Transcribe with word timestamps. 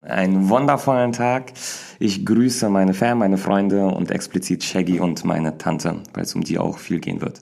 Einen 0.00 0.48
wundervollen 0.48 1.12
Tag. 1.12 1.52
Ich 1.98 2.24
grüße 2.24 2.68
meine 2.68 2.94
Fan, 2.94 3.18
meine 3.18 3.36
Freunde 3.36 3.86
und 3.86 4.10
explizit 4.10 4.62
Shaggy 4.62 5.00
und 5.00 5.24
meine 5.24 5.58
Tante, 5.58 6.02
weil 6.14 6.22
es 6.22 6.34
um 6.34 6.44
die 6.44 6.58
auch 6.58 6.78
viel 6.78 7.00
gehen 7.00 7.20
wird. 7.20 7.40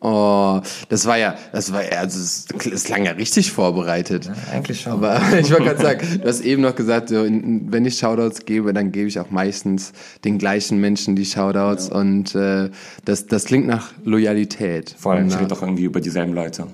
Oh, 0.00 0.60
das 0.90 1.06
war 1.06 1.18
ja, 1.18 1.34
das 1.50 1.72
war 1.72 1.82
ja, 1.82 1.98
also 1.98 2.20
es, 2.20 2.84
klang 2.84 3.04
ja 3.04 3.12
richtig 3.12 3.50
vorbereitet. 3.50 4.26
Ja, 4.26 4.52
eigentlich 4.52 4.82
schon. 4.82 4.92
Aber 4.92 5.20
ich 5.40 5.50
wollte 5.50 5.64
gerade 5.64 5.82
sagen, 5.82 6.20
du 6.22 6.28
hast 6.28 6.40
eben 6.42 6.62
noch 6.62 6.76
gesagt, 6.76 7.08
so, 7.08 7.24
wenn 7.24 7.84
ich 7.84 7.98
Shoutouts 7.98 8.44
gebe, 8.44 8.72
dann 8.72 8.92
gebe 8.92 9.08
ich 9.08 9.18
auch 9.18 9.30
meistens 9.30 9.92
den 10.24 10.38
gleichen 10.38 10.80
Menschen 10.80 11.16
die 11.16 11.24
Shoutouts 11.24 11.88
ja. 11.88 11.96
und 11.96 12.32
äh, 12.36 12.70
das, 13.04 13.26
das 13.26 13.46
klingt 13.46 13.66
nach 13.66 13.92
Loyalität. 14.04 14.94
Vor 14.96 15.14
allem, 15.14 15.26
ich 15.26 15.34
rede 15.34 15.48
doch 15.48 15.62
irgendwie 15.62 15.84
über 15.84 16.00
dieselben 16.00 16.32
Leute. 16.32 16.68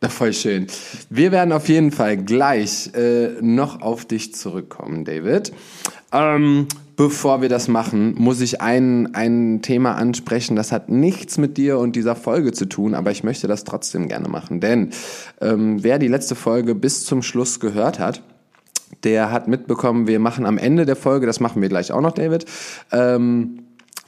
Voll 0.00 0.32
schön. 0.32 0.68
Wir 1.10 1.32
werden 1.32 1.52
auf 1.52 1.68
jeden 1.68 1.90
Fall 1.90 2.16
gleich 2.16 2.94
äh, 2.94 3.30
noch 3.40 3.82
auf 3.82 4.04
dich 4.04 4.32
zurückkommen, 4.32 5.04
David. 5.04 5.52
Ähm, 6.12 6.68
bevor 6.96 7.42
wir 7.42 7.48
das 7.48 7.66
machen, 7.66 8.14
muss 8.16 8.40
ich 8.40 8.60
ein, 8.60 9.14
ein 9.16 9.60
Thema 9.60 9.96
ansprechen, 9.96 10.54
das 10.54 10.70
hat 10.70 10.88
nichts 10.88 11.36
mit 11.36 11.56
dir 11.56 11.78
und 11.78 11.96
dieser 11.96 12.14
Folge 12.14 12.52
zu 12.52 12.66
tun, 12.66 12.94
aber 12.94 13.10
ich 13.10 13.24
möchte 13.24 13.48
das 13.48 13.64
trotzdem 13.64 14.06
gerne 14.08 14.28
machen. 14.28 14.60
Denn 14.60 14.90
ähm, 15.40 15.82
wer 15.82 15.98
die 15.98 16.08
letzte 16.08 16.36
Folge 16.36 16.76
bis 16.76 17.04
zum 17.04 17.20
Schluss 17.22 17.58
gehört 17.58 17.98
hat, 17.98 18.22
der 19.02 19.32
hat 19.32 19.48
mitbekommen, 19.48 20.06
wir 20.06 20.20
machen 20.20 20.46
am 20.46 20.58
Ende 20.58 20.86
der 20.86 20.96
Folge, 20.96 21.26
das 21.26 21.40
machen 21.40 21.60
wir 21.60 21.68
gleich 21.68 21.90
auch 21.90 22.00
noch, 22.00 22.12
David. 22.12 22.46
Ähm, 22.92 23.64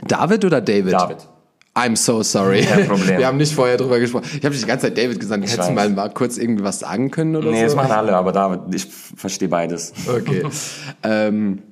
David 0.06 0.44
oder 0.44 0.60
David? 0.60 0.92
David. 0.92 1.28
I'm 1.80 1.96
so 1.96 2.22
sorry. 2.22 2.62
Kein 2.62 2.86
Problem. 2.88 3.18
Wir 3.18 3.26
haben 3.26 3.38
nicht 3.38 3.54
vorher 3.54 3.78
drüber 3.78 3.98
gesprochen. 3.98 4.26
Ich 4.36 4.44
habe 4.44 4.54
die 4.54 4.66
ganze 4.66 4.86
Zeit 4.86 4.98
David 4.98 5.18
gesagt, 5.18 5.42
ich 5.44 5.52
hättest 5.52 5.70
du 5.70 5.72
mal, 5.72 5.88
mal 5.88 6.10
kurz 6.10 6.36
irgendwie 6.36 6.62
was 6.62 6.80
sagen 6.80 7.10
können 7.10 7.36
oder 7.36 7.46
nee, 7.46 7.52
so? 7.52 7.56
Nee, 7.56 7.64
das 7.64 7.76
machen 7.76 7.92
alle, 7.92 8.14
aber 8.14 8.32
David, 8.32 8.74
ich 8.74 8.86
verstehe 9.16 9.48
beides. 9.48 9.94
Okay. 10.06 10.42
ähm, 11.02 11.62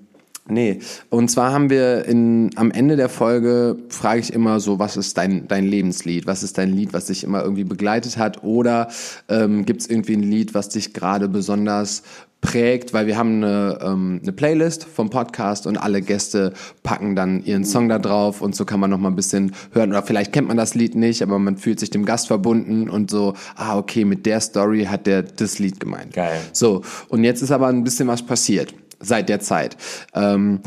nee, 0.48 0.80
und 1.10 1.30
zwar 1.30 1.52
haben 1.52 1.68
wir 1.68 2.06
in, 2.06 2.50
am 2.56 2.70
Ende 2.70 2.96
der 2.96 3.10
Folge, 3.10 3.76
frage 3.90 4.20
ich 4.20 4.32
immer 4.32 4.60
so, 4.60 4.78
was 4.78 4.96
ist 4.96 5.18
dein, 5.18 5.46
dein 5.46 5.66
Lebenslied? 5.66 6.26
Was 6.26 6.42
ist 6.42 6.56
dein 6.56 6.70
Lied, 6.70 6.94
was 6.94 7.06
dich 7.06 7.22
immer 7.22 7.42
irgendwie 7.42 7.64
begleitet 7.64 8.16
hat? 8.16 8.42
Oder 8.42 8.88
ähm, 9.28 9.66
gibt 9.66 9.82
es 9.82 9.90
irgendwie 9.90 10.14
ein 10.14 10.22
Lied, 10.22 10.54
was 10.54 10.70
dich 10.70 10.94
gerade 10.94 11.28
besonders 11.28 12.02
prägt, 12.40 12.92
weil 12.92 13.06
wir 13.06 13.16
haben 13.16 13.42
eine, 13.42 13.78
ähm, 13.82 14.20
eine 14.22 14.32
Playlist 14.32 14.84
vom 14.84 15.10
Podcast 15.10 15.66
und 15.66 15.76
alle 15.76 16.02
Gäste 16.02 16.52
packen 16.82 17.16
dann 17.16 17.44
ihren 17.44 17.64
Song 17.64 17.88
da 17.88 17.98
drauf 17.98 18.40
und 18.40 18.54
so 18.54 18.64
kann 18.64 18.80
man 18.80 18.90
noch 18.90 18.98
mal 18.98 19.08
ein 19.08 19.16
bisschen 19.16 19.52
hören 19.72 19.90
oder 19.90 20.02
vielleicht 20.02 20.32
kennt 20.32 20.48
man 20.48 20.56
das 20.56 20.74
Lied 20.74 20.94
nicht, 20.94 21.22
aber 21.22 21.38
man 21.38 21.56
fühlt 21.56 21.80
sich 21.80 21.90
dem 21.90 22.04
Gast 22.04 22.28
verbunden 22.28 22.88
und 22.88 23.10
so, 23.10 23.34
ah 23.56 23.76
okay, 23.76 24.04
mit 24.04 24.24
der 24.24 24.40
Story 24.40 24.84
hat 24.84 25.06
der 25.06 25.22
das 25.22 25.58
Lied 25.58 25.80
gemeint. 25.80 26.14
Geil. 26.14 26.40
So, 26.52 26.82
und 27.08 27.24
jetzt 27.24 27.42
ist 27.42 27.50
aber 27.50 27.66
ein 27.66 27.84
bisschen 27.84 28.08
was 28.08 28.22
passiert 28.22 28.72
seit 29.00 29.28
der 29.28 29.40
Zeit. 29.40 29.76
Ähm, 30.14 30.60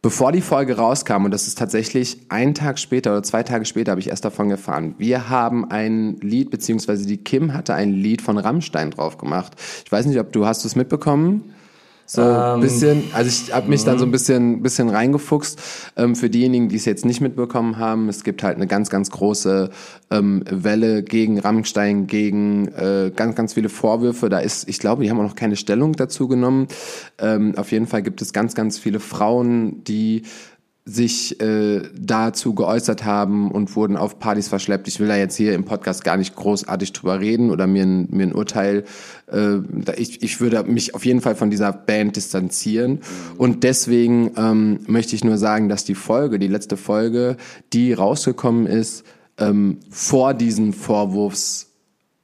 Bevor 0.00 0.30
die 0.30 0.42
Folge 0.42 0.76
rauskam, 0.76 1.24
und 1.24 1.32
das 1.32 1.48
ist 1.48 1.58
tatsächlich 1.58 2.18
ein 2.28 2.54
Tag 2.54 2.78
später 2.78 3.10
oder 3.10 3.24
zwei 3.24 3.42
Tage 3.42 3.64
später, 3.64 3.90
habe 3.90 4.00
ich 4.00 4.10
erst 4.10 4.24
davon 4.24 4.48
gefahren. 4.48 4.94
Wir 4.96 5.28
haben 5.28 5.68
ein 5.72 6.18
Lied, 6.20 6.50
beziehungsweise 6.50 7.04
die 7.04 7.16
Kim 7.16 7.52
hatte 7.52 7.74
ein 7.74 7.92
Lied 7.92 8.22
von 8.22 8.38
Rammstein 8.38 8.92
drauf 8.92 9.18
gemacht. 9.18 9.54
Ich 9.84 9.90
weiß 9.90 10.06
nicht, 10.06 10.20
ob 10.20 10.32
du 10.32 10.46
hast 10.46 10.64
es 10.64 10.76
mitbekommen? 10.76 11.52
So 12.10 12.22
ein 12.22 12.54
ähm, 12.54 12.60
bisschen, 12.62 13.04
also 13.12 13.28
ich 13.28 13.54
habe 13.54 13.68
mich 13.68 13.84
dann 13.84 13.98
so 13.98 14.06
ein 14.06 14.10
bisschen, 14.10 14.62
bisschen 14.62 14.88
reingefuchst. 14.88 15.60
Ähm, 15.94 16.16
für 16.16 16.30
diejenigen, 16.30 16.70
die 16.70 16.76
es 16.76 16.86
jetzt 16.86 17.04
nicht 17.04 17.20
mitbekommen 17.20 17.76
haben, 17.76 18.08
es 18.08 18.24
gibt 18.24 18.42
halt 18.42 18.56
eine 18.56 18.66
ganz, 18.66 18.88
ganz 18.88 19.10
große 19.10 19.68
ähm, 20.10 20.42
Welle 20.50 21.02
gegen 21.02 21.38
Rammstein, 21.38 22.06
gegen 22.06 22.68
äh, 22.68 23.12
ganz, 23.14 23.36
ganz 23.36 23.52
viele 23.52 23.68
Vorwürfe. 23.68 24.30
Da 24.30 24.38
ist, 24.38 24.66
ich 24.70 24.78
glaube, 24.78 25.02
die 25.04 25.10
haben 25.10 25.18
auch 25.18 25.24
noch 25.24 25.36
keine 25.36 25.56
Stellung 25.56 25.92
dazu 25.92 26.28
genommen. 26.28 26.68
Ähm, 27.18 27.52
auf 27.58 27.72
jeden 27.72 27.86
Fall 27.86 28.00
gibt 28.00 28.22
es 28.22 28.32
ganz, 28.32 28.54
ganz 28.54 28.78
viele 28.78 29.00
Frauen, 29.00 29.84
die 29.84 30.22
sich 30.88 31.38
äh, 31.42 31.82
dazu 31.94 32.54
geäußert 32.54 33.04
haben 33.04 33.50
und 33.50 33.76
wurden 33.76 33.96
auf 33.96 34.18
Partys 34.18 34.48
verschleppt. 34.48 34.88
Ich 34.88 35.00
will 35.00 35.08
da 35.08 35.16
jetzt 35.16 35.36
hier 35.36 35.54
im 35.54 35.64
Podcast 35.64 36.02
gar 36.02 36.16
nicht 36.16 36.34
großartig 36.34 36.94
drüber 36.94 37.20
reden 37.20 37.50
oder 37.50 37.66
mir 37.66 37.84
ein, 37.84 38.08
mir 38.10 38.26
ein 38.26 38.34
Urteil. 38.34 38.84
Äh, 39.30 39.58
ich, 39.96 40.22
ich 40.22 40.40
würde 40.40 40.64
mich 40.64 40.94
auf 40.94 41.04
jeden 41.04 41.20
Fall 41.20 41.34
von 41.34 41.50
dieser 41.50 41.72
Band 41.72 42.16
distanzieren. 42.16 42.92
Mhm. 42.92 43.00
Und 43.36 43.64
deswegen 43.64 44.30
ähm, 44.38 44.80
möchte 44.86 45.14
ich 45.14 45.24
nur 45.24 45.36
sagen, 45.36 45.68
dass 45.68 45.84
die 45.84 45.94
Folge, 45.94 46.38
die 46.38 46.48
letzte 46.48 46.78
Folge, 46.78 47.36
die 47.74 47.92
rausgekommen 47.92 48.66
ist, 48.66 49.04
ähm, 49.36 49.80
vor 49.90 50.32
diesen 50.32 50.72
Vorwurfs 50.72 51.68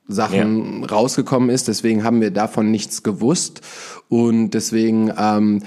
Sachen 0.06 0.83
ja. 0.83 0.87
rausgekommen 0.87 1.50
ist. 1.50 1.69
Deswegen 1.69 2.05
haben 2.05 2.21
wir 2.21 2.31
davon 2.31 2.71
nichts 2.71 3.03
gewusst. 3.03 3.62
Und 4.09 4.50
deswegen 4.50 5.12
ähm, 5.19 5.62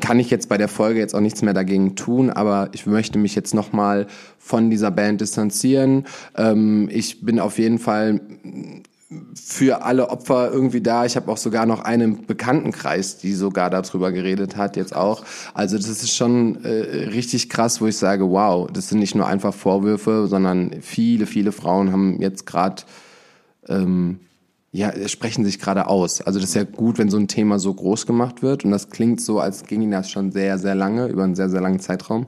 kann 0.00 0.20
ich 0.20 0.30
jetzt 0.30 0.48
bei 0.48 0.58
der 0.58 0.68
Folge 0.68 1.00
jetzt 1.00 1.14
auch 1.14 1.20
nichts 1.20 1.42
mehr 1.42 1.54
dagegen 1.54 1.96
tun, 1.96 2.30
aber 2.30 2.68
ich 2.72 2.86
möchte 2.86 3.18
mich 3.18 3.34
jetzt 3.34 3.54
nochmal 3.54 4.06
von 4.38 4.70
dieser 4.70 4.90
Band 4.90 5.20
distanzieren. 5.20 6.04
Ähm, 6.36 6.88
ich 6.92 7.22
bin 7.22 7.40
auf 7.40 7.58
jeden 7.58 7.78
Fall 7.78 8.20
für 9.34 9.82
alle 9.82 10.10
Opfer 10.10 10.50
irgendwie 10.52 10.82
da. 10.82 11.06
Ich 11.06 11.16
habe 11.16 11.30
auch 11.32 11.38
sogar 11.38 11.64
noch 11.64 11.80
einen 11.80 12.26
Bekanntenkreis, 12.26 13.16
die 13.16 13.32
sogar 13.32 13.70
darüber 13.70 14.12
geredet 14.12 14.56
hat, 14.56 14.76
jetzt 14.76 14.94
auch. 14.94 15.24
Also 15.54 15.78
das 15.78 15.88
ist 15.88 16.14
schon 16.14 16.62
äh, 16.64 17.06
richtig 17.08 17.48
krass, 17.48 17.80
wo 17.80 17.86
ich 17.86 17.96
sage, 17.96 18.30
wow, 18.30 18.68
das 18.70 18.90
sind 18.90 18.98
nicht 18.98 19.14
nur 19.14 19.26
einfach 19.26 19.54
Vorwürfe, 19.54 20.26
sondern 20.28 20.82
viele, 20.82 21.24
viele 21.24 21.52
Frauen 21.52 21.90
haben 21.90 22.20
jetzt 22.20 22.44
gerade 22.44 22.82
ähm, 23.68 24.20
ja, 24.70 24.92
sprechen 25.08 25.44
sich 25.44 25.58
gerade 25.58 25.86
aus. 25.86 26.20
Also 26.20 26.38
das 26.38 26.50
ist 26.50 26.54
ja 26.54 26.64
gut, 26.64 26.98
wenn 26.98 27.08
so 27.08 27.16
ein 27.16 27.28
Thema 27.28 27.58
so 27.58 27.72
groß 27.72 28.06
gemacht 28.06 28.42
wird 28.42 28.64
und 28.64 28.70
das 28.70 28.90
klingt 28.90 29.20
so, 29.20 29.40
als 29.40 29.64
ging 29.64 29.80
Ihnen 29.82 29.92
das 29.92 30.10
schon 30.10 30.30
sehr, 30.30 30.58
sehr 30.58 30.74
lange, 30.74 31.06
über 31.06 31.24
einen 31.24 31.34
sehr, 31.34 31.48
sehr 31.48 31.60
langen 31.60 31.80
Zeitraum. 31.80 32.26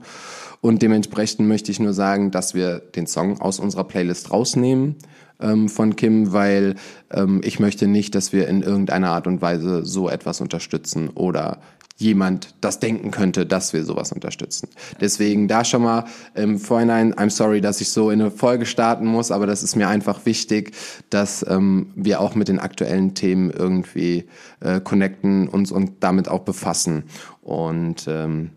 Und 0.63 0.83
dementsprechend 0.83 1.49
möchte 1.49 1.71
ich 1.71 1.81
nur 1.81 1.93
sagen, 1.93 2.31
dass 2.31 2.55
wir 2.55 2.79
den 2.79 3.07
Song 3.07 3.41
aus 3.41 3.61
unserer 3.61 3.85
Playlist 3.85 4.31
rausnehmen 4.31 4.97
ähm, 5.41 5.69
von 5.69 5.97
Kim, 5.97 6.33
weil 6.33 6.77
ähm, 7.11 7.41
ich 7.45 7.61
möchte 7.61 7.87
nicht, 7.87 8.15
dass 8.15 8.33
wir 8.33 8.49
in 8.49 8.63
irgendeiner 8.63 9.11
Art 9.11 9.27
und 9.27 9.43
Weise 9.43 9.85
so 9.85 10.09
etwas 10.09 10.41
unterstützen 10.41 11.09
oder 11.09 11.61
jemand 12.01 12.55
das 12.63 12.81
denken 12.81 13.11
könnte, 13.11 13.45
dass 13.45 13.75
wir 13.75 13.85
sowas 13.85 14.11
unterstützen. 14.11 14.69
Deswegen 15.01 15.49
da 15.49 15.67
schon 15.67 15.83
mal 15.83 16.07
im 16.35 16.59
Vorhinein, 16.59 17.15
I'm 17.15 17.29
sorry, 17.29 17.61
dass 17.61 17.83
ich 17.83 17.91
so 17.91 18.11
in 18.11 18.23
eine 18.23 18.31
Folge 18.31 18.65
starten 18.65 19.05
muss, 19.07 19.31
aber 19.31 19.47
das 19.47 19.63
ist 19.63 19.77
mir 19.77 19.87
einfach 19.87 20.25
wichtig, 20.25 20.73
dass 21.11 21.45
ähm, 21.47 21.93
wir 21.95 22.23
auch 22.23 22.35
mit 22.35 22.49
den 22.49 22.59
aktuellen 22.59 23.15
Themen 23.15 23.51
irgendwie 23.51 24.29
äh, 24.61 24.81
connecten, 24.81 25.47
uns 25.47 25.71
und 25.71 25.93
damit 26.01 26.29
auch 26.29 26.41
befassen. 26.41 27.05
Und 27.43 28.07
ähm, 28.09 28.53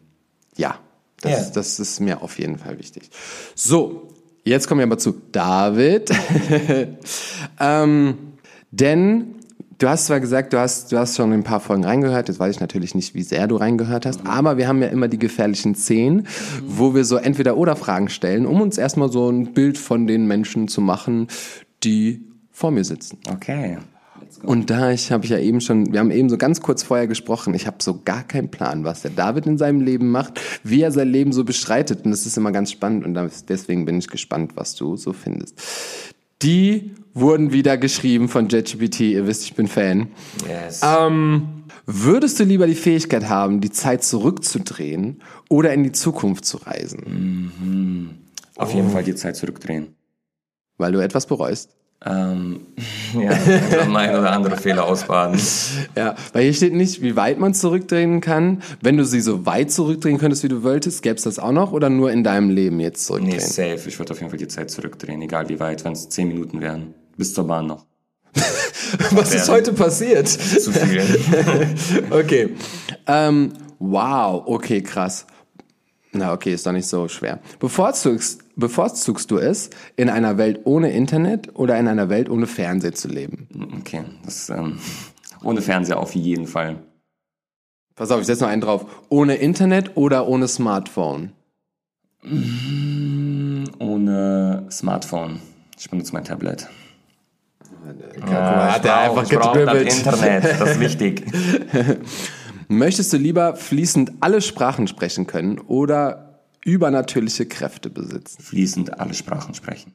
ja, 0.55 0.79
das, 1.19 1.31
yeah. 1.31 1.51
das 1.53 1.79
ist 1.81 1.99
mir 1.99 2.21
auf 2.21 2.39
jeden 2.39 2.57
Fall 2.57 2.79
wichtig. 2.79 3.09
So, 3.55 4.07
jetzt 4.45 4.69
kommen 4.69 4.79
wir 4.79 4.85
aber 4.85 4.97
zu 4.97 5.21
David. 5.33 6.11
ähm, 7.59 8.17
denn 8.71 9.35
Du 9.83 9.89
hast 9.89 10.05
zwar 10.05 10.21
gesagt, 10.21 10.53
du 10.53 10.59
hast, 10.59 10.93
du 10.93 10.97
hast 10.97 11.17
schon 11.17 11.33
ein 11.33 11.43
paar 11.43 11.59
Folgen 11.59 11.83
reingehört, 11.83 12.29
jetzt 12.29 12.39
weiß 12.39 12.55
ich 12.55 12.61
natürlich 12.61 12.95
nicht, 12.95 13.15
wie 13.15 13.21
sehr 13.21 13.47
du 13.47 13.57
reingehört 13.57 14.05
hast, 14.05 14.23
mhm. 14.23 14.29
aber 14.29 14.55
wir 14.55 14.69
haben 14.69 14.81
ja 14.81 14.87
immer 14.87 15.09
die 15.09 15.19
gefährlichen 15.19 15.75
Szenen, 15.75 16.19
mhm. 16.19 16.25
wo 16.65 16.95
wir 16.95 17.03
so 17.03 17.17
entweder 17.17 17.57
oder 17.57 17.75
Fragen 17.75 18.07
stellen, 18.07 18.45
um 18.45 18.61
uns 18.61 18.77
erstmal 18.77 19.11
so 19.11 19.29
ein 19.29 19.51
Bild 19.51 19.77
von 19.77 20.07
den 20.07 20.25
Menschen 20.25 20.69
zu 20.69 20.79
machen, 20.79 21.27
die 21.83 22.23
vor 22.49 22.71
mir 22.71 22.85
sitzen. 22.85 23.17
Okay. 23.29 23.77
Und 24.41 24.69
da 24.69 24.91
ich 24.91 25.11
habe 25.11 25.25
ich 25.25 25.31
ja 25.31 25.37
eben 25.37 25.59
schon, 25.59 25.91
wir 25.91 25.99
haben 25.99 26.11
eben 26.11 26.29
so 26.29 26.37
ganz 26.37 26.61
kurz 26.61 26.81
vorher 26.81 27.07
gesprochen, 27.07 27.53
ich 27.53 27.67
habe 27.67 27.77
so 27.81 27.99
gar 28.05 28.23
keinen 28.23 28.49
Plan, 28.49 28.85
was 28.85 29.01
der 29.01 29.11
David 29.11 29.47
in 29.47 29.57
seinem 29.57 29.81
Leben 29.81 30.11
macht, 30.11 30.39
wie 30.63 30.81
er 30.81 30.93
sein 30.93 31.09
Leben 31.09 31.33
so 31.33 31.43
bestreitet 31.43 32.05
und 32.05 32.11
das 32.11 32.25
ist 32.25 32.37
immer 32.37 32.53
ganz 32.53 32.71
spannend 32.71 33.05
und 33.05 33.19
deswegen 33.49 33.83
bin 33.83 33.99
ich 33.99 34.07
gespannt, 34.07 34.53
was 34.55 34.75
du 34.75 34.95
so 34.95 35.11
findest. 35.11 35.61
Die 36.43 36.91
wurden 37.13 37.51
wieder 37.53 37.77
geschrieben 37.77 38.27
von 38.27 38.49
JetGPT. 38.49 39.01
Ihr 39.01 39.27
wisst, 39.27 39.43
ich 39.43 39.55
bin 39.55 39.67
Fan. 39.67 40.09
Yes. 40.47 40.81
Ähm, 40.83 41.63
würdest 41.85 42.39
du 42.39 42.43
lieber 42.43 42.67
die 42.67 42.75
Fähigkeit 42.75 43.29
haben, 43.29 43.61
die 43.61 43.71
Zeit 43.71 44.03
zurückzudrehen 44.03 45.21
oder 45.49 45.73
in 45.73 45.83
die 45.83 45.91
Zukunft 45.91 46.45
zu 46.45 46.57
reisen? 46.57 47.51
Mhm. 47.61 48.09
Auf 48.55 48.73
oh. 48.73 48.75
jeden 48.75 48.89
Fall 48.89 49.03
die 49.03 49.15
Zeit 49.15 49.35
zurückdrehen. 49.35 49.95
Weil 50.77 50.91
du 50.91 50.99
etwas 50.99 51.27
bereust? 51.27 51.75
Ähm, 52.05 52.59
ja, 53.13 53.29
also 53.71 53.95
ein 53.95 54.15
oder 54.15 54.31
andere 54.31 54.57
Fehler 54.57 54.85
ausbaden. 54.85 55.39
Ja, 55.95 56.15
weil 56.33 56.43
hier 56.43 56.53
steht 56.53 56.73
nicht, 56.73 57.01
wie 57.01 57.15
weit 57.15 57.39
man 57.39 57.53
zurückdrehen 57.53 58.19
kann. 58.19 58.61
Wenn 58.81 58.97
du 58.97 59.05
sie 59.05 59.21
so 59.21 59.45
weit 59.45 59.71
zurückdrehen 59.71 60.17
könntest, 60.17 60.43
wie 60.43 60.49
du 60.49 60.63
wolltest, 60.63 61.01
gäbe 61.01 61.15
es 61.15 61.23
das 61.23 61.39
auch 61.39 61.53
noch 61.53 61.71
oder 61.71 61.89
nur 61.89 62.11
in 62.11 62.23
deinem 62.23 62.49
Leben 62.49 62.79
jetzt 62.81 63.05
zurückdrehen? 63.05 63.37
Nee, 63.37 63.39
safe. 63.39 63.87
Ich 63.87 63.97
würde 63.99 64.11
auf 64.11 64.19
jeden 64.19 64.29
Fall 64.29 64.39
die 64.39 64.49
Zeit 64.49 64.69
zurückdrehen, 64.69 65.21
egal 65.21 65.47
wie 65.47 65.59
weit, 65.59 65.85
wenn 65.85 65.93
es 65.93 66.09
zehn 66.09 66.27
Minuten 66.27 66.59
wären. 66.59 66.93
Bis 67.15 67.33
zur 67.33 67.47
Bahn 67.47 67.67
noch. 67.67 67.85
Was 69.11 69.33
ist 69.33 69.49
heute 69.49 69.71
passiert? 69.73 70.27
Zu 70.27 70.71
viel. 70.71 71.03
okay. 72.09 72.49
Ähm, 73.07 73.53
wow, 73.79 74.43
okay, 74.45 74.81
krass. 74.81 75.25
Na, 76.11 76.33
okay, 76.33 76.53
ist 76.53 76.65
doch 76.65 76.71
nicht 76.71 76.87
so 76.87 77.07
schwer. 77.07 77.39
Bevorzugst, 77.59 78.42
bevorzugst 78.55 79.29
du 79.31 79.37
es, 79.37 79.69
in 79.95 80.09
einer 80.09 80.37
Welt 80.37 80.61
ohne 80.65 80.91
Internet 80.91 81.55
oder 81.55 81.77
in 81.79 81.87
einer 81.87 82.09
Welt 82.09 82.29
ohne 82.29 82.47
Fernsehen 82.47 82.93
zu 82.93 83.07
leben? 83.07 83.47
Okay, 83.79 84.01
das, 84.25 84.49
ähm, 84.49 84.79
ohne 85.43 85.61
Fernseher 85.61 85.99
auf 85.99 86.15
jeden 86.15 86.47
Fall. 86.47 86.77
Pass 87.95 88.09
auf, 88.11 88.19
ich 88.21 88.25
setze 88.25 88.43
noch 88.43 88.49
einen 88.51 88.61
drauf. 88.61 88.85
Ohne 89.09 89.35
Internet 89.35 89.95
oder 89.95 90.27
ohne 90.27 90.47
Smartphone? 90.47 91.31
Ohne 93.79 94.67
Smartphone. 94.71 95.39
Ich 95.79 95.89
benutze 95.89 96.13
mein 96.13 96.23
Tablet. 96.23 96.67
hat 97.85 98.25
er 98.25 98.37
Ah, 98.53 98.75
ich 98.77 98.81
brauch- 98.81 99.19
einfach 99.19 99.29
gedribbelt. 99.29 99.87
Das 99.87 99.97
Internet, 99.97 100.43
das 100.59 100.69
ist 100.71 100.79
wichtig. 100.79 101.25
Möchtest 102.67 103.11
du 103.13 103.17
lieber 103.17 103.55
fließend 103.55 104.13
alle 104.21 104.41
Sprachen 104.41 104.87
sprechen 104.87 105.27
können 105.27 105.59
oder 105.59 106.32
übernatürliche 106.65 107.45
Kräfte 107.45 107.89
besitzen? 107.89 108.41
Fließend 108.41 108.99
alle 108.99 109.13
Sprachen 109.13 109.53
sprechen. 109.53 109.93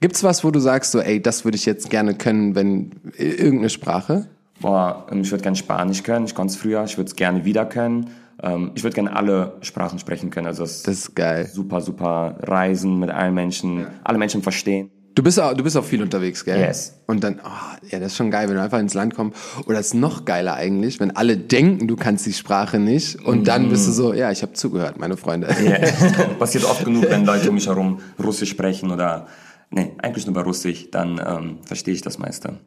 Gibt's 0.00 0.22
was, 0.22 0.44
wo 0.44 0.50
du 0.50 0.60
sagst, 0.60 0.92
so, 0.92 1.00
ey, 1.00 1.20
das 1.22 1.44
würde 1.44 1.56
ich 1.56 1.64
jetzt 1.66 1.88
gerne 1.90 2.14
können, 2.14 2.54
wenn 2.54 2.90
äh, 3.16 3.24
irgendeine 3.30 3.70
Sprache? 3.70 4.28
Boah, 4.60 5.06
ähm, 5.10 5.22
ich 5.22 5.30
würde 5.30 5.42
gerne 5.42 5.56
Spanisch 5.56 6.02
können. 6.02 6.26
Ich 6.26 6.34
konnte 6.34 6.52
es 6.52 6.56
früher. 6.58 6.84
Ich 6.84 6.96
würde 6.98 7.08
es 7.08 7.16
gerne 7.16 7.44
wieder 7.44 7.64
können. 7.64 8.10
Ähm, 8.42 8.72
Ich 8.74 8.82
würde 8.84 8.94
gerne 8.94 9.16
alle 9.16 9.56
Sprachen 9.62 9.98
sprechen 9.98 10.28
können. 10.30 10.46
Also 10.46 10.64
das 10.64 10.82
Das 10.82 10.94
ist 10.94 11.14
geil. 11.14 11.46
super, 11.46 11.80
super 11.80 12.36
reisen 12.42 12.98
mit 12.98 13.10
allen 13.10 13.32
Menschen, 13.34 13.86
alle 14.04 14.18
Menschen 14.18 14.42
verstehen. 14.42 14.90
Du 15.16 15.22
bist 15.22 15.40
auch, 15.40 15.54
du 15.54 15.64
bist 15.64 15.78
auch 15.78 15.84
viel 15.84 16.02
unterwegs, 16.02 16.44
gell? 16.44 16.60
Yes. 16.60 16.92
Und 17.06 17.24
dann, 17.24 17.40
oh, 17.42 17.86
ja, 17.88 17.98
das 17.98 18.12
ist 18.12 18.18
schon 18.18 18.30
geil, 18.30 18.48
wenn 18.48 18.56
du 18.56 18.62
einfach 18.62 18.78
ins 18.78 18.92
Land 18.92 19.14
kommst. 19.14 19.38
Oder 19.66 19.78
es 19.78 19.86
ist 19.86 19.94
noch 19.94 20.26
geiler 20.26 20.54
eigentlich, 20.54 21.00
wenn 21.00 21.16
alle 21.16 21.38
denken, 21.38 21.88
du 21.88 21.96
kannst 21.96 22.26
die 22.26 22.34
Sprache 22.34 22.78
nicht. 22.78 23.24
Und 23.24 23.48
dann 23.48 23.70
bist 23.70 23.88
du 23.88 23.92
so, 23.92 24.12
ja, 24.12 24.30
ich 24.30 24.42
habe 24.42 24.52
zugehört, 24.52 24.98
meine 24.98 25.16
Freunde. 25.16 25.48
Yeah. 25.58 25.90
Passiert 26.38 26.64
oft 26.64 26.84
genug, 26.84 27.06
wenn 27.08 27.24
Leute 27.24 27.48
um 27.48 27.54
mich 27.54 27.66
herum 27.66 28.00
Russisch 28.22 28.50
sprechen 28.50 28.90
oder, 28.90 29.26
nee, 29.70 29.92
eigentlich 30.02 30.26
nur 30.26 30.34
bei 30.34 30.42
Russisch, 30.42 30.90
dann 30.90 31.18
ähm, 31.26 31.58
verstehe 31.64 31.94
ich 31.94 32.02
das 32.02 32.18
meiste. 32.18 32.58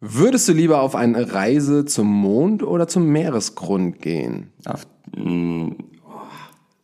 Würdest 0.00 0.48
du 0.48 0.52
lieber 0.52 0.80
auf 0.80 0.94
eine 0.94 1.34
Reise 1.34 1.84
zum 1.84 2.06
Mond 2.06 2.62
oder 2.62 2.88
zum 2.88 3.06
Meeresgrund 3.08 4.00
gehen? 4.00 4.50
Auf, 4.64 4.86
mh, 5.14 5.74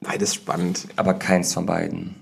Beides 0.02 0.34
spannend. 0.34 0.86
aber 0.96 1.14
keins 1.14 1.54
von 1.54 1.64
beiden. 1.64 2.21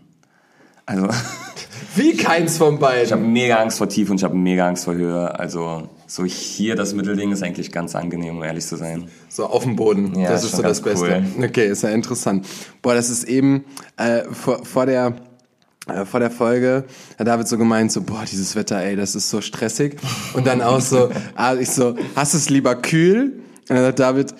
Also, 0.90 1.08
Wie 1.96 2.16
keins 2.16 2.58
von 2.58 2.74
ich 2.74 2.80
habe 2.82 3.20
beiden. 3.20 3.32
mega 3.32 3.56
Angst 3.56 3.78
vor 3.78 3.88
Tief 3.88 4.10
und 4.10 4.16
ich 4.16 4.24
habe 4.24 4.36
mega 4.36 4.66
Angst 4.66 4.84
vor 4.84 4.94
Höhe. 4.94 5.38
Also, 5.38 5.88
so 6.06 6.24
hier 6.24 6.74
das 6.74 6.94
Mittelding 6.94 7.30
ist 7.30 7.42
eigentlich 7.42 7.70
ganz 7.70 7.94
angenehm, 7.94 8.36
um 8.36 8.42
ehrlich 8.42 8.66
zu 8.66 8.76
sein. 8.76 9.08
So 9.28 9.46
auf 9.46 9.62
dem 9.62 9.76
Boden. 9.76 10.18
Ja, 10.18 10.30
das 10.30 10.44
ist 10.44 10.56
so 10.56 10.62
das 10.62 10.80
Beste. 10.80 11.24
cool. 11.36 11.44
Okay, 11.44 11.68
ist 11.68 11.82
ja 11.82 11.90
interessant. 11.90 12.46
Boah, 12.82 12.94
das 12.94 13.08
ist 13.08 13.24
eben 13.24 13.64
äh, 13.96 14.22
vor, 14.32 14.64
vor 14.64 14.86
der 14.86 15.14
äh, 15.88 16.04
vor 16.04 16.18
der 16.20 16.30
Folge 16.30 16.84
hat 17.18 17.26
David 17.26 17.46
so 17.46 17.56
gemeint, 17.56 17.92
so, 17.92 18.02
boah, 18.02 18.24
dieses 18.30 18.56
Wetter, 18.56 18.80
ey, 18.82 18.96
das 18.96 19.14
ist 19.14 19.30
so 19.30 19.40
stressig. 19.40 19.96
Und 20.34 20.46
dann 20.46 20.62
auch 20.62 20.80
so, 20.80 21.10
ah, 21.36 21.54
ich 21.54 21.70
so, 21.70 21.94
hast 22.16 22.34
du 22.34 22.38
es 22.38 22.50
lieber 22.50 22.74
kühl? 22.74 23.42
Und 23.68 23.76
dann 23.76 23.84
sagt 23.84 23.98
David, 24.00 24.34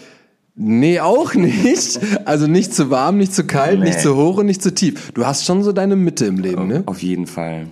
nee, 0.60 1.00
auch 1.00 1.34
nicht. 1.34 1.98
Also 2.24 2.46
nicht 2.46 2.72
zu 2.74 2.90
warm, 2.90 3.16
nicht 3.18 3.34
zu 3.34 3.44
kalt, 3.44 3.80
Nee. 3.80 3.86
nicht 3.86 4.00
zu 4.00 4.16
hoch 4.16 4.38
und 4.38 4.46
nicht 4.46 4.62
zu 4.62 4.72
tief. 4.74 5.10
Du 5.12 5.26
hast 5.26 5.44
schon 5.44 5.62
so 5.62 5.72
deine 5.72 5.96
Mitte 5.96 6.26
im 6.26 6.38
Leben, 6.38 6.68
ne? 6.68 6.82
Auf 6.86 7.02
jeden 7.02 7.26
Fall. 7.26 7.66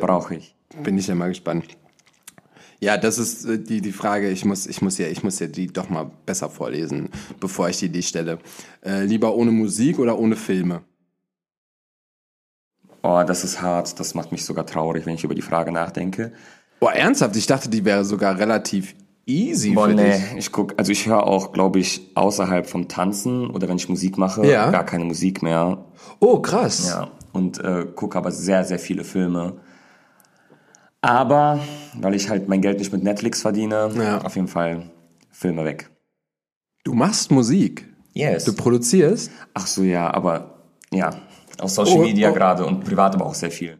Brauche 0.00 0.36
ich. 0.36 0.54
Bin 0.84 0.98
ich 0.98 1.06
ja 1.08 1.14
mal 1.14 1.28
gespannt. 1.28 1.64
Ja, 2.80 2.96
das 2.96 3.18
ist 3.18 3.44
äh, 3.44 3.58
die, 3.58 3.80
die 3.80 3.90
Frage. 3.92 4.30
Ich 4.30 4.44
muss, 4.44 4.66
ich 4.66 4.82
muss 4.82 4.98
ja, 4.98 5.08
ich 5.08 5.24
muss 5.24 5.40
ja 5.40 5.48
die 5.48 5.66
doch 5.66 5.88
mal 5.88 6.10
besser 6.26 6.48
vorlesen, 6.48 7.08
bevor 7.40 7.68
ich 7.68 7.78
dir 7.78 7.88
die 7.88 8.02
stelle. 8.04 8.38
Äh, 8.84 9.04
lieber 9.04 9.34
ohne 9.34 9.50
Musik 9.50 9.98
oder 9.98 10.16
ohne 10.18 10.36
Filme? 10.36 10.82
Oh, 13.02 13.22
das 13.26 13.42
ist 13.42 13.60
hart. 13.62 13.98
Das 13.98 14.14
macht 14.14 14.30
mich 14.32 14.44
sogar 14.44 14.66
traurig, 14.66 15.06
wenn 15.06 15.14
ich 15.14 15.24
über 15.24 15.34
die 15.34 15.42
Frage 15.42 15.72
nachdenke. 15.72 16.32
Boah, 16.80 16.92
ernsthaft? 16.92 17.34
Ich 17.36 17.46
dachte, 17.46 17.68
die 17.68 17.84
wäre 17.84 18.04
sogar 18.04 18.38
relativ 18.38 18.94
easy 19.28 19.72
Boah, 19.74 19.88
für 19.88 19.94
nee, 19.94 20.10
dich. 20.12 20.22
ich 20.36 20.52
guck, 20.52 20.74
also 20.78 20.90
ich 20.90 21.06
höre 21.06 21.26
auch, 21.26 21.52
glaube 21.52 21.78
ich, 21.78 22.10
außerhalb 22.14 22.66
vom 22.66 22.88
Tanzen 22.88 23.50
oder 23.50 23.68
wenn 23.68 23.76
ich 23.76 23.88
Musik 23.88 24.18
mache, 24.18 24.46
Ja. 24.46 24.70
gar 24.70 24.84
keine 24.84 25.04
Musik 25.04 25.42
mehr. 25.42 25.84
Oh, 26.18 26.40
krass. 26.40 26.88
Ja. 26.88 27.10
Und 27.32 27.58
äh, 27.62 27.86
gucke 27.94 28.16
aber 28.18 28.32
sehr, 28.32 28.64
sehr 28.64 28.78
viele 28.78 29.04
Filme. 29.04 29.56
Aber, 31.00 31.60
weil 32.00 32.14
ich 32.14 32.28
halt 32.28 32.48
mein 32.48 32.60
Geld 32.60 32.78
nicht 32.78 32.92
mit 32.92 33.04
Netflix 33.04 33.42
verdiene, 33.42 33.90
Ja. 33.96 34.22
auf 34.22 34.34
jeden 34.34 34.48
Fall 34.48 34.90
Filme 35.30 35.64
weg. 35.64 35.90
Du 36.84 36.94
machst 36.94 37.30
Musik. 37.30 37.86
Yes. 38.14 38.44
Du 38.44 38.54
produzierst. 38.54 39.30
Ach 39.54 39.66
so, 39.66 39.82
ja, 39.82 40.12
aber 40.12 40.58
ja, 40.90 41.10
auf 41.60 41.70
Social 41.70 41.98
Oh, 41.98 42.02
Media 42.02 42.30
oh. 42.30 42.34
gerade 42.34 42.64
und 42.66 42.82
privat 42.84 43.14
aber 43.14 43.26
auch 43.26 43.34
sehr 43.34 43.50
viel. 43.50 43.78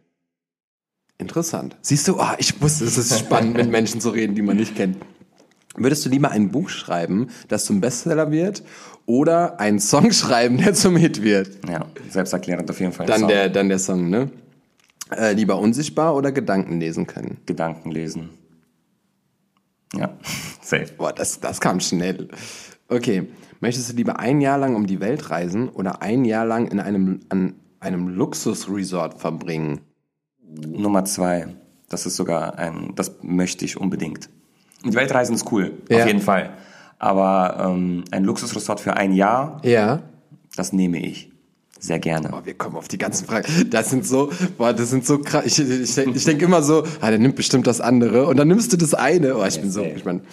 Interessant. 1.17 1.75
Siehst 1.81 2.07
du, 2.07 2.17
ah, 2.19 2.35
ich 2.37 2.61
wusste, 2.61 2.85
es 2.85 2.97
ist 2.97 3.19
spannend, 3.19 3.57
mit 3.57 3.69
Menschen 3.69 3.99
zu 3.99 4.11
reden, 4.11 4.35
die 4.35 4.41
man 4.41 4.55
nicht 4.55 4.75
kennt. 4.75 4.97
Würdest 5.79 6.05
du 6.05 6.09
lieber 6.09 6.31
ein 6.31 6.51
Buch 6.51 6.69
schreiben, 6.69 7.27
das 7.47 7.65
zum 7.65 7.81
Bestseller 7.81 8.31
wird, 8.31 8.63
oder 9.05 9.59
einen 9.59 9.79
Song 9.79 10.11
schreiben, 10.11 10.57
der 10.57 10.73
zum 10.73 10.95
Hit 10.95 11.23
wird? 11.23 11.59
Ja, 11.67 11.85
selbsterklärend 12.09 12.69
auf 12.69 12.79
jeden 12.79 12.93
Fall. 12.93 13.07
Dann 13.07 13.21
Song. 13.21 13.29
der, 13.29 13.49
dann 13.49 13.69
der 13.69 13.79
Song, 13.79 14.09
ne? 14.09 14.29
Äh, 15.11 15.33
lieber 15.33 15.57
unsichtbar 15.57 16.15
oder 16.15 16.31
Gedanken 16.31 16.79
lesen 16.79 17.07
können? 17.07 17.37
Gedanken 17.45 17.91
lesen. 17.91 18.29
Ja, 19.95 20.13
safe. 20.61 20.93
Boah, 20.97 21.13
das, 21.13 21.39
das 21.39 21.59
kam 21.59 21.79
schnell. 21.79 22.27
Okay. 22.87 23.27
Möchtest 23.61 23.91
du 23.91 23.95
lieber 23.95 24.19
ein 24.19 24.39
Jahr 24.39 24.57
lang 24.57 24.75
um 24.75 24.87
die 24.87 25.01
Welt 25.01 25.31
reisen 25.31 25.67
oder 25.67 26.01
ein 26.01 26.23
Jahr 26.23 26.45
lang 26.45 26.67
in 26.67 26.79
einem, 26.79 27.19
an 27.27 27.55
einem 27.81 28.07
Luxusresort 28.07 29.19
verbringen? 29.19 29.81
Nummer 30.47 31.03
zwei, 31.05 31.47
das 31.89 32.05
ist 32.05 32.15
sogar 32.15 32.57
ein, 32.57 32.93
das 32.95 33.17
möchte 33.21 33.65
ich 33.65 33.75
unbedingt. 33.75 34.29
Weltreisen 34.83 35.35
ist 35.35 35.51
cool, 35.51 35.73
Ja. 35.89 35.99
auf 36.01 36.07
jeden 36.07 36.21
Fall. 36.21 36.51
Aber 36.97 37.65
ähm, 37.69 38.03
ein 38.11 38.23
Luxusresort 38.23 38.79
für 38.79 38.95
ein 38.97 39.13
Jahr, 39.13 39.61
Ja. 39.63 39.99
das 40.55 40.73
nehme 40.73 40.99
ich. 40.99 41.31
Sehr 41.81 41.99
gerne. 41.99 42.27
Boah, 42.27 42.45
wir 42.45 42.55
kommen 42.55 42.75
auf 42.75 42.89
die 42.89 42.97
ganzen 42.97 43.25
Fragen. 43.25 43.69
Das 43.69 43.89
sind 43.89 44.05
so, 44.05 44.29
boah, 44.57 44.73
das 44.73 44.89
sind 44.89 45.05
so 45.05 45.19
krass. 45.19 45.45
Ich, 45.45 45.59
ich, 45.59 45.97
ich 45.97 46.25
denke 46.25 46.43
immer 46.43 46.61
so, 46.61 46.83
ah, 46.99 47.09
der 47.09 47.19
nimmt 47.19 47.37
bestimmt 47.37 47.67
das 47.67 47.79
andere 47.79 48.27
und 48.27 48.35
dann 48.37 48.49
nimmst 48.49 48.73
du 48.73 48.77
das 48.77 48.93
eine. 48.93 49.37
Oh, 49.37 49.45
ich 49.45 49.61
bin 49.61 49.71
so 49.71 49.79
safe. 49.81 49.93
gespannt. 49.93 50.23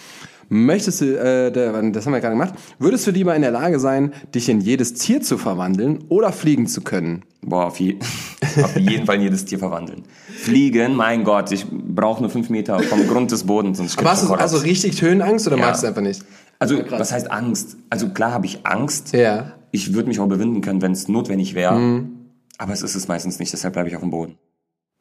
Möchtest 0.49 1.01
du, 1.01 1.05
äh, 1.17 1.51
das 1.51 2.05
haben 2.05 2.13
wir 2.13 2.19
gerade 2.21 2.33
gemacht, 2.35 2.53
würdest 2.79 3.05
du 3.05 3.11
lieber 3.11 3.35
in 3.35 3.41
der 3.41 3.51
Lage 3.51 3.79
sein, 3.79 4.13
dich 4.33 4.47
in 4.47 4.61
jedes 4.61 4.93
Tier 4.93 5.21
zu 5.21 5.37
verwandeln 5.37 6.05
oder 6.09 6.31
fliegen 6.31 6.67
zu 6.67 6.81
können? 6.81 7.23
Boah, 7.41 7.65
auf, 7.65 7.79
je, 7.79 7.97
auf 8.63 8.77
jeden 8.77 9.05
Fall 9.05 9.21
jedes 9.21 9.45
Tier 9.45 9.59
verwandeln. 9.59 10.03
Fliegen, 10.37 10.95
mein 10.95 11.23
Gott, 11.23 11.51
ich 11.51 11.65
brauche 11.69 12.21
nur 12.21 12.29
fünf 12.29 12.49
Meter 12.49 12.79
vom 12.81 13.07
Grund 13.07 13.31
des 13.31 13.43
Bodens. 13.45 13.77
Sonst 13.77 13.97
Aber 13.99 14.11
hast 14.11 14.23
du 14.27 14.33
also 14.33 14.57
richtig 14.57 15.01
Höhenangst 15.01 15.47
oder 15.47 15.57
Ja. 15.57 15.65
magst 15.65 15.83
du 15.83 15.87
einfach 15.87 16.01
nicht? 16.01 16.23
also 16.59 16.79
was 16.89 17.11
heißt 17.11 17.29
Angst? 17.29 17.77
Also 17.89 18.09
klar 18.09 18.31
habe 18.31 18.45
ich 18.45 18.65
Angst. 18.65 19.13
Ja. 19.13 19.53
Ich 19.71 19.93
würde 19.93 20.07
mich 20.07 20.19
auch 20.19 20.25
überwinden 20.25 20.61
können, 20.61 20.81
wenn 20.81 20.93
es 20.93 21.07
notwendig 21.07 21.55
wäre. 21.55 22.03
Aber 22.57 22.73
es 22.73 22.81
ist 22.81 22.95
es 22.95 23.07
meistens 23.07 23.37
nicht, 23.39 23.51
deshalb 23.53 23.73
bleibe 23.73 23.89
ich 23.89 23.95
auf 23.95 24.01
dem 24.01 24.11
Boden. 24.11 24.37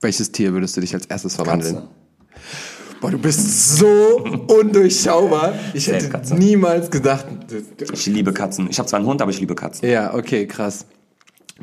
Welches 0.01 0.33
Tier 0.33 0.53
würdest 0.53 0.77
du 0.77 0.81
dich 0.81 0.93
als 0.93 1.07
erstes 1.07 1.37
verwandeln? 1.37 1.77
Katze. 1.77 1.89
Boah, 3.01 3.11
du 3.11 3.19
bist 3.19 3.77
so 3.77 4.25
undurchschaubar. 4.49 5.55
Ich 5.75 5.87
hätte 5.89 6.35
niemals 6.35 6.91
gedacht. 6.91 7.27
Ich 7.93 8.07
liebe 8.07 8.33
Katzen. 8.33 8.69
Ich 8.71 8.79
habe 8.79 8.89
zwar 8.89 8.99
einen 8.99 9.07
Hund, 9.07 9.21
aber 9.23 9.31
ich 9.31 9.41
liebe 9.41 9.55
Katzen. 9.55 9.89
Ja, 9.89 10.15
okay, 10.15 10.47
krass. 10.47 10.87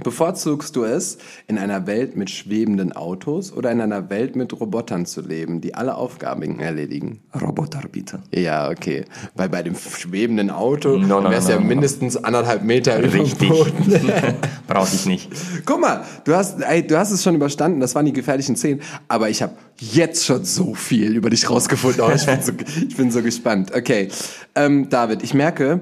Bevorzugst 0.01 0.75
du 0.75 0.85
es, 0.85 1.19
in 1.45 1.59
einer 1.59 1.85
Welt 1.85 2.15
mit 2.15 2.31
schwebenden 2.31 2.93
Autos 2.93 3.53
oder 3.53 3.71
in 3.71 3.79
einer 3.79 4.09
Welt 4.09 4.35
mit 4.35 4.59
Robotern 4.59 5.05
zu 5.05 5.21
leben, 5.21 5.62
die 5.62 5.75
alle 5.75 5.95
Aufgaben 5.95 6.59
erledigen? 6.59 7.19
Roboter, 7.39 7.81
bitte. 7.91 8.19
Ja, 8.33 8.71
okay. 8.71 9.05
Weil 9.35 9.50
bei 9.50 9.62
dem 9.62 9.75
schwebenden 9.75 10.50
Auto 10.50 10.97
No, 10.97 11.21
no, 11.21 11.29
wär's 11.29 11.45
no, 11.45 11.51
ja 11.51 11.59
mindestens 11.59 12.17
anderthalb 12.17 12.63
Meter 12.63 13.03
Richtig. 13.03 13.51
Brauche 14.67 14.95
ich 14.95 15.05
nicht. 15.05 15.29
Guck 15.63 15.79
mal, 15.79 16.03
du 16.23 16.33
hast, 16.33 16.59
ey, 16.62 16.85
du 16.88 16.97
hast 16.97 17.12
es 17.12 17.21
schon 17.21 17.35
überstanden, 17.35 17.79
das 17.79 17.93
waren 17.93 18.07
die 18.07 18.13
gefährlichen 18.13 18.55
Szenen, 18.55 18.81
aber 19.07 19.29
ich 19.29 19.43
habe 19.43 19.53
jetzt 19.77 20.25
schon 20.25 20.43
so 20.43 20.73
viel 20.73 21.15
über 21.15 21.29
dich 21.29 21.47
rausgefunden. 21.47 22.01
Oh, 22.01 22.12
ich, 22.12 22.25
bin 22.25 22.41
so, 22.41 22.51
ich 22.88 22.97
bin 22.97 23.12
so 23.12 23.21
gespannt. 23.21 23.71
Okay, 23.75 24.09
ähm, 24.55 24.89
David, 24.89 25.21
ich 25.21 25.35
merke, 25.35 25.81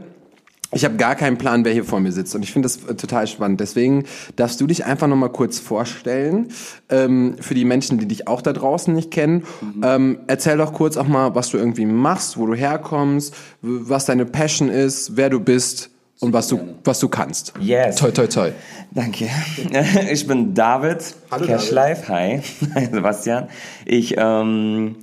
ich 0.73 0.85
habe 0.85 0.95
gar 0.95 1.15
keinen 1.15 1.37
Plan, 1.37 1.65
wer 1.65 1.73
hier 1.73 1.83
vor 1.83 1.99
mir 1.99 2.11
sitzt 2.11 2.33
und 2.35 2.43
ich 2.43 2.51
finde 2.53 2.67
das 2.67 2.77
äh, 2.85 2.95
total 2.95 3.27
spannend. 3.27 3.59
Deswegen 3.59 4.05
darfst 4.35 4.61
du 4.61 4.67
dich 4.67 4.85
einfach 4.85 5.07
noch 5.07 5.17
mal 5.17 5.29
kurz 5.29 5.59
vorstellen 5.59 6.49
ähm, 6.89 7.35
für 7.39 7.53
die 7.53 7.65
Menschen, 7.65 7.99
die 7.99 8.07
dich 8.07 8.27
auch 8.27 8.41
da 8.41 8.53
draußen 8.53 8.93
nicht 8.93 9.11
kennen. 9.11 9.43
Ähm, 9.83 10.19
erzähl 10.27 10.57
doch 10.57 10.73
kurz 10.73 10.97
auch 10.97 11.07
mal, 11.07 11.35
was 11.35 11.49
du 11.49 11.57
irgendwie 11.57 11.85
machst, 11.85 12.37
wo 12.37 12.45
du 12.45 12.55
herkommst, 12.55 13.33
was 13.61 14.05
deine 14.05 14.25
Passion 14.25 14.69
ist, 14.69 15.17
wer 15.17 15.29
du 15.29 15.39
bist 15.39 15.89
und 16.21 16.33
was 16.33 16.47
du 16.47 16.59
was 16.83 16.99
du 16.99 17.09
kannst. 17.09 17.53
Yes. 17.59 17.97
Toi 17.97 18.11
toi 18.11 18.27
toi. 18.27 18.51
Danke. 18.91 19.27
Ich 20.11 20.27
bin 20.27 20.53
David 20.53 21.15
Hallo, 21.31 21.45
Cashlife. 21.47 22.07
Hi, 22.07 22.41
Hi, 22.75 22.85
Sebastian. 22.91 23.47
Ich, 23.85 24.15
ähm, 24.17 24.95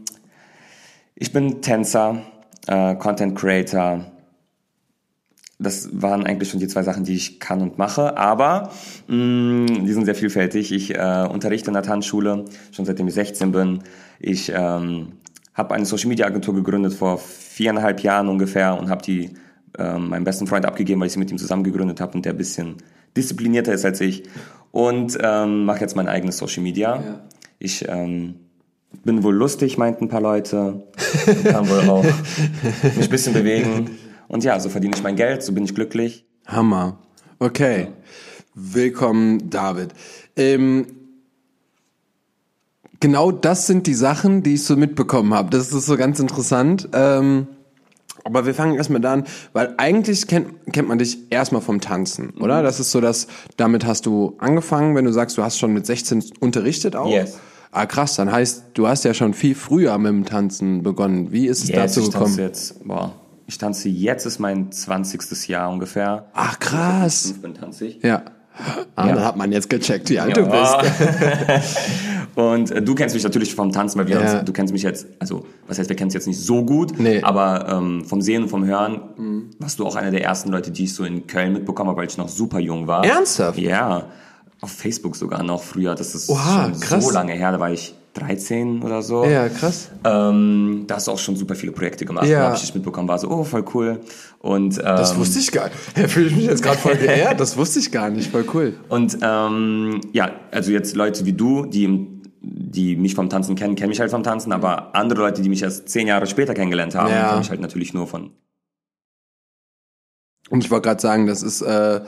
ich 1.15 1.33
bin 1.33 1.61
Tänzer, 1.61 2.23
äh, 2.67 2.95
Content 2.95 3.37
Creator. 3.37 4.05
Das 5.59 5.89
waren 5.93 6.25
eigentlich 6.25 6.51
schon 6.51 6.61
die 6.61 6.69
zwei 6.69 6.85
Sachen, 6.85 7.03
die 7.03 7.15
ich 7.15 7.41
kann 7.41 7.61
und 7.63 7.79
mache, 7.79 8.17
aber 8.17 8.71
mh, 9.09 9.67
die 9.67 9.93
sind 9.93 10.05
sehr 10.05 10.15
vielfältig. 10.15 10.71
Ich 10.71 10.95
äh, 10.95 11.27
unterrichte 11.29 11.69
in 11.69 11.75
der 11.75 11.83
Tanzschule, 11.83 12.45
schon 12.71 12.85
seitdem 12.85 13.09
ich 13.09 13.15
16 13.15 13.51
bin. 13.51 13.83
Ich 14.21 14.53
ähm, 14.55 15.15
habe 15.55 15.75
eine 15.75 15.85
Social 15.85 16.09
Media 16.09 16.27
Agentur 16.27 16.55
gegründet 16.55 16.95
vor 16.95 17.19
viereinhalb 17.19 18.01
Jahren 18.01 18.29
ungefähr 18.29 18.79
und 18.79 18.89
habe 18.89 19.03
die 19.03 19.31
ähm, 19.77 20.11
meinem 20.11 20.25
besten 20.25 20.47
Freund 20.47 20.65
abgegeben, 20.65 21.01
weil 21.01 21.09
ich 21.09 21.15
sie 21.15 21.19
mit 21.19 21.31
ihm 21.31 21.39
zusammen 21.39 21.65
gegründet 21.65 22.01
habe 22.01 22.15
und 22.15 22.25
der 22.25 22.35
ein 22.35 22.39
bisschen 22.39 22.77
disziplinierter 23.17 23.73
ist 23.73 23.85
als 23.85 24.01
ich. 24.01 24.23
Und 24.71 25.19
ähm, 25.21 25.65
mache 25.65 25.81
jetzt 25.81 25.97
mein 25.97 26.09
eigenes 26.09 26.39
Social 26.39 26.63
Media. 26.63 26.97
Ja. 26.97 27.21
Ich 27.59 27.89
ähm, 27.89 28.37
bin 29.05 29.23
wohl 29.23 29.35
lustig, 29.35 29.79
meinten 29.79 30.05
ein 30.05 30.09
paar 30.09 30.21
Leute. 30.21 30.85
Kann 31.45 31.69
wohl 31.69 31.89
auch 31.89 32.05
mich 32.97 33.07
ein 33.07 33.11
bisschen 33.11 33.35
bewegen. 33.35 33.91
Und 34.29 34.45
ja, 34.45 34.59
so 34.61 34.69
verdiene 34.69 34.95
ich 34.97 35.03
mein 35.03 35.17
Geld, 35.17 35.43
so 35.43 35.53
bin 35.53 35.65
ich 35.65 35.75
glücklich. 35.75 36.25
Hammer. 36.47 36.99
Okay. 37.39 37.89
Willkommen, 38.55 39.51
David. 39.51 39.91
Ähm, 40.37 40.87
genau 43.01 43.31
das 43.31 43.67
sind 43.67 43.87
die 43.87 43.95
Sachen, 43.95 44.43
die 44.43 44.55
ich 44.55 44.65
so 44.65 44.77
mitbekommen 44.77 45.33
habe. 45.35 45.51
Das 45.51 45.73
ist 45.73 45.87
so 45.87 45.97
ganz 45.97 46.19
interessant. 46.19 46.89
Ähm, 46.93 47.47
aber 48.25 48.45
wir 48.45 48.55
fangen 48.55 48.75
erstmal 48.75 49.01
da 49.01 49.15
an, 49.15 49.25
weil 49.53 49.75
eigentlich 49.79 50.27
kennt, 50.27 50.49
kennt 50.73 50.89
man 50.89 50.99
dich 50.99 51.19
erstmal 51.31 51.63
vom 51.63 51.81
Tanzen, 51.81 52.33
Mhm. 52.37 52.43
oder? 52.43 52.63
Das 52.63 52.81
ist 52.81 52.91
so, 52.91 53.01
dass 53.01 53.29
damit 53.57 53.87
hast 53.87 54.05
du 54.07 54.35
angefangen, 54.39 54.95
wenn 54.97 55.05
du 55.05 55.13
sagst, 55.13 55.39
du 55.39 55.43
hast 55.43 55.59
schon 55.59 55.73
mit 55.73 55.87
16 55.87 56.25
unterrichtet 56.41 56.97
auch. 56.97 57.11
Yes. 57.11 57.39
Ah, 57.71 57.87
krass, 57.87 58.17
dann 58.17 58.33
heißt, 58.33 58.65
du 58.75 58.89
hast 58.89 59.05
ja 59.05 59.15
schon 59.15 59.35
viel 59.35 59.55
früher 59.55 59.97
mit 59.99 60.09
dem 60.11 60.25
Tanzen 60.25 60.83
begonnen. 60.83 61.33
Wie 61.33 61.47
ist 61.47 61.63
es 61.63 61.69
Yes, 61.69 61.77
dazu 61.95 62.01
ich 62.01 62.07
gekommen? 62.07 62.25
tanze 62.27 62.43
jetzt, 62.43 62.87
boah, 62.87 63.15
ich 63.49 63.59
tanze 63.59 63.89
jetzt 63.89 64.27
ist 64.27 64.39
mein 64.39 64.71
20. 64.71 65.49
Jahr 65.49 65.71
ungefähr. 65.71 66.27
Ach, 66.35 66.59
krass. 66.61 67.23
Fünf 67.29 67.43
bin 67.43 67.55
tanze 67.55 67.87
ich. 67.87 68.03
Ja. 68.03 68.23
Ah, 68.95 69.07
Ja. 69.09 69.15
dann 69.15 69.25
hat 69.25 69.37
man 69.37 69.51
jetzt 69.53 69.71
gecheckt, 69.71 70.11
wie 70.11 70.21
alt 70.21 70.37
du 70.37 70.43
bist. 70.45 70.53
Ja. 70.53 71.63
Und 72.35 72.71
äh, 72.71 72.83
du 72.83 72.95
kennst 72.95 73.15
mich 73.15 73.25
natürlich 73.25 73.55
vom 73.55 73.73
Tanzen, 73.73 73.99
weil 73.99 74.07
wir 74.09 74.21
Ja. 74.21 74.35
uns, 74.37 74.45
du 74.45 74.53
kennst 74.53 74.73
mich 74.73 74.83
jetzt, 74.83 75.07
also 75.19 75.47
was 75.67 75.79
heißt, 75.79 75.89
wir 75.89 75.97
kennen 75.97 76.07
uns 76.09 76.15
jetzt 76.15 76.27
nicht 76.29 76.41
so 76.41 76.65
gut, 76.65 76.99
Nee. 76.99 77.23
aber 77.23 77.67
ähm, 77.69 78.05
vom 78.05 78.21
Sehen 78.21 78.45
und 78.45 78.49
vom 78.49 78.65
Hören 78.65 79.49
warst 79.59 79.79
du 79.79 79.87
auch 79.87 79.97
einer 79.97 80.11
der 80.11 80.23
ersten 80.23 80.51
Leute, 80.51 80.71
die 80.71 80.85
ich 80.85 80.95
so 80.95 81.05
in 81.05 81.27
Köln 81.27 81.53
mitbekommen 81.55 81.89
habe, 81.91 81.99
weil 82.01 82.07
ich 82.09 82.17
noch 82.19 82.29
super 82.29 82.59
jung 82.61 82.87
war. 82.87 83.05
Ernsthaft? 83.05 83.59
Ja, 83.59 84.07
auf 84.61 84.71
Facebook 84.71 85.17
sogar 85.17 85.43
noch 85.43 85.63
früher, 85.63 85.95
das 85.95 86.15
ist 86.15 86.29
Oha, 86.29 86.65
schon 86.73 86.81
krass. 86.81 87.05
so 87.05 87.11
lange 87.13 87.33
her, 87.33 87.53
da 87.53 87.61
war 87.61 87.73
ich 87.73 87.95
13 88.19 88.83
oder 88.83 89.03
so. 89.03 89.25
Ja, 89.25 89.49
krass. 89.49 89.91
Ähm, 90.05 90.85
da 90.87 90.97
hast 90.97 91.07
du 91.09 91.13
auch 91.13 91.19
schon 91.19 91.37
super 91.37 91.55
viele 91.55 91.73
Projekte 91.73 92.05
gemacht. 92.05 92.27
Ja. 92.27 92.39
Da 92.41 92.45
habe 92.47 92.55
ich 92.57 92.63
dich 92.63 92.75
mitbekommen, 92.75 93.09
war 93.09 93.19
so, 93.19 93.29
oh, 93.31 93.45
voll 93.45 93.65
cool. 93.75 94.01
Und, 94.41 94.79
ähm, 94.79 94.85
Das 94.85 95.17
wusste 95.17 95.39
ich 95.39 95.51
gar 95.53 95.67
nicht. 95.67 95.77
Ja, 95.97 96.09
fühle 96.09 96.27
ich 96.29 96.37
mich 96.37 96.45
jetzt 96.47 96.63
gerade 96.63 96.79
voll 96.79 96.97
geehrt. 96.99 97.39
Das 97.41 97.57
wusste 97.57 97.79
ich 97.79 97.91
gar 97.91 98.11
nicht. 98.11 98.31
Voll 98.31 98.45
cool. 98.55 98.75
Und 98.89 99.19
ähm, 99.23 100.01
ja, 100.13 100.31
also 100.51 100.71
jetzt 100.73 100.95
Leute 100.97 101.25
wie 101.25 101.33
du, 101.33 101.67
die, 101.67 101.85
im- 101.85 102.23
die 102.41 102.97
mich 102.97 103.15
vom 103.15 103.29
Tanzen 103.29 103.57
kennen, 103.57 103.75
kennen 103.75 103.89
mich 103.91 104.01
halt 104.01 104.11
vom 104.11 104.23
Tanzen, 104.23 104.53
aber 104.53 104.95
andere 104.95 105.21
Leute, 105.21 105.43
die 105.43 105.49
mich 105.49 105.63
erst 105.63 105.89
zehn 105.89 106.07
Jahre 106.07 106.27
später 106.27 106.55
kennengelernt 106.55 106.95
haben, 106.95 107.11
Ja. 107.11 107.27
kennen 107.29 107.39
mich 107.41 107.51
halt 107.51 107.61
natürlich 107.61 107.95
nur 107.95 108.07
von. 108.07 108.31
Und 110.51 110.65
ich 110.65 110.71
wollte 110.71 110.89
gerade 110.89 111.01
sagen, 111.01 111.27
das 111.27 111.43
ist, 111.43 111.61
äh, 111.63 112.01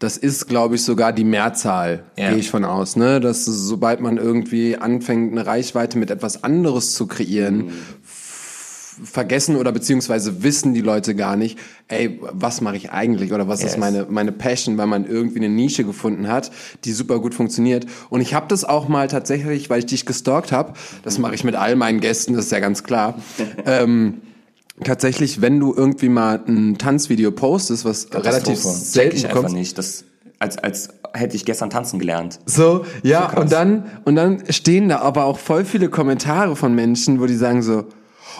das 0.00 0.16
ist, 0.16 0.48
glaube 0.48 0.74
ich, 0.74 0.82
sogar 0.82 1.12
die 1.12 1.24
Mehrzahl, 1.24 2.04
Ja. 2.16 2.30
gehe 2.30 2.38
ich 2.38 2.50
von 2.50 2.64
aus. 2.64 2.96
Ne? 2.96 3.20
Dass 3.20 3.44
sobald 3.44 4.00
man 4.00 4.16
irgendwie 4.18 4.76
anfängt, 4.76 5.32
eine 5.32 5.46
Reichweite 5.46 5.98
mit 5.98 6.10
etwas 6.10 6.42
anderes 6.44 6.94
zu 6.94 7.06
kreieren, 7.06 7.68
f- 8.02 8.96
vergessen 9.04 9.56
oder 9.56 9.72
beziehungsweise 9.72 10.42
wissen 10.44 10.72
die 10.74 10.80
Leute 10.80 11.14
gar 11.16 11.36
nicht, 11.36 11.58
ey, 11.88 12.20
was 12.32 12.60
mache 12.60 12.76
ich 12.76 12.90
eigentlich 12.92 13.32
oder 13.32 13.48
was 13.48 13.60
ist 13.60 13.72
Yes. 13.72 13.76
meine, 13.78 14.06
meine 14.08 14.30
Passion, 14.32 14.78
weil 14.78 14.86
man 14.86 15.04
irgendwie 15.06 15.38
eine 15.38 15.48
Nische 15.48 15.84
gefunden 15.84 16.28
hat, 16.28 16.50
die 16.84 16.92
super 16.92 17.18
gut 17.18 17.34
funktioniert. 17.34 17.86
Und 18.10 18.20
ich 18.20 18.34
habe 18.34 18.46
das 18.48 18.64
auch 18.64 18.88
mal 18.88 19.08
tatsächlich, 19.08 19.68
weil 19.68 19.80
ich 19.80 19.86
dich 19.86 20.06
gestalkt 20.06 20.52
habe, 20.52 20.74
das 21.02 21.18
mache 21.18 21.34
ich 21.34 21.42
mit 21.44 21.56
all 21.56 21.74
meinen 21.76 22.00
Gästen, 22.00 22.34
das 22.34 22.46
ist 22.46 22.52
ja 22.52 22.60
ganz 22.60 22.84
klar. 22.84 23.18
ähm, 23.66 24.20
tatsächlich, 24.82 25.40
wenn 25.40 25.60
du 25.60 25.72
irgendwie 25.74 26.08
mal 26.08 26.42
ein 26.46 26.78
Tanzvideo 26.78 27.30
postest, 27.30 27.84
was 27.84 28.08
relativ 28.12 28.58
selten 28.58 29.16
ich 29.16 29.26
einfach 29.26 29.42
kommt. 29.42 29.54
nicht. 29.54 29.78
Das, 29.78 30.04
als, 30.38 30.58
als 30.58 30.88
hätte 31.12 31.36
ich 31.36 31.44
gestern 31.44 31.70
tanzen 31.70 31.98
gelernt. 31.98 32.40
So, 32.46 32.84
ja, 33.02 33.26
krass. 33.26 33.44
und 33.44 33.52
dann, 33.52 33.84
und 34.04 34.16
dann 34.16 34.42
stehen 34.50 34.88
da 34.88 34.98
aber 34.98 35.24
auch 35.24 35.38
voll 35.38 35.64
viele 35.64 35.88
Kommentare 35.88 36.56
von 36.56 36.74
Menschen, 36.74 37.20
wo 37.20 37.26
die 37.26 37.36
sagen 37.36 37.62
so, 37.62 37.84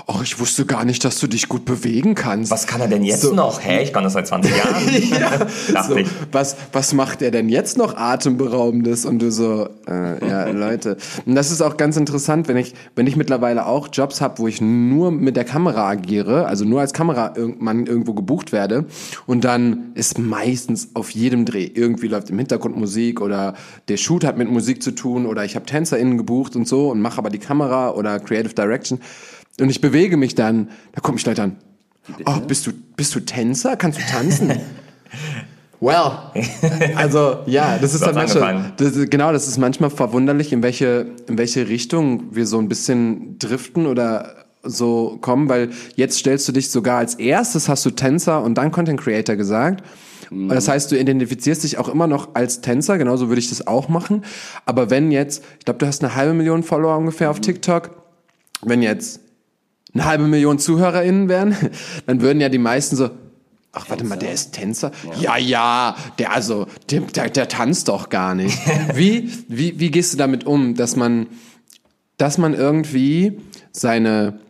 ach, 0.06 0.22
ich 0.22 0.38
wusste 0.38 0.66
gar 0.66 0.84
nicht, 0.84 1.04
dass 1.04 1.18
du 1.20 1.26
dich 1.26 1.48
gut 1.48 1.64
bewegen 1.64 2.14
kannst. 2.14 2.50
Was 2.50 2.66
kann 2.66 2.80
er 2.80 2.88
denn 2.88 3.02
jetzt 3.02 3.22
So. 3.22 3.34
noch? 3.34 3.60
Hä, 3.60 3.82
ich 3.82 3.92
kann 3.92 4.04
das 4.04 4.14
seit 4.14 4.26
20 4.26 4.52
Jahren. 4.56 4.74
Dachte 5.72 6.04
so, 6.04 6.10
was, 6.32 6.56
was 6.72 6.92
macht 6.92 7.22
er 7.22 7.30
denn 7.30 7.48
jetzt 7.48 7.76
noch 7.76 7.96
Atemberaubendes? 7.96 9.04
Und 9.04 9.20
du 9.20 9.30
so, 9.30 9.68
äh, 9.88 10.28
ja, 10.28 10.44
Leute. 10.50 10.96
Und 11.26 11.34
das 11.34 11.50
ist 11.50 11.60
auch 11.60 11.76
ganz 11.76 11.96
interessant, 11.96 12.48
wenn 12.48 12.56
ich, 12.56 12.74
wenn 12.96 13.06
ich 13.06 13.16
mittlerweile 13.16 13.66
auch 13.66 13.88
Jobs 13.92 14.20
habe, 14.20 14.38
wo 14.38 14.48
ich 14.48 14.60
nur 14.60 15.10
mit 15.10 15.36
der 15.36 15.44
Kamera 15.44 15.88
agiere, 15.88 16.46
also 16.46 16.64
nur 16.64 16.80
als 16.80 16.92
Kameramann 16.92 17.86
irgendwo 17.86 18.14
gebucht 18.14 18.52
werde. 18.52 18.86
Und 19.26 19.44
dann 19.44 19.92
ist 19.94 20.18
meistens 20.18 20.88
auf 20.94 21.10
jedem 21.10 21.44
Dreh 21.44 21.64
irgendwie 21.72 22.08
läuft 22.08 22.30
im 22.30 22.38
Hintergrund 22.38 22.76
Musik 22.76 23.20
oder 23.20 23.54
der 23.88 23.96
Shoot 23.96 24.24
hat 24.24 24.38
mit 24.38 24.50
Musik 24.50 24.82
zu 24.82 24.92
tun 24.92 25.26
oder 25.26 25.44
ich 25.44 25.56
habe 25.56 25.66
TänzerInnen 25.66 26.18
gebucht 26.18 26.56
und 26.56 26.66
so 26.66 26.90
und 26.90 27.00
mache 27.00 27.18
aber 27.18 27.30
die 27.30 27.38
Kamera 27.38 27.90
oder 27.90 28.18
Creative 28.20 28.54
Direction. 28.54 29.00
Und 29.61 29.70
ich 29.70 29.80
bewege 29.80 30.16
mich 30.16 30.34
dann, 30.34 30.70
da 30.92 31.00
kommen 31.00 31.14
mich 31.16 31.26
Leute 31.26 31.42
an. 31.42 31.56
Oh, 32.26 32.40
bist 32.40 32.66
du, 32.66 32.73
bist 32.96 33.14
du 33.14 33.20
Tänzer? 33.20 33.76
Kannst 33.76 33.99
du 33.99 34.02
tanzen? 34.04 34.52
Well, 35.80 36.12
also 36.96 37.40
ja, 37.44 37.76
das 37.76 37.92
ist 37.92 38.06
dann 38.06 38.14
manchmal, 38.14 38.73
das, 38.78 38.94
genau, 39.11 39.32
das 39.32 39.49
ist 39.49 39.58
manchmal 39.58 39.90
verwunderlich, 39.90 40.50
in 40.50 40.62
welche, 40.62 41.08
in 41.28 41.37
welche 41.37 41.68
Richtung 41.68 42.34
wir 42.34 42.46
so 42.46 42.58
ein 42.58 42.68
bisschen 42.68 43.38
driften 43.38 43.87
oder 43.87 44.46
so 44.62 45.18
kommen, 45.20 45.50
weil 45.50 45.70
jetzt 45.94 46.16
stellst 46.18 46.49
du 46.49 46.52
dich 46.52 46.70
sogar 46.70 46.99
als 46.99 47.16
erstes 47.16 47.68
hast 47.68 47.84
du 47.84 47.90
Tänzer 47.90 48.42
und 48.42 48.54
dann 48.54 48.73
Content 48.73 48.99
Creator 48.99 49.37
gesagt. 49.37 49.84
Das 50.30 50.68
heißt, 50.68 50.90
du 50.90 50.99
identifizierst 50.99 51.64
dich 51.64 51.76
auch 51.76 51.88
immer 51.88 52.06
noch 52.06 52.34
als 52.34 52.62
Tänzer, 52.62 52.96
genauso 52.96 53.28
würde 53.28 53.40
ich 53.40 53.50
das 53.50 53.66
auch 53.66 53.88
machen. 53.88 54.25
Aber 54.64 54.88
wenn 54.88 55.12
jetzt, 55.12 55.44
ich 55.58 55.64
glaube, 55.66 55.78
du 55.78 55.87
hast 55.87 56.02
eine 56.02 56.14
halbe 56.14 56.32
Million 56.32 56.62
Follower 56.62 56.96
ungefähr 56.96 57.30
auf 57.30 57.40
TikTok, 57.40 57.90
wenn 58.62 58.80
jetzt 58.80 59.20
eine 59.94 60.04
halbe 60.04 60.24
Million 60.26 60.58
ZuhörerInnen 60.58 61.28
wären, 61.28 61.56
dann 62.06 62.20
würden 62.20 62.40
ja 62.40 62.48
die 62.48 62.58
meisten 62.58 62.96
so, 62.96 63.10
ach 63.72 63.88
warte 63.88 64.04
mal, 64.04 64.18
der 64.18 64.32
ist 64.32 64.52
Tänzer? 64.52 64.90
Ja, 65.20 65.36
ja, 65.36 65.96
der 66.18 66.32
also, 66.32 66.66
der, 66.90 67.00
der, 67.02 67.30
der 67.30 67.48
tanzt 67.48 67.88
doch 67.88 68.08
gar 68.08 68.34
nicht. 68.34 68.58
wie, 68.94 69.30
wie, 69.48 69.78
wie 69.78 69.90
gehst 69.90 70.12
du 70.12 70.18
damit 70.18 70.46
um, 70.46 70.74
dass 70.74 70.96
man, 70.96 71.26
dass 72.16 72.38
man 72.38 72.54
irgendwie 72.54 73.38
seine 73.72 74.40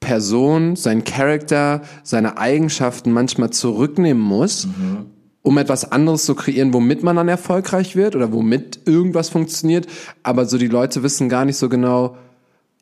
Person, 0.00 0.76
sein 0.76 1.04
Charakter, 1.04 1.80
seine 2.02 2.36
Eigenschaften 2.36 3.10
manchmal 3.10 3.50
zurücknehmen 3.50 4.22
muss, 4.22 4.68
um 5.40 5.56
etwas 5.56 5.90
anderes 5.90 6.26
zu 6.26 6.34
kreieren, 6.34 6.74
womit 6.74 7.02
man 7.02 7.16
dann 7.16 7.28
erfolgreich 7.28 7.96
wird 7.96 8.14
oder 8.14 8.32
womit 8.32 8.80
irgendwas 8.86 9.30
funktioniert, 9.30 9.86
aber 10.22 10.44
so 10.44 10.58
die 10.58 10.68
Leute 10.68 11.02
wissen 11.02 11.30
gar 11.30 11.46
nicht 11.46 11.56
so 11.56 11.70
genau, 11.70 12.16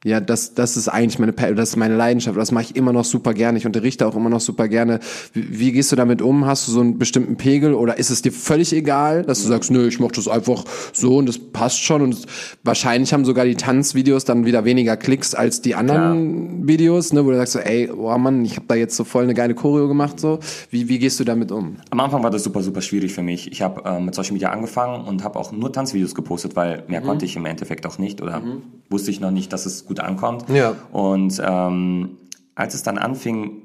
ja, 0.04 0.20
das, 0.20 0.54
das 0.54 0.76
ist 0.76 0.88
eigentlich 0.88 1.20
meine, 1.20 1.32
das 1.32 1.70
ist 1.70 1.76
meine 1.76 1.96
Leidenschaft. 1.96 2.36
Das 2.36 2.50
mache 2.50 2.64
ich 2.64 2.76
immer 2.76 2.92
noch 2.92 3.04
super 3.04 3.34
gerne. 3.34 3.58
Ich 3.58 3.66
unterrichte 3.66 4.06
auch 4.06 4.16
immer 4.16 4.30
noch 4.30 4.40
super 4.40 4.66
gerne. 4.66 4.98
Wie, 5.32 5.60
wie 5.60 5.72
gehst 5.72 5.92
du 5.92 5.96
damit 5.96 6.20
um? 6.20 6.44
Hast 6.44 6.66
du 6.66 6.72
so 6.72 6.80
einen 6.80 6.98
bestimmten 6.98 7.36
Pegel 7.36 7.74
oder 7.74 7.98
ist 7.98 8.10
es 8.10 8.20
dir 8.20 8.32
völlig 8.32 8.72
egal, 8.72 9.22
dass 9.22 9.42
du 9.42 9.48
sagst, 9.48 9.70
nö, 9.70 9.86
ich 9.86 10.00
mache 10.00 10.12
das 10.12 10.26
einfach 10.26 10.64
so 10.92 11.18
und 11.18 11.28
das 11.28 11.38
passt 11.38 11.78
schon 11.84 12.02
und 12.02 12.26
wahrscheinlich 12.64 13.12
haben 13.12 13.24
sogar 13.24 13.44
die 13.44 13.54
Tanzvideos 13.54 14.24
dann 14.24 14.44
wieder 14.44 14.64
weniger 14.64 14.96
Klicks 14.96 15.34
als 15.36 15.62
die 15.62 15.76
anderen 15.76 16.66
Videos, 16.66 17.12
ne, 17.12 17.24
wo 17.24 17.30
du 17.30 17.36
sagst 17.36 17.52
so, 17.52 17.60
ey, 17.60 17.88
oh 17.90 18.16
Mann, 18.18 18.44
ich 18.44 18.56
habe 18.56 18.66
da 18.66 18.74
jetzt 18.74 18.96
so 18.96 19.04
voll 19.04 19.22
eine 19.22 19.34
geile 19.34 19.54
Choreo 19.54 19.86
gemacht, 19.86 20.18
so. 20.18 20.40
Wie, 20.70 20.88
wie 20.88 20.98
gehst 20.98 21.20
du 21.20 21.24
damit 21.24 21.52
um? 21.52 21.76
Am 21.90 22.00
Anfang 22.00 22.24
war 22.24 22.30
das 22.30 22.42
super, 22.42 22.62
super 22.62 22.80
schwierig 22.80 23.12
für 23.12 23.22
mich. 23.22 23.52
Ich 23.52 23.62
habe 23.62 23.82
ähm, 23.84 24.06
mit 24.06 24.14
Social 24.16 24.32
Media 24.32 24.50
angefangen 24.50 25.04
und 25.04 25.22
habe 25.22 25.38
auch 25.38 25.52
nur 25.52 25.72
Tanzvideos 25.72 26.14
gepostet, 26.14 26.56
weil 26.56 26.82
mehr 26.88 27.02
konnte 27.02 27.24
ich 27.24 27.36
im 27.36 27.46
Endeffekt 27.46 27.86
auch 27.86 27.98
nicht 27.98 28.20
oder 28.20 28.42
wusste 28.90 29.10
ich 29.10 29.20
noch 29.20 29.30
nicht, 29.30 29.52
dass 29.52 29.66
es 29.66 29.86
gut 29.86 29.91
ankommt. 30.00 30.48
Ja. 30.48 30.74
Und 30.92 31.40
ähm, 31.44 32.18
als 32.54 32.74
es 32.74 32.82
dann 32.82 32.98
anfing, 32.98 33.62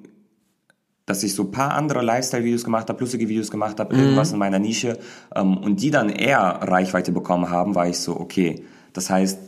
dass 1.05 1.23
ich 1.23 1.33
so 1.33 1.43
ein 1.43 1.51
paar 1.51 1.73
andere 1.73 2.01
Lifestyle-Videos 2.01 2.63
gemacht 2.63 2.89
habe, 2.89 2.99
lustige 2.99 3.29
Videos 3.29 3.49
gemacht 3.49 3.79
habe, 3.79 3.95
irgendwas 3.95 4.33
in 4.33 4.39
meiner 4.39 4.59
Nische 4.59 4.99
ähm, 5.35 5.57
und 5.57 5.81
die 5.81 5.89
dann 5.89 6.09
eher 6.09 6.41
Reichweite 6.41 7.11
bekommen 7.11 7.49
haben, 7.49 7.75
war 7.75 7.87
ich 7.87 7.99
so, 7.99 8.19
okay, 8.19 8.63
das 8.93 9.09
heißt, 9.09 9.39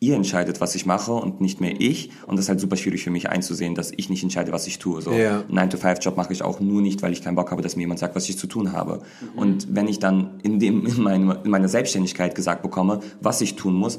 ihr 0.00 0.14
entscheidet, 0.16 0.60
was 0.60 0.74
ich 0.74 0.86
mache 0.86 1.12
und 1.12 1.40
nicht 1.40 1.60
mehr 1.60 1.80
ich. 1.80 2.10
Und 2.26 2.36
das 2.36 2.46
ist 2.46 2.48
halt 2.48 2.60
super 2.60 2.76
schwierig 2.76 3.02
für 3.04 3.10
mich 3.10 3.28
einzusehen, 3.28 3.74
dass 3.74 3.92
ich 3.96 4.10
nicht 4.10 4.22
entscheide, 4.22 4.52
was 4.52 4.66
ich 4.66 4.78
tue. 4.78 5.00
So 5.00 5.12
Ja. 5.12 5.42
9-to-5-Job 5.50 6.16
mache 6.16 6.32
ich 6.32 6.42
auch 6.42 6.60
nur 6.60 6.82
nicht, 6.82 7.02
weil 7.02 7.12
ich 7.12 7.22
keinen 7.22 7.36
Bock 7.36 7.50
habe, 7.50 7.62
dass 7.62 7.76
mir 7.76 7.82
jemand 7.82 8.00
sagt, 8.00 8.14
was 8.14 8.28
ich 8.28 8.36
zu 8.36 8.46
tun 8.46 8.72
habe. 8.72 9.00
Und 9.36 9.74
wenn 9.74 9.88
ich 9.88 9.98
dann 10.00 10.40
in, 10.42 10.58
dem, 10.58 10.84
in, 10.84 11.02
meinem, 11.02 11.34
in 11.44 11.50
meiner 11.50 11.68
Selbstständigkeit 11.68 12.34
gesagt 12.34 12.62
bekomme, 12.62 13.00
was 13.20 13.40
ich 13.40 13.56
tun 13.56 13.74
muss, 13.74 13.98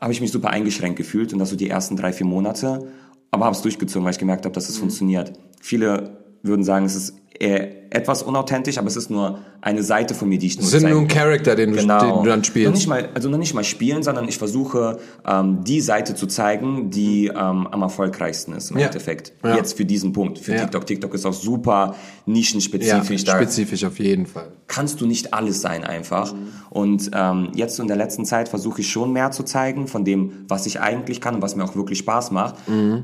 habe 0.00 0.12
ich 0.12 0.20
mich 0.20 0.32
super 0.32 0.50
eingeschränkt 0.50 0.96
gefühlt 0.96 1.32
und 1.32 1.38
das 1.38 1.50
so 1.50 1.56
die 1.56 1.68
ersten 1.68 1.96
drei, 1.96 2.12
vier 2.12 2.26
Monate, 2.26 2.88
aber 3.30 3.44
habe 3.44 3.56
es 3.56 3.62
durchgezogen, 3.62 4.04
weil 4.04 4.12
ich 4.12 4.18
gemerkt 4.18 4.44
habe, 4.44 4.54
dass 4.54 4.68
es 4.68 4.78
funktioniert. 4.78 5.32
Viele 5.60 6.21
würden 6.42 6.64
sagen, 6.64 6.84
es 6.86 6.94
ist 6.96 7.14
eher 7.38 7.82
etwas 7.94 8.22
unauthentisch, 8.22 8.78
aber 8.78 8.86
es 8.86 8.96
ist 8.96 9.10
nur 9.10 9.38
eine 9.60 9.82
Seite 9.82 10.14
von 10.14 10.28
mir, 10.28 10.38
die 10.38 10.46
ich 10.46 10.56
nur 10.56 10.64
Es 10.64 10.70
sind 10.70 10.82
zeigen- 10.82 10.92
nur 10.94 11.02
ein 11.02 11.08
Charakter, 11.08 11.54
den 11.56 11.72
du, 11.72 11.76
Genau. 11.78 11.98
den 12.00 12.22
du 12.24 12.28
dann 12.30 12.38
Noch 12.40 12.44
spielst. 12.46 12.72
nicht 12.74 12.86
mal, 12.88 13.08
also 13.14 13.28
noch 13.28 13.38
nicht 13.38 13.52
mal 13.54 13.64
spielen, 13.64 14.02
sondern 14.02 14.28
ich 14.28 14.38
versuche, 14.38 14.98
ähm, 15.26 15.62
die 15.64 15.80
Seite 15.80 16.14
zu 16.14 16.26
zeigen, 16.26 16.90
die 16.90 17.26
ähm, 17.26 17.66
am 17.66 17.82
erfolgreichsten 17.82 18.52
ist 18.54 18.70
im 18.70 18.78
Ja. 18.78 18.86
Endeffekt. 18.86 19.32
Ja. 19.44 19.56
Jetzt 19.56 19.76
für 19.76 19.84
diesen 19.84 20.12
Punkt, 20.12 20.38
für 20.38 20.52
Ja. 20.52 20.60
TikTok. 20.60 20.86
TikTok 20.86 21.12
ist 21.14 21.26
auch 21.26 21.32
super 21.34 21.94
Ja, 22.26 22.32
nischenspezifisch. 22.32 23.24
da 23.24 23.32
spezifisch 23.36 23.84
auf 23.84 23.98
jeden 23.98 24.26
Fall. 24.26 24.48
kannst 24.68 25.00
du 25.02 25.06
nicht 25.06 25.34
alles 25.34 25.60
sein 25.60 25.84
einfach. 25.84 26.32
Und 26.70 27.10
ähm, 27.14 27.48
jetzt 27.54 27.78
in 27.78 27.88
der 27.88 27.96
letzten 27.96 28.24
Zeit 28.24 28.48
versuche 28.48 28.80
ich 28.80 28.90
schon 28.90 29.12
mehr 29.12 29.30
zu 29.32 29.42
zeigen 29.42 29.86
von 29.86 30.04
dem, 30.04 30.46
was 30.48 30.64
ich 30.66 30.80
eigentlich 30.80 31.20
kann 31.20 31.34
und 31.36 31.42
was 31.42 31.56
mir 31.56 31.64
auch 31.64 31.76
wirklich 31.76 31.98
Spaß 31.98 32.30
macht. 32.30 32.54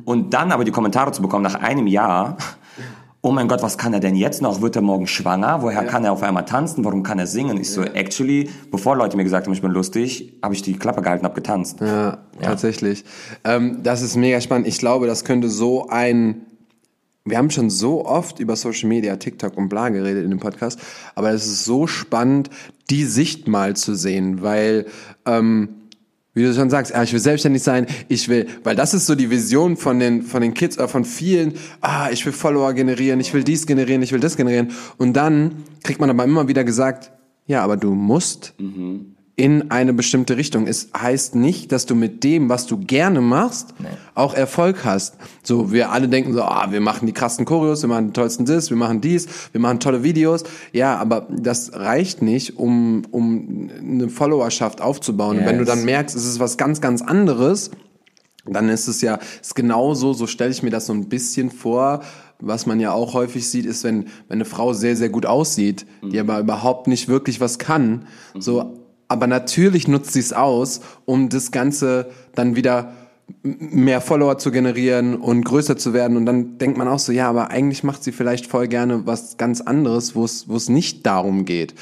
Und 0.04 0.32
dann 0.32 0.50
aber 0.52 0.64
die 0.64 0.70
Kommentare 0.70 1.12
zu 1.12 1.20
bekommen 1.22 1.42
nach 1.42 1.56
einem 1.56 1.86
Jahr. 1.86 2.38
Oh 3.20 3.32
mein 3.32 3.48
Gott, 3.48 3.62
was 3.62 3.76
kann 3.76 3.92
er 3.92 3.98
denn 3.98 4.14
jetzt 4.14 4.42
noch? 4.42 4.60
Wird 4.62 4.76
er 4.76 4.82
morgen 4.82 5.08
schwanger? 5.08 5.60
Woher 5.62 5.84
kann 5.84 6.04
er 6.04 6.12
auf 6.12 6.22
einmal 6.22 6.44
tanzen? 6.44 6.84
Warum 6.84 7.02
kann 7.02 7.18
er 7.18 7.26
singen? 7.26 7.60
Ich 7.60 7.70
so, 7.70 7.82
actually, 7.82 8.48
bevor 8.70 8.96
Leute 8.96 9.16
mir 9.16 9.24
gesagt 9.24 9.46
haben, 9.46 9.52
ich 9.52 9.60
bin 9.60 9.72
lustig, 9.72 10.38
habe 10.40 10.54
ich 10.54 10.62
die 10.62 10.74
Klappe 10.74 11.02
gehalten, 11.02 11.24
habe 11.24 11.34
getanzt. 11.34 11.80
Ja, 11.80 12.18
tatsächlich. 12.40 13.04
Ähm, 13.42 13.82
das 13.82 14.02
ist 14.02 14.14
mega 14.14 14.40
spannend. 14.40 14.68
Ich 14.68 14.78
glaube, 14.78 15.08
das 15.08 15.24
könnte 15.24 15.48
so 15.48 15.88
ein. 15.88 16.42
Wir 17.24 17.38
haben 17.38 17.50
schon 17.50 17.70
so 17.70 18.06
oft 18.06 18.38
über 18.38 18.54
Social 18.54 18.88
Media, 18.88 19.16
TikTok 19.16 19.56
und 19.56 19.68
bla 19.68 19.88
geredet 19.88 20.24
in 20.24 20.30
dem 20.30 20.38
Podcast, 20.38 20.78
aber 21.14 21.30
es 21.30 21.44
ist 21.46 21.64
so 21.64 21.86
spannend, 21.86 22.48
die 22.88 23.04
Sicht 23.04 23.48
mal 23.48 23.76
zu 23.76 23.94
sehen, 23.96 24.42
weil 24.42 24.86
ähm, 25.26 25.77
wie 26.38 26.44
du 26.44 26.54
schon 26.54 26.70
sagst, 26.70 26.92
ja, 26.92 27.02
ich 27.02 27.12
will 27.12 27.20
selbstständig 27.20 27.62
sein, 27.62 27.86
ich 28.08 28.28
will, 28.28 28.46
weil 28.64 28.76
das 28.76 28.94
ist 28.94 29.06
so 29.06 29.14
die 29.14 29.28
Vision 29.30 29.76
von 29.76 29.98
den, 29.98 30.22
von 30.22 30.40
den 30.40 30.54
Kids, 30.54 30.78
oder 30.78 30.88
von 30.88 31.04
vielen, 31.04 31.54
ah, 31.80 32.08
ich 32.10 32.24
will 32.24 32.32
Follower 32.32 32.72
generieren, 32.72 33.20
ich 33.20 33.34
will 33.34 33.44
dies 33.44 33.66
generieren, 33.66 34.02
ich 34.02 34.12
will 34.12 34.20
das 34.20 34.36
generieren. 34.36 34.70
Und 34.96 35.14
dann 35.14 35.64
kriegt 35.82 36.00
man 36.00 36.08
aber 36.08 36.24
immer 36.24 36.48
wieder 36.48 36.64
gesagt, 36.64 37.10
ja, 37.46 37.62
aber 37.62 37.76
du 37.76 37.94
musst 37.94 38.54
in 39.38 39.70
eine 39.70 39.92
bestimmte 39.92 40.36
Richtung. 40.36 40.66
Es 40.66 40.88
heißt 41.00 41.36
nicht, 41.36 41.70
dass 41.70 41.86
du 41.86 41.94
mit 41.94 42.24
dem, 42.24 42.48
was 42.48 42.66
du 42.66 42.76
gerne 42.76 43.20
machst, 43.20 43.72
auch 44.16 44.34
Erfolg 44.34 44.84
hast. 44.84 45.14
So, 45.44 45.70
wir 45.70 45.92
alle 45.92 46.08
denken 46.08 46.32
so, 46.32 46.42
ah, 46.42 46.72
wir 46.72 46.80
machen 46.80 47.06
die 47.06 47.12
krassen 47.12 47.44
Choreos, 47.44 47.82
wir 47.82 47.88
machen 47.88 48.08
den 48.08 48.14
tollsten 48.14 48.46
Dis, 48.46 48.68
wir 48.68 48.76
machen 48.76 49.00
dies, 49.00 49.28
wir 49.52 49.60
machen 49.60 49.78
tolle 49.78 50.02
Videos. 50.02 50.42
Ja, 50.72 50.96
aber 50.96 51.28
das 51.30 51.72
reicht 51.72 52.20
nicht, 52.20 52.58
um, 52.58 53.02
um 53.12 53.70
eine 53.80 54.08
Followerschaft 54.08 54.80
aufzubauen. 54.80 55.42
Wenn 55.44 55.58
du 55.58 55.64
Yes. 55.64 55.68
dann 55.68 55.84
merkst, 55.84 56.16
es 56.16 56.26
ist 56.26 56.40
was 56.40 56.56
ganz, 56.56 56.80
ganz 56.80 57.00
anderes, 57.00 57.70
dann 58.44 58.68
ist 58.68 58.88
es 58.88 59.02
ja 59.02 59.20
ist 59.40 59.54
genauso, 59.54 60.14
so 60.14 60.26
stelle 60.26 60.50
ich 60.50 60.64
mir 60.64 60.70
das 60.70 60.86
so 60.86 60.92
ein 60.92 61.08
bisschen 61.08 61.52
vor, 61.52 62.00
was 62.40 62.66
man 62.66 62.80
ja 62.80 62.90
auch 62.92 63.14
häufig 63.14 63.48
sieht, 63.48 63.66
ist, 63.66 63.84
wenn, 63.84 64.06
wenn 64.26 64.38
eine 64.38 64.44
Frau 64.44 64.72
sehr, 64.72 64.96
sehr 64.96 65.10
gut 65.10 65.26
aussieht, 65.26 65.86
die 66.02 66.18
aber 66.18 66.40
überhaupt 66.40 66.88
nicht 66.88 67.06
wirklich 67.08 67.40
was 67.40 67.58
kann, 67.58 68.06
so, 68.38 68.77
aber 69.08 69.26
natürlich 69.26 69.88
nutzt 69.88 70.12
sie 70.12 70.20
es 70.20 70.32
aus, 70.32 70.80
um 71.06 71.28
das 71.28 71.50
Ganze 71.50 72.10
dann 72.34 72.56
wieder 72.56 72.92
mehr 73.42 74.00
Follower 74.00 74.38
zu 74.38 74.50
generieren 74.50 75.16
und 75.16 75.44
größer 75.44 75.76
zu 75.76 75.92
werden 75.92 76.16
und 76.16 76.24
dann 76.26 76.58
denkt 76.58 76.78
man 76.78 76.88
auch 76.88 76.98
so, 76.98 77.12
ja, 77.12 77.28
aber 77.28 77.50
eigentlich 77.50 77.84
macht 77.84 78.02
sie 78.02 78.12
vielleicht 78.12 78.46
voll 78.46 78.68
gerne 78.68 79.06
was 79.06 79.36
ganz 79.36 79.60
anderes, 79.60 80.14
wo 80.14 80.24
es, 80.24 80.48
wo 80.48 80.56
es 80.56 80.68
nicht 80.68 81.04
darum 81.04 81.44
geht. 81.44 81.74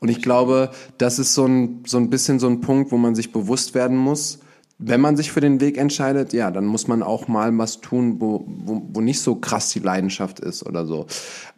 Und 0.00 0.08
ich 0.08 0.22
glaube, 0.22 0.70
das 0.96 1.18
ist 1.18 1.34
so 1.34 1.46
ein, 1.46 1.82
so 1.86 1.98
ein 1.98 2.10
bisschen 2.10 2.38
so 2.38 2.48
ein 2.48 2.60
Punkt, 2.60 2.92
wo 2.92 2.96
man 2.96 3.14
sich 3.14 3.32
bewusst 3.32 3.74
werden 3.74 3.96
muss, 3.96 4.38
wenn 4.78 5.00
man 5.00 5.16
sich 5.16 5.32
für 5.32 5.40
den 5.40 5.60
Weg 5.60 5.76
entscheidet, 5.76 6.32
ja, 6.32 6.52
dann 6.52 6.64
muss 6.64 6.86
man 6.86 7.02
auch 7.02 7.26
mal 7.26 7.56
was 7.58 7.80
tun, 7.80 8.20
wo, 8.20 8.44
wo, 8.46 8.82
wo 8.92 9.00
nicht 9.00 9.20
so 9.20 9.34
krass 9.34 9.70
die 9.70 9.80
Leidenschaft 9.80 10.38
ist 10.38 10.64
oder 10.64 10.86
so. 10.86 11.06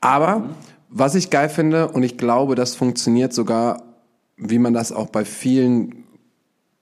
Aber 0.00 0.50
was 0.88 1.14
ich 1.14 1.28
geil 1.28 1.50
finde, 1.50 1.88
und 1.88 2.02
ich 2.02 2.16
glaube, 2.16 2.54
das 2.54 2.74
funktioniert 2.74 3.34
sogar, 3.34 3.89
wie 4.40 4.58
man 4.58 4.74
das 4.74 4.92
auch 4.92 5.08
bei 5.10 5.24
vielen 5.24 6.04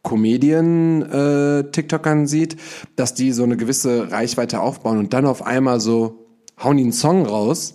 Comedian-TikTokern 0.03 2.27
sieht, 2.27 2.57
dass 2.97 3.15
die 3.15 3.33
so 3.33 3.43
eine 3.43 3.57
gewisse 3.57 4.11
Reichweite 4.11 4.61
aufbauen 4.61 4.99
und 4.99 5.13
dann 5.13 5.27
auf 5.27 5.45
einmal 5.45 5.81
so 5.81 6.25
hauen 6.63 6.79
die 6.79 6.85
einen 6.85 6.93
Song 6.93 7.27
raus, 7.27 7.75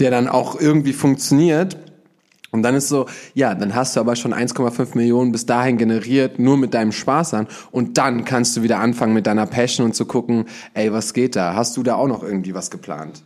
der 0.00 0.10
dann 0.10 0.26
auch 0.26 0.58
irgendwie 0.60 0.94
funktioniert. 0.94 1.76
Und 2.50 2.62
dann 2.62 2.74
ist 2.76 2.88
so, 2.88 3.06
ja, 3.34 3.54
dann 3.54 3.74
hast 3.74 3.96
du 3.96 4.00
aber 4.00 4.16
schon 4.16 4.32
1,5 4.32 4.96
Millionen 4.96 5.32
bis 5.32 5.44
dahin 5.44 5.76
generiert, 5.76 6.38
nur 6.38 6.56
mit 6.56 6.72
deinem 6.72 6.92
Spaß 6.92 7.34
an. 7.34 7.48
Und 7.72 7.98
dann 7.98 8.24
kannst 8.24 8.56
du 8.56 8.62
wieder 8.62 8.78
anfangen 8.78 9.12
mit 9.12 9.26
deiner 9.26 9.44
Passion 9.46 9.86
und 9.86 9.94
zu 9.94 10.06
gucken, 10.06 10.44
ey, 10.72 10.92
was 10.92 11.12
geht 11.14 11.34
da? 11.34 11.54
Hast 11.54 11.76
du 11.76 11.82
da 11.82 11.96
auch 11.96 12.06
noch 12.06 12.22
irgendwie 12.22 12.54
was 12.54 12.70
geplant? 12.70 13.24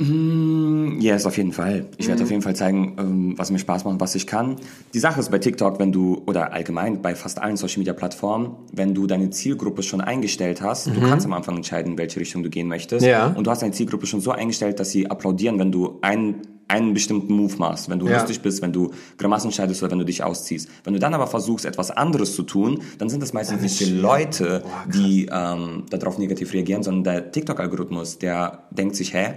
Yes, 0.00 1.26
auf 1.26 1.36
jeden 1.36 1.52
Fall. 1.52 1.86
Ich 1.96 2.06
werde 2.06 2.22
auf 2.22 2.30
jeden 2.30 2.42
Fall 2.42 2.54
zeigen, 2.54 2.94
ähm, 2.98 3.34
was 3.36 3.50
mir 3.50 3.58
Spaß 3.58 3.84
macht 3.84 3.94
und 3.94 4.00
was 4.00 4.14
ich 4.14 4.28
kann. 4.28 4.54
Die 4.94 5.00
Sache 5.00 5.18
ist 5.18 5.30
bei 5.30 5.38
TikTok, 5.38 5.80
wenn 5.80 5.90
du, 5.90 6.22
oder 6.26 6.52
allgemein 6.52 7.02
bei 7.02 7.16
fast 7.16 7.40
allen 7.42 7.56
Social 7.56 7.78
Media 7.78 7.94
Plattformen, 7.94 8.50
wenn 8.72 8.94
du 8.94 9.08
deine 9.08 9.30
Zielgruppe 9.30 9.82
schon 9.82 10.00
eingestellt 10.00 10.62
hast, 10.62 10.86
du 10.86 11.00
kannst 11.00 11.26
am 11.26 11.32
Anfang 11.32 11.56
entscheiden, 11.56 11.92
in 11.92 11.98
welche 11.98 12.20
Richtung 12.20 12.44
du 12.44 12.48
gehen 12.50 12.68
möchtest. 12.68 13.04
Ja. 13.04 13.26
Und 13.26 13.46
du 13.46 13.50
hast 13.50 13.62
deine 13.62 13.72
Zielgruppe 13.72 14.06
schon 14.06 14.20
so 14.20 14.30
eingestellt, 14.30 14.78
dass 14.78 14.90
sie 14.90 15.10
applaudieren, 15.10 15.58
wenn 15.58 15.72
du 15.72 15.98
einen, 16.00 16.42
einen 16.68 16.94
bestimmten 16.94 17.32
Move 17.34 17.56
machst, 17.58 17.90
wenn 17.90 17.98
du 17.98 18.06
Ja. 18.06 18.20
lustig 18.20 18.40
bist, 18.40 18.62
wenn 18.62 18.72
du 18.72 18.92
Grimassen 19.16 19.50
schneidest 19.50 19.82
oder 19.82 19.90
wenn 19.90 19.98
du 19.98 20.04
dich 20.04 20.22
ausziehst. 20.22 20.68
Wenn 20.84 20.92
du 20.92 21.00
dann 21.00 21.12
aber 21.12 21.26
versuchst, 21.26 21.64
etwas 21.64 21.90
anderes 21.90 22.36
zu 22.36 22.44
tun, 22.44 22.82
dann 22.98 23.08
sind 23.08 23.20
das 23.20 23.32
meistens 23.32 23.62
nicht 23.62 23.80
die 23.80 23.90
Leute, 23.90 24.62
die 24.94 25.28
ähm, 25.32 25.86
darauf 25.90 26.18
negativ 26.18 26.52
reagieren, 26.52 26.84
sondern 26.84 27.02
der 27.02 27.32
TikTok-Algorithmus, 27.32 28.18
der 28.18 28.62
denkt 28.70 28.94
sich, 28.94 29.12
hä? 29.12 29.34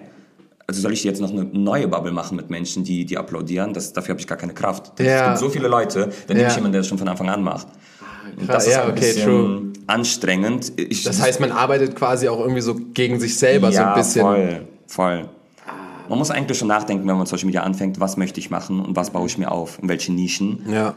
Also 0.72 0.84
soll 0.84 0.94
ich 0.94 1.04
jetzt 1.04 1.20
noch 1.20 1.32
eine 1.32 1.44
neue 1.44 1.90
Bubble 1.90 2.14
machen 2.14 2.38
mit 2.38 2.50
Menschen, 2.50 2.86
die, 2.86 3.04
die 3.04 3.18
applaudieren? 3.18 3.74
Das, 3.74 3.92
dafür 3.92 4.14
habe 4.14 4.22
ich 4.22 4.28
gar 4.28 4.38
keine 4.38 4.54
Kraft. 4.54 4.94
Es 4.98 5.06
Ja. 5.06 5.28
gibt 5.28 5.40
so 5.40 5.50
viele 5.50 5.68
Leute, 5.68 6.10
dann 6.28 6.38
nehme 6.38 6.44
Ja. 6.44 6.48
ich 6.48 6.56
jemanden, 6.56 6.72
der 6.72 6.80
das 6.80 6.88
schon 6.88 6.98
von 6.98 7.10
Anfang 7.10 7.28
an 7.30 7.44
macht. 7.44 7.68
Und 8.38 8.46
krass. 8.48 8.56
das 8.56 8.68
ist 8.68 8.74
Ja, 8.76 8.84
ein 8.84 8.92
okay, 8.92 9.00
bisschen 9.02 9.26
true. 9.26 9.62
anstrengend. 9.88 10.72
Ich, 10.78 11.04
Das 11.04 11.22
heißt, 11.22 11.42
man 11.42 11.52
arbeitet 11.52 11.94
quasi 11.98 12.30
auch 12.30 12.40
irgendwie 12.40 12.62
so 12.62 12.76
gegen 12.94 13.20
sich 13.20 13.38
selber 13.38 13.68
so 13.70 13.80
ja, 13.80 13.94
ein 13.94 14.00
bisschen. 14.00 14.22
voll, 14.22 14.62
voll. 14.88 15.30
Man 16.08 16.18
muss 16.18 16.32
eigentlich 16.32 16.58
schon 16.58 16.70
nachdenken, 16.70 17.06
wenn 17.06 17.18
man 17.18 17.26
Social 17.26 17.48
Media 17.48 17.64
anfängt, 17.64 18.00
was 18.00 18.16
möchte 18.16 18.40
ich 18.40 18.50
machen 18.50 18.80
und 18.80 18.96
was 18.96 19.10
baue 19.10 19.28
ich 19.28 19.38
mir 19.38 19.52
auf, 19.52 19.78
in 19.82 19.90
welche 19.90 20.14
Nischen. 20.14 20.66
Ja. 20.72 20.96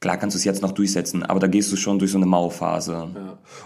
Klar 0.00 0.16
kannst 0.16 0.34
du 0.34 0.38
es 0.38 0.44
jetzt 0.44 0.60
noch 0.60 0.72
durchsetzen, 0.72 1.22
aber 1.22 1.38
da 1.38 1.46
gehst 1.46 1.70
du 1.70 1.76
schon 1.76 2.00
durch 2.00 2.10
so 2.10 2.18
eine 2.18 2.26
Mauphase. 2.26 3.08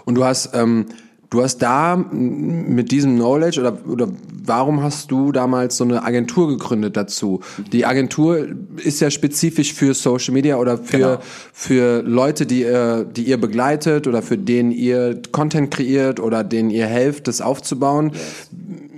Und 0.05 0.13
du 0.15 0.23
hast, 0.23 0.51
ähm, 0.53 0.85
du 1.29 1.43
hast 1.43 1.59
da 1.59 1.95
mit 1.95 2.91
diesem 2.91 3.15
Knowledge 3.15 3.59
oder, 3.59 3.77
oder 3.87 4.07
warum 4.45 4.81
hast 4.81 5.11
du 5.11 5.31
damals 5.31 5.77
so 5.77 5.83
eine 5.83 6.03
Agentur 6.03 6.47
gegründet 6.47 6.97
dazu? 6.97 7.41
Die 7.71 7.85
Agentur 7.85 8.47
ist 8.77 8.99
ja 8.99 9.11
spezifisch 9.11 9.73
für 9.73 9.93
Social 9.93 10.33
Media 10.33 10.57
oder 10.57 10.77
für, 10.77 10.97
Genau. 10.97 11.17
für 11.53 12.01
Leute, 12.01 12.45
die 12.45 12.61
ihr, 12.61 13.05
die 13.05 13.23
ihr 13.23 13.37
begleitet 13.37 14.07
oder 14.07 14.21
für 14.21 14.37
denen 14.37 14.71
ihr 14.71 15.21
Content 15.31 15.69
kreiert 15.71 16.19
oder 16.19 16.43
denen 16.43 16.71
ihr 16.71 16.87
helft, 16.87 17.27
das 17.27 17.41
aufzubauen. 17.41 18.11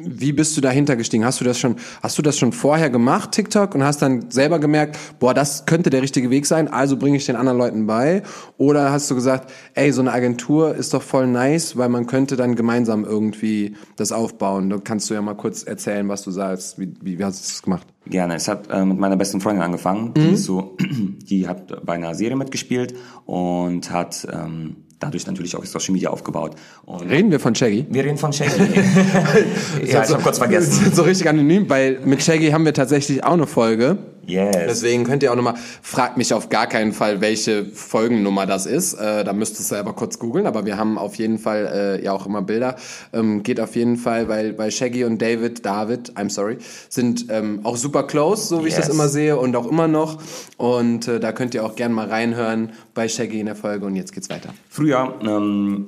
Wie 0.06 0.32
bist 0.32 0.56
du 0.58 0.62
dahinter 0.62 0.96
gestiegen? 0.96 1.26
Hast 1.26 1.42
du 1.42 1.46
das 1.46 1.60
schon, 1.60 1.76
hast 2.02 2.18
du 2.18 2.22
das 2.22 2.38
schon 2.38 2.52
vorher 2.52 2.90
gemacht, 2.90 3.32
TikTok, 3.32 3.76
und 3.76 3.84
hast 3.84 4.02
dann 4.02 4.32
selber 4.32 4.60
gemerkt, 4.60 4.98
boah, 5.20 5.34
das 5.34 5.66
könnte 5.66 5.90
der 5.90 6.02
richtige 6.02 6.30
Weg 6.30 6.46
sein, 6.46 6.68
also 6.68 6.98
bringe 6.98 7.18
ich 7.18 7.26
den 7.26 7.36
anderen 7.36 7.58
Leuten 7.58 7.88
bei? 7.88 8.24
Oder 8.58 8.92
hast 8.92 9.10
du 9.12 9.16
gesagt, 9.16 9.52
ey, 9.74 9.92
so 9.92 10.02
eine 10.02 10.12
Agentur 10.12 10.76
ist 10.76 10.94
doch 10.94 11.02
voll 11.02 11.28
nice, 11.28 11.78
weil 11.78 11.90
man 11.90 12.08
könnte 12.08 12.36
dann 12.36 12.56
gemeinsam 12.56 13.06
irgendwie 13.06 13.76
das 13.96 14.12
aufbauen. 14.12 14.70
Da 14.70 14.78
kannst 14.78 15.10
du 15.10 15.14
ja 15.14 15.22
mal 15.22 15.36
kurz 15.36 15.64
erzählen, 15.64 16.08
was 16.10 16.24
du 16.24 16.32
sagst. 16.32 16.80
Wie, 16.80 16.94
wie, 17.02 17.20
wie 17.20 17.24
hast 17.24 17.40
du 17.40 17.48
das 17.48 17.62
gemacht? 17.62 17.88
Gerne. 18.06 18.36
Es 18.36 18.48
hat 18.48 18.70
äh, 18.72 18.84
mit 18.84 18.98
meiner 18.98 19.16
besten 19.16 19.42
Freundin 19.42 19.64
angefangen. 19.64 20.14
Die, 20.14 20.32
ist 20.32 20.46
so, 20.46 20.76
die 21.30 21.48
hat 21.48 21.86
bei 21.86 21.94
einer 21.94 22.16
Serie 22.16 22.36
mitgespielt 22.36 22.96
und 23.26 23.92
hat 23.92 24.28
ähm, 24.32 24.78
dadurch 25.02 25.26
natürlich 25.28 25.56
auch 25.56 25.66
Social 25.66 25.94
Media 25.94 26.10
aufgebaut. 26.10 26.56
Und 26.86 27.10
Reden 27.10 27.32
wir 27.32 27.40
von 27.40 27.56
Shaggy? 27.56 27.86
wir 27.90 28.04
reden 28.04 28.18
von 28.18 28.32
Shaggy. 28.32 28.52
ja, 29.86 30.04
ich 30.04 30.10
habe 30.10 30.24
kurz 30.24 30.38
vergessen. 30.38 30.92
So 30.94 31.04
richtig 31.04 31.28
anonym, 31.28 31.70
weil 31.70 32.00
mit 32.06 32.22
Shaggy 32.22 32.52
haben 32.52 32.66
wir 32.66 32.74
tatsächlich 32.74 33.24
auch 33.24 33.34
eine 33.34 33.48
Folge. 33.48 33.98
Yes. 34.32 34.56
Deswegen 34.56 35.04
könnt 35.04 35.24
ihr 35.24 35.32
auch 35.32 35.36
nochmal, 35.36 35.56
fragt 35.82 36.18
mich 36.18 36.34
auf 36.34 36.50
gar 36.50 36.68
keinen 36.68 36.94
Fall, 36.94 37.22
welche 37.22 37.66
Folgennummer 37.66 38.46
das 38.46 38.66
ist. 38.66 38.94
Äh, 38.94 39.24
da 39.24 39.34
müsst 39.34 39.56
ihr 39.56 39.60
es 39.62 39.70
selber 39.70 39.94
kurz 39.94 40.20
googeln, 40.20 40.48
aber 40.48 40.66
wir 40.66 40.78
haben 40.78 40.98
auf 40.98 41.16
jeden 41.16 41.38
Fall 41.38 41.98
äh, 42.00 42.04
ja 42.04 42.14
auch 42.14 42.26
immer 42.26 42.42
Bilder. 42.42 42.76
Ähm, 43.14 43.44
geht 43.44 43.60
auf 43.60 43.76
jeden 43.76 43.98
Fall, 43.98 44.28
weil, 44.28 44.58
weil 44.58 44.72
Shaggy 44.72 45.04
und 45.04 45.22
David, 45.22 45.66
David, 45.66 46.14
I'm 46.18 46.30
sorry, 46.30 46.58
sind 46.90 47.26
ähm, 47.30 47.60
auch 47.64 47.76
super 47.78 48.04
close, 48.04 48.48
so 48.48 48.64
wie 48.64 48.68
ich 48.70 48.76
Yes. 48.76 48.88
das 48.88 48.96
immer 48.96 49.10
sehe 49.10 49.38
und 49.38 49.56
auch 49.56 49.70
immer 49.70 49.88
noch. 49.88 50.18
Und 50.58 51.08
äh, 51.08 51.20
da 51.20 51.32
könnt 51.34 51.54
ihr 51.54 51.66
auch 51.66 51.76
gerne 51.76 51.94
mal 51.94 52.08
reinhören 52.08 52.72
bei 52.94 53.08
Shaggy 53.08 53.40
in 53.40 53.46
der 53.48 53.56
Folge 53.56 53.86
und 53.86 53.96
jetzt 53.96 54.14
geht's 54.14 54.30
weiter. 54.30 54.54
Früher, 54.70 55.20
ähm, 55.22 55.88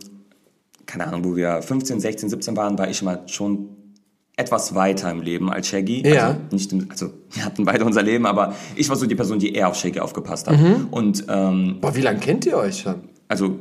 keine 0.85 1.07
Ahnung, 1.07 1.23
wo 1.23 1.35
wir 1.35 1.61
15, 1.61 1.99
16, 1.99 2.29
17 2.29 2.57
waren, 2.57 2.77
war 2.77 2.89
ich 2.89 3.01
mal 3.01 3.21
schon 3.27 3.69
etwas 4.35 4.73
weiter 4.73 5.11
im 5.11 5.21
Leben 5.21 5.51
als 5.51 5.67
Shaggy. 5.67 6.07
Ja. 6.07 6.27
Also, 6.27 6.39
nicht 6.51 6.71
im, 6.73 6.87
also 6.89 7.09
wir 7.31 7.45
hatten 7.45 7.65
beide 7.65 7.85
unser 7.85 8.01
Leben, 8.01 8.25
aber 8.25 8.55
ich 8.75 8.89
war 8.89 8.95
so 8.95 9.05
die 9.05 9.15
Person, 9.15 9.39
die 9.39 9.53
eher 9.53 9.67
auf 9.69 9.75
Shaggy 9.75 9.99
aufgepasst 9.99 10.47
hat. 10.47 10.57
Mhm. 10.59 10.87
Und 10.91 11.25
ähm, 11.29 11.77
Boah, 11.81 11.95
wie 11.95 12.01
lange 12.01 12.19
kennt 12.19 12.45
ihr 12.45 12.57
euch 12.57 12.79
schon? 12.81 12.95
also 13.27 13.59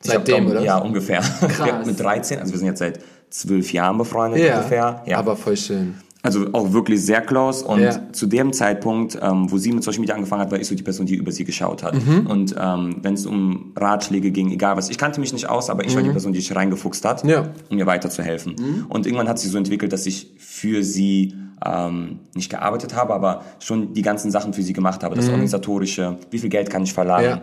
Seitdem, 0.00 0.46
oder? 0.46 0.62
Ja, 0.62 0.78
ungefähr. 0.78 1.22
Wir- 1.64 1.82
Mit 1.84 1.98
13, 1.98 2.38
also 2.38 2.52
wir 2.52 2.58
sind 2.58 2.68
jetzt 2.68 2.78
seit 2.78 3.00
zwölf 3.30 3.72
Jahren 3.72 3.98
befreundet 3.98 4.40
ungefähr. 4.40 5.02
Ja. 5.06 5.18
aber 5.18 5.34
voll 5.36 5.56
schön. 5.56 5.96
Also 6.20 6.46
auch 6.52 6.72
wirklich 6.72 7.00
sehr 7.04 7.20
close 7.20 7.64
und 7.64 7.80
Ja. 7.80 8.00
zu 8.12 8.26
dem 8.26 8.52
Zeitpunkt, 8.52 9.16
ähm, 9.22 9.50
wo 9.52 9.56
sie 9.56 9.70
mit 9.72 9.84
Social 9.84 10.00
Media 10.00 10.16
angefangen 10.16 10.42
hat, 10.42 10.50
war 10.50 10.58
ich 10.58 10.66
so 10.66 10.74
die 10.74 10.82
Person, 10.82 11.06
die 11.06 11.14
über 11.14 11.30
sie 11.30 11.44
geschaut 11.44 11.84
hat. 11.84 11.94
Mhm. 11.94 12.26
Und 12.26 12.56
ähm, 12.60 12.96
wenn 13.02 13.14
es 13.14 13.24
um 13.24 13.72
Ratschläge 13.76 14.32
ging, 14.32 14.50
egal 14.50 14.76
was, 14.76 14.90
ich 14.90 14.98
kannte 14.98 15.20
mich 15.20 15.32
nicht 15.32 15.48
aus, 15.48 15.70
aber 15.70 15.84
ich 15.84 15.94
war 15.94 16.02
die 16.02 16.10
Person, 16.10 16.32
die 16.32 16.40
sich 16.40 16.54
reingefuchst 16.56 17.04
hat, 17.04 17.22
Mhm. 17.22 17.30
Ja. 17.30 17.42
Mhm. 17.42 17.48
um 17.70 17.76
mir 17.76 17.86
weiterzuhelfen. 17.86 18.84
Und 18.88 19.06
irgendwann 19.06 19.28
hat 19.28 19.38
sich 19.38 19.50
so 19.50 19.58
entwickelt, 19.58 19.92
dass 19.92 20.06
ich 20.06 20.32
für 20.38 20.82
sie 20.82 21.34
ähm, 21.64 22.18
nicht 22.34 22.50
gearbeitet 22.50 22.94
habe, 22.94 23.14
aber 23.14 23.42
schon 23.60 23.92
die 23.92 24.02
ganzen 24.02 24.30
Sachen 24.30 24.52
für 24.52 24.62
sie 24.62 24.72
gemacht 24.72 25.02
habe. 25.04 25.14
Das 25.16 25.28
Organisatorische, 25.28 26.16
wie 26.30 26.38
viel 26.38 26.50
Geld 26.50 26.70
kann 26.70 26.82
ich 26.82 26.92
verlangen. 26.92 27.26
Mhm. 27.26 27.30
Ja. 27.36 27.42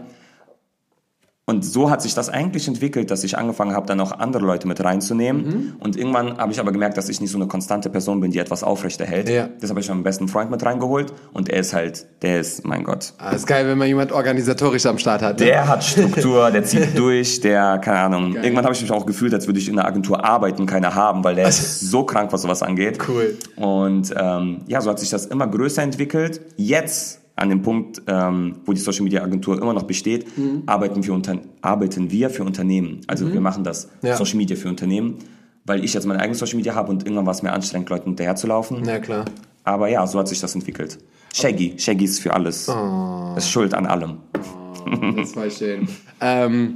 Und 1.47 1.63
so 1.63 1.91
hat 1.91 2.01
sich 2.01 2.15
das 2.15 2.29
eigentlich 2.29 2.67
entwickelt, 2.67 3.11
dass 3.11 3.23
ich 3.23 3.37
angefangen 3.37 3.75
habe, 3.75 3.85
dann 3.85 3.99
auch 3.99 4.11
andere 4.13 4.43
Leute 4.43 4.67
mit 4.67 4.83
reinzunehmen. 4.83 5.45
Mhm. 5.45 5.75
Und 5.79 5.95
irgendwann 5.95 6.39
habe 6.39 6.51
ich 6.51 6.59
aber 6.59 6.71
gemerkt, 6.71 6.97
dass 6.97 7.07
ich 7.07 7.21
nicht 7.21 7.29
so 7.29 7.37
eine 7.37 7.45
konstante 7.45 7.91
Person 7.91 8.19
bin, 8.19 8.31
die 8.31 8.39
etwas 8.39 8.63
aufrechterhält. 8.63 9.29
Ja. 9.29 9.49
Das 9.61 9.69
habe 9.69 9.79
ich 9.79 9.87
meinen 9.87 10.01
besten 10.01 10.27
Freund 10.27 10.49
mit 10.49 10.65
reingeholt. 10.65 11.13
Und 11.33 11.49
er 11.49 11.59
ist 11.59 11.75
halt, 11.75 12.07
der 12.23 12.39
ist, 12.39 12.65
mein 12.65 12.83
Gott. 12.83 13.13
Ah, 13.19 13.29
ist 13.29 13.45
geil, 13.45 13.67
wenn 13.67 13.77
man 13.77 13.87
jemand 13.87 14.11
organisatorisch 14.11 14.87
am 14.87 14.97
Start 14.97 15.21
hat. 15.21 15.39
ne? 15.39 15.45
Der 15.45 15.67
hat 15.67 15.83
Struktur, 15.83 16.49
der 16.49 16.63
zieht 16.63 16.97
durch, 16.97 17.41
der, 17.41 17.77
keine 17.77 17.99
Ahnung. 17.99 18.35
Irgendwann 18.37 18.65
habe 18.65 18.73
ich 18.73 18.81
mich 18.81 18.91
auch 18.91 19.05
gefühlt, 19.05 19.31
als 19.35 19.45
würde 19.45 19.59
ich 19.59 19.69
in 19.69 19.77
einer 19.77 19.87
Agentur 19.87 20.25
arbeiten, 20.25 20.65
keine 20.65 20.95
haben, 20.95 21.23
weil 21.23 21.35
der 21.35 21.47
ist 21.47 21.81
so 21.81 22.05
krank, 22.05 22.33
was 22.33 22.41
sowas 22.41 22.63
angeht. 22.63 22.97
Cool. 23.07 23.37
Und 23.55 24.11
ähm, 24.17 24.61
ja, 24.65 24.81
so 24.81 24.89
hat 24.89 24.99
sich 24.99 25.11
das 25.11 25.27
immer 25.27 25.45
größer 25.45 25.83
entwickelt. 25.83 26.41
Jetzt, 26.57 27.21
an 27.37 27.49
dem 27.49 27.61
Punkt, 27.61 28.01
ähm, 28.07 28.55
wo 28.65 28.71
die 28.73 28.79
Social 28.79 29.03
Media 29.03 29.21
Agentur 29.23 29.61
immer 29.61 29.73
noch 29.73 29.83
besteht, 29.83 30.37
Mhm. 30.37 30.63
arbeiten, 30.65 31.05
wir 31.05 31.13
unter, 31.13 31.37
arbeiten 31.61 32.09
wir 32.11 32.29
für 32.29 32.43
Unternehmen. 32.43 33.01
Also 33.07 33.31
wir 33.31 33.41
machen 33.41 33.63
das 33.63 33.89
Ja. 34.01 34.15
Social 34.15 34.37
Media 34.37 34.55
für 34.55 34.69
Unternehmen, 34.69 35.15
weil 35.65 35.83
ich 35.83 35.93
jetzt 35.93 36.05
mein 36.05 36.17
eigenes 36.17 36.39
Social 36.39 36.55
Media 36.55 36.75
habe 36.75 36.91
und 36.91 37.03
irgendwann 37.03 37.25
war 37.25 37.33
es 37.33 37.43
mir 37.43 37.51
anstrengend, 37.51 37.89
Leuten 37.89 38.11
hinterherzulaufen. 38.11 38.81
Na 38.85 38.99
klar. 38.99 39.25
Aber 39.65 39.89
ja, 39.89 40.05
so 40.07 40.19
hat 40.19 40.27
sich 40.27 40.39
das 40.39 40.55
entwickelt. 40.55 40.97
Shaggy, 41.33 41.73
Shaggy 41.77 42.05
ist 42.05 42.19
für 42.19 42.33
alles. 42.33 42.69
Oh. 42.69 43.33
Ist 43.35 43.49
schuld 43.49 43.73
an 43.73 43.85
allem. 43.85 44.19
Das 45.17 45.35
war 45.35 45.49
schön. 45.49 45.87
ähm, 46.21 46.75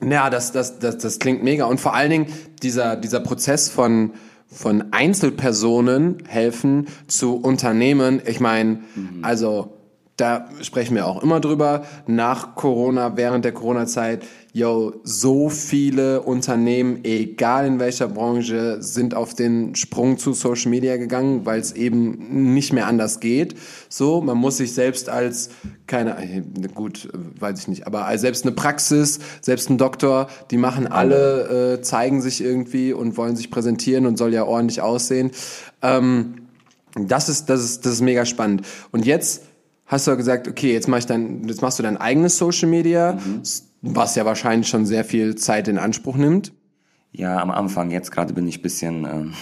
ja, 0.00 0.30
das, 0.30 0.52
das, 0.52 0.78
das, 0.78 0.98
das 0.98 1.18
klingt 1.18 1.42
mega. 1.42 1.66
Und 1.66 1.80
vor 1.80 1.94
allen 1.94 2.10
Dingen 2.10 2.26
dieser, 2.62 2.96
dieser 2.96 3.20
Prozess 3.20 3.68
von, 3.68 4.12
von 4.46 4.84
Einzelpersonen 4.92 6.18
helfen 6.26 6.86
zu 7.08 7.36
Unternehmen. 7.36 8.22
Ich 8.26 8.40
meine, 8.40 8.80
also 9.22 9.74
da 10.22 10.46
sprechen 10.60 10.94
wir 10.94 11.08
auch 11.08 11.20
immer 11.20 11.40
drüber. 11.40 11.82
Nach 12.06 12.54
Corona, 12.54 13.16
während 13.16 13.44
der 13.44 13.50
Corona-Zeit, 13.50 14.22
yo, 14.52 14.92
so 15.02 15.48
viele 15.48 16.22
Unternehmen, 16.22 17.00
egal 17.02 17.66
in 17.66 17.80
welcher 17.80 18.06
Branche, 18.06 18.80
sind 18.80 19.16
auf 19.16 19.34
den 19.34 19.74
Sprung 19.74 20.18
zu 20.18 20.32
Social 20.32 20.70
Media 20.70 20.96
gegangen, 20.96 21.44
weil 21.44 21.58
es 21.58 21.72
eben 21.72 22.54
nicht 22.54 22.72
mehr 22.72 22.86
anders 22.86 23.18
geht. 23.18 23.56
So, 23.88 24.20
man 24.20 24.38
muss 24.38 24.58
sich 24.58 24.74
selbst 24.74 25.08
als, 25.08 25.50
keine, 25.88 26.16
äh, 26.22 26.42
gut, 26.72 27.08
weiß 27.40 27.58
ich 27.58 27.66
nicht, 27.66 27.88
aber 27.88 28.16
selbst 28.16 28.44
eine 28.44 28.52
Praxis, 28.52 29.18
selbst 29.40 29.70
ein 29.70 29.76
Doktor, 29.78 30.28
die 30.52 30.56
machen 30.56 30.86
alle, 30.86 31.78
äh, 31.78 31.82
zeigen 31.82 32.22
sich 32.22 32.40
irgendwie 32.40 32.92
und 32.92 33.16
wollen 33.16 33.34
sich 33.34 33.50
präsentieren 33.50 34.06
und 34.06 34.18
soll 34.18 34.32
ja 34.32 34.44
ordentlich 34.44 34.82
aussehen. 34.82 35.32
Ähm, 35.82 36.34
das 36.94 37.28
ist, 37.28 37.46
das 37.46 37.64
ist, 37.64 37.84
das 37.86 37.94
ist 37.94 38.02
mega 38.02 38.24
spannend. 38.24 38.62
Und 38.92 39.04
jetzt 39.04 39.42
hast 39.86 40.06
du 40.06 40.12
ja 40.12 40.16
gesagt, 40.16 40.48
okay, 40.48 40.72
jetzt 40.72 40.88
mach 40.88 40.98
ich 40.98 41.06
dein, 41.06 41.46
jetzt 41.48 41.62
machst 41.62 41.78
du 41.78 41.82
dein 41.82 41.96
eigenes 41.96 42.38
Social 42.38 42.68
Media, 42.68 43.18
was 43.82 44.14
ja 44.14 44.24
wahrscheinlich 44.24 44.68
schon 44.68 44.86
sehr 44.86 45.04
viel 45.04 45.34
Zeit 45.34 45.68
in 45.68 45.78
Anspruch 45.78 46.16
nimmt. 46.16 46.52
Ja, 47.10 47.38
am 47.38 47.50
Anfang, 47.50 47.90
jetzt 47.90 48.10
gerade 48.10 48.32
bin 48.32 48.48
ich 48.48 48.58
ein 48.60 48.62
bisschen, 48.62 49.04
ähm, 49.04 49.34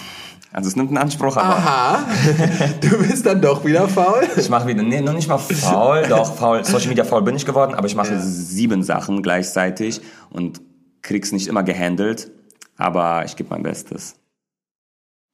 also 0.52 0.68
es 0.68 0.74
nimmt 0.74 0.88
einen 0.88 0.98
Anspruch, 0.98 1.36
aber 1.36 1.56
Aha, 1.56 2.06
du 2.80 2.98
bist 3.06 3.24
dann 3.24 3.40
doch 3.40 3.64
wieder 3.64 3.86
faul. 3.88 4.26
ich 4.36 4.48
mache 4.50 4.66
wieder, 4.66 4.82
nee, 4.82 5.00
noch 5.00 5.12
nicht 5.12 5.28
mal 5.28 5.38
faul, 5.38 6.04
doch 6.08 6.34
faul, 6.34 6.64
Social 6.64 6.88
Media 6.88 7.04
faul 7.04 7.22
bin 7.22 7.36
ich 7.36 7.46
geworden, 7.46 7.74
aber 7.74 7.86
ich 7.86 7.94
mache 7.94 8.18
sieben 8.20 8.82
Sachen 8.82 9.22
gleichzeitig 9.22 10.00
und 10.30 10.60
krieg's 11.02 11.30
nicht 11.30 11.46
immer 11.46 11.62
gehandelt, 11.62 12.32
aber 12.76 13.24
ich 13.24 13.36
gebe 13.36 13.50
mein 13.50 13.62
Bestes. 13.62 14.16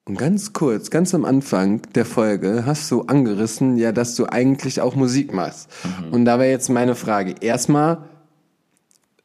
Und 0.08 0.18
ganz 0.18 0.52
kurz, 0.52 0.90
ganz 0.90 1.14
am 1.16 1.24
Anfang 1.24 1.82
der 1.96 2.04
Folge 2.04 2.62
hast 2.64 2.88
du 2.92 3.02
angerissen, 3.02 3.76
ja, 3.76 3.90
dass 3.90 4.14
du 4.14 4.26
eigentlich 4.26 4.80
auch 4.80 4.94
Musik 4.94 5.34
machst. 5.34 5.68
Und 6.12 6.26
da 6.26 6.38
wäre 6.38 6.48
jetzt 6.48 6.68
meine 6.68 6.94
Frage. 6.94 7.34
Erstmal, 7.40 8.04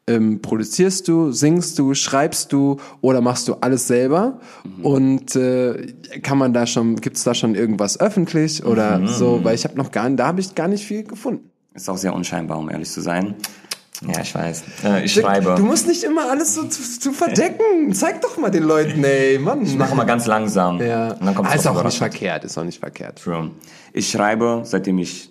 ähm, 0.08 0.41
produzierst 0.41 1.08
du, 1.08 1.32
singst 1.32 1.78
du, 1.78 1.94
schreibst 1.94 2.52
du 2.52 2.78
oder 3.02 3.22
machst 3.22 3.48
du 3.48 3.54
alles 3.62 3.88
selber? 3.88 4.39
Und 4.82 5.36
äh, 5.36 5.94
kann 6.24 6.39
man 6.39 6.52
da 6.52 6.65
schon, 6.65 6.96
gibt's 6.96 7.24
da 7.24 7.36
schon 7.36 7.54
irgendwas 7.54 8.00
öffentlich 8.00 8.65
oder 8.65 9.06
so? 9.08 9.44
Weil 9.44 9.54
ich 9.54 9.65
habe 9.65 9.78
noch 9.78 9.91
gar, 9.91 10.10
da 10.10 10.26
habe 10.26 10.41
ich 10.41 10.56
gar 10.56 10.67
nicht 10.67 10.84
viel 10.84 11.04
gefunden. 11.04 11.52
Ist 11.76 11.91
auch 11.91 11.98
sehr 11.98 12.15
unscheinbar, 12.15 12.58
um 12.58 12.72
ehrlich 12.72 12.89
zu 12.89 13.02
sein. 13.02 13.36
Ja, 14.08 14.22
ich 14.22 14.34
weiß. 14.34 14.64
Äh, 14.84 15.06
ich 15.06 15.14
schreibe. 15.14 15.56
Du 15.56 15.64
musst 15.64 15.88
nicht 15.88 16.04
immer 16.04 16.30
alles 16.30 16.56
so 16.56 16.64
zu, 16.64 16.82
zu 17.00 17.12
verdecken. 17.14 17.94
Zeig 17.94 18.22
doch 18.22 18.38
mal 18.38 18.50
den 18.50 18.64
Leuten, 18.64 19.04
ey, 19.04 19.38
Mann. 19.38 19.62
Ich 19.64 19.76
mache 19.78 19.94
mal 19.96 20.06
ganz 20.06 20.26
langsam. 20.26 20.82
Ja, 20.82 21.12
Und 21.14 21.26
dann 21.26 21.36
kommt 21.36 21.50
Ah, 21.50 21.54
ist 21.54 21.68
auch 21.68 21.84
nicht 21.84 21.98
verkehrt, 21.98 22.44
ist 22.44 22.58
auch 22.58 22.64
nicht 22.64 22.80
verkehrt. 22.80 23.22
True. 23.24 23.52
Ich 23.94 24.10
schreibe, 24.10 24.62
seitdem 24.66 24.98
ich 24.98 25.30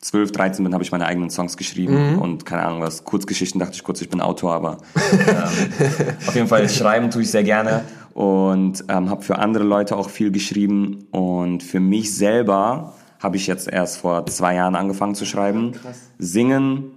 12, 0.00 0.32
13 0.32 0.64
bin, 0.64 0.72
habe 0.72 0.84
ich 0.84 0.92
meine 0.92 1.04
eigenen 1.06 1.30
Songs 1.30 1.56
geschrieben 1.56 2.12
Mhm. 2.14 2.18
und 2.20 2.46
keine 2.46 2.62
Ahnung 2.62 2.80
was, 2.80 3.02
Kurzgeschichten 3.04 3.58
dachte 3.58 3.74
ich 3.74 3.82
kurz, 3.82 4.00
ich 4.00 4.08
bin 4.08 4.20
Autor, 4.20 4.54
aber 4.54 4.78
ähm, 4.94 5.68
auf 6.26 6.34
jeden 6.34 6.46
Fall 6.46 6.68
schreiben 6.68 7.10
tue 7.10 7.22
ich 7.22 7.30
sehr 7.30 7.42
gerne 7.42 7.82
und 8.14 8.84
ähm, 8.88 9.10
habe 9.10 9.22
für 9.22 9.38
andere 9.38 9.64
Leute 9.64 9.96
auch 9.96 10.08
viel 10.08 10.30
geschrieben 10.30 11.06
und 11.10 11.62
für 11.64 11.80
mich 11.80 12.14
selber 12.14 12.94
habe 13.18 13.36
ich 13.36 13.46
jetzt 13.48 13.66
erst 13.68 13.96
vor 13.98 14.24
zwei 14.26 14.54
Jahren 14.54 14.76
angefangen 14.76 15.14
zu 15.16 15.24
schreiben. 15.24 15.72
Singen, 16.18 16.92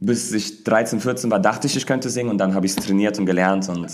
bis 0.00 0.32
ich 0.32 0.64
13, 0.64 1.00
14 1.00 1.30
war, 1.30 1.40
dachte 1.40 1.66
ich, 1.66 1.76
ich 1.76 1.86
könnte 1.86 2.10
singen 2.10 2.30
und 2.30 2.38
dann 2.38 2.54
habe 2.54 2.66
ich 2.66 2.76
es 2.76 2.84
trainiert 2.84 3.18
und 3.18 3.26
gelernt 3.26 3.68
und 3.68 3.86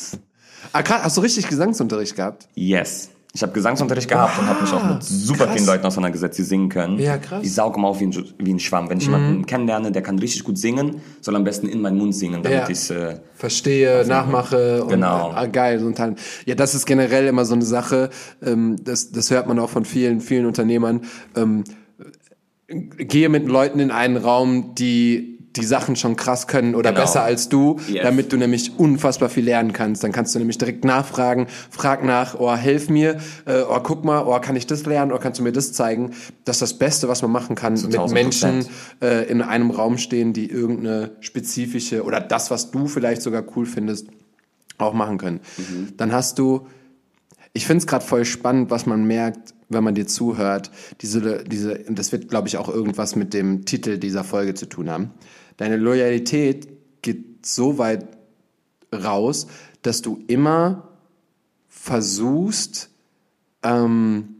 Ah, 0.72 0.82
krass, 0.82 1.02
hast 1.04 1.16
du 1.16 1.20
richtig 1.20 1.48
Gesangsunterricht 1.48 2.14
gehabt? 2.16 2.48
Yes. 2.54 3.10
Ich 3.34 3.42
habe 3.42 3.52
Gesangsunterricht 3.52 4.08
gehabt 4.10 4.38
und 4.38 4.46
habe 4.46 4.60
mich 4.60 4.70
auch 4.72 4.84
mit 4.84 5.02
super 5.02 5.46
krass. 5.46 5.54
vielen 5.54 5.66
Leuten 5.66 5.86
auseinandergesetzt, 5.86 6.38
die 6.38 6.42
singen 6.42 6.68
können. 6.68 6.98
Ja, 6.98 7.16
krass. 7.16 7.38
Mhm. 7.40 7.44
Ich 7.46 7.54
sauge 7.54 7.78
immer 7.78 7.88
auf 7.88 7.98
wie 8.00 8.04
ein, 8.04 8.24
wie 8.38 8.52
ein 8.52 8.58
Schwamm. 8.60 8.90
Wenn 8.90 8.98
ich 8.98 9.04
jemanden 9.04 9.46
kennenlerne, 9.46 9.90
der 9.90 10.02
kann 10.02 10.18
richtig 10.18 10.44
gut 10.44 10.58
singen, 10.58 11.00
soll 11.22 11.34
am 11.36 11.42
besten 11.44 11.66
in 11.66 11.80
meinen 11.80 11.96
Mund 11.96 12.14
singen, 12.14 12.42
damit 12.42 12.58
Ja. 12.58 12.68
ich 12.68 12.90
äh, 12.90 13.20
Verstehe, 13.34 14.04
nachmache. 14.06 14.82
Und, 14.84 14.90
Genau. 14.90 15.30
Ah, 15.34 15.46
geil, 15.46 15.80
so 15.80 15.86
ein 15.86 15.94
Talent. 15.94 16.20
Ja, 16.44 16.54
das 16.54 16.74
ist 16.74 16.84
generell 16.84 17.26
immer 17.26 17.46
so 17.46 17.54
eine 17.54 17.64
Sache, 17.64 18.10
ähm, 18.44 18.76
das, 18.84 19.12
das 19.12 19.30
hört 19.30 19.46
man 19.48 19.58
auch 19.58 19.70
von 19.70 19.86
vielen, 19.86 20.20
vielen 20.20 20.44
Unternehmern. 20.44 21.00
Ähm, 21.34 21.64
gehe 22.68 23.28
mit 23.28 23.46
Leuten 23.48 23.80
in 23.80 23.90
einen 23.90 24.16
Raum, 24.18 24.74
die 24.74 25.31
die 25.56 25.64
Sachen 25.64 25.96
schon 25.96 26.16
krass 26.16 26.46
können 26.46 26.74
oder 26.74 26.90
Genau. 26.92 27.02
besser 27.02 27.22
als 27.22 27.48
du, 27.48 27.78
Yes. 27.88 28.02
damit 28.04 28.32
du 28.32 28.36
nämlich 28.36 28.78
unfassbar 28.78 29.28
viel 29.28 29.44
lernen 29.44 29.72
kannst. 29.72 30.02
Dann 30.02 30.12
kannst 30.12 30.34
du 30.34 30.38
nämlich 30.38 30.58
direkt 30.58 30.84
nachfragen, 30.84 31.46
frag 31.70 32.04
nach, 32.04 32.36
oh, 32.38 32.54
helf 32.54 32.88
mir, 32.88 33.18
äh, 33.44 33.60
oh, 33.68 33.80
guck 33.82 34.04
mal, 34.04 34.22
oh, 34.26 34.38
kann 34.40 34.56
ich 34.56 34.66
das 34.66 34.86
lernen, 34.86 35.12
oh, 35.12 35.18
kannst 35.18 35.40
du 35.40 35.44
mir 35.44 35.52
das 35.52 35.72
zeigen? 35.72 36.12
Das 36.44 36.56
ist 36.56 36.62
das 36.62 36.78
Beste, 36.78 37.08
was 37.08 37.22
man 37.22 37.30
machen 37.30 37.54
kann, 37.56 37.74
mit 37.74 37.84
1000%. 37.94 38.12
Menschen 38.14 38.66
äh, 39.02 39.28
in 39.28 39.42
einem 39.42 39.70
Raum 39.70 39.98
stehen, 39.98 40.32
die 40.32 40.50
irgendeine 40.50 41.12
spezifische 41.20 42.04
oder 42.04 42.20
das, 42.20 42.50
was 42.50 42.70
du 42.70 42.86
vielleicht 42.86 43.22
sogar 43.22 43.44
cool 43.56 43.66
findest, 43.66 44.06
auch 44.78 44.94
machen 44.94 45.18
können. 45.18 45.40
Dann 45.96 46.12
hast 46.12 46.38
du, 46.38 46.66
ich 47.52 47.66
finde 47.66 47.82
es 47.82 47.86
gerade 47.86 48.04
voll 48.04 48.24
spannend, 48.24 48.70
was 48.70 48.86
man 48.86 49.04
merkt, 49.04 49.54
wenn 49.68 49.84
man 49.84 49.94
dir 49.94 50.06
zuhört. 50.06 50.70
Diese, 51.00 51.44
diese, 51.44 51.78
und 51.88 51.98
das 51.98 52.12
wird, 52.12 52.28
glaube 52.28 52.48
ich, 52.48 52.56
auch 52.58 52.68
irgendwas 52.68 53.16
mit 53.16 53.32
dem 53.34 53.64
Titel 53.64 53.98
dieser 53.98 54.24
Folge 54.24 54.54
zu 54.54 54.66
tun 54.66 54.90
haben. 54.90 55.10
Deine 55.62 55.76
Loyalität 55.76 56.66
geht 57.02 57.46
so 57.46 57.78
weit 57.78 58.04
raus, 58.92 59.46
dass 59.82 60.02
du 60.02 60.18
immer 60.26 60.88
versuchst, 61.68 62.90
ähm, 63.62 64.38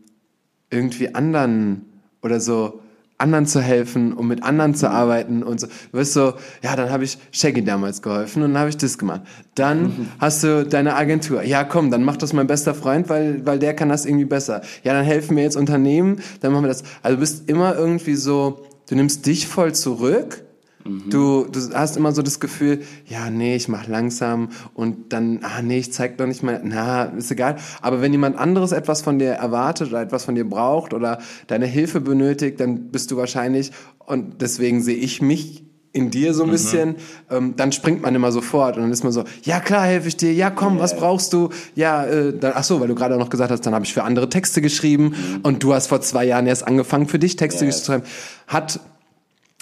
irgendwie 0.68 1.14
anderen 1.14 1.84
oder 2.22 2.40
so 2.40 2.80
anderen 3.18 3.46
zu 3.46 3.60
helfen, 3.60 4.14
um 4.14 4.26
mit 4.26 4.42
anderen 4.42 4.74
zu 4.74 4.90
arbeiten 4.90 5.44
und 5.44 5.60
so. 5.60 5.68
Du 5.92 5.98
weißt 5.98 6.12
so, 6.12 6.34
ja, 6.60 6.74
dann 6.74 6.90
habe 6.90 7.04
ich 7.04 7.16
Shaggy 7.30 7.62
damals 7.62 8.02
geholfen 8.02 8.42
und 8.42 8.54
dann 8.54 8.58
habe 8.58 8.70
ich 8.70 8.76
das 8.76 8.98
gemacht. 8.98 9.20
Dann 9.54 10.08
hast 10.18 10.42
du 10.42 10.66
deine 10.66 10.96
Agentur. 10.96 11.44
Ja, 11.44 11.62
komm, 11.62 11.92
dann 11.92 12.02
mach 12.02 12.16
das 12.16 12.32
mein 12.32 12.48
bester 12.48 12.74
Freund, 12.74 13.08
weil, 13.10 13.46
weil 13.46 13.60
der 13.60 13.74
kann 13.74 13.90
das 13.90 14.06
irgendwie 14.06 14.24
besser. 14.24 14.62
Ja, 14.82 14.92
dann 14.92 15.04
helfen 15.04 15.36
mir 15.36 15.44
jetzt 15.44 15.56
Unternehmen, 15.56 16.20
dann 16.40 16.50
machen 16.50 16.64
wir 16.64 16.68
das. 16.68 16.82
Also 17.00 17.14
du 17.14 17.20
bist 17.20 17.48
immer 17.48 17.76
irgendwie 17.76 18.16
so, 18.16 18.66
du 18.88 18.96
nimmst 18.96 19.24
dich 19.24 19.46
voll 19.46 19.72
zurück 19.72 20.42
Du, 20.84 21.46
du 21.50 21.60
hast 21.74 21.96
immer 21.96 22.12
so 22.12 22.22
das 22.22 22.40
Gefühl, 22.40 22.82
ja, 23.06 23.30
nee, 23.30 23.54
ich 23.54 23.68
mach 23.68 23.86
langsam 23.86 24.48
und 24.74 25.12
dann, 25.12 25.40
ah, 25.42 25.62
nee, 25.62 25.78
ich 25.78 25.92
zeig 25.92 26.18
doch 26.18 26.26
nicht 26.26 26.42
mal, 26.42 26.60
na, 26.64 27.04
ist 27.04 27.30
egal. 27.30 27.56
Aber 27.80 28.02
wenn 28.02 28.12
jemand 28.12 28.36
anderes 28.36 28.72
etwas 28.72 29.00
von 29.02 29.18
dir 29.18 29.30
erwartet 29.30 29.88
oder 29.90 30.02
etwas 30.02 30.24
von 30.24 30.34
dir 30.34 30.48
braucht 30.48 30.92
oder 30.92 31.18
deine 31.46 31.66
Hilfe 31.66 32.00
benötigt, 32.00 32.58
dann 32.58 32.88
bist 32.90 33.10
du 33.10 33.16
wahrscheinlich, 33.16 33.70
und 33.98 34.40
deswegen 34.42 34.82
sehe 34.82 34.96
ich 34.96 35.22
mich 35.22 35.64
in 35.94 36.10
dir 36.10 36.32
so 36.32 36.44
ein 36.44 36.50
bisschen, 36.50 36.96
ähm, 37.30 37.54
dann 37.56 37.70
springt 37.70 38.00
man 38.02 38.14
immer 38.14 38.32
sofort 38.32 38.76
und 38.76 38.82
dann 38.82 38.90
ist 38.92 39.04
man 39.04 39.12
so, 39.12 39.24
ja 39.42 39.60
klar, 39.60 39.84
helfe 39.84 40.08
ich 40.08 40.16
dir, 40.16 40.32
ja 40.32 40.48
komm, 40.50 40.78
was 40.78 40.96
brauchst 40.96 41.32
du? 41.34 41.50
Ja, 41.74 42.04
äh, 42.06 42.36
dann, 42.36 42.52
ach 42.56 42.64
so, 42.64 42.80
weil 42.80 42.88
du 42.88 42.94
gerade 42.94 43.14
auch 43.14 43.18
noch 43.18 43.28
gesagt 43.30 43.50
hast, 43.50 43.66
dann 43.66 43.74
habe 43.74 43.84
ich 43.84 43.92
für 43.92 44.02
andere 44.02 44.28
Texte 44.30 44.62
geschrieben 44.62 45.14
und 45.42 45.62
du 45.62 45.74
hast 45.74 45.88
vor 45.88 46.00
zwei 46.00 46.24
Jahren 46.24 46.46
erst 46.46 46.66
angefangen, 46.66 47.06
für 47.08 47.18
dich 47.18 47.36
Texte 47.36 47.66
Yes. 47.66 47.80
zu 47.80 47.84
schreiben. 47.86 48.04
Hat, 48.46 48.80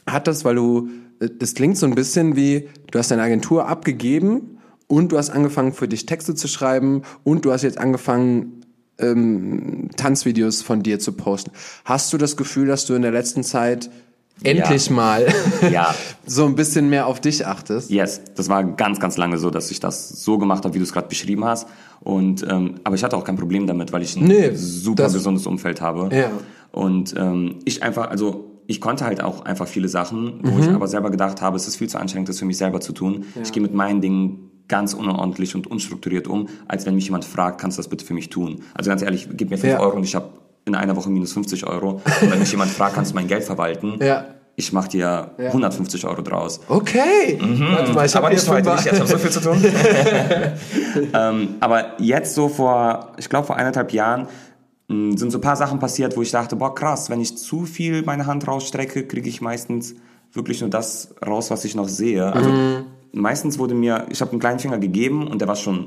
hat 0.06 0.28
das, 0.28 0.44
weil 0.44 0.54
du, 0.54 0.88
das 1.20 1.54
klingt 1.54 1.76
so 1.76 1.86
ein 1.86 1.94
bisschen 1.94 2.34
wie, 2.34 2.68
du 2.90 2.98
hast 2.98 3.10
deine 3.10 3.22
Agentur 3.22 3.68
abgegeben 3.68 4.58
und 4.86 5.12
du 5.12 5.18
hast 5.18 5.30
angefangen, 5.30 5.72
für 5.72 5.86
dich 5.86 6.06
Texte 6.06 6.34
zu 6.34 6.48
schreiben 6.48 7.02
und 7.22 7.44
du 7.44 7.52
hast 7.52 7.62
jetzt 7.62 7.78
angefangen, 7.78 8.62
ähm, 8.98 9.88
Tanzvideos 9.96 10.62
von 10.62 10.82
dir 10.82 10.98
zu 10.98 11.12
posten. 11.12 11.52
Hast 11.84 12.12
du 12.12 12.18
das 12.18 12.36
Gefühl, 12.36 12.66
dass 12.66 12.86
du 12.86 12.94
in 12.94 13.02
der 13.02 13.12
letzten 13.12 13.42
Zeit 13.42 13.90
endlich 14.42 14.90
mal 14.90 15.26
Ja. 15.70 15.94
so 16.26 16.46
ein 16.46 16.54
bisschen 16.54 16.88
mehr 16.88 17.06
auf 17.06 17.20
dich 17.20 17.46
achtest? 17.46 17.90
Yes, 17.90 18.20
das 18.34 18.48
war 18.48 18.64
ganz, 18.64 18.98
ganz 18.98 19.16
lange 19.16 19.38
so, 19.38 19.50
dass 19.50 19.70
ich 19.70 19.80
das 19.80 20.08
so 20.08 20.38
gemacht 20.38 20.64
habe, 20.64 20.74
wie 20.74 20.78
du 20.78 20.84
es 20.84 20.92
gerade 20.92 21.08
beschrieben 21.08 21.44
hast. 21.44 21.68
Und 22.00 22.46
ähm, 22.48 22.76
aber 22.84 22.94
ich 22.94 23.04
hatte 23.04 23.16
auch 23.16 23.24
kein 23.24 23.36
Problem 23.36 23.66
damit, 23.66 23.92
weil 23.92 24.02
ich 24.02 24.16
ein 24.16 24.24
Nee, 24.24 24.52
super 24.54 25.10
gesundes 25.10 25.46
Umfeld 25.46 25.80
habe. 25.80 26.14
Ja. 26.14 26.30
Und 26.72 27.14
ähm, 27.16 27.56
ich 27.64 27.82
einfach, 27.82 28.10
also 28.10 28.49
ich 28.70 28.80
konnte 28.80 29.04
halt 29.04 29.20
auch 29.20 29.44
einfach 29.44 29.66
viele 29.66 29.88
Sachen, 29.88 30.38
wo 30.44 30.52
Mhm. 30.52 30.60
ich 30.62 30.68
aber 30.68 30.86
selber 30.86 31.10
gedacht 31.10 31.42
habe, 31.42 31.56
es 31.56 31.66
ist 31.66 31.74
viel 31.76 31.88
zu 31.88 31.98
anstrengend, 31.98 32.28
das 32.28 32.38
für 32.38 32.44
mich 32.44 32.56
selber 32.56 32.80
zu 32.80 32.92
tun. 32.92 33.24
Ich 33.42 33.50
gehe 33.50 33.60
mit 33.62 33.74
meinen 33.74 34.00
Dingen 34.00 34.50
ganz 34.68 34.94
unordentlich 34.94 35.56
und 35.56 35.66
unstrukturiert 35.66 36.28
um, 36.28 36.46
als 36.68 36.86
wenn 36.86 36.94
mich 36.94 37.04
jemand 37.06 37.24
fragt, 37.24 37.60
kannst 37.60 37.76
du 37.78 37.80
das 37.82 37.88
bitte 37.88 38.04
für 38.04 38.14
mich 38.14 38.28
tun? 38.30 38.60
Also 38.74 38.88
ganz 38.90 39.02
ehrlich, 39.02 39.28
gib 39.32 39.50
mir 39.50 39.58
5 39.58 39.72
Ja. 39.72 39.80
Euro 39.80 39.96
und 39.96 40.04
ich 40.04 40.14
habe 40.14 40.28
in 40.66 40.76
einer 40.76 40.94
Woche 40.94 41.10
minus 41.10 41.32
50 41.32 41.66
Euro. 41.66 42.00
Und 42.20 42.30
wenn 42.30 42.38
mich 42.38 42.52
jemand 42.52 42.70
fragt, 42.70 42.94
kannst 42.94 43.10
du 43.10 43.16
mein 43.16 43.26
Geld 43.26 43.42
verwalten? 43.42 43.96
Ja. 44.00 44.26
Ich 44.54 44.72
mache 44.72 44.88
dir 44.90 45.30
150 45.38 46.06
Euro 46.06 46.22
draus. 46.22 46.60
Okay. 46.68 47.38
Warte 47.40 47.92
mal, 47.92 48.06
ich 48.06 48.12
Mhm. 48.14 48.18
Aber 48.18 48.30
nicht 48.30 48.48
heute, 48.48 48.70
nicht 48.70 48.84
jetzt, 48.84 49.00
habe 49.00 49.08
so 49.10 49.18
viel 49.18 49.30
zu 49.30 49.40
tun. 49.40 49.56
ähm, 51.14 51.48
aber 51.60 52.00
jetzt 52.00 52.34
so 52.34 52.48
vor, 52.48 53.12
ich 53.16 53.28
glaube 53.28 53.46
vor 53.46 53.56
eineinhalb 53.56 53.92
Jahren, 53.92 54.28
sind 54.90 55.30
so 55.30 55.38
ein 55.38 55.40
paar 55.40 55.56
Sachen 55.56 55.78
passiert, 55.78 56.16
wo 56.16 56.22
ich 56.22 56.32
dachte, 56.32 56.56
boah 56.56 56.74
krass, 56.74 57.10
wenn 57.10 57.20
ich 57.20 57.38
zu 57.38 57.64
viel 57.64 58.02
meine 58.02 58.26
Hand 58.26 58.48
rausstrecke, 58.48 59.06
kriege 59.06 59.28
ich 59.28 59.40
meistens 59.40 59.94
wirklich 60.32 60.60
nur 60.60 60.70
das 60.70 61.14
raus, 61.24 61.50
was 61.50 61.64
ich 61.64 61.76
noch 61.76 61.88
sehe. 61.88 62.32
Also 62.32 62.50
meistens 63.12 63.58
wurde 63.58 63.74
mir, 63.74 64.06
ich 64.10 64.20
habe 64.20 64.32
einen 64.32 64.40
kleinen 64.40 64.58
Finger 64.58 64.78
gegeben 64.78 65.28
und 65.28 65.40
der 65.40 65.46
war 65.48 65.54
schon 65.54 65.86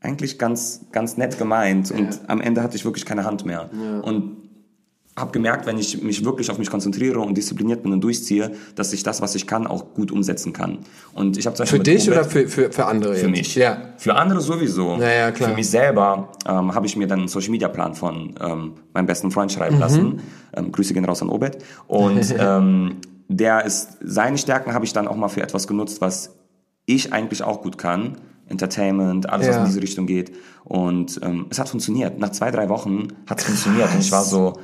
eigentlich 0.00 0.38
ganz, 0.38 0.86
ganz 0.92 1.16
nett 1.16 1.38
gemeint 1.38 1.90
und 1.90 2.20
am 2.28 2.40
Ende 2.40 2.62
hatte 2.62 2.76
ich 2.76 2.84
wirklich 2.84 3.04
keine 3.04 3.24
Hand 3.24 3.44
mehr. 3.44 3.68
Und 4.02 4.47
habe 5.20 5.32
gemerkt, 5.32 5.66
wenn 5.66 5.78
ich 5.78 6.02
mich 6.02 6.24
wirklich 6.24 6.50
auf 6.50 6.58
mich 6.58 6.70
konzentriere 6.70 7.20
und 7.20 7.36
diszipliniert 7.36 7.82
bin 7.82 7.92
und 7.92 8.00
durchziehe, 8.00 8.52
dass 8.74 8.92
ich 8.92 9.02
das, 9.02 9.20
was 9.20 9.34
ich 9.34 9.46
kann, 9.46 9.66
auch 9.66 9.94
gut 9.94 10.10
umsetzen 10.12 10.52
kann. 10.52 10.78
Und 11.14 11.36
ich 11.36 11.46
habe 11.46 11.56
zum 11.56 11.66
Für 11.66 11.78
Beispiel 11.78 11.94
dich 11.94 12.08
Robert- 12.08 12.20
oder 12.20 12.30
für, 12.30 12.48
für, 12.48 12.72
für 12.72 12.86
andere? 12.86 13.14
für 13.14 13.26
jetzt? 13.26 13.30
mich. 13.36 13.54
Ja. 13.54 13.78
Für 13.96 14.14
andere 14.14 14.40
sowieso. 14.40 14.96
Ja, 15.00 15.10
ja, 15.12 15.30
klar. 15.32 15.50
Für 15.50 15.56
mich 15.56 15.68
selber 15.68 16.32
ähm, 16.46 16.74
habe 16.74 16.86
ich 16.86 16.96
mir 16.96 17.06
dann 17.06 17.20
einen 17.20 17.28
Social 17.28 17.50
Media 17.50 17.68
Plan 17.68 17.94
von 17.94 18.34
ähm, 18.40 18.72
meinem 18.94 19.06
besten 19.06 19.30
Freund 19.30 19.52
schreiben 19.52 19.76
Mhm. 19.76 19.80
lassen. 19.80 20.20
Ähm, 20.54 20.72
Grüße 20.72 20.94
gehen 20.94 21.04
raus 21.04 21.22
an 21.22 21.28
Obed. 21.28 21.58
Und 21.86 22.34
ähm, 22.38 22.96
der 23.28 23.64
ist, 23.64 23.98
seine 24.02 24.38
Stärken 24.38 24.72
habe 24.74 24.84
ich 24.84 24.92
dann 24.92 25.06
auch 25.08 25.16
mal 25.16 25.28
für 25.28 25.42
etwas 25.42 25.66
genutzt, 25.66 26.00
was 26.00 26.34
ich 26.86 27.12
eigentlich 27.12 27.42
auch 27.42 27.60
gut 27.62 27.76
kann. 27.78 28.16
Entertainment, 28.50 29.28
alles, 29.28 29.46
was 29.48 29.56
Ja. 29.56 29.60
in 29.60 29.66
diese 29.68 29.82
Richtung 29.82 30.06
geht. 30.06 30.32
Und 30.64 31.20
ähm, 31.22 31.46
es 31.50 31.58
hat 31.58 31.68
funktioniert. 31.68 32.18
Nach 32.18 32.30
zwei, 32.30 32.50
drei 32.50 32.70
Wochen 32.70 33.08
hat 33.28 33.40
es 33.40 33.44
funktioniert. 33.44 33.92
Und 33.92 34.00
ich 34.00 34.10
war 34.10 34.24
so, 34.24 34.54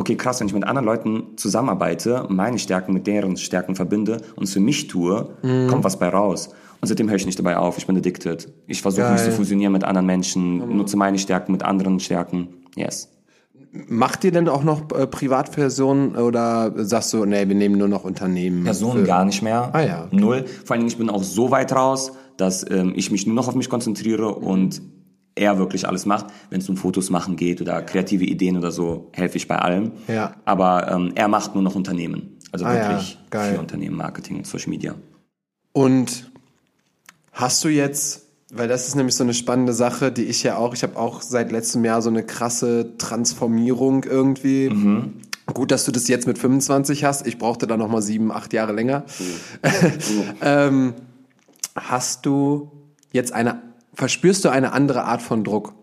okay, 0.00 0.16
krass, 0.16 0.40
wenn 0.40 0.46
ich 0.48 0.54
mit 0.54 0.64
anderen 0.64 0.86
Leuten 0.86 1.22
zusammenarbeite, 1.36 2.26
meine 2.28 2.58
Stärken 2.58 2.92
mit 2.92 3.06
deren 3.06 3.36
Stärken 3.36 3.74
verbinde 3.76 4.20
und 4.36 4.44
es 4.44 4.52
für 4.52 4.60
mich 4.60 4.88
tue, 4.88 5.28
Mhm. 5.42 5.68
kommt 5.68 5.84
was 5.84 5.98
bei 5.98 6.08
raus. 6.08 6.48
Und 6.80 6.88
seitdem 6.88 7.08
höre 7.10 7.16
ich 7.16 7.26
nicht 7.26 7.38
dabei 7.38 7.58
auf. 7.58 7.76
Ich 7.76 7.86
bin 7.86 7.96
addicted. 7.96 8.48
Ich 8.66 8.80
versuche 8.80 9.10
mich 9.12 9.22
zu 9.22 9.30
fusionieren 9.32 9.72
mit 9.72 9.84
anderen 9.84 10.06
Menschen, 10.06 10.76
nutze 10.76 10.96
meine 10.96 11.18
Stärken 11.18 11.52
mit 11.52 11.62
anderen 11.62 12.00
Stärken. 12.00 12.48
Yes. 12.74 13.10
Macht 13.88 14.24
ihr 14.24 14.32
denn 14.32 14.48
auch 14.48 14.64
noch 14.64 14.90
äh, 14.98 15.06
Privatpersonen 15.06 16.16
oder 16.16 16.72
sagst 16.76 17.12
du, 17.12 17.24
nee, 17.24 17.46
wir 17.46 17.54
nehmen 17.54 17.78
nur 17.78 17.86
noch 17.88 18.04
Unternehmen? 18.04 18.64
Personen 18.64 19.00
für- 19.00 19.06
gar 19.06 19.24
nicht 19.24 19.42
mehr. 19.42 19.70
Ah 19.74 19.80
ja, 19.82 20.04
okay. 20.06 20.16
Null. 20.16 20.44
Vor 20.64 20.74
allen 20.74 20.80
Dingen, 20.80 20.88
ich 20.90 20.96
bin 20.98 21.10
auch 21.10 21.22
so 21.22 21.50
weit 21.50 21.72
raus, 21.72 22.12
dass 22.36 22.68
ähm, 22.68 22.94
ich 22.96 23.10
mich 23.12 23.26
nur 23.26 23.36
noch 23.36 23.46
auf 23.46 23.54
mich 23.54 23.68
konzentriere 23.68 24.34
und 24.34 24.80
er 25.34 25.58
wirklich 25.58 25.86
alles 25.86 26.06
macht. 26.06 26.26
Wenn 26.50 26.60
es 26.60 26.68
um 26.68 26.76
Fotos 26.76 27.10
machen 27.10 27.36
geht 27.36 27.60
oder 27.60 27.82
kreative 27.82 28.24
Ideen 28.24 28.56
oder 28.56 28.70
so, 28.72 29.08
helfe 29.12 29.36
ich 29.36 29.48
bei 29.48 29.58
allem. 29.58 29.92
Ja. 30.08 30.34
Aber 30.44 30.90
ähm, 30.90 31.12
er 31.14 31.28
macht 31.28 31.54
nur 31.54 31.62
noch 31.62 31.74
Unternehmen. 31.74 32.38
Also 32.52 32.64
Ah 32.64 32.74
ja, 32.74 32.88
wirklich 32.90 33.18
geil. 33.30 33.54
für 33.54 33.60
Unternehmen, 33.60 33.96
Marketing 33.96 34.36
und 34.38 34.46
Social 34.46 34.70
Media. 34.70 34.94
Und 35.72 36.30
hast 37.32 37.62
du 37.64 37.68
jetzt, 37.68 38.26
weil 38.52 38.66
das 38.68 38.88
ist 38.88 38.96
nämlich 38.96 39.14
so 39.14 39.22
eine 39.22 39.34
spannende 39.34 39.72
Sache, 39.72 40.10
die 40.10 40.24
ich 40.24 40.42
ja 40.42 40.56
auch, 40.56 40.74
ich 40.74 40.82
habe 40.82 40.96
auch 40.96 41.22
seit 41.22 41.52
letztem 41.52 41.84
Jahr 41.84 42.02
so 42.02 42.10
eine 42.10 42.24
krasse 42.24 42.96
Transformierung 42.98 44.04
irgendwie. 44.04 44.68
Gut, 45.54 45.70
dass 45.70 45.84
du 45.84 45.92
das 45.92 46.08
jetzt 46.08 46.26
mit 46.26 46.38
25 46.38 47.04
hast. 47.04 47.26
Ich 47.26 47.38
brauchte 47.38 47.66
da 47.66 47.76
noch 47.76 47.88
mal 47.88 48.02
sieben, 48.02 48.32
acht 48.32 48.52
Jahre 48.52 48.72
länger. 48.72 49.04
ähm, 50.42 50.94
hast 51.76 52.26
du 52.26 52.72
jetzt 53.12 53.32
eine, 53.32 53.62
verspürst 54.00 54.46
du 54.46 54.48
eine 54.48 54.72
andere 54.72 55.04
Art 55.04 55.20
von 55.20 55.44
Druck? 55.44 55.74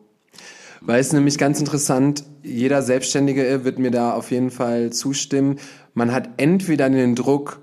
Weil 0.81 0.99
es 0.99 1.13
nämlich 1.13 1.37
ganz 1.37 1.59
interessant, 1.59 2.23
jeder 2.41 2.81
Selbstständige 2.81 3.63
wird 3.63 3.77
mir 3.77 3.91
da 3.91 4.13
auf 4.13 4.31
jeden 4.31 4.49
Fall 4.49 4.91
zustimmen. 4.91 5.59
Man 5.93 6.11
hat 6.11 6.29
entweder 6.37 6.89
den 6.89 7.13
Druck, 7.13 7.59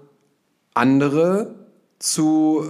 andere 0.72 1.56
zu, 1.98 2.64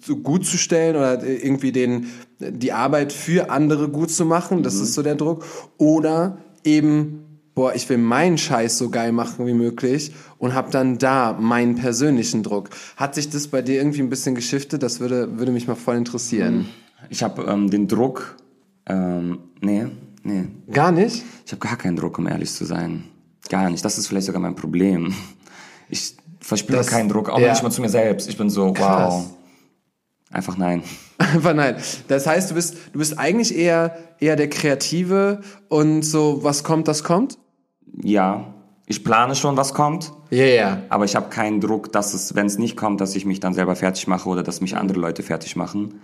zu 0.00 0.22
gut 0.22 0.46
zu 0.46 0.56
stellen 0.56 0.96
oder 0.96 1.22
irgendwie 1.22 1.72
den, 1.72 2.06
die 2.38 2.72
Arbeit 2.72 3.12
für 3.12 3.50
andere 3.50 3.90
gut 3.90 4.10
zu 4.10 4.24
machen. 4.24 4.62
Das 4.62 4.76
ist 4.76 4.94
so 4.94 5.02
der 5.02 5.14
Druck. 5.14 5.44
Oder 5.76 6.38
eben, 6.64 7.40
boah, 7.54 7.74
ich 7.74 7.86
will 7.90 7.98
meinen 7.98 8.38
Scheiß 8.38 8.78
so 8.78 8.88
geil 8.88 9.12
machen 9.12 9.46
wie 9.46 9.52
möglich 9.52 10.12
und 10.38 10.54
habe 10.54 10.70
dann 10.70 10.96
da 10.96 11.36
meinen 11.38 11.74
persönlichen 11.74 12.42
Druck. 12.42 12.70
Hat 12.96 13.14
sich 13.14 13.28
das 13.28 13.48
bei 13.48 13.60
dir 13.60 13.76
irgendwie 13.76 14.00
ein 14.00 14.08
bisschen 14.08 14.34
geschiftet? 14.34 14.82
Das 14.82 15.00
würde, 15.00 15.38
würde 15.38 15.52
mich 15.52 15.66
mal 15.66 15.74
voll 15.74 15.96
interessieren. 15.96 16.66
Ich 17.08 17.22
habe 17.22 17.42
ähm, 17.44 17.70
den 17.70 17.88
Druck, 17.88 18.36
ähm, 18.86 19.38
nee, 19.60 19.86
nee, 20.22 20.48
Gar 20.70 20.92
nicht? 20.92 21.22
ich 21.44 21.52
habe 21.52 21.60
gar 21.66 21.76
keinen 21.76 21.96
Druck, 21.96 22.18
um 22.18 22.26
ehrlich 22.28 22.52
zu 22.52 22.64
sein. 22.64 23.04
Gar 23.48 23.70
nicht. 23.70 23.84
Das 23.84 23.98
ist 23.98 24.06
vielleicht 24.06 24.26
sogar 24.26 24.40
mein 24.40 24.54
Problem. 24.54 25.12
Ich 25.88 26.16
verspüre 26.40 26.78
Das- 26.78 26.86
keinen 26.88 27.08
Druck, 27.08 27.28
auch 27.30 27.38
ja. 27.38 27.50
nicht 27.50 27.62
mal 27.62 27.70
zu 27.70 27.80
mir 27.80 27.88
selbst. 27.88 28.28
Ich 28.28 28.36
bin 28.36 28.48
so, 28.50 28.72
Krass. 28.72 29.12
wow. 29.12 29.26
Einfach 30.30 30.56
nein. 30.56 30.84
Einfach 31.18 31.54
nein. 31.54 31.76
Das 32.06 32.26
heißt, 32.26 32.50
du 32.50 32.54
bist, 32.54 32.76
du 32.92 32.98
bist 33.00 33.18
eigentlich 33.18 33.56
eher, 33.56 33.96
eher 34.20 34.36
der 34.36 34.48
Kreative 34.48 35.40
und 35.68 36.02
so, 36.02 36.44
was 36.44 36.62
kommt, 36.62 36.86
das 36.86 37.02
kommt? 37.02 37.38
Ja, 38.02 38.54
ich 38.86 39.02
plane 39.02 39.34
schon, 39.34 39.56
was 39.56 39.74
kommt, 39.74 40.12
Ja, 40.30 40.44
ja. 40.44 40.82
aber 40.88 41.04
ich 41.04 41.16
habe 41.16 41.28
keinen 41.30 41.60
Druck, 41.60 41.90
dass 41.92 42.14
es, 42.14 42.34
wenn 42.36 42.46
es 42.46 42.58
nicht 42.58 42.76
kommt, 42.76 43.00
dass 43.00 43.16
ich 43.16 43.24
mich 43.24 43.40
dann 43.40 43.52
selber 43.54 43.74
fertig 43.74 44.06
mache 44.06 44.28
oder 44.28 44.42
dass 44.44 44.60
mich 44.60 44.76
andere 44.76 45.00
Leute 45.00 45.22
fertig 45.24 45.56
machen. 45.56 46.00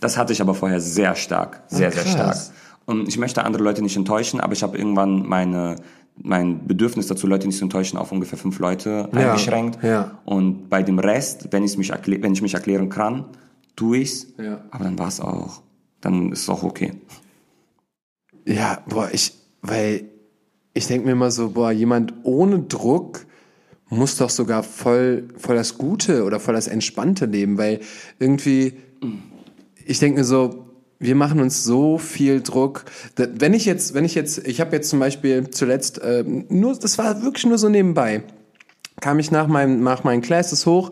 Das 0.00 0.16
hatte 0.16 0.32
ich 0.32 0.40
aber 0.40 0.54
vorher 0.54 0.80
sehr 0.80 1.14
stark, 1.14 1.62
sehr, 1.68 1.88
Ah, 1.88 1.90
sehr 1.90 2.06
stark. 2.06 2.36
Und 2.84 3.08
ich 3.08 3.18
möchte 3.18 3.44
andere 3.44 3.62
Leute 3.62 3.82
nicht 3.82 3.96
enttäuschen, 3.96 4.40
aber 4.40 4.52
ich 4.52 4.62
habe 4.62 4.76
irgendwann 4.78 5.26
meine 5.26 5.76
mein 6.18 6.66
Bedürfnis 6.66 7.08
dazu, 7.08 7.26
Leute 7.26 7.46
nicht 7.46 7.58
zu 7.58 7.64
enttäuschen, 7.64 7.98
auf 7.98 8.10
ungefähr 8.10 8.38
fünf 8.38 8.58
Leute 8.58 9.08
Ja, 9.12 9.32
eingeschränkt. 9.32 9.82
ja. 9.82 10.18
Und 10.24 10.70
bei 10.70 10.82
dem 10.82 10.98
Rest, 10.98 11.48
wenn, 11.50 11.62
mich 11.62 11.76
wenn 11.76 12.32
ich 12.32 12.40
mich 12.42 12.54
erklären 12.54 12.88
kann, 12.88 13.26
tue 13.76 13.98
ich's. 13.98 14.28
Ja. 14.38 14.64
Aber 14.70 14.84
dann 14.84 14.98
war's 14.98 15.20
auch. 15.20 15.60
Dann 16.00 16.32
ist 16.32 16.40
es 16.42 16.48
auch 16.48 16.62
okay. 16.62 16.94
Ja, 18.46 18.78
boah, 18.88 19.10
ich, 19.12 19.34
weil 19.60 20.04
ich 20.72 20.86
denke 20.86 21.06
mir 21.06 21.12
immer 21.12 21.30
so, 21.30 21.50
boah, 21.50 21.70
jemand 21.70 22.14
ohne 22.22 22.60
Druck 22.60 23.26
muss 23.88 24.16
doch 24.16 24.30
sogar 24.30 24.62
voll, 24.62 25.28
voll 25.36 25.56
das 25.56 25.76
Gute 25.78 26.24
oder 26.24 26.40
voll 26.40 26.54
das 26.54 26.66
Entspannte 26.66 27.26
leben, 27.26 27.58
weil 27.58 27.80
irgendwie, 28.18 28.74
ich 29.86 29.98
denke 29.98 30.18
mir 30.18 30.24
so, 30.24 30.66
wir 30.98 31.14
machen 31.14 31.40
uns 31.40 31.64
so 31.64 31.98
viel 31.98 32.42
Druck. 32.42 32.84
Wenn 33.16 33.54
ich 33.54 33.64
jetzt, 33.64 33.94
wenn 33.94 34.04
ich 34.04 34.14
jetzt, 34.14 34.46
ich 34.46 34.60
habe 34.60 34.74
jetzt 34.74 34.90
zum 34.90 34.98
Beispiel 34.98 35.50
zuletzt 35.50 35.98
äh, 35.98 36.24
nur, 36.26 36.76
das 36.76 36.98
war 36.98 37.22
wirklich 37.22 37.46
nur 37.46 37.58
so 37.58 37.68
nebenbei, 37.68 38.22
kam 39.00 39.18
ich 39.18 39.30
nach 39.30 39.46
meinem, 39.46 39.82
nach 39.82 40.04
meinen 40.04 40.22
Classes 40.22 40.66
hoch 40.66 40.90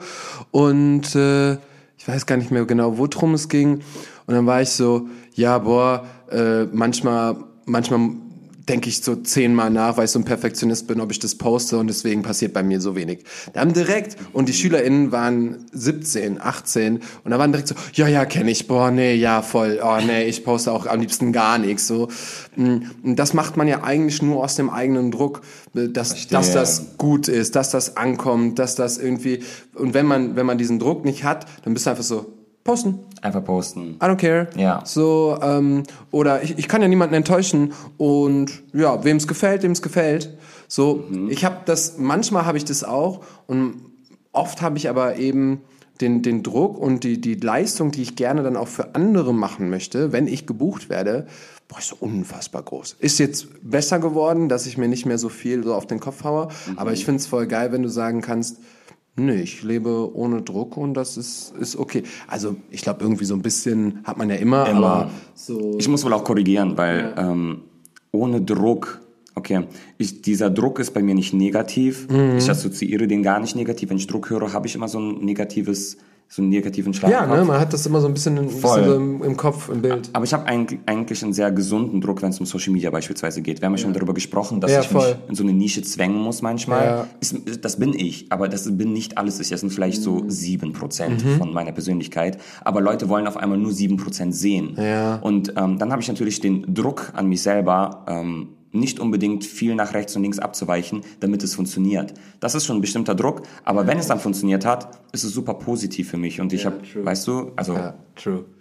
und 0.51 1.15
äh, 1.15 1.55
ich 1.97 2.07
weiß 2.07 2.27
gar 2.27 2.37
nicht 2.37 2.51
mehr 2.51 2.67
genau, 2.67 2.99
worum 2.99 3.35
es 3.35 3.49
ging. 3.49 3.81
Und 4.27 4.35
dann 4.35 4.47
war 4.47 4.61
ich 4.63 4.71
so, 4.71 5.09
ja, 5.35 5.59
boah, 5.59 6.07
äh, 6.31 6.65
manchmal, 6.65 7.37
manchmal 7.65 8.11
denke 8.69 8.89
ich 8.89 9.03
so 9.03 9.17
zehnmal 9.17 9.71
nach, 9.71 9.97
weil 9.97 10.07
ich 10.07 10.11
so 10.11 10.19
ein 10.19 10.25
Perfektionist 10.25 10.87
bin, 10.87 11.01
ob 11.01 11.11
ich 11.11 11.19
das 11.19 11.35
poste 11.35 11.79
und 11.79 11.87
deswegen 11.87 12.23
passiert 12.23 12.53
bei 12.53 12.63
mir 12.63 12.81
so 12.81 12.97
wenig. 12.97 13.25
Da 13.53 13.61
haben 13.61 13.73
direkt, 13.73 14.17
und 14.33 14.49
die 14.49 14.53
SchülerInnen 14.53 15.13
waren 15.13 15.67
17, 15.73 16.41
18 16.41 17.01
und 17.25 17.31
da 17.31 17.39
waren 17.39 17.53
direkt 17.53 17.69
so, 17.69 17.75
ja, 17.93 18.09
ja, 18.09 18.25
kenne 18.25 18.51
ich, 18.51 18.67
boah, 18.67 18.91
nee, 18.91 19.15
ja, 19.15 19.43
voll, 19.43 19.81
oh, 19.83 19.99
nee, 20.05 20.25
ich 20.25 20.45
poste 20.45 20.73
auch 20.73 20.87
am 20.87 21.01
liebsten 21.01 21.33
gar 21.33 21.59
nichts, 21.59 21.87
so. 21.87 22.09
Und 22.57 23.17
das 23.17 23.35
macht 23.35 23.57
man 23.57 23.69
ja 23.69 23.83
eigentlich 23.83 24.23
nur 24.23 24.43
aus 24.43 24.57
dem 24.57 24.71
eigenen 24.71 25.11
Druck, 25.11 25.43
dass, 25.75 26.29
dass 26.29 26.53
das 26.53 26.97
gut 26.99 27.29
ist, 27.29 27.57
dass 27.57 27.71
das 27.71 27.97
ankommt, 27.97 28.59
dass 28.59 28.75
das 28.75 28.99
irgendwie, 28.99 29.43
und 29.75 29.95
wenn 29.95 30.07
man, 30.07 30.37
wenn 30.37 30.47
man 30.47 30.59
diesen 30.59 30.79
Druck 30.79 31.05
nicht 31.05 31.25
hat, 31.25 31.47
dann 31.65 31.75
bist 31.75 31.87
du 31.87 31.91
einfach 31.91 32.05
so, 32.05 32.33
posten. 32.65 32.99
Einfach 33.21 33.45
posten. 33.45 33.97
I 34.03 34.07
don't 34.07 34.17
care. 34.17 34.49
Ja. 34.57 34.83
So, 34.85 35.39
ähm, 35.43 35.83
oder 36.11 36.43
ich, 36.43 36.59
ich 36.59 36.67
kann 36.69 36.83
ja 36.83 36.89
niemanden 36.89 37.15
enttäuschen 37.15 37.73
und 37.99 38.63
ja, 38.73 39.05
wem 39.05 39.19
es 39.19 39.29
gefällt, 39.29 39.63
dem 39.63 39.73
es 39.73 39.83
gefällt. 39.83 40.37
So, 40.67 41.05
Mhm. 41.09 41.31
ich 41.31 41.45
habe 41.45 41.59
das, 41.67 41.99
manchmal 41.99 42.47
habe 42.47 42.57
ich 42.59 42.65
das 42.65 42.83
auch 42.85 43.21
und 43.47 43.77
oft 44.33 44.63
habe 44.63 44.79
ich 44.79 44.89
aber 44.89 45.17
eben 45.17 45.61
den, 46.01 46.23
den 46.23 46.43
Druck 46.43 46.77
und 46.79 47.05
die, 47.05 47.21
die 47.21 47.35
Leistung, 47.35 47.93
die 47.93 48.03
ich 48.03 48.17
gerne 48.17 48.43
dann 48.43 48.57
auch 48.57 48.67
für 48.69 48.95
andere 48.97 49.33
machen 49.33 49.71
möchte, 49.71 50.11
wenn 50.13 50.27
ich 50.27 50.45
gebucht 50.47 50.89
werde, 50.89 51.27
boah, 51.69 51.79
ist 51.79 51.89
so 51.89 51.97
unfassbar 52.01 52.63
groß. 52.63 52.97
Ist 52.99 53.19
jetzt 53.21 53.47
besser 53.63 54.01
geworden, 54.01 54.49
dass 54.49 54.67
ich 54.67 54.77
mir 54.77 54.89
nicht 54.89 55.07
mehr 55.07 55.19
so 55.19 55.29
viel 55.29 55.63
so 55.63 55.75
auf 55.75 55.87
den 55.87 56.01
Kopf 56.01 56.25
haue, 56.25 56.49
Mhm. 56.67 56.79
aber 56.79 56.93
ich 56.93 57.05
finde 57.05 57.21
es 57.21 57.27
voll 57.27 57.47
geil, 57.47 57.71
wenn 57.73 57.83
du 57.83 57.89
sagen 57.89 58.23
kannst, 58.23 58.59
Nee, 59.17 59.43
ich 59.43 59.63
lebe 59.63 60.11
ohne 60.15 60.43
Druck 60.43 60.77
und 60.77 60.95
das 60.95 61.17
ist, 61.17 61.55
ist 61.57 61.77
okay. 61.77 62.03
Also 62.27 62.57
ich 62.71 62.83
glaube, 62.83 63.05
irgendwie 63.05 63.25
so 63.25 63.35
ein 63.35 63.43
bisschen 63.43 64.01
hat 64.05 64.19
man 64.19 64.29
ja 64.29 64.37
immer, 64.37 64.69
Immer. 64.69 64.87
aber 64.87 65.11
so. 65.35 65.77
Ich 65.79 65.89
muss 65.89 66.05
wohl 66.05 66.13
auch 66.13 66.25
korrigieren, 66.25 66.77
weil 66.77 67.15
ähm, 67.17 67.61
ohne 68.11 68.41
Druck, 68.41 69.01
okay, 69.37 69.67
ich, 69.99 70.23
dieser 70.23 70.51
Druck 70.51 70.81
ist 70.81 70.93
bei 70.95 71.03
mir 71.03 71.15
nicht 71.15 71.33
negativ. 71.33 72.09
Mhm. 72.09 72.39
Ich 72.39 72.51
assoziiere 72.51 73.07
den 73.07 73.23
gar 73.23 73.39
nicht 73.39 73.55
negativ. 73.55 73.91
Wenn 73.91 73.99
ich 73.99 74.09
Druck 74.09 74.31
höre, 74.31 74.53
habe 74.53 74.67
ich 74.67 74.75
immer 74.75 74.89
so 74.89 74.99
ein 74.99 75.25
negatives, 75.25 75.97
so 76.29 76.43
einen 76.43 76.49
negativen 76.49 76.93
Schlag. 76.93 77.13
ja, 77.13 77.27
ne, 77.27 77.45
man 77.45 77.61
hat 77.61 77.73
das 77.73 77.87
immer 77.87 78.01
so 78.01 78.09
ein 78.09 78.15
bisschen, 78.15 78.37
ein 78.39 78.47
bisschen 78.47 78.85
so 78.85 78.95
im, 78.97 79.23
im 79.23 79.37
Kopf, 79.37 79.69
im 79.69 79.83
Bild. 79.83 80.11
Aber 80.13 80.25
ich 80.25 80.33
habe 80.33 80.47
eigentlich, 80.47 80.81
eigentlich 80.87 81.23
einen 81.23 81.33
sehr 81.33 81.53
gesunden 81.53 82.01
Druck, 82.01 82.23
wenn 82.23 82.31
es 82.31 82.41
um 82.41 82.47
Social 82.47 82.73
Media 82.73 82.91
beispielsweise 82.91 83.41
geht. 83.41 83.61
Wir 83.61 83.67
haben 83.67 83.75
ja 83.75 83.79
schon 83.79 83.93
darüber 83.93 84.15
gesprochen, 84.15 84.61
dass 84.61 84.73
Ja, 84.73 84.81
ich 84.81 84.91
mich 84.91 85.03
voll. 85.03 85.17
in 85.29 85.35
so 85.37 85.45
eine 85.45 85.53
Nische 85.53 85.83
zwängen 85.83 86.21
muss 86.21 86.43
manchmal. 86.43 86.85
Ja. 86.85 87.07
Ist, 87.21 87.37
das 87.65 87.79
bin 87.79 87.93
ich, 87.93 88.27
aber 88.33 88.49
das 88.49 88.65
bin 88.77 88.93
nicht 88.93 89.17
alles. 89.17 89.39
Ich. 89.39 89.51
Das 89.51 89.61
sind 89.61 89.71
vielleicht 89.71 90.03
so 90.03 90.25
sieben 90.27 90.73
Prozent 90.73 91.25
Mhm. 91.25 91.39
von 91.39 91.53
meiner 91.53 91.71
Persönlichkeit. 91.73 92.39
Aber 92.65 92.81
Leute 92.81 93.09
wollen 93.09 93.29
auf 93.29 93.37
einmal 93.37 93.59
nur 93.59 93.73
sieben 93.73 93.97
Prozent 93.97 94.35
sehen. 94.35 94.77
Ja. 94.77 95.17
Und 95.17 95.55
ähm, 95.57 95.79
dann 95.79 95.93
habe 95.93 96.03
ich 96.03 96.09
natürlich 96.09 96.41
den 96.41 96.75
Druck 96.75 97.13
an 97.15 97.29
mich 97.29 97.43
selber, 97.43 98.05
ähm, 98.09 98.49
nicht 98.75 99.01
unbedingt 99.01 99.45
viel 99.45 99.75
nach 99.75 99.95
rechts 99.95 100.15
und 100.17 100.23
links 100.23 100.39
abzuweichen, 100.39 101.03
damit 101.21 101.43
es 101.43 101.55
funktioniert. 101.55 102.15
Das 102.41 102.55
ist 102.55 102.67
schon 102.67 102.79
ein 102.79 102.81
bestimmter 102.81 103.15
Druck, 103.15 103.43
aber 103.65 103.87
wenn 103.87 103.99
es 103.99 104.07
dann 104.09 104.21
funktioniert 104.21 104.65
hat, 104.65 105.01
ist 105.13 105.25
es 105.25 105.33
super 105.33 105.55
positiv 105.55 106.11
für 106.11 106.17
mich. 106.17 106.41
Und 106.41 106.53
ich 106.53 106.67
habe, 106.67 106.83
true. 106.83 107.05
weißt 107.05 107.27
du, 107.27 107.53
also 107.57 107.75
Ja. 107.75 107.95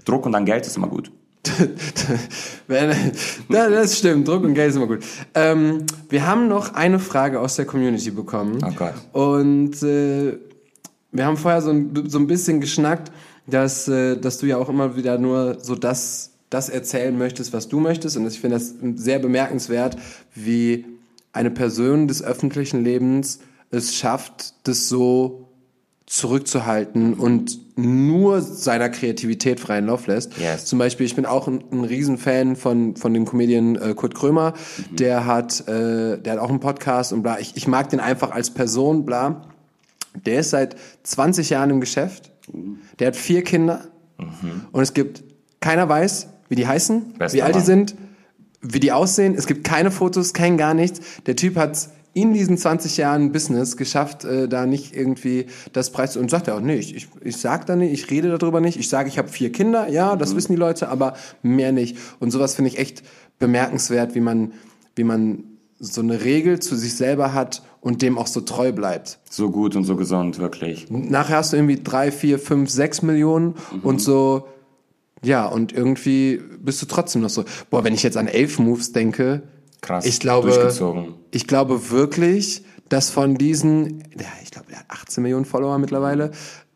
Druck 0.06 0.26
und 0.26 0.32
dann 0.32 0.45
Geld 0.45 0.65
ist 0.65 0.78
immer 0.78 0.88
gut. 0.88 1.12
Ja, 2.69 3.69
das 3.69 3.97
stimmt, 3.97 4.28
Druck 4.28 4.43
und 4.43 4.54
Geld 4.54 4.69
ist 4.69 4.78
immer 4.78 4.88
gut. 4.88 5.04
Ähm, 5.34 5.86
wir 6.10 6.26
haben 6.26 6.47
noch 6.47 6.73
eine 6.73 6.99
Frage 6.99 7.39
aus 7.39 7.56
der 7.56 7.65
Community 7.65 8.12
bekommen. 8.12 8.60
Oh 8.65 8.71
Gott. 8.76 8.93
Und 9.12 9.84
äh, 9.84 10.38
wir 11.12 11.26
haben 11.26 11.38
vorher 11.38 11.62
so 11.62 11.71
ein, 11.71 11.91
so 12.08 12.17
ein 12.17 12.28
bisschen 12.28 12.62
geschnackt, 12.62 13.12
dass, 13.45 13.88
äh, 13.88 14.17
dass 14.17 14.38
du 14.38 14.45
ja 14.47 14.58
auch 14.58 14.69
immer 14.69 14.95
wieder 14.95 15.17
nur 15.17 15.60
so 15.60 15.76
das, 15.76 16.33
das 16.54 16.70
erzählen 16.70 17.18
möchtest, 17.18 17.54
was 17.54 17.68
du 17.68 17.80
möchtest. 17.80 18.18
Und 18.18 18.28
ich 18.28 18.39
finde 18.39 18.58
das 18.58 18.74
sehr 18.96 19.20
bemerkenswert, 19.20 19.98
wie 20.36 20.86
eine 21.32 21.52
Person 21.52 22.08
des 22.08 22.24
öffentlichen 22.24 22.84
Lebens 22.84 23.39
es 23.72 23.96
schafft, 23.96 24.54
das 24.63 24.88
so 24.88 25.48
zurückzuhalten 26.06 27.16
und 27.16 27.60
nur 27.76 28.42
seiner 28.42 28.89
Kreativität 28.89 29.60
freien 29.60 29.88
Lauf 29.88 30.06
lässt. 30.06 30.38
Yes. 30.38 30.66
Zum 30.66 30.78
Beispiel, 30.78 31.08
ich 31.08 31.16
bin 31.16 31.26
auch 31.26 31.48
ein, 31.48 31.63
ein 31.72 31.84
Riesenfan 31.84 32.56
von, 32.56 32.96
von 32.96 33.16
dem 33.16 33.26
Comedian 33.26 33.76
äh, 33.76 33.96
Kurt 33.96 34.13
Krömer. 34.13 34.54
Der 34.92 35.26
hat, 35.26 35.68
äh, 35.68 36.20
der 36.20 36.34
hat 36.34 36.39
auch 36.39 36.50
einen 36.50 36.60
Podcast 36.60 37.13
und 37.13 37.24
bla. 37.24 37.39
Ich, 37.39 37.54
ich 37.56 37.68
mag 37.68 37.89
den 37.89 38.00
einfach 38.00 38.30
als 38.30 38.52
Person, 38.52 39.06
bla. 39.06 39.48
Der 40.26 40.42
ist 40.42 40.52
seit 40.52 40.76
20 41.02 41.50
Jahren 41.50 41.72
im 41.72 41.80
Geschäft. 41.80 42.32
Der 43.00 43.08
hat 43.08 43.16
vier 43.16 43.44
Kinder. 43.44 43.86
Und 44.72 44.82
es 44.84 44.94
gibt, 44.94 45.24
keiner 45.60 45.89
weiß, 45.89 46.28
wie 46.49 46.56
die 46.56 46.67
heißen, 46.67 47.13
Bester 47.13 47.38
wie 47.38 47.41
alt 47.41 47.56
die 47.56 47.60
Mann. 47.60 47.65
sind, 47.65 47.95
wie 48.62 48.79
die 48.79 48.91
aussehen. 48.91 49.36
Es 49.36 49.47
gibt 49.47 49.63
keine 49.63 49.91
Fotos, 49.91 50.34
kein 50.34 50.58
gar 50.58 50.73
nichts. 50.73 51.01
Der 51.25 51.36
Typ 51.36 51.58
hat 51.58 51.89
in 52.13 52.34
diesen 52.34 52.58
20 52.58 52.97
Jahren 52.97 53.32
Business 53.32 53.75
geschafft, 53.75 54.23
äh, 54.23 54.47
da 54.47 54.65
nicht 54.65 54.95
irgendwie 54.95 55.47
das 55.73 55.91
Preis 55.91 56.15
und 56.15 56.29
sagt 56.29 56.47
ja 56.47 56.56
auch, 56.56 56.62
nee, 56.62 56.75
ich, 56.75 57.08
ich, 57.21 57.38
sag 57.38 57.65
da 57.65 57.75
nicht, 57.75 57.91
ich 57.91 58.12
rede 58.12 58.38
darüber 58.38 58.62
nicht. 58.62 58.77
Ich 58.79 58.88
sage, 58.88 59.10
ich 59.10 59.17
habe 59.17 59.27
vier 59.27 59.51
Kinder, 59.51 59.89
ja, 59.89 60.15
das 60.15 60.36
wissen 60.36 60.53
die 60.53 60.60
Leute, 60.60 60.89
aber 60.89 61.15
mehr 61.41 61.71
nicht. 61.71 61.97
Und 62.19 62.32
sowas 62.32 62.56
finde 62.56 62.69
ich 62.69 62.77
echt 62.77 63.03
bemerkenswert, 63.39 64.13
wie 64.13 64.19
man, 64.19 64.53
wie 64.95 65.03
man 65.03 65.43
so 65.79 66.01
eine 66.01 66.23
Regel 66.23 66.60
zu 66.60 66.75
sich 66.75 66.95
selber 66.95 67.34
hat 67.34 67.63
und 67.82 68.01
dem 68.01 68.17
auch 68.17 68.27
so 68.27 68.41
treu 68.41 68.71
bleibt. 68.71 69.19
So 69.29 69.49
gut 69.49 69.75
und 69.75 69.84
so 69.84 69.95
gesund, 69.95 70.38
wirklich. 70.38 70.89
Nachher 70.89 71.38
hast 71.38 71.51
du 71.51 71.58
irgendwie 71.58 71.82
drei, 71.84 72.12
vier, 72.12 72.38
fünf, 72.38 72.69
sechs 72.69 73.01
Millionen 73.01 73.56
und 73.82 73.99
so, 73.99 74.47
ja, 75.24 75.46
und 75.46 75.72
irgendwie 75.74 76.40
bist 76.60 76.82
du 76.82 76.86
trotzdem 76.86 77.22
noch 77.22 77.30
so. 77.30 77.44
Boah, 77.70 77.84
wenn 77.84 77.94
ich 77.94 78.04
jetzt 78.04 78.18
an 78.18 78.28
elf 78.28 78.60
Moves 78.60 78.92
denke, 78.92 79.44
Krass. 79.82 80.06
ich 80.06 80.20
glaube, 80.20 80.50
Durchgezogen. 80.50 81.16
ich 81.32 81.48
glaube 81.48 81.90
wirklich, 81.92 82.64
dass 82.90 83.10
von 83.10 83.36
diesen, 83.36 84.00
ja, 84.18 84.28
ich 84.44 84.52
glaube, 84.52 84.68
der 84.70 84.80
hat 84.80 84.86
18 84.90 85.22
Millionen 85.24 85.46
Follower 85.46 85.78
mittlerweile, 85.80 86.32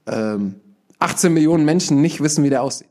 ähm, 0.07 0.55
18 0.99 1.33
Millionen 1.33 1.63
Menschen 1.65 2.01
nicht 2.01 2.21
wissen, 2.21 2.43
wie 2.43 2.49
der 2.49 2.63
aussieht. 2.63 2.87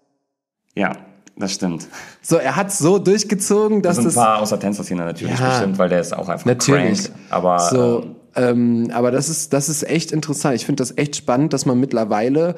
Ja, 0.74 0.92
das 1.36 1.52
stimmt. 1.52 1.86
So, 2.22 2.36
er 2.36 2.54
hat 2.56 2.70
so 2.72 2.98
durchgezogen, 2.98 3.82
dass 3.82 3.96
Das 3.96 4.04
sind 4.04 4.06
das 4.14 4.16
ein 4.16 4.24
paar 4.24 4.40
aus 4.42 4.50
der 4.50 4.60
Tänzerszene 4.60 5.04
natürlich 5.04 5.38
Ja. 5.38 5.48
bestimmt, 5.50 5.78
weil 5.78 5.88
der 5.88 6.00
ist 6.00 6.14
auch 6.16 6.28
einfach 6.28 6.46
Natürlich. 6.46 7.04
crank. 7.04 7.18
Aber 7.30 7.58
So, 7.58 8.06
ähm, 8.36 8.84
ähm, 8.84 8.90
aber 8.92 9.10
das 9.10 9.28
ist, 9.28 9.52
das 9.52 9.68
ist 9.68 9.82
echt 9.88 10.12
interessant. 10.12 10.54
Ich 10.56 10.66
finde 10.66 10.82
das 10.82 10.96
echt 10.96 11.16
spannend, 11.16 11.52
dass 11.52 11.66
man 11.66 11.80
mittlerweile, 11.80 12.54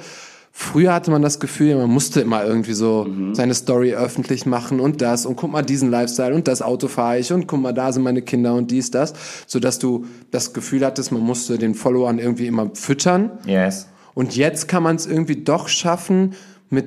früher 0.60 0.92
hatte 0.92 1.12
man 1.12 1.22
das 1.22 1.38
Gefühl, 1.38 1.76
man 1.76 1.88
musste 1.88 2.20
immer 2.20 2.44
irgendwie 2.44 2.72
so 2.72 3.04
Mhm. 3.08 3.32
seine 3.34 3.54
Story 3.54 3.94
öffentlich 3.94 4.44
machen 4.44 4.80
und 4.80 5.00
das 5.00 5.24
und 5.24 5.36
guck 5.36 5.52
mal 5.52 5.62
diesen 5.62 5.88
Lifestyle 5.88 6.34
und 6.34 6.48
das 6.48 6.62
Auto 6.62 6.88
fahre 6.88 7.20
ich 7.20 7.32
und 7.32 7.46
guck 7.46 7.60
mal, 7.60 7.72
da 7.72 7.92
sind 7.92 8.02
meine 8.02 8.22
Kinder 8.22 8.54
und 8.54 8.70
dies, 8.72 8.90
das, 8.90 9.14
so 9.46 9.60
dass 9.60 9.78
du 9.78 10.06
das 10.32 10.52
Gefühl 10.52 10.84
hattest, 10.84 11.12
man 11.12 11.22
musste 11.22 11.58
den 11.58 11.74
Followern 11.74 12.18
irgendwie 12.18 12.48
immer 12.48 12.70
füttern. 12.74 13.30
yes. 13.46 13.86
Und 14.14 14.34
jetzt 14.34 14.66
kann 14.66 14.82
man 14.82 14.96
es 14.96 15.06
irgendwie 15.06 15.36
doch 15.44 15.68
schaffen, 15.68 16.34
mit 16.70 16.86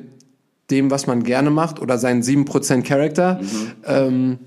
dem, 0.69 0.91
was 0.91 1.07
man 1.07 1.23
gerne 1.23 1.49
macht 1.49 1.79
oder 1.79 1.97
seinen 1.97 2.21
7% 2.23 2.81
Charakter, 2.84 3.39
ähm, 3.86 4.39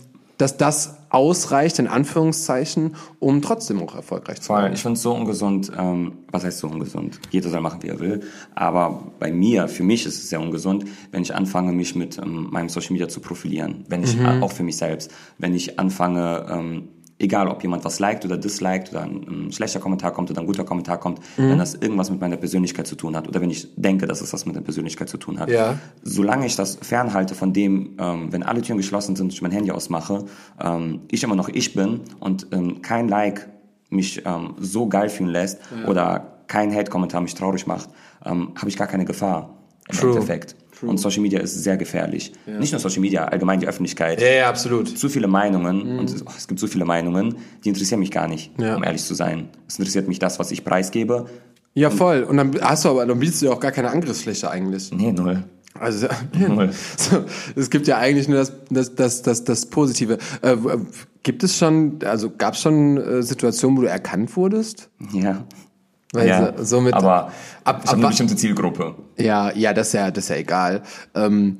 dass 0.45 0.59
das 0.59 0.97
ausreicht, 1.09 1.79
in 1.79 1.87
Anführungszeichen, 1.87 2.97
um 3.19 3.41
trotzdem 3.41 3.81
auch 3.83 3.95
erfolgreich 3.95 4.43
zu 4.43 4.49
sein. 4.49 4.75
Ich 4.75 4.83
finde 4.83 4.97
es 4.99 5.03
so 5.03 5.15
ungesund. 5.15 5.73
Ähm, 5.75 6.19
was 6.31 6.45
heißt 6.45 6.59
so 6.59 6.69
ungesund? 6.69 7.19
Jeder 7.31 7.49
soll 7.49 7.63
machen, 7.63 7.83
wie 7.83 7.89
er 7.89 7.99
will. 7.99 8.21
Aber 8.55 9.05
bei 9.19 9.33
mir, 9.33 9.69
für 9.69 9.85
mich 9.85 10.05
ist 10.05 10.19
es 10.19 10.29
sehr 10.29 10.41
ungesund, 10.43 10.85
wenn 11.13 11.23
ich 11.23 11.35
anfange, 11.35 11.73
mich 11.73 11.95
mit 11.95 12.19
ähm, 12.19 12.49
meinem 12.51 12.69
Social 12.69 12.93
Media 12.93 13.09
zu 13.09 13.21
profilieren. 13.21 13.87
Wenn 13.89 14.03
ich, 14.05 14.17
Mhm. 14.19 14.43
auch 14.43 14.53
für 14.53 14.65
mich 14.65 14.77
selbst, 14.77 15.11
wenn 15.39 15.55
ich 15.55 15.79
anfange, 15.79 16.45
ähm, 16.51 16.89
egal 17.25 17.49
ob 17.49 17.63
jemand 17.63 17.85
was 17.85 17.99
liked 17.99 18.25
oder 18.25 18.37
disliked 18.37 18.91
oder 18.93 19.03
ein, 19.03 19.47
ein 19.49 19.53
schlechter 19.53 19.81
Kommentar 19.81 20.13
kommt 20.13 20.31
oder 20.31 20.41
ein 20.41 20.47
guter 20.47 20.65
Kommentar 20.65 20.99
kommt, 20.99 21.19
Mhm. 21.37 21.51
wenn 21.51 21.59
das 21.59 21.75
irgendwas 21.75 22.11
mit 22.11 22.21
meiner 22.21 22.37
Persönlichkeit 22.37 22.87
zu 22.87 22.95
tun 22.97 23.17
hat 23.17 23.27
oder 23.29 23.41
wenn 23.41 23.51
ich 23.51 23.69
denke, 23.77 24.07
dass 24.07 24.21
es 24.21 24.33
was 24.33 24.47
mit 24.47 24.55
der 24.57 24.61
Persönlichkeit 24.61 25.09
zu 25.09 25.17
tun 25.19 25.39
hat. 25.41 25.51
Ja. 25.51 25.79
Solange 26.03 26.47
ich 26.47 26.55
das 26.57 26.77
fernhalte 26.81 27.35
von 27.35 27.53
dem, 27.53 27.97
ähm, 27.99 28.33
wenn 28.33 28.43
alle 28.43 28.63
Türen 28.63 28.79
geschlossen 28.79 29.17
sind, 29.17 29.33
ich 29.33 29.43
mein 29.43 29.51
Handy 29.53 29.71
ausmache, 29.71 30.25
ähm, 30.61 31.01
ich 31.11 31.23
immer 31.25 31.37
noch 31.37 31.49
ich 31.49 31.75
bin 31.75 32.01
und 32.21 32.47
ähm, 32.53 32.83
kein 32.83 33.09
Like 33.09 33.49
mich 33.91 34.23
ähm, 34.25 34.55
so 34.61 34.87
geil 34.89 35.09
fühlen 35.09 35.31
lässt 35.31 35.59
oder 35.87 36.43
kein 36.47 36.75
Hate-Kommentar 36.75 37.21
mich 37.21 37.35
traurig 37.35 37.67
macht, 37.67 37.89
ähm, 38.25 38.53
habe 38.57 38.69
ich 38.69 38.77
gar 38.77 38.87
keine 38.87 39.05
Gefahr 39.05 39.51
im 39.89 39.97
True. 39.97 40.13
Endeffekt. 40.13 40.57
Und 40.89 40.99
Social 40.99 41.21
Media 41.23 41.41
ist 41.41 41.55
sehr 41.63 41.77
gefährlich. 41.77 42.33
Nicht 42.47 42.73
nur 42.73 42.81
Social 42.81 43.01
Media, 43.01 43.25
allgemein 43.25 43.61
die 43.61 43.67
Öffentlichkeit. 43.67 44.21
Ja, 44.21 44.29
ja, 44.29 44.49
absolut. 44.49 44.97
Zu 44.99 45.09
viele 45.09 45.27
Meinungen 45.29 45.99
und 45.99 46.15
oh, 46.27 46.31
es 46.37 46.47
gibt 46.49 46.61
so 46.61 46.67
viele 46.67 46.85
Meinungen, 46.85 47.37
die 47.65 47.69
interessieren 47.71 48.01
mich 48.01 48.11
gar 48.11 48.29
nicht, 48.29 48.53
Ja. 48.61 48.77
um 48.77 48.85
ehrlich 48.85 49.03
zu 49.05 49.15
sein. 49.15 49.49
Es 49.69 49.79
interessiert 49.79 50.09
mich 50.09 50.19
das, 50.19 50.39
was 50.39 50.51
ich 50.51 50.65
preisgebe. 50.65 51.27
Ja, 51.75 51.91
voll. 51.91 52.23
Und 52.23 52.37
dann 52.37 52.53
hast 52.61 52.85
du 52.85 52.91
aber, 52.91 53.05
dann 53.07 53.19
bietest 53.19 53.43
du 53.43 53.47
ja 53.47 53.53
auch 53.53 53.61
gar 53.61 53.73
keine 53.73 53.91
Angriffsfläche 53.91 54.51
eigentlich. 54.51 54.93
Nee, 54.93 55.13
null. 55.13 55.45
Also, 55.77 56.07
Null. 56.39 56.71
so, 56.97 57.25
es 57.57 57.69
gibt 57.69 57.89
ja 57.89 57.99
eigentlich 57.99 58.29
nur 58.29 58.39
das, 58.39 58.53
das, 58.71 58.95
das, 58.95 59.23
das, 59.23 59.43
das 59.43 59.67
Positive. 59.67 60.19
Äh, 60.43 60.57
gibt 61.25 61.43
es 61.43 61.57
schon, 61.59 61.99
also 62.05 62.31
gab 62.31 62.55
es 62.55 62.61
schon 62.61 62.97
äh, 62.97 63.23
Situationen, 63.25 63.77
wo 63.79 63.83
du 63.83 63.89
erkannt 63.89 64.37
wurdest? 64.37 64.89
Ja. 65.13 65.45
Weil 66.15 66.29
ja, 66.29 66.53
so- 66.59 66.65
somit- 66.65 66.95
aber 66.95 67.33
ab- 67.65 67.81
ich 67.85 67.91
ab- 67.91 67.97
eine 67.97 68.07
bestimmte 68.09 68.37
Zielgruppe. 68.37 68.95
Ja, 69.19 69.53
ja, 69.55 69.73
das 69.75 69.89
ist 69.89 69.93
ja, 69.95 70.11
das 70.11 70.25
ist 70.25 70.31
ja 70.31 70.37
egal. 70.37 70.83
Ähm, 71.15 71.59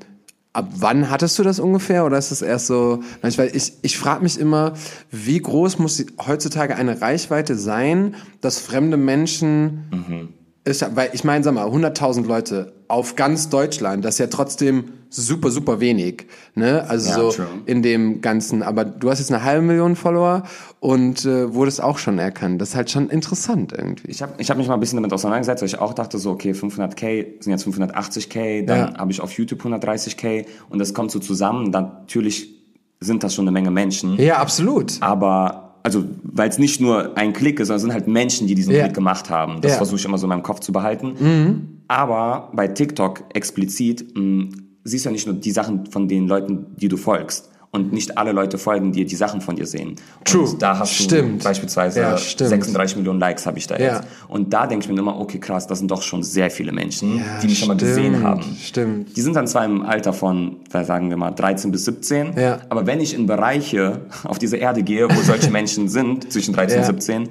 Ab 0.57 0.69
wann 0.77 1.11
hattest 1.11 1.37
du 1.41 1.43
das 1.43 1.59
ungefähr 1.59 2.07
oder 2.07 2.17
ist 2.17 2.31
es 2.31 2.41
erst 2.41 2.69
so? 2.69 3.03
Weil 3.23 3.51
ich, 3.57 3.73
ich 3.83 3.99
frage 3.99 4.23
mich 4.23 4.39
immer, 4.39 4.75
wie 5.11 5.41
groß 5.41 5.81
muss 5.81 6.07
heutzutage 6.29 6.77
eine 6.77 7.01
Reichweite 7.03 7.57
sein, 7.57 8.15
dass 8.41 8.61
fremde 8.61 8.97
Menschen 8.97 9.89
mhm 9.91 10.29
ist, 10.67 10.87
weil 10.97 11.11
ich 11.13 11.25
meine, 11.25 11.43
sag 11.45 11.55
mal, 11.55 11.67
100.000 11.67 12.25
Leute 12.27 12.73
auf 12.89 13.17
ganz 13.17 13.49
Deutschland, 13.49 14.05
das 14.05 14.15
ist 14.15 14.19
ja 14.19 14.27
trotzdem 14.27 14.85
super, 15.09 15.51
super 15.51 15.81
wenig, 15.81 16.27
ne? 16.55 16.85
Also 16.89 17.09
ja, 17.09 17.15
so 17.15 17.31
true. 17.31 17.47
in 17.67 17.83
dem 17.83 18.21
Ganzen. 18.21 18.63
Aber 18.63 18.85
du 18.85 19.11
hast 19.11 19.21
jetzt 19.21 19.33
eine 19.33 19.45
halbe 19.45 19.63
Million 19.63 19.97
Follower 19.97 20.43
und 20.81 21.25
äh, 21.25 21.55
wurdest 21.55 21.83
auch 21.83 21.99
schon 21.99 22.19
erkannt. 22.19 22.61
Das 22.61 22.71
ist 22.71 22.75
halt 22.75 22.91
schon 22.91 23.11
interessant 23.11 23.73
irgendwie. 23.73 24.11
Ich 24.11 24.23
habe 24.23 24.35
ich 24.39 24.51
hab 24.51 24.59
mich 24.59 24.69
mal 24.69 24.75
ein 24.75 24.81
bisschen 24.81 24.97
damit 24.97 25.13
auseinandergesetzt, 25.13 25.63
weil 25.63 25.69
ich 25.69 25.79
auch 25.79 25.95
dachte 25.95 26.19
so, 26.19 26.31
okay, 26.31 26.53
500k 26.53 27.43
sind 27.43 27.53
jetzt 27.53 27.67
580k, 27.67 28.67
dann 28.67 28.79
ja. 28.79 28.99
habe 28.99 29.13
ich 29.13 29.21
auf 29.21 29.33
YouTube 29.33 29.63
130k 29.63 30.47
und 30.69 30.79
das 30.79 30.95
kommt 30.95 31.11
so 31.11 31.21
zusammen. 31.21 31.71
Dann 31.73 31.85
natürlich 32.01 32.55
sind 33.01 33.23
das 33.23 33.35
schon 33.35 33.45
eine 33.45 33.53
Menge 33.53 33.71
Menschen. 33.71 34.17
Ja, 34.19 34.39
absolut. 34.39 35.01
Aber 35.01 35.65
also 35.85 36.05
weil 36.23 36.49
es 36.49 36.59
nicht 36.59 36.81
nur 36.81 37.17
ein 37.17 37.33
Klick 37.33 37.61
ist, 37.61 37.69
sondern 37.69 37.77
es 37.77 37.83
sind 37.83 37.93
halt 37.93 38.09
Menschen, 38.09 38.47
die 38.47 38.55
diesen 38.55 38.75
ja. 38.75 38.85
Klick 38.85 38.95
gemacht 38.95 39.31
haben. 39.31 39.61
Das 39.61 39.73
ja. 39.73 39.77
versuche 39.77 39.99
ich 39.99 40.05
immer 40.05 40.19
so 40.19 40.25
in 40.27 40.31
meinem 40.31 40.43
Kopf 40.43 40.61
zu 40.61 40.73
behalten. 40.73 41.15
Mhm. 41.21 41.74
Aber 41.89 42.51
bei 42.53 42.69
TikTok 42.69 43.25
explizit 43.35 44.15
mh, 44.15 44.21
hm, 44.21 44.51
siehst 44.85 45.05
du 45.05 45.09
ja 45.09 45.13
nicht 45.13 45.27
nur 45.27 45.37
die 45.37 45.51
Sachen 45.51 45.87
von 45.87 46.09
den 46.09 46.29
Leuten, 46.29 46.67
die 46.77 46.89
du 46.89 46.97
folgst, 46.97 47.51
und 47.75 47.93
nicht 47.93 48.17
alle 48.17 48.31
Leute 48.31 48.57
folgen 48.57 48.93
dir, 48.93 49.05
die 49.05 49.17
Sachen 49.17 49.41
von 49.41 49.57
dir 49.57 49.67
sehen. 49.67 49.97
True. 50.25 50.49
Und 50.49 50.63
da 50.63 50.79
hast 50.79 50.93
stimmt. 50.95 51.41
du 51.41 51.45
beispielsweise 51.45 52.01
ja, 52.01 52.17
36 52.17 52.97
Millionen 52.97 53.19
Likes 53.19 53.47
habe 53.47 53.59
ich 53.59 53.67
da 53.67 53.77
jetzt. 53.77 54.05
Ja. 54.05 54.09
Und 54.29 54.53
da 54.53 54.69
denke 54.69 54.85
ich 54.85 54.93
mir 54.93 54.97
immer, 54.97 55.19
okay, 55.19 55.41
krass, 55.41 55.67
das 55.67 55.81
sind 55.81 55.91
doch 55.91 56.03
schon 56.03 56.23
sehr 56.23 56.53
viele 56.53 56.71
Menschen, 56.71 57.19
ja, 57.19 57.25
die 57.43 57.49
mich 57.49 57.59
schon 57.59 57.67
mal 57.67 57.77
gesehen 57.77 58.23
haben. 58.23 58.45
Stimmt. 58.63 59.17
Die 59.17 59.21
sind 59.21 59.35
dann 59.35 59.49
zwar 59.49 59.65
im 59.65 59.83
Alter 59.83 60.13
von, 60.13 60.59
sagen 60.71 61.11
wir 61.11 61.17
mal, 61.17 61.33
13 61.33 61.73
bis 61.73 61.85
17, 61.87 62.39
ja. 62.39 62.61
aber 62.69 62.87
wenn 62.87 63.01
ich 63.01 63.13
in 63.13 63.27
Bereiche 63.27 64.03
auf 64.23 64.39
dieser 64.39 64.59
Erde 64.59 64.85
gehe, 64.85 65.09
wo 65.11 65.21
solche 65.23 65.51
Menschen 65.51 65.89
sind, 65.89 66.33
zwischen 66.33 66.55
13 66.55 66.79
und 66.79 66.87
17, 66.87 67.29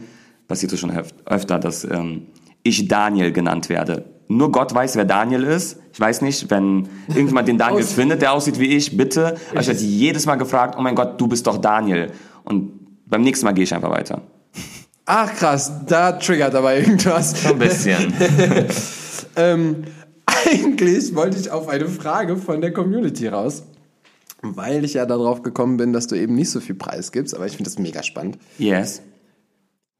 passiert 0.49 0.73
es 0.73 0.79
schon 0.81 0.91
öfter, 1.23 1.57
dass 1.57 1.85
ähm, 1.85 2.23
ich 2.63 2.89
Daniel 2.89 3.31
genannt 3.31 3.69
werde. 3.69 4.12
Nur 4.28 4.51
Gott 4.51 4.74
weiß, 4.74 4.95
wer 4.95 5.05
Daniel 5.05 5.43
ist. 5.43 5.80
Ich 5.91 5.99
weiß 5.99 6.21
nicht, 6.21 6.49
wenn 6.49 6.88
irgendjemand 7.07 7.47
den 7.47 7.57
Daniel 7.57 7.84
findet, 7.84 8.21
der 8.21 8.34
aussieht 8.34 8.59
wie 8.59 8.76
ich, 8.76 8.97
bitte. 8.97 9.38
Aber 9.51 9.61
ich 9.61 9.67
werde 9.67 9.80
jedes 9.80 10.26
Mal 10.26 10.36
gefragt, 10.36 10.76
oh 10.78 10.82
mein 10.82 10.95
Gott, 10.95 11.19
du 11.19 11.28
bist 11.28 11.45
doch 11.45 11.57
Daniel. 11.57 12.11
Und 12.43 12.71
beim 13.05 13.21
nächsten 13.21 13.45
Mal 13.45 13.53
gehe 13.53 13.63
ich 13.63 13.74
einfach 13.74 13.91
weiter. 13.91 14.21
Ach 15.05 15.34
krass, 15.34 15.71
da 15.86 16.13
triggert 16.13 16.55
aber 16.55 16.76
irgendwas. 16.76 17.45
Ein 17.45 17.59
bisschen. 17.59 18.13
ähm, 19.36 19.84
eigentlich 20.26 21.13
wollte 21.13 21.38
ich 21.38 21.51
auf 21.51 21.67
eine 21.67 21.88
Frage 21.88 22.38
von 22.38 22.61
der 22.61 22.71
Community 22.71 23.28
raus. 23.28 23.63
Weil 24.41 24.84
ich 24.84 24.93
ja 24.95 25.05
darauf 25.05 25.41
gekommen 25.41 25.78
bin, 25.78 25.93
dass 25.93 26.07
du 26.07 26.15
eben 26.15 26.36
nicht 26.36 26.49
so 26.49 26.59
viel 26.59 26.76
Preis 26.76 27.13
gibst, 27.13 27.34
aber 27.34 27.45
ich 27.45 27.55
finde 27.55 27.69
das 27.69 27.80
mega 27.80 28.03
spannend. 28.03 28.38
Yes. 28.57 29.01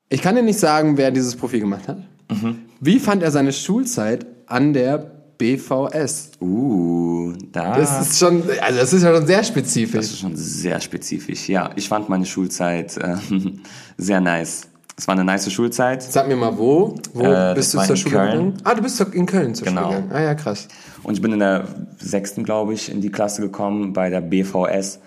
Ich 0.10 0.22
kann 0.22 0.36
dir 0.36 0.44
nicht 0.44 0.60
sagen, 0.60 0.98
wer 0.98 1.12
dieses 1.12 1.36
Profil 1.36 1.62
gemacht 1.62 1.88
hat. 1.88 1.98
Mhm. 2.30 2.60
Wie 2.80 3.00
fand 3.00 3.24
er 3.24 3.32
seine 3.32 3.54
Schulzeit 3.54 4.26
an 4.48 4.74
der 4.74 4.98
BVS? 5.38 6.32
Uh, 6.42 7.34
da. 7.52 7.78
Das 7.78 8.02
ist 8.02 8.20
schon, 8.20 8.44
also 8.62 8.80
das 8.80 8.94
ist 8.94 9.04
ja 9.04 9.16
schon 9.16 9.28
sehr 9.28 9.44
spezifisch. 9.44 10.02
Das 10.02 10.12
ist 10.12 10.20
schon 10.20 10.36
sehr 10.36 10.80
spezifisch, 10.80 11.50
ja. 11.50 11.70
Ich 11.76 11.88
fand 11.88 12.10
meine 12.10 12.26
Schulzeit 12.26 12.98
äh, 12.98 13.16
sehr 13.98 14.22
nice. 14.22 14.68
Es 14.96 15.08
war 15.08 15.16
eine 15.16 15.24
nice 15.24 15.52
Schulzeit. 15.52 16.04
Sag 16.04 16.28
mir 16.28 16.36
mal, 16.36 16.56
wo? 16.58 16.96
Wo 17.14 17.24
äh, 17.24 17.54
bist 17.56 17.74
du 17.74 17.80
zur 17.82 17.96
Schule 17.96 18.16
Köln. 18.16 18.32
gegangen? 18.32 18.58
Ah, 18.64 18.76
du 18.76 18.84
bist 18.84 19.00
in 19.00 19.26
Köln 19.26 19.56
zur 19.56 19.68
genau. 19.68 19.86
Schule 19.86 19.96
gegangen. 20.04 20.12
Ah 20.14 20.22
ja, 20.22 20.36
krass. 20.36 20.68
Und 21.02 21.16
ich 21.16 21.22
bin 21.22 21.34
in 21.34 21.40
der 21.40 21.68
sechsten, 21.98 22.44
glaube 22.44 22.74
ich, 22.74 22.92
in 22.92 23.02
die 23.02 23.10
Klasse 23.10 23.42
gekommen 23.42 23.94
bei 23.94 24.10
der 24.12 24.22
BVS. 24.22 25.00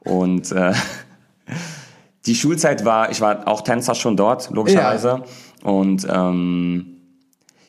Und 0.00 0.52
äh, 0.52 0.74
die 2.26 2.34
Schulzeit 2.34 2.84
war, 2.84 3.10
ich 3.10 3.22
war 3.22 3.48
auch 3.48 3.62
Tänzer 3.62 3.94
schon 3.94 4.16
dort, 4.16 4.50
logischerweise. 4.50 5.08
Ja. 5.08 5.24
Und 5.62 6.06
ähm, 6.10 6.96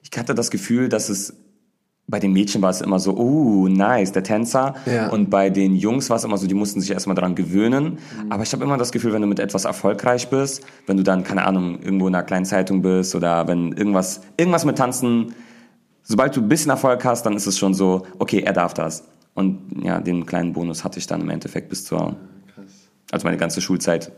ich 0.04 0.18
hatte 0.18 0.36
das 0.36 0.52
Gefühl, 0.52 0.90
dass 0.90 1.10
es 1.10 1.36
bei 2.12 2.20
den 2.20 2.34
Mädchen 2.34 2.62
war 2.62 2.70
es 2.70 2.82
immer 2.82 3.00
so, 3.00 3.16
uh, 3.16 3.70
nice, 3.70 4.12
der 4.12 4.24
Tänzer. 4.24 4.76
Ja. 4.86 5.08
Und 5.10 5.30
bei 5.30 5.50
den 5.50 5.76
Jungs 5.76 6.10
war 6.10 6.18
es 6.18 6.26
immer 6.26 6.38
so, 6.38 6.46
die 6.46 6.54
mussten 6.54 6.82
sich 6.82 6.92
erstmal 6.92 7.16
daran 7.16 7.36
gewöhnen. 7.36 8.00
Mhm. 8.24 8.32
Aber 8.32 8.44
ich 8.44 8.52
habe 8.52 8.64
immer 8.64 8.78
das 8.78 8.92
Gefühl, 8.92 9.14
wenn 9.14 9.22
du 9.22 9.28
mit 9.30 9.40
etwas 9.40 9.64
erfolgreich 9.64 10.30
bist, 10.30 10.66
wenn 10.88 10.98
du 10.98 11.04
dann, 11.04 11.24
keine 11.24 11.46
Ahnung, 11.46 11.80
irgendwo 11.82 12.08
in 12.10 12.14
einer 12.14 12.26
kleinen 12.26 12.46
Zeitung 12.46 12.82
bist 12.82 13.16
oder 13.16 13.48
wenn 13.48 13.72
irgendwas, 13.72 14.22
irgendwas 14.36 14.66
mit 14.66 14.78
Tanzen, 14.78 15.34
sobald 16.04 16.36
du 16.36 16.42
ein 16.42 16.50
bisschen 16.50 16.72
Erfolg 16.72 17.04
hast, 17.06 17.26
dann 17.26 17.34
ist 17.34 17.48
es 17.48 17.58
schon 17.58 17.74
so, 17.74 18.06
okay, 18.20 18.42
er 18.42 18.54
darf 18.54 18.74
das. 18.74 19.06
Und 19.34 19.82
ja, 19.82 20.02
den 20.02 20.26
kleinen 20.26 20.52
Bonus 20.52 20.84
hatte 20.84 21.00
ich 21.00 21.08
dann 21.08 21.22
im 21.22 21.30
Endeffekt 21.30 21.70
bis 21.70 21.86
zur, 21.86 22.18
also 23.10 23.24
meine 23.24 23.38
ganze 23.38 23.62
Schulzeit, 23.62 24.12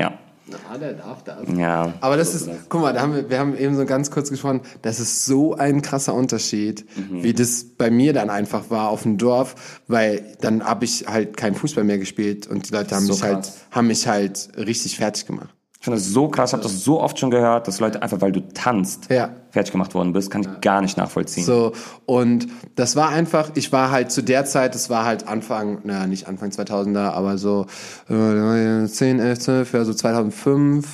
ja. 0.00 0.12
Na, 0.50 0.78
der 0.78 0.94
darf 0.94 1.22
das. 1.24 1.46
Ja. 1.56 1.94
Aber 2.00 2.16
das 2.16 2.34
ist, 2.34 2.48
guck 2.68 2.80
mal, 2.80 2.92
da 2.92 3.00
haben 3.00 3.14
wir, 3.14 3.30
wir 3.30 3.38
haben 3.38 3.56
eben 3.56 3.76
so 3.76 3.84
ganz 3.86 4.10
kurz 4.10 4.30
gesprochen, 4.30 4.60
das 4.82 5.00
ist 5.00 5.24
so 5.24 5.54
ein 5.54 5.82
krasser 5.82 6.14
Unterschied, 6.14 6.84
mhm. 6.96 7.22
wie 7.22 7.32
das 7.32 7.64
bei 7.64 7.90
mir 7.90 8.12
dann 8.12 8.30
einfach 8.30 8.70
war 8.70 8.88
auf 8.88 9.02
dem 9.02 9.18
Dorf, 9.18 9.80
weil 9.86 10.36
dann 10.40 10.64
habe 10.64 10.84
ich 10.84 11.06
halt 11.06 11.36
keinen 11.36 11.54
Fußball 11.54 11.84
mehr 11.84 11.98
gespielt 11.98 12.46
und 12.46 12.68
die 12.68 12.74
Leute 12.74 12.94
haben 12.94 13.04
so 13.04 13.12
mich 13.12 13.22
halt, 13.22 13.34
krass. 13.36 13.46
halt, 13.46 13.76
haben 13.76 13.86
mich 13.86 14.06
halt 14.06 14.48
richtig 14.56 14.96
fertig 14.96 15.26
gemacht. 15.26 15.54
Ich 15.80 15.84
finde 15.84 15.98
das 15.98 16.08
so 16.08 16.28
krass, 16.28 16.50
ich 16.50 16.52
habe 16.52 16.62
das 16.62 16.84
so 16.84 17.00
oft 17.00 17.18
schon 17.18 17.30
gehört, 17.30 17.66
dass 17.66 17.80
Leute 17.80 18.02
einfach, 18.02 18.20
weil 18.20 18.32
du 18.32 18.46
tanzt, 18.52 19.08
ja. 19.08 19.30
fertig 19.50 19.72
gemacht 19.72 19.94
worden 19.94 20.12
bist, 20.12 20.30
kann 20.30 20.42
ich 20.42 20.46
ja. 20.46 20.58
gar 20.60 20.82
nicht 20.82 20.98
nachvollziehen. 20.98 21.42
So, 21.42 21.72
und 22.04 22.48
das 22.76 22.96
war 22.96 23.08
einfach, 23.08 23.52
ich 23.54 23.72
war 23.72 23.90
halt 23.90 24.12
zu 24.12 24.22
der 24.22 24.44
Zeit, 24.44 24.74
das 24.74 24.90
war 24.90 25.06
halt 25.06 25.26
Anfang, 25.26 25.78
naja, 25.84 26.06
nicht 26.06 26.28
Anfang 26.28 26.50
2000er, 26.50 27.12
aber 27.12 27.38
so 27.38 27.64
äh, 28.10 28.86
10, 28.86 29.20
11, 29.20 29.38
12, 29.38 29.72
ja, 29.72 29.84
so 29.86 29.94
2005 29.94 30.86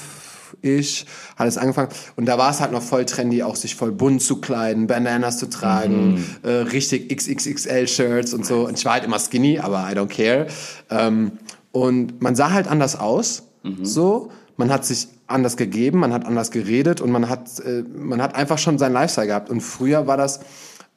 ich 0.62 1.04
hat 1.36 1.48
es 1.48 1.58
angefangen 1.58 1.88
und 2.14 2.26
da 2.26 2.38
war 2.38 2.50
es 2.50 2.60
halt 2.60 2.70
noch 2.70 2.82
voll 2.82 3.04
trendy, 3.04 3.42
auch 3.42 3.56
sich 3.56 3.74
voll 3.74 3.90
bunt 3.90 4.22
zu 4.22 4.40
kleiden, 4.40 4.86
Bananas 4.86 5.38
zu 5.38 5.50
tragen, 5.50 6.14
mhm. 6.14 6.24
äh, 6.44 6.48
richtig 6.48 7.14
XXXL 7.14 7.88
Shirts 7.88 8.32
und 8.32 8.46
so. 8.46 8.66
Und 8.66 8.78
ich 8.78 8.84
war 8.84 8.94
halt 8.94 9.04
immer 9.04 9.18
skinny, 9.18 9.58
aber 9.58 9.88
I 9.90 9.94
don't 9.94 10.06
care. 10.06 10.46
Ähm, 10.90 11.32
und 11.72 12.22
man 12.22 12.36
sah 12.36 12.52
halt 12.52 12.68
anders 12.68 12.98
aus, 12.98 13.42
mhm. 13.64 13.84
so 13.84 14.30
man 14.56 14.70
hat 14.70 14.84
sich 14.84 15.08
anders 15.26 15.56
gegeben, 15.56 15.98
man 15.98 16.12
hat 16.12 16.24
anders 16.24 16.50
geredet 16.50 17.00
und 17.00 17.10
man 17.10 17.28
hat, 17.28 17.60
äh, 17.60 17.82
man 17.82 18.22
hat 18.22 18.34
einfach 18.34 18.58
schon 18.58 18.78
seinen 18.78 18.92
Lifestyle 18.92 19.26
gehabt. 19.26 19.50
Und 19.50 19.60
früher 19.60 20.06
war 20.06 20.16
das, 20.16 20.40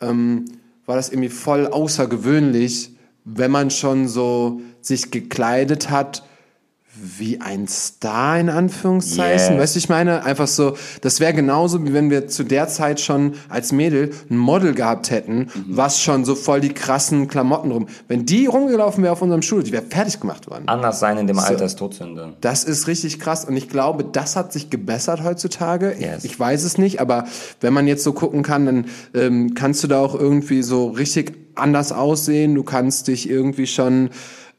ähm, 0.01 0.45
war 0.85 0.95
das 0.95 1.09
irgendwie 1.09 1.29
voll 1.29 1.67
außergewöhnlich, 1.67 2.95
wenn 3.25 3.51
man 3.51 3.69
schon 3.69 4.07
so 4.07 4.61
sich 4.81 5.11
gekleidet 5.11 5.89
hat 5.89 6.23
wie 7.01 7.41
ein 7.41 7.67
Star 7.67 8.39
in 8.39 8.49
Anführungszeichen. 8.49 9.53
Yes. 9.53 9.61
Weißt 9.61 9.75
du, 9.75 9.79
ich 9.79 9.89
meine, 9.89 10.23
einfach 10.23 10.47
so, 10.47 10.75
das 11.01 11.19
wäre 11.19 11.33
genauso, 11.33 11.85
wie 11.85 11.93
wenn 11.93 12.09
wir 12.09 12.27
zu 12.27 12.43
der 12.43 12.67
Zeit 12.67 12.99
schon 12.99 13.33
als 13.47 13.71
Mädel 13.71 14.11
ein 14.29 14.37
Model 14.37 14.73
gehabt 14.73 15.11
hätten, 15.11 15.39
mhm. 15.39 15.65
was 15.67 16.01
schon 16.01 16.25
so 16.25 16.35
voll 16.35 16.61
die 16.61 16.69
krassen 16.69 17.27
Klamotten 17.27 17.71
rum. 17.71 17.87
Wenn 18.07 18.25
die 18.25 18.45
rumgelaufen 18.45 19.03
wäre 19.03 19.13
auf 19.13 19.21
unserem 19.21 19.41
Stuhl, 19.41 19.63
die 19.63 19.71
wäre 19.71 19.83
fertig 19.83 20.19
gemacht 20.19 20.49
worden. 20.49 20.63
Anders 20.67 20.99
sein 20.99 21.17
in 21.17 21.27
dem 21.27 21.37
so, 21.37 21.43
Alter 21.43 21.65
ist 21.65 21.79
Todsünde. 21.79 22.33
Das 22.41 22.63
ist 22.63 22.87
richtig 22.87 23.19
krass 23.19 23.45
und 23.45 23.55
ich 23.55 23.69
glaube, 23.69 24.03
das 24.03 24.35
hat 24.35 24.53
sich 24.53 24.69
gebessert 24.69 25.23
heutzutage. 25.23 25.95
Yes. 25.99 26.23
Ich, 26.23 26.31
ich 26.31 26.39
weiß 26.39 26.63
es 26.63 26.77
nicht, 26.77 26.99
aber 26.99 27.25
wenn 27.61 27.73
man 27.73 27.87
jetzt 27.87 28.03
so 28.03 28.13
gucken 28.13 28.43
kann, 28.43 28.65
dann 28.65 28.85
ähm, 29.13 29.53
kannst 29.53 29.83
du 29.83 29.87
da 29.87 29.99
auch 29.99 30.15
irgendwie 30.15 30.63
so 30.63 30.87
richtig 30.87 31.33
anders 31.55 31.91
aussehen. 31.91 32.55
Du 32.55 32.63
kannst 32.63 33.07
dich 33.07 33.29
irgendwie 33.29 33.67
schon, 33.67 34.09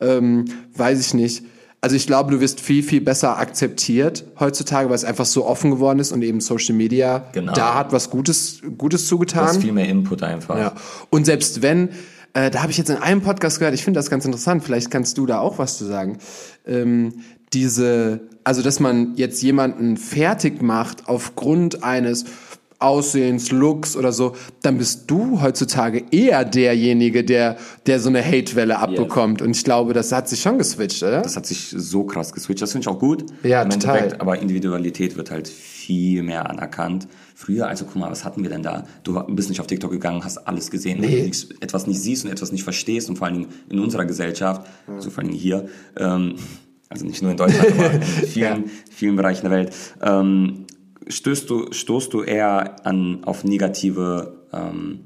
ähm, 0.01 0.45
weiß 0.74 1.01
ich 1.01 1.14
nicht, 1.14 1.45
also 1.83 1.97
ich 1.97 2.07
glaube, 2.07 2.31
du 2.31 2.41
wirst 2.41 2.61
viel, 2.61 2.83
viel 2.83 3.01
besser 3.01 3.39
akzeptiert 3.39 4.24
heutzutage, 4.39 4.89
weil 4.89 4.97
es 4.97 5.05
einfach 5.05 5.24
so 5.24 5.47
offen 5.47 5.70
geworden 5.70 5.99
ist 5.99 6.12
und 6.12 6.22
eben 6.22 6.41
Social 6.41 6.74
Media 6.74 7.24
genau. 7.33 7.55
da 7.55 7.74
hat 7.74 7.93
was 7.93 8.11
Gutes, 8.11 8.61
Gutes 8.76 9.07
zugetan. 9.07 9.47
Das 9.47 9.57
ist 9.57 9.62
viel 9.62 9.72
mehr 9.72 9.89
Input 9.89 10.22
einfach. 10.22 10.59
Ja. 10.59 10.72
Und 11.09 11.24
selbst 11.24 11.62
wenn, 11.62 11.89
äh, 12.35 12.51
da 12.51 12.62
habe 12.62 12.70
ich 12.70 12.76
jetzt 12.76 12.91
in 12.91 12.97
einem 12.97 13.22
Podcast 13.22 13.59
gehört, 13.59 13.74
ich 13.74 13.83
finde 13.83 13.99
das 13.99 14.11
ganz 14.11 14.26
interessant, 14.26 14.62
vielleicht 14.62 14.91
kannst 14.91 15.16
du 15.16 15.24
da 15.24 15.41
auch 15.41 15.59
was 15.59 15.78
zu 15.78 15.87
sagen. 15.87 16.18
Ähm, 16.66 17.22
diese, 17.55 18.20
also 18.45 18.62
dass 18.62 18.78
man 18.78 19.14
jetzt 19.16 19.43
jemanden 19.43 19.97
fertig 19.97 20.62
macht 20.62 21.09
aufgrund 21.09 21.83
eines 21.83 22.26
Aussehens, 22.81 23.51
Looks 23.53 23.95
oder 23.95 24.11
so, 24.11 24.35
dann 24.62 24.78
bist 24.78 25.11
du 25.11 25.41
heutzutage 25.43 26.05
eher 26.11 26.45
derjenige, 26.45 27.22
der, 27.22 27.59
der 27.87 28.01
so 28.01 28.09
eine 28.09 28.24
Hate-Welle 28.24 28.78
abbekommt. 28.78 29.41
Yes. 29.41 29.47
Und 29.47 29.57
ich 29.57 29.64
glaube, 29.64 29.93
das 29.93 30.12
hat 30.12 30.28
sich 30.28 30.41
schon 30.41 30.57
geswitcht, 30.59 31.03
oder? 31.03 31.20
Das 31.20 31.37
hat 31.37 31.45
sich 31.47 31.74
so 31.76 32.05
krass 32.05 32.33
geswitcht. 32.33 32.62
Das 32.62 32.72
finde 32.72 32.89
ich 32.89 32.89
auch 32.89 32.99
gut. 32.99 33.24
Ja, 33.43 33.62
Im 33.62 33.70
total. 33.70 33.99
Endeffekt, 33.99 34.20
aber 34.22 34.39
Individualität 34.39 35.16
wird 35.16 35.31
halt 35.31 35.47
viel 35.47 36.22
mehr 36.22 36.49
anerkannt. 36.49 37.07
Früher, 37.35 37.68
also 37.68 37.85
guck 37.85 37.97
mal, 37.97 38.11
was 38.11 38.24
hatten 38.24 38.43
wir 38.43 38.51
denn 38.51 38.62
da? 38.62 38.87
Du 39.03 39.22
bist 39.28 39.51
nicht 39.51 39.61
auf 39.61 39.66
TikTok 39.66 39.91
gegangen, 39.91 40.24
hast 40.24 40.39
alles 40.39 40.70
gesehen. 40.70 41.01
Nee. 41.01 41.24
Wenn 41.24 41.31
du 41.31 41.37
etwas 41.61 41.87
nicht 41.87 42.01
siehst 42.01 42.24
und 42.24 42.31
etwas 42.31 42.51
nicht 42.51 42.64
verstehst 42.64 43.11
und 43.11 43.16
vor 43.16 43.26
allen 43.26 43.41
Dingen 43.41 43.49
in 43.68 43.78
unserer 43.78 44.07
Gesellschaft, 44.07 44.66
ja. 44.89 45.01
so 45.01 45.11
vor 45.11 45.18
allen 45.18 45.33
Dingen 45.33 45.41
hier, 45.41 45.68
ähm, 45.97 46.37
also 46.89 47.05
nicht 47.07 47.22
nur 47.22 47.31
in 47.31 47.37
Deutschland, 47.37 47.72
aber 47.72 47.91
in 47.93 48.03
vielen, 48.03 48.64
ja. 48.64 48.70
vielen 48.91 49.16
Bereichen 49.16 49.43
der 49.43 49.51
Welt, 49.51 49.74
ähm, 50.03 50.66
stößt 51.11 51.50
du, 51.50 51.72
stoßt 51.72 52.12
du 52.12 52.22
eher 52.22 52.86
an, 52.86 53.24
auf 53.24 53.44
negative, 53.44 54.44
ähm, 54.52 55.00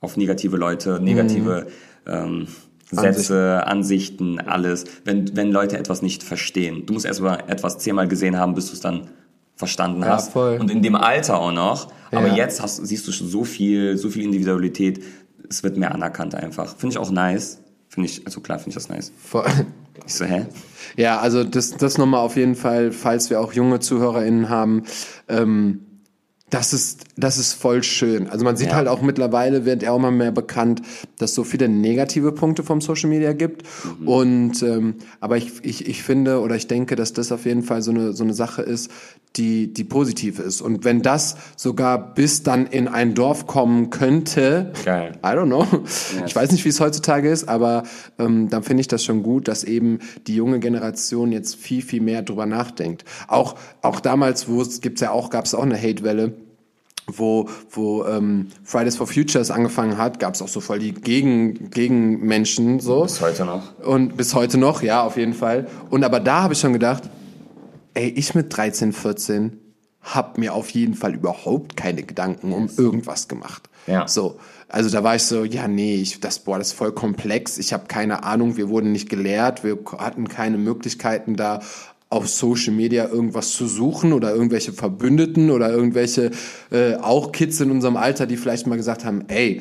auf 0.00 0.16
negative 0.16 0.56
Leute, 0.56 1.00
negative, 1.00 1.66
mhm. 2.06 2.12
ähm, 2.12 2.46
Sätze, 2.90 3.66
Ansichten, 3.66 4.38
alles. 4.38 4.84
Wenn, 5.04 5.36
wenn 5.36 5.50
Leute 5.50 5.76
etwas 5.76 6.02
nicht 6.02 6.22
verstehen. 6.22 6.86
Du 6.86 6.92
musst 6.92 7.04
erst 7.04 7.20
mal 7.20 7.42
etwas 7.48 7.78
zehnmal 7.78 8.06
gesehen 8.06 8.36
haben, 8.38 8.54
bis 8.54 8.66
du 8.66 8.74
es 8.74 8.80
dann 8.80 9.08
verstanden 9.56 10.02
Ja, 10.02 10.10
hast. 10.10 10.32
voll. 10.32 10.58
Und 10.60 10.70
in 10.70 10.82
dem 10.82 10.94
Alter 10.94 11.40
auch 11.40 11.50
noch. 11.52 11.92
Aber 12.12 12.28
Ja. 12.28 12.36
jetzt 12.36 12.62
hast, 12.62 12.76
siehst 12.86 13.08
du 13.08 13.12
schon 13.12 13.26
so 13.26 13.42
viel, 13.42 13.96
so 13.96 14.08
viel 14.10 14.22
Individualität. 14.22 15.02
Es 15.48 15.64
wird 15.64 15.76
mehr 15.76 15.92
anerkannt 15.92 16.34
einfach. 16.36 16.76
Finde 16.76 16.94
ich 16.94 16.98
auch 16.98 17.10
nice. 17.10 17.58
Finde 17.88 18.08
ich, 18.08 18.24
also 18.24 18.40
klar 18.40 18.58
finde 18.58 18.70
ich 18.70 18.74
das 18.76 18.88
nice. 18.88 19.12
Voll. 19.16 19.44
Ich 20.04 20.14
so, 20.14 20.24
hä? 20.24 20.46
Ja, 20.96 21.18
also 21.18 21.44
das, 21.44 21.76
das 21.76 21.98
nochmal 21.98 22.20
auf 22.20 22.36
jeden 22.36 22.54
Fall, 22.54 22.92
falls 22.92 23.30
wir 23.30 23.40
auch 23.40 23.52
junge 23.52 23.80
ZuhörerInnen 23.80 24.48
haben, 24.48 24.84
ähm, 25.28 25.85
das 26.50 26.72
ist, 26.72 27.04
das 27.16 27.38
ist 27.38 27.54
voll 27.54 27.82
schön. 27.82 28.28
Also 28.28 28.44
man 28.44 28.56
sieht 28.56 28.68
Ja. 28.68 28.76
halt 28.76 28.86
auch 28.86 29.02
mittlerweile, 29.02 29.64
wird 29.64 29.82
ja 29.82 29.90
auch 29.90 29.96
immer 29.96 30.12
mehr 30.12 30.30
bekannt, 30.30 30.80
dass 31.18 31.34
so 31.34 31.42
viele 31.42 31.68
negative 31.68 32.30
Punkte 32.30 32.62
vom 32.62 32.80
Social 32.80 33.10
Media 33.10 33.32
gibt. 33.32 33.64
Mhm. 34.00 34.08
Und 34.08 34.62
ähm, 34.62 34.94
aber 35.20 35.36
ich, 35.38 35.52
ich, 35.62 35.88
ich 35.88 36.02
finde 36.04 36.40
oder 36.40 36.54
ich 36.54 36.68
denke, 36.68 36.94
dass 36.94 37.12
das 37.12 37.32
auf 37.32 37.46
jeden 37.46 37.64
Fall 37.64 37.82
so 37.82 37.90
eine, 37.90 38.12
so 38.12 38.22
eine 38.22 38.32
Sache 38.32 38.62
ist, 38.62 38.90
die, 39.34 39.72
die 39.72 39.84
positiv 39.84 40.38
ist. 40.38 40.60
Und 40.62 40.84
wenn 40.84 41.02
das 41.02 41.36
sogar 41.56 42.14
bis 42.14 42.42
dann 42.42 42.66
in 42.66 42.88
ein 42.88 43.14
Dorf 43.14 43.46
kommen 43.46 43.90
könnte, 43.90 44.72
Geil. 44.84 45.12
I 45.22 45.26
don't 45.28 45.46
know. 45.46 45.66
Ich 46.26 46.34
weiß 46.34 46.52
nicht, 46.52 46.64
wie 46.64 46.68
es 46.70 46.80
heutzutage 46.80 47.28
ist, 47.28 47.48
aber 47.48 47.82
ähm, 48.18 48.48
dann 48.48 48.62
finde 48.62 48.80
ich 48.82 48.88
das 48.88 49.04
schon 49.04 49.22
gut, 49.22 49.48
dass 49.48 49.64
eben 49.64 49.98
die 50.26 50.36
junge 50.36 50.58
Generation 50.60 51.32
jetzt 51.32 51.56
viel, 51.56 51.82
viel 51.82 52.00
mehr 52.00 52.22
drüber 52.22 52.46
nachdenkt. 52.46 53.04
Auch, 53.28 53.56
auch 53.82 54.00
damals, 54.00 54.48
wo 54.48 54.62
es 54.62 54.80
gibt's 54.80 55.00
ja 55.02 55.10
auch, 55.10 55.28
gab 55.28 55.44
es 55.44 55.54
auch 55.54 55.62
eine 55.64 55.76
Hate-Welle, 55.76 56.32
wo, 57.12 57.48
wo 57.70 58.04
ähm, 58.04 58.48
Fridays 58.64 58.96
for 58.96 59.06
Futures 59.06 59.50
angefangen 59.50 59.96
hat, 59.96 60.18
gab 60.18 60.34
es 60.34 60.42
auch 60.42 60.48
so 60.48 60.60
voll 60.60 60.78
die 60.78 60.92
Gegen, 60.92 61.70
Gegenmenschen 61.70 62.80
so. 62.80 63.02
Bis 63.02 63.20
heute 63.20 63.44
noch. 63.44 63.78
Und 63.78 64.16
bis 64.16 64.34
heute 64.34 64.58
noch, 64.58 64.82
ja, 64.82 65.02
auf 65.02 65.16
jeden 65.16 65.34
Fall. 65.34 65.68
Und 65.90 66.04
aber 66.04 66.20
da 66.20 66.42
habe 66.42 66.54
ich 66.54 66.60
schon 66.60 66.72
gedacht, 66.72 67.04
ey, 67.94 68.08
ich 68.08 68.34
mit 68.34 68.54
13, 68.56 68.92
14 68.92 69.60
hab 70.02 70.38
mir 70.38 70.54
auf 70.54 70.70
jeden 70.70 70.94
Fall 70.94 71.14
überhaupt 71.14 71.76
keine 71.76 72.02
Gedanken 72.02 72.52
um 72.52 72.68
irgendwas 72.76 73.28
gemacht. 73.28 73.68
Ja. 73.86 74.06
So, 74.06 74.38
also 74.68 74.90
da 74.90 75.02
war 75.04 75.16
ich 75.16 75.22
so, 75.22 75.44
ja, 75.44 75.68
nee, 75.68 75.96
ich, 75.96 76.20
das, 76.20 76.40
boah, 76.40 76.58
das 76.58 76.68
ist 76.68 76.72
voll 76.74 76.92
komplex. 76.92 77.58
Ich 77.58 77.72
habe 77.72 77.86
keine 77.86 78.24
Ahnung, 78.24 78.56
wir 78.56 78.68
wurden 78.68 78.92
nicht 78.92 79.08
gelehrt, 79.08 79.64
wir 79.64 79.78
hatten 79.98 80.28
keine 80.28 80.58
Möglichkeiten 80.58 81.36
da 81.36 81.60
auf 82.08 82.28
Social 82.28 82.72
Media 82.72 83.08
irgendwas 83.08 83.52
zu 83.52 83.66
suchen 83.66 84.12
oder 84.12 84.32
irgendwelche 84.32 84.72
Verbündeten 84.72 85.50
oder 85.50 85.70
irgendwelche 85.70 86.30
äh, 86.70 86.94
auch 86.94 87.32
Kids 87.32 87.60
in 87.60 87.70
unserem 87.70 87.96
Alter, 87.96 88.26
die 88.26 88.36
vielleicht 88.36 88.66
mal 88.66 88.76
gesagt 88.76 89.04
haben, 89.04 89.24
ey, 89.28 89.60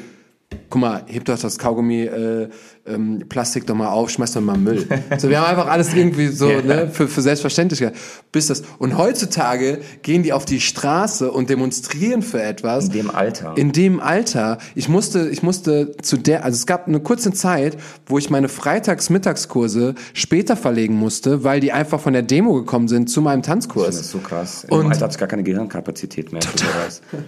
guck 0.70 0.82
mal, 0.82 1.04
heb 1.08 1.26
doch 1.26 1.38
das 1.40 1.58
Kaugummi 1.58 2.04
äh, 2.04 2.50
ähm, 2.88 3.24
Plastik 3.30 3.66
doch 3.66 3.74
mal 3.76 3.88
auf, 3.90 4.10
schmeiß 4.12 4.34
doch 4.34 4.42
mal 4.42 4.58
Müll. 4.58 4.86
So, 5.18 5.30
wir 5.30 5.40
haben 5.40 5.48
einfach 5.50 5.68
alles 5.68 5.94
irgendwie 5.94 6.28
so 6.28 6.48
ne, 6.48 6.88
für, 6.92 7.08
für 7.08 7.22
selbstverständlich 7.22 7.80
gehalten. 7.80 7.98
bis 8.32 8.48
das 8.48 8.62
und 8.78 8.96
heutzutage 8.98 9.80
gehen 10.04 10.22
die 10.22 10.34
auf 10.34 10.46
die 10.46 10.60
Straße 10.62 11.32
und 11.32 11.50
demonstrieren 11.50 12.22
für 12.22 12.42
etwas 12.44 12.86
In 12.88 12.92
dem 12.92 13.10
Alter. 13.10 13.54
in 13.58 13.72
dem 13.72 14.00
Alter, 14.00 14.60
ich 14.76 14.88
musste, 14.88 15.30
ich 15.30 15.42
musste 15.42 15.96
zu 16.02 16.18
der, 16.18 16.44
also 16.46 16.56
es 16.56 16.66
gab 16.68 16.88
eine 16.88 17.00
kurze 17.00 17.32
Zeit, 17.34 17.76
wo 18.06 18.18
ich 18.20 18.30
meine 18.30 18.48
Freitags-Mittagskurse 18.50 19.96
später 20.14 20.56
verlegen 20.56 20.96
musste, 20.96 21.44
weil 21.44 21.60
die 21.60 21.72
einfach 21.72 22.00
von 22.00 22.14
der 22.14 22.22
Demo 22.22 22.54
gekommen 22.54 22.88
sind 22.88 23.10
zu 23.10 23.22
meinem 23.22 23.42
Das 23.42 23.48
Tanzkurs. 23.48 23.96
ist 24.00 24.12
so 24.12 24.20
krass. 24.20 24.64
In 24.66 24.72
Und- 24.78 24.88
Alter 24.92 25.02
hatte 25.06 25.14
ich 25.14 25.18
gar 25.20 25.28
keine 25.28 25.44
Gehirnkapazität 25.44 26.32
mehr. 26.32 26.42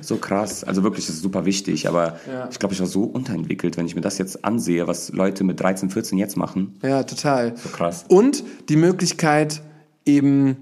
So 0.01 0.17
krass. 0.17 0.63
Also 0.63 0.83
wirklich, 0.83 1.05
das 1.07 1.15
ist 1.15 1.21
super 1.21 1.45
wichtig. 1.45 1.87
Aber 1.87 2.19
ich 2.51 2.59
glaube, 2.59 2.73
ich 2.73 2.79
war 2.79 2.87
so 2.87 3.06
unterentwickelt, 3.07 3.77
wenn 3.77 3.85
ich 3.85 3.95
mir 3.95 4.01
das 4.01 4.17
jetzt 4.17 4.45
ansehe, 4.45 4.87
was 4.87 5.11
Leute 5.11 5.43
mit 5.43 5.59
13, 5.59 5.89
14 5.89 6.17
jetzt 6.17 6.37
machen. 6.37 6.75
Ja, 6.81 7.03
total. 7.03 7.55
So 7.57 7.69
krass. 7.69 8.05
Und 8.07 8.43
die 8.69 8.75
Möglichkeit, 8.75 9.61
eben 10.05 10.57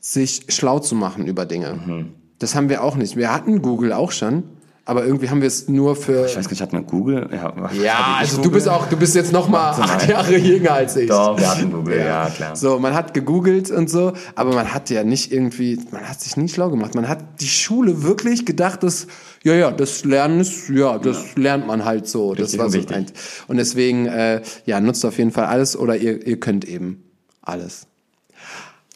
sich 0.00 0.46
schlau 0.48 0.78
zu 0.78 0.94
machen 0.94 1.26
über 1.26 1.46
Dinge. 1.46 1.74
Mhm. 1.86 2.12
Das 2.38 2.54
haben 2.54 2.68
wir 2.68 2.82
auch 2.82 2.96
nicht. 2.96 3.16
Wir 3.16 3.32
hatten 3.32 3.62
Google 3.62 3.92
auch 3.92 4.12
schon, 4.12 4.44
aber 4.88 5.04
irgendwie 5.04 5.28
haben 5.28 5.40
wir 5.40 5.48
es 5.48 5.68
nur 5.68 5.96
für. 5.96 6.26
Ich 6.26 6.36
weiß 6.36 6.44
gar 6.44 6.50
nicht, 6.52 6.62
hatten 6.62 6.76
wir 6.76 6.82
Google? 6.82 7.28
Ja, 7.32 7.52
Ja, 7.82 8.16
also 8.20 8.36
du 8.36 8.42
Google? 8.44 8.52
bist 8.52 8.68
auch, 8.68 8.86
du 8.88 8.96
bist 8.96 9.16
jetzt 9.16 9.32
noch 9.32 9.48
mal 9.48 9.76
Warte 9.76 9.82
acht 9.82 10.00
mal. 10.06 10.10
Jahre 10.10 10.36
jünger 10.38 10.70
als 10.72 10.94
ich. 10.96 11.08
Doch, 11.08 11.36
wir 11.38 11.50
hatten 11.50 11.72
Google, 11.72 11.98
ja, 11.98 12.30
klar. 12.30 12.54
So, 12.54 12.78
man 12.78 12.94
hat 12.94 13.12
gegoogelt 13.12 13.70
und 13.72 13.90
so, 13.90 14.12
aber 14.36 14.54
man 14.54 14.72
hat 14.72 14.88
ja 14.90 15.02
nicht 15.02 15.32
irgendwie, 15.32 15.78
man 15.90 16.08
hat 16.08 16.20
sich 16.20 16.36
nie 16.36 16.48
schlau 16.48 16.70
gemacht. 16.70 16.94
Man 16.94 17.08
hat 17.08 17.40
die 17.40 17.48
Schule 17.48 18.04
wirklich 18.04 18.46
gedacht, 18.46 18.84
dass, 18.84 19.08
ja, 19.42 19.54
ja, 19.54 19.72
das 19.72 20.04
Lernen 20.04 20.38
ist, 20.40 20.68
ja, 20.70 20.98
das 20.98 21.34
lernt 21.34 21.66
man 21.66 21.84
halt 21.84 22.06
so. 22.06 22.34
das 22.34 22.44
Richtig 22.52 22.58
war 22.60 22.66
und 22.66 22.72
so 22.72 22.78
wichtig. 22.78 22.96
ein, 22.96 23.06
Und 23.48 23.56
deswegen, 23.56 24.06
äh, 24.06 24.40
ja, 24.66 24.80
nutzt 24.80 25.04
auf 25.04 25.18
jeden 25.18 25.32
Fall 25.32 25.46
alles 25.46 25.76
oder 25.76 25.96
ihr, 25.96 26.24
ihr 26.26 26.38
könnt 26.38 26.64
eben 26.64 27.02
alles. 27.42 27.88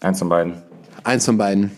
Eins 0.01 0.21
von 0.21 0.29
beiden. 0.29 0.55
Eins 1.03 1.25
von 1.27 1.37
beiden. 1.37 1.73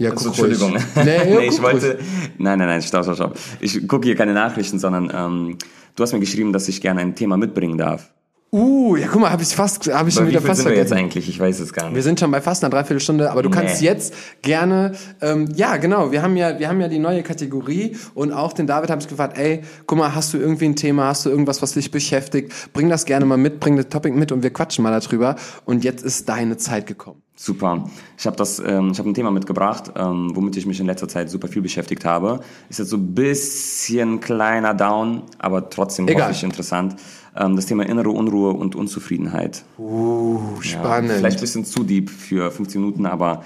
Ja, 0.00 0.10
Also. 0.10 0.28
Entschuldigung. 0.28 0.76
Nee, 0.96 1.16
ja, 1.16 1.24
nee, 1.40 1.46
ich 1.46 1.62
wollte. 1.62 1.92
ruhig. 1.92 2.04
Nein, 2.38 2.58
nein, 2.58 2.68
nein, 2.68 2.82
stopp, 2.82 3.04
stopp, 3.04 3.16
stopp. 3.16 3.38
Ich 3.60 3.86
gucke 3.86 4.06
hier 4.06 4.16
keine 4.16 4.32
Nachrichten, 4.32 4.78
sondern 4.78 5.10
ähm, 5.14 5.58
du 5.94 6.02
hast 6.02 6.12
mir 6.12 6.20
geschrieben, 6.20 6.52
dass 6.52 6.66
ich 6.68 6.80
gerne 6.80 7.00
ein 7.02 7.14
Thema 7.14 7.36
mitbringen 7.36 7.76
darf. 7.78 8.10
Uh, 8.52 8.96
ja, 8.96 9.06
guck 9.06 9.20
mal, 9.20 9.30
habe 9.30 9.44
ich 9.44 9.54
fast, 9.54 9.86
habe 9.94 10.08
ich 10.08 10.14
schon 10.16 10.26
wieder 10.26 10.40
fast 10.40 10.62
sind 10.62 10.70
wir 10.70 10.76
jetzt 10.76 10.88
vergessen. 10.88 11.04
eigentlich? 11.06 11.28
Ich 11.28 11.38
weiß 11.38 11.60
es 11.60 11.72
gar 11.72 11.84
Wir 11.84 11.92
nicht. 11.92 12.02
sind 12.02 12.18
schon 12.18 12.32
bei 12.32 12.40
fast 12.40 12.64
einer 12.64 12.70
Dreiviertelstunde, 12.72 13.30
aber 13.30 13.44
du 13.44 13.50
kannst 13.50 13.80
Nee. 13.80 13.86
jetzt 13.86 14.12
gerne, 14.42 14.90
ähm, 15.20 15.46
ja 15.54 15.76
genau, 15.76 16.10
wir 16.10 16.20
haben 16.22 16.36
ja, 16.36 16.58
wir 16.58 16.68
haben 16.68 16.80
ja 16.80 16.88
die 16.88 16.98
neue 16.98 17.22
Kategorie 17.22 17.96
und 18.14 18.32
auch 18.32 18.52
den 18.52 18.66
David 18.66 18.90
habe 18.90 19.00
ich 19.02 19.06
gefragt, 19.06 19.38
ey, 19.38 19.60
guck 19.86 19.98
mal, 19.98 20.16
hast 20.16 20.34
du 20.34 20.38
irgendwie 20.38 20.64
ein 20.64 20.74
Thema, 20.74 21.04
hast 21.06 21.26
du 21.26 21.30
irgendwas, 21.30 21.62
was 21.62 21.74
dich 21.74 21.92
beschäftigt, 21.92 22.52
bring 22.72 22.88
das 22.88 23.04
gerne 23.04 23.24
mal 23.24 23.38
mit, 23.38 23.60
bring 23.60 23.76
das 23.76 23.88
Topic 23.88 24.16
mit 24.16 24.32
und 24.32 24.42
wir 24.42 24.50
quatschen 24.52 24.82
mal 24.82 24.98
darüber 25.00 25.36
und 25.64 25.84
jetzt 25.84 26.02
ist 26.04 26.28
deine 26.28 26.56
Zeit 26.56 26.88
gekommen. 26.88 27.22
Super. 27.42 27.88
Ich 28.18 28.26
habe 28.26 28.36
ähm, 28.66 28.90
ich 28.92 28.98
habe 28.98 29.08
ein 29.08 29.14
Thema 29.14 29.30
mitgebracht, 29.30 29.92
ähm, 29.96 30.32
womit 30.34 30.58
ich 30.58 30.66
mich 30.66 30.78
in 30.78 30.84
letzter 30.84 31.08
Zeit 31.08 31.30
super 31.30 31.48
viel 31.48 31.62
beschäftigt 31.62 32.04
habe. 32.04 32.40
Ist 32.68 32.80
jetzt 32.80 32.90
so 32.90 32.98
ein 32.98 33.14
bisschen 33.14 34.20
kleiner 34.20 34.74
Down, 34.74 35.22
aber 35.38 35.70
trotzdem 35.70 36.06
Egal. 36.06 36.24
hoffe 36.24 36.32
ich 36.32 36.44
interessant. 36.44 36.96
Ähm, 37.34 37.56
das 37.56 37.64
Thema 37.64 37.86
innere 37.86 38.10
Unruhe 38.10 38.50
und 38.52 38.76
Unzufriedenheit. 38.76 39.64
Uh, 39.78 40.38
Ja, 40.56 40.80
spannend. 40.80 41.12
vielleicht 41.12 41.38
ein 41.38 41.40
bisschen 41.40 41.64
zu 41.64 41.82
deep 41.82 42.10
für 42.10 42.50
15 42.50 42.78
Minuten, 42.78 43.06
aber 43.06 43.42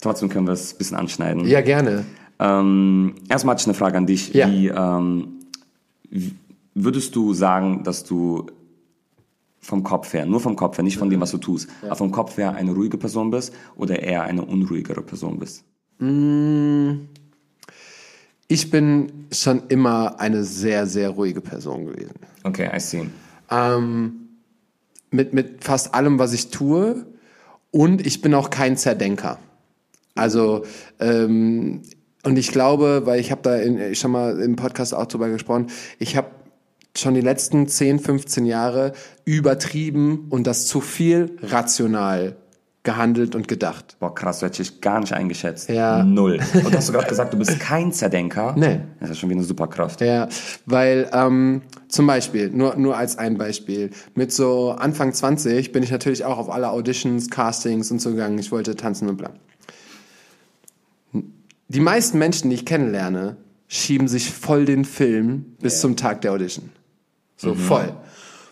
trotzdem 0.00 0.28
können 0.28 0.48
wir 0.48 0.52
es 0.52 0.74
ein 0.74 0.78
bisschen 0.78 0.96
anschneiden. 0.96 1.46
Ja, 1.46 1.60
gerne. 1.60 2.04
Ähm, 2.40 3.14
erstmal 3.28 3.52
hatte 3.52 3.60
ich 3.62 3.66
eine 3.68 3.74
Frage 3.74 3.96
an 3.96 4.06
dich. 4.06 4.34
Ja. 4.34 4.50
Wie, 4.50 4.66
ähm, 4.66 5.28
wie 6.10 6.34
würdest 6.74 7.14
du 7.14 7.32
sagen, 7.32 7.84
dass 7.84 8.02
du 8.02 8.46
vom 9.66 9.82
Kopf 9.82 10.12
her, 10.12 10.26
nur 10.26 10.40
vom 10.40 10.56
Kopf 10.56 10.78
her, 10.78 10.84
nicht 10.84 10.96
von 10.96 11.10
dem, 11.10 11.20
was 11.20 11.32
du 11.32 11.38
tust, 11.38 11.68
aber 11.82 11.96
vom 11.96 12.12
Kopf 12.12 12.36
her 12.38 12.54
eine 12.54 12.72
ruhige 12.72 12.98
Person 12.98 13.30
bist 13.30 13.52
oder 13.76 14.00
eher 14.00 14.22
eine 14.22 14.44
unruhigere 14.44 15.02
Person 15.02 15.38
bist? 15.38 15.64
Ich 18.48 18.70
bin 18.70 19.26
schon 19.32 19.62
immer 19.68 20.20
eine 20.20 20.44
sehr, 20.44 20.86
sehr 20.86 21.10
ruhige 21.10 21.40
Person 21.40 21.86
gewesen. 21.86 22.14
Okay, 22.44 22.70
I 22.74 22.78
see. 22.78 23.08
ähm, 23.50 24.28
mit, 25.10 25.32
mit 25.34 25.64
fast 25.64 25.94
allem, 25.94 26.18
was 26.18 26.32
ich 26.32 26.50
tue. 26.50 27.06
Und 27.70 28.06
ich 28.06 28.22
bin 28.22 28.34
auch 28.34 28.50
kein 28.50 28.76
Zerdenker. 28.76 29.38
Also, 30.14 30.64
ähm, 31.00 31.82
und 32.22 32.38
ich 32.38 32.50
glaube, 32.50 33.02
weil 33.04 33.20
ich 33.20 33.30
habe 33.30 33.42
da 33.42 33.56
in, 33.56 33.94
schon 33.94 34.12
mal 34.12 34.40
im 34.40 34.56
Podcast 34.56 34.94
auch 34.94 35.06
drüber 35.06 35.28
gesprochen, 35.28 35.66
ich 35.98 36.16
habe 36.16 36.28
schon 36.98 37.14
die 37.14 37.20
letzten 37.20 37.68
10, 37.68 37.98
15 38.00 38.46
Jahre 38.46 38.92
übertrieben 39.24 40.26
und 40.30 40.46
das 40.46 40.66
zu 40.66 40.80
viel 40.80 41.36
rational 41.42 42.36
gehandelt 42.86 43.34
und 43.34 43.48
gedacht. 43.48 43.96
Boah, 43.98 44.14
krass, 44.14 44.38
du 44.38 44.46
hättest 44.46 44.60
dich 44.60 44.80
gar 44.80 45.00
nicht 45.00 45.12
eingeschätzt. 45.12 45.68
Ja. 45.68 46.04
Null. 46.04 46.38
Und 46.54 46.74
hast 46.74 46.88
du 46.88 46.92
gerade 46.94 47.08
gesagt, 47.08 47.34
du 47.34 47.38
bist 47.38 47.58
kein 47.58 47.92
Zerdenker? 47.92 48.54
Nee. 48.56 48.80
Das 49.00 49.10
ist 49.10 49.18
schon 49.18 49.28
wie 49.28 49.34
eine 49.34 49.42
Superkraft. 49.42 50.00
Ja, 50.00 50.28
weil 50.66 51.10
ähm, 51.12 51.62
zum 51.88 52.06
Beispiel, 52.06 52.48
nur, 52.50 52.76
nur 52.76 52.96
als 52.96 53.18
ein 53.18 53.36
Beispiel, 53.36 53.90
mit 54.14 54.32
so 54.32 54.70
Anfang 54.70 55.12
20 55.12 55.72
bin 55.72 55.82
ich 55.82 55.90
natürlich 55.90 56.24
auch 56.24 56.38
auf 56.38 56.48
alle 56.48 56.70
Auditions, 56.70 57.28
Castings 57.28 57.90
und 57.90 58.00
so 58.00 58.10
gegangen. 58.10 58.38
Ich 58.38 58.52
wollte 58.52 58.76
tanzen 58.76 59.08
und 59.08 59.16
bla. 59.16 59.30
Die 61.68 61.80
meisten 61.80 62.18
Menschen, 62.18 62.50
die 62.50 62.54
ich 62.54 62.64
kennenlerne, 62.64 63.36
schieben 63.66 64.06
sich 64.06 64.30
voll 64.30 64.64
den 64.64 64.84
Film 64.84 65.56
bis 65.60 65.80
zum 65.80 65.96
Tag 65.96 66.20
der 66.20 66.32
Audition. 66.32 66.70
So 67.36 67.54
voll. 67.54 67.92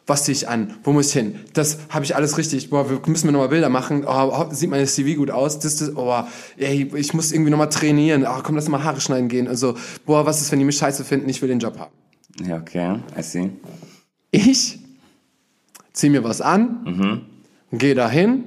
Was 0.07 0.24
ziehe 0.24 0.37
ich 0.37 0.49
an? 0.49 0.76
Wo 0.82 0.93
muss 0.93 1.09
ich 1.09 1.12
hin? 1.14 1.41
Das 1.55 1.78
habe 1.89 2.05
ich 2.05 2.14
alles 2.14 2.37
richtig. 2.37 2.68
Boah, 2.68 2.91
wir 2.91 3.01
müssen 3.07 3.26
wir 3.26 3.32
nochmal 3.32 3.49
Bilder 3.49 3.70
machen. 3.70 4.05
Oh, 4.07 4.47
sieht 4.51 4.68
meine 4.68 4.85
CV 4.87 5.16
gut 5.16 5.30
aus? 5.30 5.59
Das, 5.59 5.76
das, 5.76 5.97
oh, 5.97 6.24
ey, 6.59 6.91
ich 6.95 7.14
muss 7.14 7.32
irgendwie 7.32 7.51
nochmal 7.51 7.70
trainieren. 7.70 8.26
Ach, 8.26 8.43
komm, 8.43 8.55
lass 8.55 8.68
mal 8.68 8.85
Haare 8.85 9.01
schneiden 9.01 9.28
gehen. 9.28 9.49
Also, 9.49 9.76
boah, 10.05 10.26
was 10.26 10.43
ist, 10.43 10.53
wenn 10.53 10.59
die 10.59 10.66
mich 10.66 10.76
scheiße 10.76 11.05
finden? 11.05 11.28
Ich 11.30 11.41
will 11.41 11.49
den 11.49 11.59
Job 11.59 11.78
haben. 11.78 11.93
Ja, 12.47 12.59
okay, 12.59 12.99
I 13.18 13.22
see. 13.22 13.51
Ich 14.30 14.78
ziehe 15.95 16.11
mir 16.11 16.22
was 16.24 16.41
an, 16.43 17.24
gehe 17.72 17.95
dahin 17.95 18.45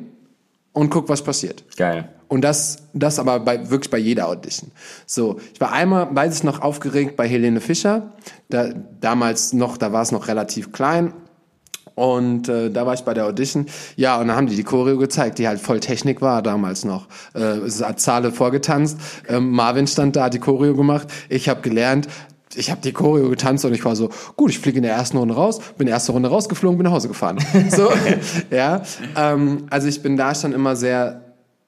und 0.73 0.89
guck, 0.89 1.09
was 1.09 1.23
passiert. 1.23 1.63
Geil. 1.75 2.13
Und 2.27 2.41
das, 2.41 2.77
das 2.93 3.19
aber 3.19 3.39
bei, 3.39 3.69
wirklich 3.69 3.89
bei 3.89 3.97
jeder 3.97 4.27
Audition. 4.27 4.71
So, 5.05 5.39
ich 5.53 5.61
war 5.61 5.71
einmal, 5.71 6.13
weiß 6.13 6.37
ich 6.37 6.43
noch, 6.43 6.61
aufgeregt 6.61 7.15
bei 7.15 7.27
Helene 7.27 7.61
Fischer. 7.61 8.11
Da, 8.49 8.69
damals 8.99 9.53
noch, 9.53 9.77
da 9.77 9.93
war 9.93 10.01
es 10.01 10.11
noch 10.11 10.27
relativ 10.27 10.71
klein. 10.71 11.13
Und 11.95 12.47
äh, 12.47 12.69
da 12.69 12.85
war 12.85 12.93
ich 12.93 13.01
bei 13.01 13.15
der 13.15 13.25
Audition. 13.25 13.65
Ja, 13.95 14.19
und 14.19 14.27
dann 14.27 14.37
haben 14.37 14.45
die 14.45 14.55
die 14.55 14.63
Choreo 14.63 14.97
gezeigt, 14.97 15.39
die 15.39 15.47
halt 15.47 15.59
voll 15.59 15.79
Technik 15.79 16.21
war 16.21 16.43
damals 16.43 16.85
noch. 16.85 17.07
Äh, 17.33 17.39
es 17.39 17.83
hat 17.83 17.99
Zahle 17.99 18.31
vorgetanzt. 18.31 18.99
Ähm, 19.27 19.49
Marvin 19.49 19.87
stand 19.87 20.15
da, 20.15 20.25
hat 20.25 20.33
die 20.35 20.39
Choreo 20.39 20.75
gemacht. 20.75 21.07
Ich 21.27 21.49
habe 21.49 21.61
gelernt. 21.61 22.07
Ich 22.55 22.69
habe 22.69 22.81
die 22.81 22.93
Choreo 22.93 23.29
getanzt 23.29 23.65
und 23.65 23.73
ich 23.73 23.83
war 23.83 23.95
so, 23.95 24.09
gut, 24.35 24.51
ich 24.51 24.59
fliege 24.59 24.77
in 24.77 24.83
der 24.83 24.93
ersten 24.93 25.17
Runde 25.17 25.33
raus, 25.33 25.57
bin 25.57 25.81
in 25.81 25.85
der 25.87 25.95
ersten 25.95 26.11
Runde 26.11 26.29
rausgeflogen, 26.29 26.77
bin 26.77 26.85
nach 26.85 26.93
Hause 26.93 27.07
gefahren. 27.07 27.39
So, 27.69 27.89
ja. 28.51 28.83
Ähm, 29.15 29.65
also 29.71 29.87
ich 29.87 30.01
bin 30.03 30.17
da 30.17 30.35
schon 30.35 30.53
immer 30.53 30.75
sehr, 30.75 31.21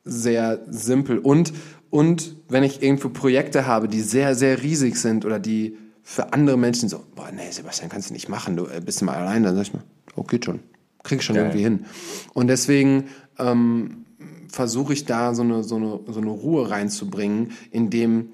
sehr 0.03 0.61
simpel. 0.69 1.19
Und, 1.19 1.53
und 1.89 2.35
wenn 2.47 2.63
ich 2.63 2.81
irgendwo 2.81 3.09
Projekte 3.09 3.65
habe, 3.65 3.87
die 3.87 4.01
sehr, 4.01 4.35
sehr 4.35 4.61
riesig 4.61 4.97
sind 4.97 5.25
oder 5.25 5.39
die 5.39 5.77
für 6.03 6.33
andere 6.33 6.57
Menschen 6.57 6.89
so, 6.89 7.03
boah, 7.15 7.29
nee, 7.31 7.51
Sebastian, 7.51 7.89
kannst 7.89 8.09
du 8.09 8.13
nicht 8.13 8.29
machen, 8.29 8.57
du 8.57 8.65
äh, 8.65 8.81
bist 8.83 9.01
mal 9.03 9.15
allein, 9.15 9.43
dann 9.43 9.55
sag 9.55 9.63
ich 9.63 9.73
mal, 9.73 9.83
oh, 10.15 10.23
geht 10.23 10.45
schon. 10.45 10.59
Krieg 11.03 11.19
ich 11.19 11.25
schon 11.25 11.35
Geil. 11.35 11.45
irgendwie 11.45 11.63
hin. 11.63 11.85
Und 12.33 12.47
deswegen 12.47 13.05
ähm, 13.37 14.05
versuche 14.47 14.93
ich 14.93 15.05
da 15.05 15.33
so 15.33 15.43
eine, 15.43 15.63
so, 15.63 15.75
eine, 15.75 15.99
so 16.07 16.19
eine 16.19 16.29
Ruhe 16.29 16.69
reinzubringen, 16.69 17.51
in 17.71 17.89
dem, 17.89 18.29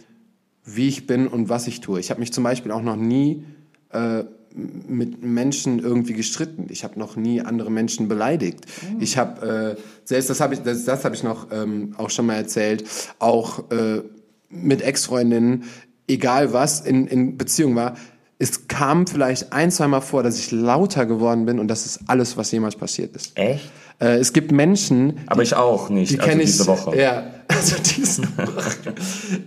wie 0.64 0.88
ich 0.88 1.06
bin 1.06 1.28
und 1.28 1.50
was 1.50 1.68
ich 1.68 1.82
tue. 1.82 2.00
Ich 2.00 2.10
habe 2.10 2.22
mich 2.22 2.34
zum 2.34 2.44
Beispiel 2.44 2.72
auch 2.72 2.82
noch 2.82 2.96
nie 2.96 3.44
äh, 3.90 4.24
mit 4.56 5.24
Menschen 5.24 5.80
irgendwie 5.80 6.14
gestritten. 6.14 6.68
Ich 6.70 6.84
habe 6.84 6.98
noch 7.00 7.16
nie 7.16 7.42
andere 7.42 7.72
Menschen 7.72 8.08
beleidigt. 8.08 8.66
Ich 9.00 9.18
habe, 9.18 9.76
äh, 9.78 9.82
selbst 10.06 10.30
das 10.30 10.40
habe 10.40 10.54
ich, 10.54 10.62
das, 10.62 10.86
das 10.86 11.04
habe 11.04 11.16
ich 11.16 11.24
noch 11.24 11.48
ähm, 11.52 11.94
auch 11.98 12.10
schon 12.10 12.26
mal 12.26 12.36
erzählt, 12.36 12.86
auch 13.20 13.70
äh, 13.72 14.02
mit 14.50 14.82
Ex-Freundinnen, 14.82 15.64
egal 16.08 16.54
was 16.54 16.82
in, 16.82 17.08
in 17.08 17.38
Beziehung 17.38 17.76
war, 17.76 17.96
es 18.38 18.68
kam 18.68 19.08
vielleicht 19.08 19.54
ein, 19.54 19.72
zweimal 19.72 20.02
vor, 20.02 20.24
dass 20.24 20.38
ich 20.40 20.52
lauter 20.52 21.06
geworden 21.06 21.46
bin 21.46 21.60
und 21.60 21.68
das 21.68 21.86
ist 21.86 22.02
alles, 22.08 22.36
was 22.36 22.52
jemals 22.52 22.76
passiert 22.76 23.16
ist. 23.16 23.38
Echt? 23.38 23.70
Äh, 24.00 24.18
es 24.18 24.34
gibt 24.34 24.52
Menschen, 24.52 25.20
Aber 25.28 25.42
ich 25.42 25.56
auch 25.56 25.90
nicht, 25.90 26.12
die 26.12 26.20
also 26.20 26.30
kenne 26.30 26.44
ich 26.44 26.52
diese 26.52 26.68
Woche. 26.68 26.98
Ja, 26.98 27.24
also 27.48 27.76
diese 27.78 28.24
Woche. 28.38 28.94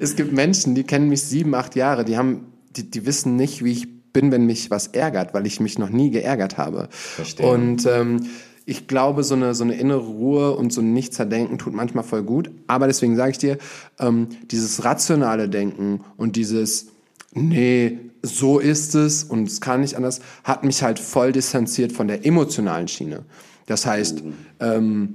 es 0.01 0.17
gibt 0.17 0.33
Menschen, 0.33 0.75
die 0.75 0.85
kennen 0.85 1.09
mich 1.09 1.23
sieben, 1.23 1.55
acht 1.55 1.77
Jahre, 1.77 2.05
die 2.05 2.17
haben, 2.17 2.47
die, 2.77 2.91
die 2.91 3.05
wissen 3.05 3.37
nicht, 3.37 3.63
wie 3.63 3.73
ich 3.73 3.98
bin, 4.13 4.33
wenn 4.33 4.47
mich 4.47 4.71
was 4.71 4.89
ärgert, 4.89 5.35
weil 5.35 5.47
ich 5.47 5.61
mich 5.61 5.79
noch 5.79 5.91
nie 5.91 6.11
geärgert 6.11 6.59
habe. 6.59 6.89
Verstehe. 6.91 7.47
Und 7.47 7.87
ähm, 7.87 8.27
ich 8.67 8.87
glaube, 8.87 9.25
so 9.25 9.35
eine, 9.35 9.55
so 9.55 9.65
eine 9.65 9.75
innere 9.77 10.01
Ruhe 10.01 10.55
und 10.55 10.73
so 10.73 10.83
ein 10.83 10.93
Nicht-Zerdenken 10.93 11.57
tut 11.57 11.73
manchmal 11.73 12.05
voll 12.05 12.23
gut. 12.23 12.51
Aber 12.67 12.87
deswegen 12.87 13.17
sage 13.17 13.31
ich 13.31 13.39
dir, 13.39 13.59
ähm, 13.99 14.29
dieses 14.51 14.85
rationale 14.85 15.49
Denken 15.49 16.01
und 16.19 16.37
dieses, 16.37 16.89
nee, 17.33 17.99
so 18.23 18.59
ist 18.59 18.95
es 18.95 19.25
und 19.25 19.49
es 19.49 19.61
kann 19.61 19.81
nicht 19.81 19.97
anders, 19.97 20.21
hat 20.45 20.65
mich 20.65 20.83
halt 20.83 20.99
voll 20.99 21.33
distanziert 21.33 21.93
von 21.93 22.09
der 22.09 22.27
emotionalen 22.27 22.89
Schiene. 22.89 23.25
Das 23.67 23.87
heißt, 23.87 24.23
ähm, 24.61 25.15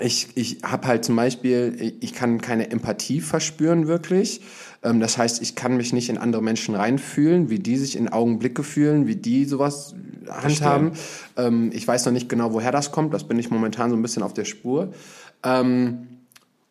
ich, 0.00 0.28
ich 0.34 0.58
habe 0.62 0.86
halt 0.86 1.04
zum 1.04 1.16
Beispiel, 1.16 1.96
ich 2.00 2.12
kann 2.12 2.40
keine 2.40 2.70
Empathie 2.70 3.20
verspüren 3.20 3.86
wirklich. 3.86 4.40
Ähm, 4.82 5.00
das 5.00 5.18
heißt, 5.18 5.42
ich 5.42 5.54
kann 5.54 5.76
mich 5.76 5.92
nicht 5.92 6.08
in 6.08 6.18
andere 6.18 6.42
Menschen 6.42 6.74
reinfühlen, 6.74 7.50
wie 7.50 7.58
die 7.58 7.76
sich 7.76 7.96
in 7.96 8.08
Augenblicke 8.08 8.62
fühlen, 8.62 9.06
wie 9.06 9.16
die 9.16 9.44
sowas 9.44 9.94
handhaben. 10.28 10.92
Ähm, 11.36 11.70
ich 11.72 11.86
weiß 11.86 12.06
noch 12.06 12.12
nicht 12.12 12.28
genau, 12.28 12.52
woher 12.52 12.72
das 12.72 12.92
kommt. 12.92 13.14
Das 13.14 13.24
bin 13.24 13.38
ich 13.38 13.50
momentan 13.50 13.90
so 13.90 13.96
ein 13.96 14.02
bisschen 14.02 14.22
auf 14.22 14.34
der 14.34 14.44
Spur. 14.44 14.92
Ähm, 15.42 16.06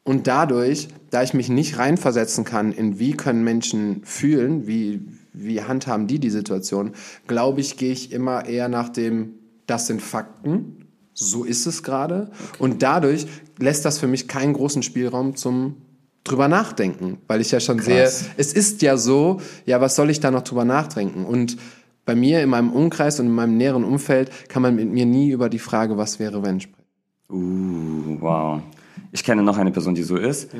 und 0.03 0.27
dadurch, 0.27 0.87
da 1.09 1.21
ich 1.21 1.33
mich 1.33 1.49
nicht 1.49 1.77
reinversetzen 1.77 2.45
kann, 2.45 2.71
in 2.71 2.97
wie 2.97 3.11
können 3.11 3.43
Menschen 3.43 4.05
fühlen, 4.05 4.65
wie, 4.65 5.01
wie 5.33 5.61
handhaben 5.61 6.07
die 6.07 6.19
die 6.19 6.29
Situation, 6.29 6.93
glaube 7.27 7.59
ich, 7.59 7.75
gehe 7.75 7.91
ich 7.91 8.13
immer 8.13 8.45
eher 8.45 8.69
nach 8.69 8.87
dem, 8.87 9.33
das 9.65 9.87
sind 9.87 10.01
Fakten, 10.01 10.87
so 11.13 11.43
ist 11.43 11.65
es 11.65 11.83
gerade. 11.83 12.31
Und 12.57 12.83
dadurch 12.83 13.27
lässt 13.59 13.83
das 13.83 13.97
für 13.97 14.07
mich 14.07 14.29
keinen 14.29 14.53
großen 14.53 14.81
Spielraum 14.81 15.35
zum 15.35 15.75
drüber 16.27 16.47
nachdenken, 16.47 17.17
weil 17.27 17.41
ich 17.41 17.51
ja 17.51 17.59
schon 17.59 17.79
sehe, 17.79 18.03
es 18.03 18.53
ist 18.53 18.81
ja 18.81 18.97
so, 18.97 19.41
ja, 19.65 19.81
was 19.81 19.95
soll 19.95 20.09
ich 20.09 20.19
da 20.19 20.31
noch 20.31 20.43
drüber 20.43 20.65
nachdenken? 20.65 21.25
Und 21.25 21.57
bei 22.05 22.15
mir 22.15 22.41
in 22.41 22.49
meinem 22.49 22.71
Umkreis 22.71 23.19
und 23.19 23.27
in 23.27 23.33
meinem 23.33 23.57
näheren 23.57 23.83
Umfeld 23.83 24.31
kann 24.49 24.61
man 24.61 24.75
mit 24.75 24.89
mir 24.89 25.05
nie 25.05 25.31
über 25.31 25.49
die 25.49 25.59
Frage, 25.59 25.97
was 25.97 26.19
wäre, 26.19 26.43
wenn 26.43 26.59
sprechen. 26.59 26.77
Uh, 27.29 28.17
wow. 28.21 28.61
Ich 29.11 29.23
kenne 29.23 29.43
noch 29.43 29.57
eine 29.57 29.71
Person, 29.71 29.93
die 29.93 30.03
so 30.03 30.15
ist. 30.15 30.53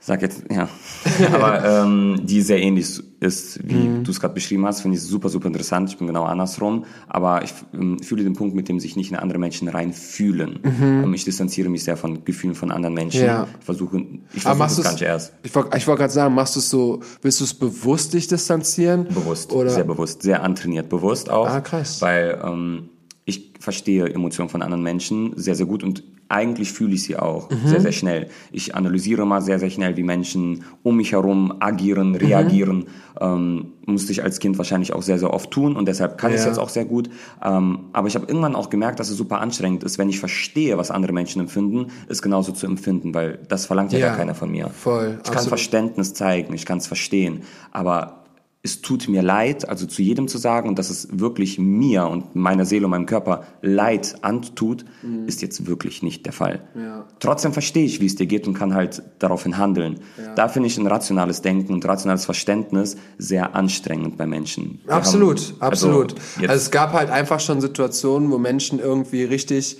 Sag 0.00 0.22
jetzt, 0.22 0.44
ja. 0.50 0.68
Aber 1.34 1.64
ähm, 1.64 2.20
die 2.24 2.40
sehr 2.40 2.62
ähnlich 2.62 3.02
ist, 3.20 3.68
wie 3.68 3.74
Mhm. 3.74 4.04
du 4.04 4.12
es 4.12 4.20
gerade 4.20 4.32
beschrieben 4.32 4.64
hast, 4.64 4.80
finde 4.80 4.96
ich 4.96 5.02
super, 5.02 5.28
super 5.28 5.48
interessant. 5.48 5.90
Ich 5.90 5.98
bin 5.98 6.06
genau 6.06 6.22
andersrum. 6.24 6.84
Aber 7.08 7.42
ich 7.42 7.52
ähm, 7.74 7.98
fühle 8.00 8.22
den 8.22 8.34
Punkt, 8.34 8.54
mit 8.54 8.68
dem 8.68 8.78
sich 8.78 8.94
nicht 8.94 9.10
in 9.10 9.16
andere 9.16 9.40
Menschen 9.40 9.66
reinfühlen. 9.68 10.60
Ähm, 10.64 11.12
ich 11.14 11.24
distanziere 11.24 11.68
mich 11.68 11.82
sehr 11.82 11.96
von 11.96 12.24
Gefühlen 12.24 12.54
von 12.54 12.70
anderen 12.70 12.94
Menschen. 12.94 13.22
Mhm. 13.22 13.26
Ja. 13.26 13.48
Ich 13.58 13.64
versuche, 13.64 14.06
ich 14.32 14.42
versuche 14.44 14.64
es 14.66 14.82
gar 14.84 14.92
nicht 14.92 15.02
erst. 15.02 15.32
Ich 15.42 15.54
wollte 15.54 15.76
ich 15.76 15.86
wollt 15.88 15.98
gerade 15.98 16.12
sagen, 16.12 16.32
machst 16.34 16.54
du 16.54 16.60
es 16.60 16.70
so, 16.70 17.00
willst 17.20 17.40
du 17.40 17.44
es 17.44 17.52
bewusst 17.54 18.14
dich 18.14 18.28
distanzieren? 18.28 19.08
Bewusst, 19.08 19.52
Oder? 19.52 19.70
sehr 19.70 19.84
bewusst, 19.84 20.22
sehr 20.22 20.44
antrainiert, 20.44 20.88
bewusst 20.88 21.28
auch. 21.28 21.48
Ah, 21.48 21.60
krass. 21.60 22.00
Weil 22.00 22.40
ähm, 22.44 22.88
ich 23.24 23.52
verstehe 23.58 24.08
Emotionen 24.14 24.48
von 24.48 24.62
anderen 24.62 24.84
Menschen 24.84 25.32
sehr, 25.36 25.56
sehr 25.56 25.66
gut 25.66 25.82
und 25.82 26.04
eigentlich 26.28 26.72
fühle 26.72 26.94
ich 26.94 27.02
sie 27.04 27.16
auch 27.16 27.50
Mhm. 27.50 27.66
sehr, 27.66 27.80
sehr 27.80 27.92
schnell. 27.92 28.28
Ich 28.52 28.74
analysiere 28.74 29.24
mal 29.26 29.40
sehr, 29.40 29.58
sehr 29.58 29.70
schnell, 29.70 29.96
wie 29.96 30.02
Menschen 30.02 30.64
um 30.82 30.96
mich 30.96 31.12
herum 31.12 31.54
agieren, 31.60 32.10
Mhm. 32.10 32.16
reagieren. 32.16 32.84
Ähm, 33.20 33.72
musste 33.86 34.12
ich 34.12 34.22
als 34.22 34.38
Kind 34.38 34.58
wahrscheinlich 34.58 34.92
auch 34.92 35.00
sehr, 35.02 35.18
sehr 35.18 35.32
oft 35.32 35.50
tun 35.50 35.74
und 35.74 35.88
deshalb 35.88 36.18
kann 36.18 36.30
ich 36.32 36.38
es 36.38 36.44
Ja. 36.44 36.50
jetzt 36.50 36.58
auch 36.58 36.68
sehr 36.68 36.84
gut. 36.84 37.08
Ähm, 37.42 37.86
aber 37.94 38.06
ich 38.08 38.14
habe 38.14 38.26
irgendwann 38.26 38.54
auch 38.54 38.68
gemerkt, 38.68 39.00
dass 39.00 39.08
es 39.10 39.16
super 39.16 39.40
anstrengend 39.40 39.82
ist, 39.84 39.96
wenn 39.98 40.08
ich 40.10 40.20
verstehe, 40.20 40.76
was 40.76 40.90
andere 40.90 41.12
Menschen 41.12 41.40
empfinden, 41.40 41.86
es 42.08 42.20
genauso 42.20 42.52
zu 42.52 42.66
empfinden, 42.66 43.14
weil 43.14 43.38
das 43.48 43.64
verlangt 43.66 43.92
ja, 43.92 43.98
Ja, 43.98 44.08
gar 44.08 44.16
keiner 44.18 44.34
von 44.34 44.50
mir. 44.50 44.68
voll, 44.68 45.14
Ich 45.18 45.24
kann 45.24 45.32
absolut. 45.34 45.48
Verständnis 45.48 46.12
zeigen, 46.14 46.52
ich 46.52 46.66
kann 46.66 46.78
es 46.78 46.86
verstehen, 46.86 47.40
aber 47.72 48.24
es 48.62 48.82
tut 48.82 49.08
mir 49.08 49.22
leid, 49.22 49.68
also 49.68 49.86
zu 49.86 50.02
jedem 50.02 50.26
zu 50.26 50.36
sagen, 50.36 50.68
und 50.68 50.78
dass 50.80 50.90
es 50.90 51.08
wirklich 51.12 51.58
mir 51.60 52.06
und 52.08 52.34
meiner 52.34 52.64
Seele 52.64 52.86
und 52.86 52.90
meinem 52.90 53.06
Körper 53.06 53.44
Leid 53.62 54.16
antut, 54.22 54.84
ist 55.26 55.42
jetzt 55.42 55.66
wirklich 55.66 56.02
nicht 56.02 56.26
der 56.26 56.32
Fall. 56.32 56.68
Mhm. 56.74 56.82
Ja. 56.82 57.06
Trotzdem 57.20 57.52
verstehe 57.52 57.84
ich, 57.84 58.00
wie 58.00 58.06
es 58.06 58.16
dir 58.16 58.26
geht 58.26 58.48
und 58.48 58.54
kann 58.54 58.74
halt 58.74 59.02
daraufhin 59.20 59.58
handeln. 59.58 60.00
Da 60.34 60.48
finde 60.48 60.66
ich 60.66 60.76
ein 60.76 60.88
rationales 60.88 61.40
Denken 61.40 61.72
und 61.72 61.86
rationales 61.86 62.24
Verständnis 62.24 62.96
sehr 63.16 63.54
anstrengend 63.54 64.18
bei 64.18 64.26
Menschen. 64.26 64.80
Wir 64.84 64.94
Absolut, 64.94 65.38
haben- 65.38 65.62
absolut. 65.62 66.14
Also, 66.14 66.40
also 66.48 66.54
es 66.54 66.70
gab 66.72 66.92
halt 66.94 67.10
einfach 67.10 67.38
schon 67.38 67.60
Situationen, 67.60 68.30
wo 68.30 68.38
Menschen 68.38 68.80
irgendwie 68.80 69.22
richtig 69.22 69.78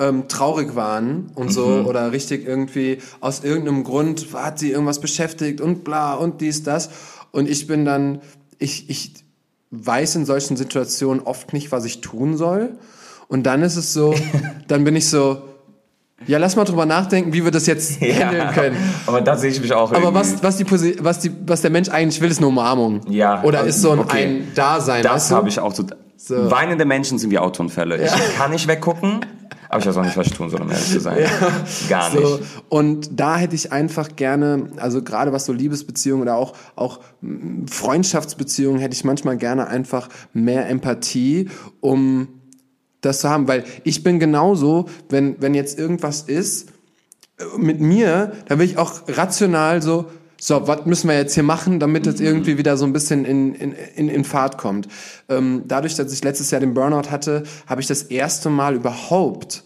ähm, 0.00 0.26
traurig 0.28 0.74
waren 0.74 1.30
und 1.34 1.52
so 1.52 1.66
Mhm. 1.66 1.86
oder 1.86 2.10
richtig 2.10 2.46
irgendwie 2.46 2.98
aus 3.20 3.44
irgendeinem 3.44 3.84
Grund 3.84 4.26
hat 4.34 4.58
sie 4.58 4.70
irgendwas 4.72 5.00
beschäftigt 5.00 5.60
und 5.60 5.84
bla 5.84 6.14
und 6.14 6.40
dies, 6.40 6.62
das. 6.64 6.90
Und 7.30 7.48
ich 7.48 7.66
bin 7.68 7.84
dann, 7.84 8.20
ich, 8.58 8.90
ich 8.90 9.14
weiß 9.70 10.16
in 10.16 10.24
solchen 10.26 10.56
Situationen 10.56 11.22
oft 11.22 11.52
nicht, 11.52 11.70
was 11.70 11.84
ich 11.84 12.00
tun 12.00 12.36
soll. 12.36 12.70
Und 13.28 13.44
dann 13.44 13.62
ist 13.62 13.76
es 13.76 13.92
so, 13.92 14.14
dann 14.68 14.82
bin 14.84 14.96
ich 14.96 15.08
so, 15.08 15.42
ja, 16.26 16.36
lass 16.38 16.56
mal 16.56 16.64
drüber 16.64 16.84
nachdenken, 16.86 17.32
wie 17.32 17.44
wir 17.44 17.50
das 17.50 17.66
jetzt 17.66 18.00
handeln 18.00 18.50
können. 18.52 18.76
aber 19.06 19.20
da 19.20 19.36
sehe 19.36 19.50
ich 19.50 19.60
mich 19.60 19.72
auch 19.72 19.90
Aber 19.92 20.02
irgendwie. 20.02 20.14
was, 20.14 20.42
was, 20.42 20.56
die, 20.56 21.04
was, 21.04 21.20
die, 21.20 21.30
was 21.46 21.60
der 21.62 21.70
Mensch 21.70 21.88
eigentlich 21.88 22.20
will, 22.20 22.30
ist 22.30 22.38
eine 22.38 22.48
Umarmung. 22.48 23.00
Ja, 23.08 23.42
Oder 23.42 23.64
ist 23.64 23.80
so 23.80 23.92
ein, 23.92 24.00
okay. 24.00 24.24
ein 24.24 24.48
Dasein. 24.54 25.02
Das 25.02 25.12
weißt 25.12 25.30
du? 25.30 25.34
habe 25.36 25.48
ich 25.48 25.58
auch 25.60 25.74
so. 25.74 25.84
Weinende 26.28 26.84
Menschen 26.84 27.18
sind 27.18 27.30
wie 27.30 27.38
Autounfälle. 27.38 28.04
Ich 28.04 28.12
kann 28.36 28.50
nicht 28.50 28.66
weggucken, 28.68 29.20
aber 29.70 29.78
ich 29.78 29.86
weiß 29.86 29.96
auch 29.98 30.04
nicht, 30.04 30.16
was 30.16 30.26
ich 30.26 30.32
tun 30.32 30.50
soll, 30.50 30.62
um 30.62 30.68
ehrlich 30.68 30.90
zu 30.90 30.98
sein. 30.98 31.18
Gar 31.88 32.12
nicht. 32.12 32.26
So, 32.26 32.40
und 32.68 33.20
da 33.20 33.36
hätte 33.36 33.54
ich 33.54 33.70
einfach 33.70 34.16
gerne, 34.16 34.68
also 34.78 35.00
gerade 35.00 35.32
was 35.32 35.44
so 35.44 35.52
Liebesbeziehungen 35.52 36.22
oder 36.22 36.34
auch, 36.34 36.54
auch 36.74 36.98
Freundschaftsbeziehungen, 37.70 38.80
hätte 38.80 38.94
ich 38.94 39.04
manchmal 39.04 39.36
gerne 39.36 39.68
einfach 39.68 40.08
mehr 40.32 40.68
Empathie, 40.68 41.50
um 41.78 42.26
das 43.00 43.20
zu 43.20 43.30
haben. 43.30 43.46
Weil 43.46 43.62
ich 43.84 44.02
bin 44.02 44.18
genauso, 44.18 44.86
wenn, 45.08 45.40
wenn 45.40 45.54
jetzt 45.54 45.78
irgendwas 45.78 46.22
ist 46.22 46.70
äh, 47.38 47.44
mit 47.56 47.80
mir, 47.80 48.32
dann 48.46 48.58
will 48.58 48.66
ich 48.66 48.76
auch 48.76 49.02
rational 49.06 49.82
so, 49.82 50.06
so, 50.40 50.66
was 50.66 50.86
müssen 50.86 51.08
wir 51.08 51.16
jetzt 51.16 51.34
hier 51.34 51.42
machen, 51.42 51.80
damit 51.80 52.06
es 52.06 52.18
irgendwie 52.18 52.56
wieder 52.56 52.76
so 52.78 52.86
ein 52.86 52.94
bisschen 52.94 53.26
in, 53.26 53.54
in, 53.54 53.72
in, 53.72 54.08
in 54.08 54.24
Fahrt 54.24 54.56
kommt. 54.56 54.88
Ähm, 55.28 55.64
dadurch, 55.66 55.94
dass 55.96 56.12
ich 56.12 56.24
letztes 56.24 56.50
Jahr 56.50 56.60
den 56.60 56.72
Burnout 56.72 57.10
hatte, 57.10 57.44
habe 57.66 57.82
ich 57.82 57.86
das 57.86 58.02
erste 58.02 58.48
Mal 58.48 58.74
überhaupt 58.74 59.64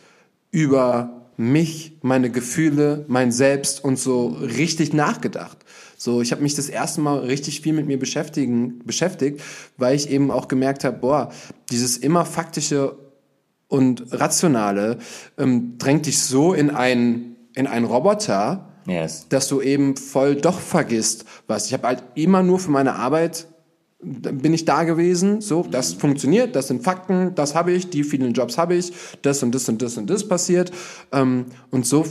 über 0.50 1.28
mich, 1.36 1.98
meine 2.02 2.30
Gefühle, 2.30 3.04
mein 3.06 3.30
Selbst 3.30 3.82
und 3.84 3.98
so 3.98 4.26
richtig 4.26 4.92
nachgedacht. 4.92 5.58
So, 5.96 6.20
ich 6.20 6.32
habe 6.32 6.42
mich 6.42 6.54
das 6.54 6.68
erste 6.68 7.00
Mal 7.00 7.20
richtig 7.20 7.60
viel 7.60 7.72
mit 7.72 7.86
mir 7.86 7.98
beschäftigen, 7.98 8.80
beschäftigt, 8.84 9.40
weil 9.76 9.94
ich 9.94 10.10
eben 10.10 10.30
auch 10.30 10.48
gemerkt 10.48 10.84
habe, 10.84 10.98
boah, 10.98 11.32
dieses 11.70 11.96
immer 11.96 12.24
faktische 12.24 12.96
und 13.68 14.04
rationale 14.12 14.98
ähm, 15.38 15.78
drängt 15.78 16.06
dich 16.06 16.20
so 16.20 16.52
in 16.52 16.70
einen 16.70 17.36
in 17.54 17.66
einen 17.68 17.84
Roboter, 17.84 18.73
Yes. 18.86 19.26
dass 19.28 19.48
du 19.48 19.60
eben 19.62 19.96
voll 19.96 20.36
doch 20.36 20.60
vergisst, 20.60 21.24
was 21.46 21.66
ich 21.66 21.72
habe 21.72 21.86
halt 21.86 22.02
immer 22.14 22.42
nur 22.42 22.58
für 22.58 22.70
meine 22.70 22.94
Arbeit 22.94 23.46
bin 24.04 24.52
ich 24.52 24.64
da 24.64 24.84
gewesen, 24.84 25.40
so, 25.40 25.66
das 25.68 25.94
funktioniert, 25.94 26.54
das 26.54 26.68
sind 26.68 26.82
Fakten, 26.82 27.34
das 27.34 27.54
habe 27.54 27.72
ich, 27.72 27.88
die 27.88 28.04
vielen 28.04 28.34
Jobs 28.34 28.58
habe 28.58 28.74
ich, 28.74 28.92
das 29.22 29.42
und 29.42 29.54
das 29.54 29.68
und 29.68 29.80
das 29.80 29.96
und 29.96 30.10
das 30.10 30.28
passiert. 30.28 30.72
Ähm, 31.12 31.46
und 31.70 31.86
so 31.86 32.04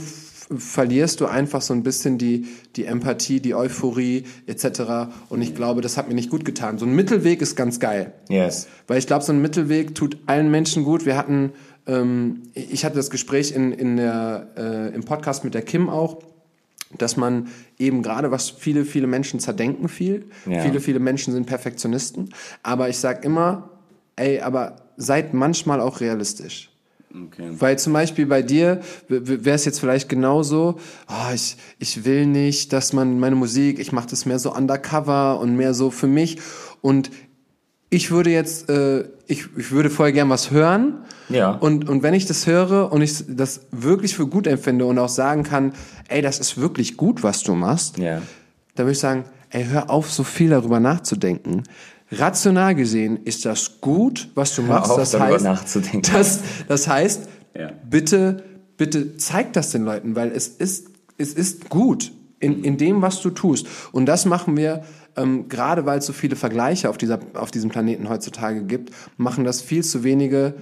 verlierst 0.58 1.20
du 1.20 1.26
einfach 1.26 1.62
so 1.62 1.72
ein 1.72 1.82
bisschen 1.82 2.18
die, 2.18 2.46
die 2.76 2.84
Empathie, 2.84 3.40
die 3.40 3.54
Euphorie 3.54 4.24
etc. 4.46 5.14
Und 5.28 5.40
ich 5.42 5.54
glaube, 5.54 5.80
das 5.80 5.96
hat 5.96 6.08
mir 6.08 6.14
nicht 6.14 6.30
gut 6.30 6.44
getan. 6.44 6.78
So 6.78 6.86
ein 6.86 6.94
Mittelweg 6.94 7.40
ist 7.40 7.56
ganz 7.56 7.80
geil. 7.80 8.12
Yes. 8.28 8.66
Weil 8.86 8.98
ich 8.98 9.06
glaube, 9.06 9.24
so 9.24 9.32
ein 9.32 9.40
Mittelweg 9.40 9.94
tut 9.94 10.18
allen 10.26 10.50
Menschen 10.50 10.84
gut. 10.84 11.06
Wir 11.06 11.16
hatten, 11.16 11.52
ähm, 11.86 12.42
ich 12.54 12.84
hatte 12.84 12.96
das 12.96 13.10
Gespräch 13.10 13.52
in, 13.52 13.72
in 13.72 13.96
der, 13.96 14.48
äh, 14.56 14.94
im 14.94 15.04
Podcast 15.04 15.44
mit 15.44 15.54
der 15.54 15.62
Kim 15.62 15.88
auch, 15.88 16.18
dass 16.96 17.16
man 17.16 17.48
eben 17.78 18.02
gerade, 18.02 18.30
was 18.30 18.50
viele, 18.50 18.84
viele 18.84 19.06
Menschen 19.06 19.40
zerdenken 19.40 19.88
viel. 19.88 20.26
Ja. 20.46 20.62
Viele, 20.62 20.80
viele 20.80 20.98
Menschen 20.98 21.32
sind 21.32 21.46
Perfektionisten. 21.46 22.32
Aber 22.62 22.88
ich 22.88 22.98
sag 22.98 23.24
immer, 23.24 23.70
ey, 24.16 24.40
aber 24.40 24.76
seid 24.96 25.34
manchmal 25.34 25.80
auch 25.80 26.00
realistisch. 26.00 26.70
Okay. 27.14 27.48
Weil 27.50 27.78
zum 27.78 27.92
Beispiel 27.92 28.26
bei 28.26 28.42
dir 28.42 28.80
wäre 29.08 29.54
es 29.54 29.64
jetzt 29.64 29.78
vielleicht 29.78 30.08
genauso, 30.08 30.80
oh, 31.08 31.32
ich, 31.32 31.56
ich 31.78 32.04
will 32.04 32.26
nicht, 32.26 32.72
dass 32.72 32.92
man 32.92 33.20
meine 33.20 33.36
Musik, 33.36 33.78
ich 33.78 33.92
mache 33.92 34.08
das 34.08 34.26
mehr 34.26 34.40
so 34.40 34.52
undercover 34.52 35.38
und 35.38 35.56
mehr 35.56 35.74
so 35.74 35.90
für 35.90 36.08
mich. 36.08 36.38
Und 36.80 37.10
ich 37.94 38.10
würde 38.10 38.30
jetzt, 38.30 38.68
äh, 38.68 39.04
ich, 39.26 39.46
ich 39.56 39.70
würde 39.70 39.88
vorher 39.90 40.12
gern 40.12 40.28
was 40.28 40.50
hören. 40.50 40.98
Ja. 41.28 41.50
Und, 41.52 41.88
und 41.88 42.02
wenn 42.02 42.12
ich 42.14 42.26
das 42.26 42.46
höre 42.46 42.92
und 42.92 43.02
ich 43.02 43.24
das 43.28 43.62
wirklich 43.70 44.14
für 44.14 44.26
gut 44.26 44.46
empfinde 44.46 44.84
und 44.84 44.98
auch 44.98 45.08
sagen 45.08 45.42
kann, 45.44 45.72
ey, 46.08 46.20
das 46.22 46.38
ist 46.40 46.58
wirklich 46.60 46.96
gut, 46.96 47.22
was 47.22 47.42
du 47.42 47.54
machst, 47.54 47.98
Ja. 47.98 48.20
dann 48.74 48.86
würde 48.86 48.92
ich 48.92 48.98
sagen, 48.98 49.24
ey, 49.50 49.64
hör 49.66 49.90
auf, 49.90 50.10
so 50.12 50.24
viel 50.24 50.50
darüber 50.50 50.80
nachzudenken. 50.80 51.62
Rational 52.12 52.74
gesehen 52.74 53.20
ist 53.24 53.44
das 53.44 53.80
gut, 53.80 54.28
was 54.34 54.54
du 54.54 54.62
machst. 54.62 54.90
auf, 54.90 54.98
das 54.98 55.12
darüber 55.12 55.34
heißt, 55.34 55.44
nachzudenken. 55.44 56.02
Das, 56.12 56.40
das 56.68 56.88
heißt, 56.88 57.22
Ja. 57.58 57.70
bitte, 57.88 58.42
bitte 58.76 59.16
zeig 59.16 59.52
das 59.52 59.70
den 59.70 59.84
Leuten, 59.84 60.16
weil 60.16 60.30
es 60.32 60.48
ist, 60.48 60.88
es 61.16 61.32
ist 61.32 61.68
gut 61.70 62.12
in, 62.40 62.62
in 62.64 62.76
dem, 62.76 63.00
was 63.02 63.22
du 63.22 63.30
tust. 63.30 63.66
Und 63.92 64.06
das 64.06 64.26
machen 64.26 64.56
wir, 64.56 64.82
ähm, 65.16 65.48
gerade 65.48 65.86
weil 65.86 65.98
es 65.98 66.06
so 66.06 66.12
viele 66.12 66.36
Vergleiche 66.36 66.90
auf, 66.90 66.98
dieser, 66.98 67.18
auf 67.34 67.50
diesem 67.50 67.70
Planeten 67.70 68.08
heutzutage 68.08 68.64
gibt, 68.64 68.90
machen 69.16 69.44
das 69.44 69.62
viel 69.62 69.84
zu 69.84 70.04
wenige, 70.04 70.54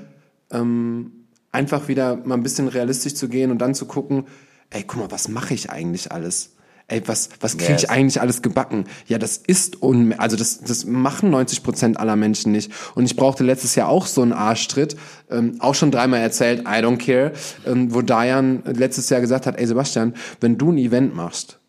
ähm, 0.50 1.12
einfach 1.50 1.88
wieder 1.88 2.16
mal 2.16 2.34
ein 2.34 2.42
bisschen 2.42 2.68
realistisch 2.68 3.14
zu 3.14 3.28
gehen 3.28 3.50
und 3.50 3.58
dann 3.58 3.74
zu 3.74 3.86
gucken, 3.86 4.24
ey, 4.70 4.84
guck 4.86 5.00
mal, 5.00 5.10
was 5.10 5.28
mache 5.28 5.54
ich 5.54 5.70
eigentlich 5.70 6.12
alles? 6.12 6.50
Ey, 6.88 7.00
was, 7.06 7.30
was 7.40 7.56
kriege 7.56 7.74
ich 7.74 7.82
Yes. 7.82 7.90
eigentlich 7.90 8.20
alles 8.20 8.42
gebacken? 8.42 8.84
Ja, 9.06 9.16
das 9.18 9.36
ist 9.36 9.82
un 9.82 10.12
also 10.18 10.36
das, 10.36 10.60
das 10.60 10.84
machen 10.84 11.30
90 11.30 11.62
Prozent 11.62 11.98
aller 11.98 12.16
Menschen 12.16 12.52
nicht. 12.52 12.72
Und 12.94 13.04
ich 13.04 13.16
brauchte 13.16 13.44
letztes 13.44 13.76
Jahr 13.76 13.88
auch 13.88 14.06
so 14.06 14.20
einen 14.20 14.32
Arschtritt, 14.32 14.96
ähm, 15.30 15.54
auch 15.60 15.74
schon 15.74 15.90
dreimal 15.90 16.20
erzählt, 16.20 16.62
I 16.62 16.82
don't 16.82 16.98
care, 16.98 17.32
ähm, 17.66 17.94
wo 17.94 18.02
Diane 18.02 18.62
letztes 18.66 19.08
Jahr 19.08 19.20
gesagt 19.20 19.46
hat, 19.46 19.58
ey 19.58 19.66
Sebastian, 19.66 20.14
wenn 20.40 20.58
du 20.58 20.72
ein 20.72 20.78
Event 20.78 21.14
machst 21.14 21.60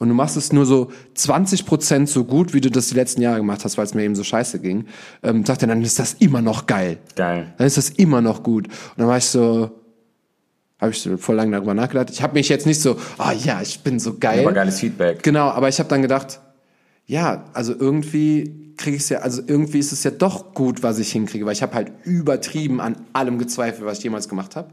und 0.00 0.08
du 0.08 0.14
machst 0.14 0.36
es 0.38 0.50
nur 0.50 0.64
so 0.64 0.90
20 1.14 1.66
Prozent 1.66 2.08
so 2.08 2.24
gut, 2.24 2.54
wie 2.54 2.62
du 2.62 2.70
das 2.70 2.88
die 2.88 2.94
letzten 2.94 3.20
Jahre 3.20 3.36
gemacht 3.36 3.64
hast, 3.64 3.76
weil 3.76 3.84
es 3.84 3.92
mir 3.92 4.02
eben 4.02 4.16
so 4.16 4.24
scheiße 4.24 4.58
ging, 4.58 4.86
ähm, 5.22 5.44
sagt 5.44 5.60
er, 5.60 5.68
dann 5.68 5.82
ist 5.82 5.98
das 5.98 6.14
immer 6.14 6.40
noch 6.40 6.66
geil. 6.66 6.96
Geil. 7.16 7.52
Dann 7.58 7.66
ist 7.66 7.76
das 7.76 7.90
immer 7.90 8.22
noch 8.22 8.42
gut. 8.42 8.66
Und 8.66 8.74
dann 8.96 9.08
war 9.08 9.18
ich 9.18 9.26
so, 9.26 9.70
habe 10.80 10.90
ich 10.90 11.02
so 11.02 11.18
voll 11.18 11.36
lange 11.36 11.52
darüber 11.52 11.74
nachgedacht. 11.74 12.08
Ich 12.08 12.22
habe 12.22 12.32
mich 12.32 12.48
jetzt 12.48 12.66
nicht 12.66 12.80
so, 12.80 12.96
ah 13.18 13.32
ja, 13.32 13.60
ich 13.60 13.80
bin 13.80 14.00
so 14.00 14.16
geil. 14.18 14.40
Aber 14.40 14.54
geiles 14.54 14.80
Feedback. 14.80 15.22
Genau, 15.22 15.50
aber 15.50 15.68
ich 15.68 15.78
habe 15.78 15.90
dann 15.90 16.00
gedacht, 16.00 16.40
ja, 17.10 17.42
also 17.54 17.74
irgendwie 17.76 18.74
kriege 18.76 18.96
ich 18.96 19.02
es 19.02 19.08
ja, 19.08 19.18
also 19.18 19.42
irgendwie 19.44 19.80
ist 19.80 19.90
es 19.90 20.04
ja 20.04 20.12
doch 20.12 20.54
gut, 20.54 20.84
was 20.84 21.00
ich 21.00 21.10
hinkriege, 21.10 21.44
weil 21.44 21.54
ich 21.54 21.60
habe 21.60 21.74
halt 21.74 21.90
übertrieben 22.04 22.80
an 22.80 22.96
allem 23.12 23.36
gezweifelt, 23.40 23.84
was 23.84 23.98
ich 23.98 24.04
jemals 24.04 24.28
gemacht 24.28 24.54
habe. 24.54 24.68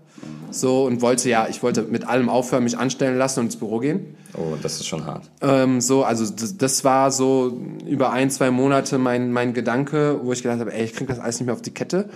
So 0.52 0.86
und 0.86 1.02
wollte 1.02 1.30
ja, 1.30 1.48
ich 1.50 1.64
wollte 1.64 1.82
mit 1.82 2.08
allem 2.08 2.30
aufhören, 2.30 2.64
mich 2.64 2.78
anstellen 2.78 3.18
lassen 3.18 3.40
und 3.40 3.46
ins 3.48 3.56
Büro 3.56 3.80
gehen. 3.80 4.16
Oh, 4.36 4.56
das 4.62 4.76
ist 4.76 4.86
schon 4.86 5.08
hart. 5.08 5.32
Ähm, 5.42 5.82
so, 5.82 6.04
also 6.04 6.32
das, 6.32 6.58
das 6.58 6.84
war 6.84 7.12
so 7.12 7.60
über 7.88 8.12
ein, 8.12 8.30
zwei 8.30 8.52
Monate 8.52 9.00
mein, 9.00 9.32
mein 9.32 9.56
Gedanke, 9.56 10.20
wo 10.22 10.32
ich 10.32 10.44
gedacht 10.44 10.60
habe, 10.60 10.72
ey, 10.72 10.86
ich 10.86 10.94
krieg 10.94 11.08
das 11.08 11.18
alles 11.18 11.40
nicht 11.40 11.48
mehr 11.48 11.56
auf 11.56 11.64
die 11.64 11.74
Kette. 11.74 12.08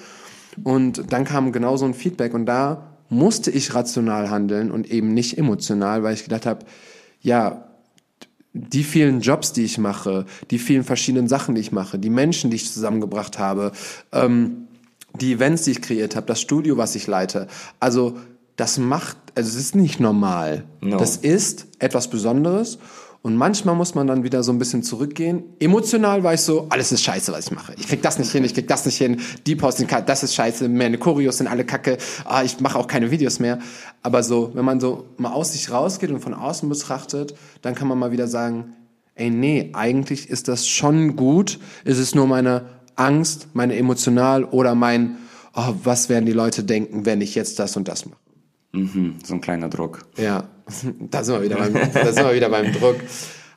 Und 0.63 1.11
dann 1.11 1.25
kam 1.25 1.51
genau 1.51 1.77
so 1.77 1.85
ein 1.85 1.95
Feedback 1.95 2.35
und 2.35 2.45
da 2.45 2.91
musste 3.09 3.49
ich 3.49 3.73
rational 3.73 4.29
handeln 4.29 4.69
und 4.69 4.91
eben 4.91 5.15
nicht 5.15 5.39
emotional, 5.39 6.03
weil 6.03 6.13
ich 6.13 6.23
gedacht 6.23 6.45
habe, 6.45 6.63
ja, 7.21 7.70
die 8.53 8.83
vielen 8.83 9.21
Jobs, 9.21 9.53
die 9.53 9.63
ich 9.63 9.77
mache, 9.77 10.25
die 10.49 10.59
vielen 10.59 10.83
verschiedenen 10.83 11.27
Sachen, 11.27 11.55
die 11.55 11.61
ich 11.61 11.71
mache, 11.71 11.97
die 11.97 12.09
Menschen, 12.09 12.49
die 12.49 12.57
ich 12.57 12.71
zusammengebracht 12.71 13.39
habe, 13.39 13.71
ähm, 14.11 14.67
die 15.19 15.33
Events, 15.33 15.63
die 15.63 15.71
ich 15.71 15.81
kreiert 15.81 16.15
habe, 16.15 16.27
das 16.27 16.41
Studio, 16.41 16.77
was 16.77 16.95
ich 16.95 17.07
leite. 17.07 17.47
Also 17.79 18.17
das 18.55 18.77
macht, 18.77 19.17
also 19.35 19.49
es 19.49 19.55
ist 19.55 19.75
nicht 19.75 19.99
normal. 19.99 20.65
No. 20.81 20.97
Das 20.97 21.17
ist 21.17 21.67
etwas 21.79 22.09
Besonderes. 22.09 22.77
Und 23.23 23.35
manchmal 23.35 23.75
muss 23.75 23.93
man 23.93 24.07
dann 24.07 24.23
wieder 24.23 24.41
so 24.41 24.51
ein 24.51 24.57
bisschen 24.57 24.81
zurückgehen. 24.81 25.43
Emotional 25.59 26.23
war 26.23 26.33
ich 26.33 26.41
so, 26.41 26.65
alles 26.69 26.91
ist 26.91 27.03
scheiße, 27.03 27.31
was 27.31 27.47
ich 27.47 27.51
mache. 27.51 27.73
Ich 27.77 27.87
krieg 27.87 28.01
das 28.01 28.17
nicht 28.17 28.31
hin, 28.31 28.43
ich 28.43 28.55
krieg 28.55 28.67
das 28.67 28.83
nicht 28.85 28.97
hin. 28.97 29.21
Die 29.45 29.55
Posting, 29.55 29.87
das 30.07 30.23
ist 30.23 30.33
scheiße, 30.33 30.67
meine 30.69 30.97
Choreos 30.97 31.37
sind 31.37 31.45
alle 31.45 31.63
kacke. 31.63 31.99
Ah, 32.25 32.41
ich 32.43 32.59
mache 32.59 32.79
auch 32.79 32.87
keine 32.87 33.11
Videos 33.11 33.39
mehr. 33.39 33.59
Aber 34.01 34.23
so, 34.23 34.49
wenn 34.55 34.65
man 34.65 34.79
so 34.79 35.05
mal 35.17 35.33
aus 35.33 35.53
sich 35.53 35.69
rausgeht 35.71 36.09
und 36.09 36.19
von 36.19 36.33
außen 36.33 36.67
betrachtet, 36.67 37.35
dann 37.61 37.75
kann 37.75 37.87
man 37.87 37.99
mal 37.99 38.11
wieder 38.11 38.27
sagen, 38.27 38.73
ey, 39.13 39.29
nee, 39.29 39.69
eigentlich 39.73 40.27
ist 40.27 40.47
das 40.47 40.67
schon 40.67 41.15
gut. 41.15 41.59
Es 41.85 41.99
ist 41.99 42.15
nur 42.15 42.25
meine 42.25 42.65
Angst, 42.95 43.49
meine 43.53 43.75
emotional 43.75 44.45
oder 44.45 44.73
mein, 44.73 45.17
oh, 45.55 45.73
was 45.83 46.09
werden 46.09 46.25
die 46.25 46.31
Leute 46.31 46.63
denken, 46.63 47.05
wenn 47.05 47.21
ich 47.21 47.35
jetzt 47.35 47.59
das 47.59 47.77
und 47.77 47.87
das 47.87 48.07
mache. 48.07 48.17
Mhm, 48.73 49.15
so 49.23 49.33
ein 49.33 49.41
kleiner 49.41 49.69
Druck. 49.69 50.05
Ja, 50.17 50.45
da 50.99 51.23
sind 51.23 51.35
wir 51.35 51.43
wieder 51.43 51.57
beim, 51.57 51.73
da 51.73 52.13
sind 52.13 52.25
wir 52.25 52.33
wieder 52.33 52.49
beim 52.49 52.71
Druck. 52.71 52.97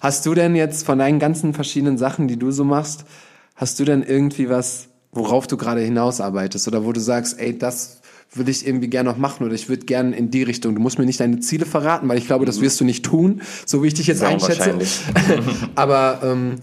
Hast 0.01 0.27
du 0.27 0.35
denn 0.35 0.55
jetzt 0.55 0.85
von 0.85 0.99
deinen 0.99 1.19
ganzen 1.19 1.55
verschiedenen 1.55 1.97
Sachen, 1.99 2.29
die 2.29 2.39
du 2.39 2.51
so 2.51 2.65
machst, 2.65 3.05
hast 3.55 3.79
du 3.81 3.85
denn 3.85 4.03
irgendwie 4.03 4.51
was, 4.51 4.89
worauf 5.13 5.47
du 5.47 5.57
gerade 5.57 5.81
hinausarbeitest 5.81 6.69
oder 6.69 6.85
wo 6.85 6.93
du 6.93 7.01
sagst, 7.01 7.39
ey, 7.39 7.57
das 7.57 8.01
würde 8.33 8.51
ich 8.51 8.67
irgendwie 8.67 8.89
gerne 8.89 9.11
noch 9.11 9.17
machen 9.17 9.45
oder 9.45 9.55
ich 9.55 9.69
würde 9.69 9.87
gerne 9.87 10.17
in 10.17 10.31
die 10.31 10.43
Richtung. 10.43 10.75
Du 10.75 10.81
musst 10.81 10.99
mir 10.99 11.07
nicht 11.07 11.21
deine 11.21 11.41
Ziele 11.41 11.67
verraten, 11.67 12.09
weil 12.09 12.19
ich 12.19 12.27
glaube, 12.27 12.45
das 12.45 12.61
wirst 12.61 12.81
du 12.81 12.85
nicht 12.85 13.05
tun, 13.05 13.43
so 13.65 13.83
wie 13.83 13.89
ich 13.89 13.95
dich 13.95 14.09
jetzt 14.09 14.19
Sehr 14.19 14.29
einschätze. 14.29 14.77
Aber 15.77 16.21
ähm, 16.25 16.57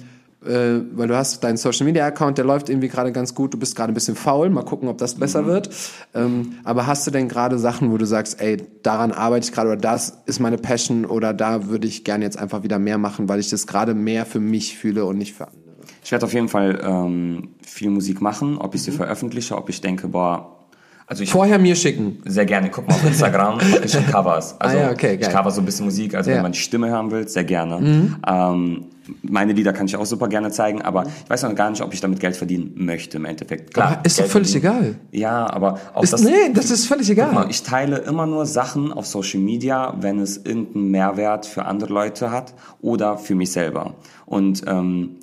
äh, 0.45 0.79
weil 0.95 1.07
du 1.07 1.15
hast 1.15 1.43
deinen 1.43 1.57
Social 1.57 1.85
Media 1.85 2.05
Account, 2.05 2.37
der 2.37 2.45
läuft 2.45 2.69
irgendwie 2.69 2.87
gerade 2.87 3.11
ganz 3.11 3.35
gut. 3.35 3.53
Du 3.53 3.57
bist 3.59 3.75
gerade 3.75 3.91
ein 3.91 3.93
bisschen 3.93 4.15
faul. 4.15 4.49
Mal 4.49 4.63
gucken, 4.63 4.89
ob 4.89 4.97
das 4.97 5.15
besser 5.15 5.45
wird. 5.45 5.69
Ähm, 6.15 6.53
aber 6.63 6.87
hast 6.87 7.05
du 7.05 7.11
denn 7.11 7.27
gerade 7.27 7.59
Sachen, 7.59 7.91
wo 7.91 7.97
du 7.97 8.05
sagst, 8.05 8.41
ey, 8.41 8.57
daran 8.83 9.11
arbeite 9.11 9.45
ich 9.45 9.51
gerade 9.53 9.69
oder 9.69 9.77
das 9.77 10.17
ist 10.25 10.39
meine 10.39 10.57
Passion 10.57 11.05
oder 11.05 11.33
da 11.33 11.67
würde 11.67 11.87
ich 11.87 12.03
gerne 12.03 12.23
jetzt 12.25 12.39
einfach 12.39 12.63
wieder 12.63 12.79
mehr 12.79 12.97
machen, 12.97 13.29
weil 13.29 13.39
ich 13.39 13.49
das 13.49 13.67
gerade 13.67 13.93
mehr 13.93 14.25
für 14.25 14.39
mich 14.39 14.77
fühle 14.77 15.05
und 15.05 15.17
nicht 15.17 15.33
für 15.33 15.47
andere? 15.47 15.61
Ich 16.03 16.11
werde 16.11 16.25
auf 16.25 16.33
jeden 16.33 16.47
Fall 16.49 16.79
ähm, 16.83 17.49
viel 17.61 17.89
Musik 17.91 18.21
machen, 18.21 18.57
ob 18.57 18.73
ich 18.73 18.81
sie 18.81 18.91
veröffentliche, 18.91 19.55
ob 19.55 19.69
ich 19.69 19.81
denke, 19.81 20.07
boah, 20.07 20.57
also 21.05 21.23
ich 21.23 21.29
Vorher 21.31 21.59
mir 21.59 21.75
schicken. 21.75 22.19
sehr 22.25 22.45
gerne, 22.45 22.69
guck 22.71 22.87
mal 22.87 22.95
auf 22.95 23.05
Instagram, 23.05 23.57
mache 23.57 23.81
ich 23.85 23.91
schon 23.91 24.05
Covers. 24.07 24.59
Also 24.59 24.77
Ah 24.77 24.81
ja, 24.81 24.91
okay, 24.91 25.17
ich 25.21 25.29
cover 25.29 25.51
so 25.51 25.61
ein 25.61 25.65
bisschen 25.65 25.85
Musik, 25.85 26.15
also 26.15 26.29
Ja. 26.29 26.35
Mhm. 26.35 26.37
wenn 26.37 26.43
man 26.43 26.51
die 26.53 26.59
Stimme 26.59 26.89
hören 26.89 27.11
will, 27.11 27.27
sehr 27.27 27.43
gerne. 27.43 28.17
Ähm, 28.25 28.85
meine 29.23 29.53
Lieder 29.53 29.73
kann 29.73 29.87
ich 29.87 29.95
auch 29.95 30.05
super 30.05 30.27
gerne 30.27 30.51
zeigen, 30.51 30.81
aber 30.81 31.05
ich 31.05 31.29
weiß 31.29 31.43
noch 31.43 31.55
gar 31.55 31.69
nicht, 31.69 31.81
ob 31.81 31.93
ich 31.93 32.01
damit 32.01 32.19
Geld 32.19 32.35
verdienen 32.37 32.73
möchte 32.75 33.17
im 33.17 33.25
Endeffekt. 33.25 33.73
Klar, 33.73 33.93
Aber 33.93 34.05
ist 34.05 34.19
doch 34.19 34.25
völlig 34.25 34.51
verdienen. 34.51 34.75
egal. 34.83 34.95
Ja, 35.11 35.49
aber 35.51 35.79
auch 35.93 36.03
Ist, 36.03 36.13
das, 36.13 36.21
nee, 36.23 36.31
das 36.53 36.69
ist 36.71 36.85
völlig 36.85 37.09
egal. 37.09 37.31
mal, 37.33 37.49
ich 37.49 37.63
teile 37.63 37.97
immer 37.97 38.25
nur 38.27 38.45
Sachen 38.45 38.93
auf 38.93 39.07
Social 39.07 39.39
Media, 39.39 39.95
wenn 39.99 40.19
es 40.19 40.37
irgendeinen 40.37 40.91
Mehrwert 40.91 41.45
für 41.45 41.65
andere 41.65 41.91
Leute 41.91 42.31
hat 42.31 42.53
oder 42.81 43.17
für 43.17 43.35
mich 43.35 43.51
selber. 43.51 43.95
Und 44.25 44.63
ähm, 44.67 45.17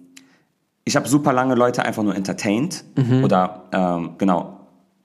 ich 0.85 0.97
habe 0.97 1.07
super 1.09 1.33
lange 1.33 1.55
Leute 1.55 1.85
einfach 1.85 2.03
nur 2.03 2.15
entertained 2.17 2.85
Mhm. 2.97 3.23
oder 3.25 3.65
ähm, 3.73 4.11
genau 4.19 4.58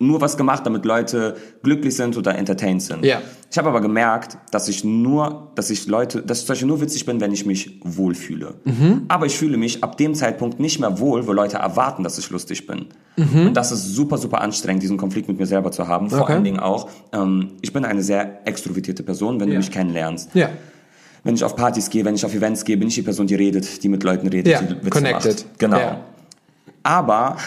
nur 0.07 0.21
was 0.21 0.37
gemacht, 0.37 0.65
damit 0.65 0.85
Leute 0.85 1.35
glücklich 1.63 1.95
sind 1.95 2.17
oder 2.17 2.35
entertained 2.37 2.81
sind. 2.81 3.03
Ja. 3.05 3.21
Ich 3.51 3.57
habe 3.57 3.69
aber 3.69 3.81
gemerkt, 3.81 4.37
dass 4.51 4.67
ich 4.67 4.83
nur, 4.83 5.51
dass 5.55 5.69
ich 5.69 5.87
Leute, 5.87 6.21
dass 6.23 6.39
ich 6.39 6.45
zum 6.45 6.53
Beispiel 6.53 6.67
nur 6.67 6.81
witzig 6.81 7.05
bin, 7.05 7.21
wenn 7.21 7.31
ich 7.31 7.45
mich 7.45 7.79
wohlfühle. 7.83 8.55
Mhm. 8.65 9.03
Aber 9.07 9.25
ich 9.27 9.37
fühle 9.37 9.57
mich 9.57 9.83
ab 9.83 9.97
dem 9.97 10.15
Zeitpunkt 10.15 10.59
nicht 10.59 10.79
mehr 10.79 10.99
wohl, 10.99 11.27
wo 11.27 11.33
Leute 11.33 11.57
erwarten, 11.57 12.03
dass 12.03 12.17
ich 12.17 12.29
lustig 12.31 12.65
bin. 12.65 12.87
Mhm. 13.15 13.47
Und 13.47 13.53
das 13.53 13.71
ist 13.71 13.93
super, 13.93 14.17
super 14.17 14.41
anstrengend, 14.41 14.81
diesen 14.81 14.97
Konflikt 14.97 15.27
mit 15.27 15.37
mir 15.37 15.45
selber 15.45 15.71
zu 15.71 15.87
haben. 15.87 16.09
Vor 16.09 16.21
Okay. 16.21 16.33
allen 16.33 16.43
Dingen 16.43 16.59
auch, 16.59 16.89
ähm, 17.11 17.51
ich 17.61 17.71
bin 17.73 17.85
eine 17.85 18.01
sehr 18.01 18.39
extrovertierte 18.47 19.03
Person, 19.03 19.39
wenn 19.39 19.49
Ja. 19.49 19.53
du 19.53 19.57
mich 19.59 19.71
kennenlernst. 19.71 20.31
Ja. 20.33 20.49
Wenn 21.23 21.35
ich 21.35 21.43
auf 21.43 21.55
Partys 21.55 21.89
gehe, 21.89 22.03
wenn 22.03 22.15
ich 22.15 22.25
auf 22.25 22.33
Events 22.33 22.65
gehe, 22.65 22.75
bin 22.75 22.87
ich 22.89 22.95
die 22.95 23.01
Person, 23.03 23.27
die 23.27 23.35
redet, 23.35 23.83
die 23.83 23.87
mit 23.87 24.03
Leuten 24.03 24.27
redet, 24.27 24.51
Ja, 24.51 24.61
die 24.61 24.75
Witze 24.77 24.89
connected. 24.89 25.45
macht. 25.45 25.59
Genau. 25.59 25.77
Ja. 25.77 25.99
Aber 26.81 27.37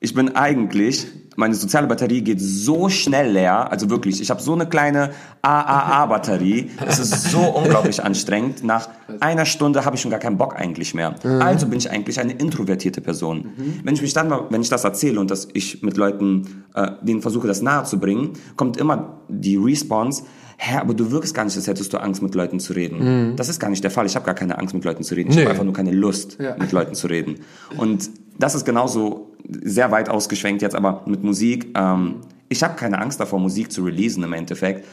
ich 0.00 0.14
bin 0.14 0.36
eigentlich, 0.36 1.06
meine 1.36 1.54
soziale 1.54 1.86
Batterie 1.86 2.22
geht 2.22 2.40
so 2.40 2.88
schnell 2.88 3.32
leer, 3.32 3.70
also 3.70 3.88
wirklich, 3.90 4.20
ich 4.20 4.30
habe 4.30 4.40
so 4.42 4.52
eine 4.52 4.66
kleine 4.66 5.10
AAA-Batterie, 5.42 6.70
es 6.86 6.98
ist 6.98 7.30
so 7.30 7.38
unglaublich 7.56 8.02
anstrengend. 8.02 8.64
Nach 8.64 8.88
einer 9.20 9.44
Stunde 9.44 9.84
habe 9.84 9.96
ich 9.96 10.02
schon 10.02 10.10
gar 10.10 10.20
keinen 10.20 10.38
Bock 10.38 10.56
eigentlich 10.56 10.94
mehr. 10.94 11.14
Also 11.40 11.66
bin 11.66 11.78
ich 11.78 11.90
eigentlich 11.90 12.20
eine 12.20 12.32
introvertierte 12.32 13.00
Person. 13.00 13.50
Wenn 13.84 13.94
ich 13.94 14.02
mich 14.02 14.12
dann, 14.12 14.30
wenn 14.50 14.60
ich 14.60 14.68
das 14.68 14.84
erzähle 14.84 15.20
und 15.20 15.30
dass 15.30 15.48
ich 15.52 15.82
mit 15.82 15.96
Leuten, 15.96 16.64
äh, 16.74 16.92
denen 17.02 17.22
versuche, 17.22 17.46
das 17.46 17.62
nahe 17.62 17.84
zu 17.84 17.98
bringen, 17.98 18.32
kommt 18.56 18.76
immer 18.76 19.20
die 19.28 19.56
Response, 19.56 20.24
Hä, 20.58 20.78
aber 20.78 20.94
du 20.94 21.10
wirkst 21.10 21.34
gar 21.34 21.44
nicht, 21.44 21.54
als 21.54 21.66
hättest 21.66 21.92
du 21.92 21.98
Angst, 21.98 22.22
mit 22.22 22.34
Leuten 22.34 22.60
zu 22.60 22.72
reden. 22.72 23.36
Das 23.36 23.50
ist 23.50 23.60
gar 23.60 23.68
nicht 23.68 23.84
der 23.84 23.90
Fall. 23.90 24.06
Ich 24.06 24.16
habe 24.16 24.24
gar 24.24 24.34
keine 24.34 24.56
Angst, 24.56 24.72
mit 24.74 24.86
Leuten 24.86 25.02
zu 25.04 25.14
reden. 25.14 25.28
Ich 25.28 25.36
Nee. 25.36 25.42
habe 25.42 25.50
einfach 25.50 25.64
nur 25.64 25.74
keine 25.74 25.90
Lust, 25.90 26.38
Ja. 26.40 26.56
mit 26.58 26.72
Leuten 26.72 26.94
zu 26.94 27.08
reden. 27.08 27.40
Und 27.76 28.08
das 28.38 28.54
ist 28.54 28.64
genauso 28.64 29.35
sehr 29.48 29.90
weit 29.90 30.08
ausgeschwenkt 30.08 30.62
jetzt, 30.62 30.74
aber 30.74 31.02
mit 31.06 31.22
Musik. 31.22 31.68
Ähm, 31.76 32.16
ich 32.48 32.62
habe 32.62 32.76
keine 32.76 33.00
Angst 33.00 33.20
davor, 33.20 33.38
Musik 33.38 33.72
zu 33.72 33.84
releasen 33.84 34.22
im 34.22 34.32
Endeffekt. 34.32 34.86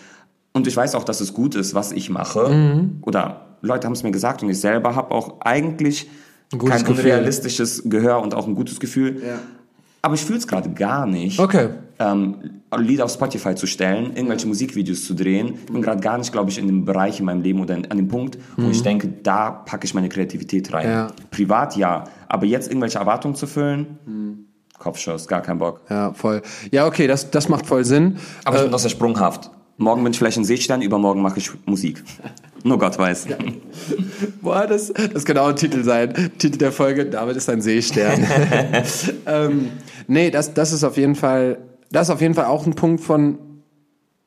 Und 0.53 0.67
ich 0.67 0.75
weiß 0.75 0.95
auch, 0.95 1.03
dass 1.03 1.21
es 1.21 1.33
gut 1.33 1.55
ist, 1.55 1.73
was 1.73 1.91
ich 1.91 2.09
mache. 2.09 2.49
Mhm. 2.49 2.97
Oder 3.01 3.57
Leute 3.61 3.87
haben 3.87 3.93
es 3.93 4.03
mir 4.03 4.11
gesagt 4.11 4.43
und 4.43 4.49
ich 4.49 4.59
selber 4.59 4.95
habe 4.95 5.11
auch 5.11 5.41
eigentlich 5.41 6.09
gutes 6.51 6.69
kein 6.69 6.85
Gefühl. 6.85 7.05
unrealistisches 7.05 7.83
Gehör 7.85 8.21
und 8.21 8.35
auch 8.35 8.47
ein 8.47 8.55
gutes 8.55 8.79
Gefühl. 8.79 9.21
Ja. 9.25 9.39
Aber 10.01 10.15
ich 10.15 10.23
fühle 10.25 10.39
es 10.39 10.47
gerade 10.47 10.69
gar 10.69 11.05
nicht 11.05 11.39
Okay. 11.39 11.69
Ähm, 11.99 12.61
Lieder 12.77 13.05
auf 13.05 13.11
Spotify 13.11 13.55
zu 13.55 13.67
stellen, 13.67 14.15
irgendwelche 14.15 14.47
Musikvideos 14.47 15.05
zu 15.05 15.13
drehen. 15.13 15.55
Ich 15.65 15.71
bin 15.71 15.81
gerade 15.81 16.01
gar 16.01 16.17
nicht, 16.17 16.31
glaube 16.31 16.49
ich, 16.49 16.57
in 16.57 16.67
dem 16.67 16.85
Bereich 16.85 17.19
in 17.19 17.25
meinem 17.25 17.41
Leben 17.41 17.61
oder 17.61 17.75
in, 17.75 17.89
an 17.89 17.97
dem 17.97 18.07
Punkt, 18.07 18.37
wo 18.57 18.69
ich 18.69 18.81
denke, 18.81 19.07
da 19.07 19.51
packe 19.51 19.85
ich 19.85 19.93
meine 19.93 20.09
Kreativität 20.09 20.73
rein. 20.73 20.87
Mhm. 20.87 20.93
Ja. 20.93 21.07
Privat 21.31 21.75
ja, 21.77 22.05
aber 22.27 22.45
jetzt 22.45 22.67
irgendwelche 22.67 22.97
Erwartungen 22.97 23.35
zu 23.35 23.47
füllen, 23.47 24.47
Kopfschuss, 24.83 25.27
gar 25.27 25.41
kein 25.41 25.59
Bock. 25.59 25.81
Ja, 25.89 26.13
voll. 26.13 26.41
Ja, 26.71 26.85
okay, 26.85 27.07
das, 27.07 27.31
das 27.31 27.47
macht 27.47 27.65
voll 27.65 27.85
Sinn. 27.85 28.17
Aber 28.43 28.57
ich 28.57 28.63
bin 28.63 28.73
auch 28.73 28.79
sehr 28.79 28.89
sprunghaft. 28.89 29.49
Morgen 29.77 30.03
bin 30.03 30.11
ich 30.11 30.19
vielleicht 30.19 30.37
ein 30.37 30.43
Seestern, 30.43 30.81
übermorgen 30.81 31.21
mache 31.21 31.39
ich 31.39 31.49
Musik. 31.65 32.03
Nur 32.63 32.77
Gott 32.77 32.97
weiß. 32.97 33.27
Boah, 34.41 34.67
das, 34.67 34.93
das 34.93 35.25
könnte 35.25 35.41
auch 35.41 35.49
ein 35.49 35.55
Titel 35.55 35.83
sein. 35.83 36.31
Titel 36.37 36.57
der 36.57 36.71
Folge, 36.71 37.05
David 37.05 37.35
ist 37.35 37.49
ein 37.49 37.61
Seestern. 37.61 38.25
ähm, 39.25 39.69
nee, 40.07 40.29
das, 40.31 40.53
das 40.53 40.71
ist 40.71 40.83
auf 40.83 40.95
jeden 40.97 41.15
Fall, 41.15 41.57
das 41.93 42.09
ist 42.09 42.13
auf 42.13 42.21
jeden 42.21 42.33
Fall 42.33 42.45
auch 42.45 42.65
ein 42.65 42.73
Punkt 42.73 43.01
von 43.01 43.37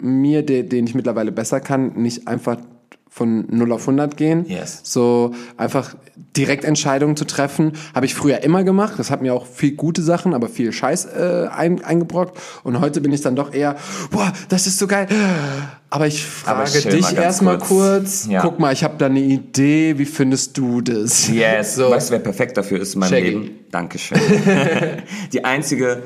mir, 0.00 0.44
den, 0.44 0.68
den 0.68 0.86
ich 0.86 0.94
mittlerweile 0.94 1.32
besser 1.32 1.60
kann. 1.60 1.94
Nicht 1.94 2.28
einfach 2.28 2.58
von 3.16 3.46
0 3.48 3.72
auf 3.72 3.80
100 3.80 4.16
gehen. 4.18 4.44
Yes. 4.46 4.80
So 4.82 5.32
einfach 5.56 5.96
direkt 6.36 6.64
Entscheidungen 6.64 7.16
zu 7.16 7.24
treffen, 7.24 7.72
habe 7.94 8.04
ich 8.04 8.14
früher 8.14 8.42
immer 8.42 8.62
gemacht. 8.62 8.98
Das 8.98 9.10
hat 9.10 9.22
mir 9.22 9.32
auch 9.32 9.46
viel 9.46 9.72
gute 9.72 10.02
Sachen, 10.02 10.34
aber 10.34 10.48
viel 10.48 10.70
Scheiß 10.70 11.06
äh, 11.06 11.48
ein, 11.50 11.82
eingebrockt. 11.82 12.38
Und 12.62 12.78
heute 12.78 13.00
bin 13.00 13.12
ich 13.14 13.22
dann 13.22 13.34
doch 13.34 13.54
eher, 13.54 13.76
boah, 14.10 14.34
das 14.50 14.66
ist 14.66 14.78
so 14.78 14.86
geil. 14.86 15.08
Aber 15.88 16.06
ich 16.06 16.26
Aber 16.44 16.66
frage 16.66 16.82
chill 16.82 16.92
dich 16.92 17.16
erstmal 17.16 17.56
kurz. 17.56 17.68
kurz. 17.68 18.28
Ja. 18.28 18.42
Guck 18.42 18.58
mal, 18.60 18.74
ich 18.74 18.84
habe 18.84 18.96
da 18.98 19.06
eine 19.06 19.20
Idee. 19.20 19.96
Wie 19.96 20.04
findest 20.04 20.58
du 20.58 20.82
das? 20.82 21.28
Yes. 21.28 21.76
So. 21.76 21.90
Weißt 21.90 22.10
du, 22.10 22.12
wer 22.12 22.18
perfekt 22.18 22.58
dafür 22.58 22.80
ist 22.80 22.94
in 22.94 23.00
meinem 23.00 23.08
Shaggy. 23.08 23.28
Leben? 23.30 23.50
Dankeschön. 23.70 24.18
die 25.32 25.42
einzige, 25.42 26.02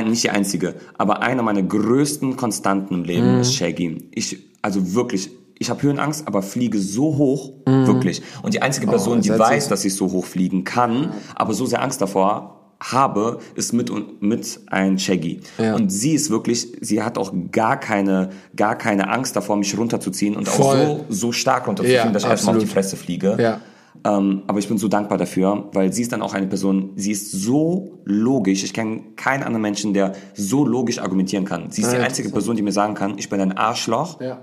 äh, 0.00 0.04
nicht 0.08 0.22
die 0.24 0.30
einzige, 0.30 0.74
aber 0.98 1.22
eine 1.22 1.42
meiner 1.42 1.62
größten 1.62 2.36
Konstanten 2.36 2.94
im 2.94 3.04
Leben 3.04 3.34
Mhm. 3.36 3.40
ist 3.40 3.54
Shaggy. 3.54 4.08
Ich, 4.14 4.38
also 4.62 4.94
wirklich, 4.94 5.30
ich 5.58 5.70
habe 5.70 5.82
Höhenangst, 5.82 6.26
aber 6.26 6.42
fliege 6.42 6.78
so 6.78 7.16
hoch, 7.16 7.52
Mhm. 7.66 7.86
wirklich. 7.86 8.22
Und 8.42 8.54
die 8.54 8.62
einzige 8.62 8.86
Person, 8.86 9.20
die 9.20 9.28
setz 9.28 9.38
weiß, 9.38 9.68
dass 9.68 9.84
ich 9.84 9.94
so 9.94 10.10
hoch 10.12 10.24
fliegen 10.24 10.64
kann, 10.64 11.12
aber 11.34 11.54
so 11.54 11.66
sehr 11.66 11.82
Angst 11.82 12.00
davor 12.00 12.52
habe, 12.78 13.38
ist 13.54 13.72
mit 13.72 13.88
und 13.88 14.20
mit 14.20 14.60
ein 14.66 14.98
Shaggy. 14.98 15.40
Ja. 15.56 15.74
Und 15.74 15.90
sie 15.90 16.12
ist 16.12 16.28
wirklich, 16.28 16.68
sie 16.82 17.02
hat 17.02 17.16
auch 17.16 17.32
gar 17.50 17.80
keine, 17.80 18.28
gar 18.54 18.76
keine 18.76 19.08
Angst 19.10 19.34
davor, 19.34 19.56
mich 19.56 19.76
runterzuziehen 19.78 20.36
und 20.36 20.46
Voll. 20.46 20.76
auch 20.76 20.98
so, 20.98 21.04
so 21.08 21.32
stark 21.32 21.66
runterzuziehen, 21.66 22.04
Ja, 22.04 22.10
dass 22.10 22.24
ich 22.24 22.28
erstmal 22.28 22.56
auf 22.56 22.62
die 22.62 22.66
absolut. 22.68 22.84
Fresse 22.84 22.96
fliege. 22.96 23.36
Ja. 23.40 23.60
Ähm, 24.08 24.42
aber 24.46 24.58
ich 24.60 24.68
bin 24.68 24.78
so 24.78 24.86
dankbar 24.88 25.18
dafür, 25.18 25.68
weil 25.72 25.92
sie 25.92 26.02
ist 26.02 26.12
dann 26.12 26.22
auch 26.22 26.32
eine 26.34 26.46
Person, 26.46 26.90
sie 26.96 27.10
ist 27.10 27.32
so 27.32 27.98
logisch. 28.04 28.62
Ich 28.62 28.72
kenne 28.72 29.00
keinen 29.16 29.42
anderen 29.42 29.62
Menschen, 29.62 29.94
der 29.94 30.12
so 30.34 30.64
logisch 30.64 30.98
argumentieren 30.98 31.44
kann. 31.44 31.70
Sie 31.70 31.82
ist 31.82 31.90
die 31.90 31.96
Ja, 31.96 32.02
einzige 32.02 32.28
Person, 32.30 32.54
die 32.56 32.62
mir 32.62 32.72
sagen 32.72 32.94
kann, 32.94 33.18
ich 33.18 33.28
bin 33.28 33.40
ein 33.40 33.52
Arschloch, 33.56 34.20
Ja. 34.20 34.38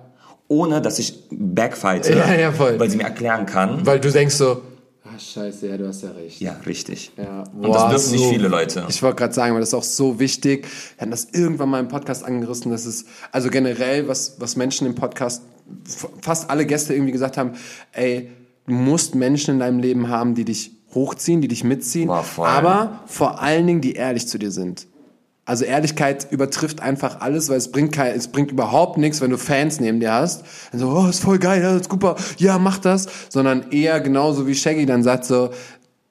ohne 0.47 0.81
dass 0.81 0.99
ich 0.99 1.29
backfighte, 1.31 2.11
Ja, 2.13 2.33
ja, 2.33 2.51
voll. 2.51 2.77
weil 2.79 2.89
sie 2.89 2.97
mir 2.97 3.03
erklären 3.03 3.45
kann. 3.45 3.85
Weil 3.85 3.99
du 4.01 4.11
denkst 4.11 4.35
so, 4.35 4.61
ah, 5.05 5.17
scheiße, 5.19 5.69
ja, 5.69 5.77
du 5.77 5.87
hast 5.87 6.01
ja 6.03 6.11
recht. 6.11 6.41
Ja, 6.41 6.57
richtig. 6.65 7.11
Ja, 7.17 7.43
Und 7.57 7.73
das 7.73 7.89
dürfen 7.89 8.11
nicht 8.11 8.25
viele 8.33 8.47
Leute. 8.49 8.83
Ich 8.89 9.01
wollte 9.01 9.15
gerade 9.17 9.33
sagen, 9.33 9.53
weil 9.53 9.61
das 9.61 9.69
ist 9.69 9.75
auch 9.75 9.83
so 9.83 10.19
wichtig. 10.19 10.65
Wir 10.97 11.01
hatten 11.03 11.11
das 11.11 11.27
irgendwann 11.31 11.69
mal 11.69 11.79
im 11.79 11.87
Podcast 11.87 12.25
angerissen, 12.25 12.69
dass 12.71 12.85
es, 12.85 13.05
also 13.31 13.49
generell, 13.49 14.07
was, 14.09 14.35
was 14.39 14.55
Menschen 14.57 14.87
im 14.87 14.95
Podcast, 14.95 15.43
fast 16.21 16.49
alle 16.49 16.65
Gäste 16.65 16.93
irgendwie 16.93 17.13
gesagt 17.13 17.37
haben, 17.37 17.51
ey, 17.93 18.29
du 18.67 18.73
musst 18.73 19.15
Menschen 19.15 19.55
in 19.55 19.59
deinem 19.59 19.79
Leben 19.79 20.09
haben, 20.09 20.35
die 20.35 20.45
dich 20.45 20.71
hochziehen, 20.93 21.41
die 21.41 21.47
dich 21.47 21.63
mitziehen, 21.63 22.07
Boah, 22.07 22.23
aber 22.37 22.99
vor 23.07 23.41
allen 23.41 23.65
Dingen, 23.67 23.81
die 23.81 23.93
ehrlich 23.93 24.27
zu 24.27 24.37
dir 24.37 24.51
sind. 24.51 24.87
Also 25.45 25.65
Ehrlichkeit 25.65 26.31
übertrifft 26.31 26.79
einfach 26.81 27.19
alles, 27.19 27.49
weil 27.49 27.57
es 27.57 27.69
bringt 27.71 27.91
kein, 27.91 28.15
es 28.15 28.29
bringt 28.29 28.51
überhaupt 28.51 28.97
nichts, 28.97 29.19
wenn 29.19 29.29
du 29.29 29.37
Fans 29.37 29.81
neben 29.81 29.99
dir 29.99 30.13
hast. 30.13 30.45
Dann 30.71 30.79
so, 30.79 30.89
oh, 30.89 31.07
ist 31.07 31.19
voll 31.21 31.37
geil, 31.39 31.61
ja, 31.61 31.75
ist 31.75 31.91
super, 31.91 32.15
ja, 32.37 32.57
mach 32.59 32.77
das. 32.77 33.07
Sondern 33.29 33.71
eher 33.71 33.99
genauso 33.99 34.47
wie 34.47 34.55
Shaggy 34.55 34.85
dann 34.85 35.03
sagt 35.03 35.25
so, 35.25 35.49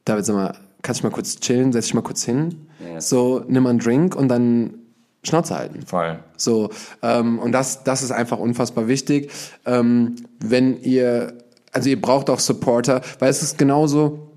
David, 0.04 0.26
sag 0.26 0.34
mal, 0.36 0.54
kannst 0.82 1.00
du 1.02 1.06
mal 1.06 1.12
kurz 1.12 1.36
chillen, 1.40 1.72
setz 1.72 1.86
dich 1.86 1.94
mal 1.94 2.02
kurz 2.02 2.24
hin, 2.24 2.66
Yes. 2.84 3.08
so, 3.08 3.42
nimm 3.48 3.62
mal 3.62 3.70
einen 3.70 3.78
Drink 3.78 4.14
und 4.16 4.28
dann 4.28 4.74
Schnauze 5.22 5.56
halten. 5.56 5.80
Voll. 5.86 6.18
So, 6.36 6.70
ähm, 7.00 7.38
und 7.38 7.52
das, 7.52 7.84
das 7.84 8.02
ist 8.02 8.10
einfach 8.10 8.38
unfassbar 8.38 8.88
wichtig. 8.88 9.30
Ähm, 9.64 10.16
wenn 10.40 10.82
ihr, 10.82 11.34
also 11.72 11.88
ihr 11.88 12.00
braucht 12.00 12.30
auch 12.30 12.38
Supporter, 12.38 13.00
weil 13.18 13.30
es 13.30 13.42
ist 13.42 13.58
genauso, 13.58 14.30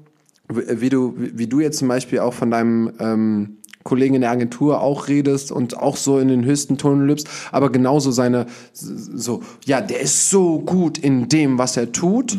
wie 0.47 0.89
du, 0.89 1.13
wie 1.17 1.47
du 1.47 1.59
jetzt 1.59 1.79
zum 1.79 1.87
Beispiel 1.87 2.19
auch 2.19 2.33
von 2.33 2.49
deinem 2.51 2.93
ähm, 2.99 3.57
Kollegen 3.83 4.15
in 4.15 4.21
der 4.21 4.31
Agentur 4.31 4.81
auch 4.81 5.07
redest 5.07 5.51
und 5.51 5.77
auch 5.77 5.95
so 5.95 6.17
in 6.17 6.27
den 6.27 6.43
höchsten 6.43 6.77
Ton 6.77 7.05
lübst, 7.05 7.29
aber 7.51 7.71
genauso 7.71 8.09
seine, 8.09 8.47
so, 8.73 9.43
ja, 9.65 9.79
der 9.79 9.99
ist 9.99 10.31
so 10.31 10.59
gut 10.59 10.97
in 10.97 11.29
dem, 11.29 11.59
was 11.59 11.77
er 11.77 11.91
tut, 11.91 12.35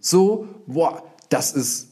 so, 0.00 0.48
boah, 0.66 1.04
das 1.28 1.52
ist, 1.52 1.90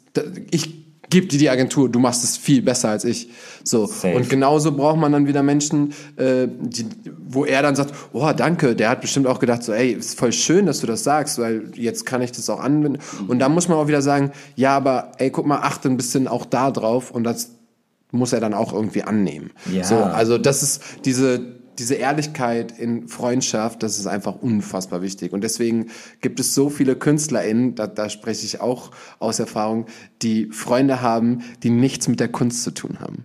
ich 0.51 0.88
gebe 1.11 1.27
dir 1.27 1.39
die 1.39 1.51
Agentur, 1.51 1.89
du 1.89 1.99
machst 1.99 2.25
es 2.25 2.37
viel 2.37 2.63
besser 2.63 2.91
als 2.91 3.05
ich. 3.05 3.29
So, 3.65 3.87
Safe. 3.87 4.15
und 4.15 4.29
genauso 4.29 4.73
braucht 4.73 4.99
man 4.99 5.13
dann 5.13 5.27
wieder 5.27 5.43
Menschen, 5.43 5.93
äh, 6.17 6.49
die, 6.49 6.87
wo 7.29 7.45
er 7.45 7.63
dann 7.63 7.75
sagt, 7.77 7.95
oh, 8.13 8.31
danke, 8.33 8.75
der 8.75 8.91
hat 8.91 9.01
bestimmt 9.01 9.27
auch 9.27 9.39
gedacht, 9.39 9.63
so, 9.63 9.73
ey, 9.73 9.93
ist 9.93 10.19
voll 10.19 10.33
schön, 10.33 10.67
dass 10.67 10.81
du 10.81 10.87
das 10.87 11.05
sagst, 11.05 11.39
weil 11.39 11.71
jetzt 11.75 12.07
kann 12.07 12.23
ich 12.23 12.33
das 12.33 12.49
auch 12.51 12.61
anwenden. 12.61 12.99
Und 13.27 13.39
da 13.39 13.49
muss 13.49 13.69
man 13.69 13.79
auch 13.79 13.89
wieder 13.89 14.03
sagen, 14.03 14.33
ja, 14.57 14.77
aber 14.77 15.13
ey, 15.19 15.31
guck 15.31 15.47
mal, 15.47 15.59
achte 15.59 15.89
ein 15.89 15.97
bisschen 15.97 16.29
auch 16.29 16.47
da 16.47 16.71
drauf 16.71 17.11
und 17.11 17.25
das 17.25 17.51
muss 18.11 18.33
er 18.33 18.41
dann 18.41 18.55
auch 18.55 18.73
irgendwie 18.73 19.03
annehmen. 19.03 19.51
Ja. 19.71 19.85
So, 19.85 19.97
also 19.97 20.39
das 20.39 20.63
ist 20.63 20.83
diese, 21.05 21.58
diese 21.79 21.95
Ehrlichkeit 21.95 22.79
in 22.79 23.09
Freundschaft, 23.09 23.83
das 23.83 23.99
ist 23.99 24.07
einfach 24.07 24.37
unfassbar 24.43 25.01
wichtig. 25.03 25.33
Und 25.33 25.43
deswegen 25.43 25.87
gibt 26.21 26.41
es 26.41 26.55
so 26.55 26.71
viele 26.71 26.97
KünstlerInnen, 26.97 27.75
da, 27.75 27.87
da 27.87 28.09
spreche 28.11 28.45
ich 28.45 28.61
auch 28.61 28.91
aus 29.19 29.39
Erfahrung, 29.39 29.87
die 30.23 30.47
Freunde 30.51 31.01
haben, 31.03 31.43
die 31.63 31.71
nichts 31.71 32.09
mit 32.09 32.21
der 32.21 32.29
Kunst 32.29 32.63
zu 32.65 32.73
tun 32.73 32.99
haben. 33.01 33.25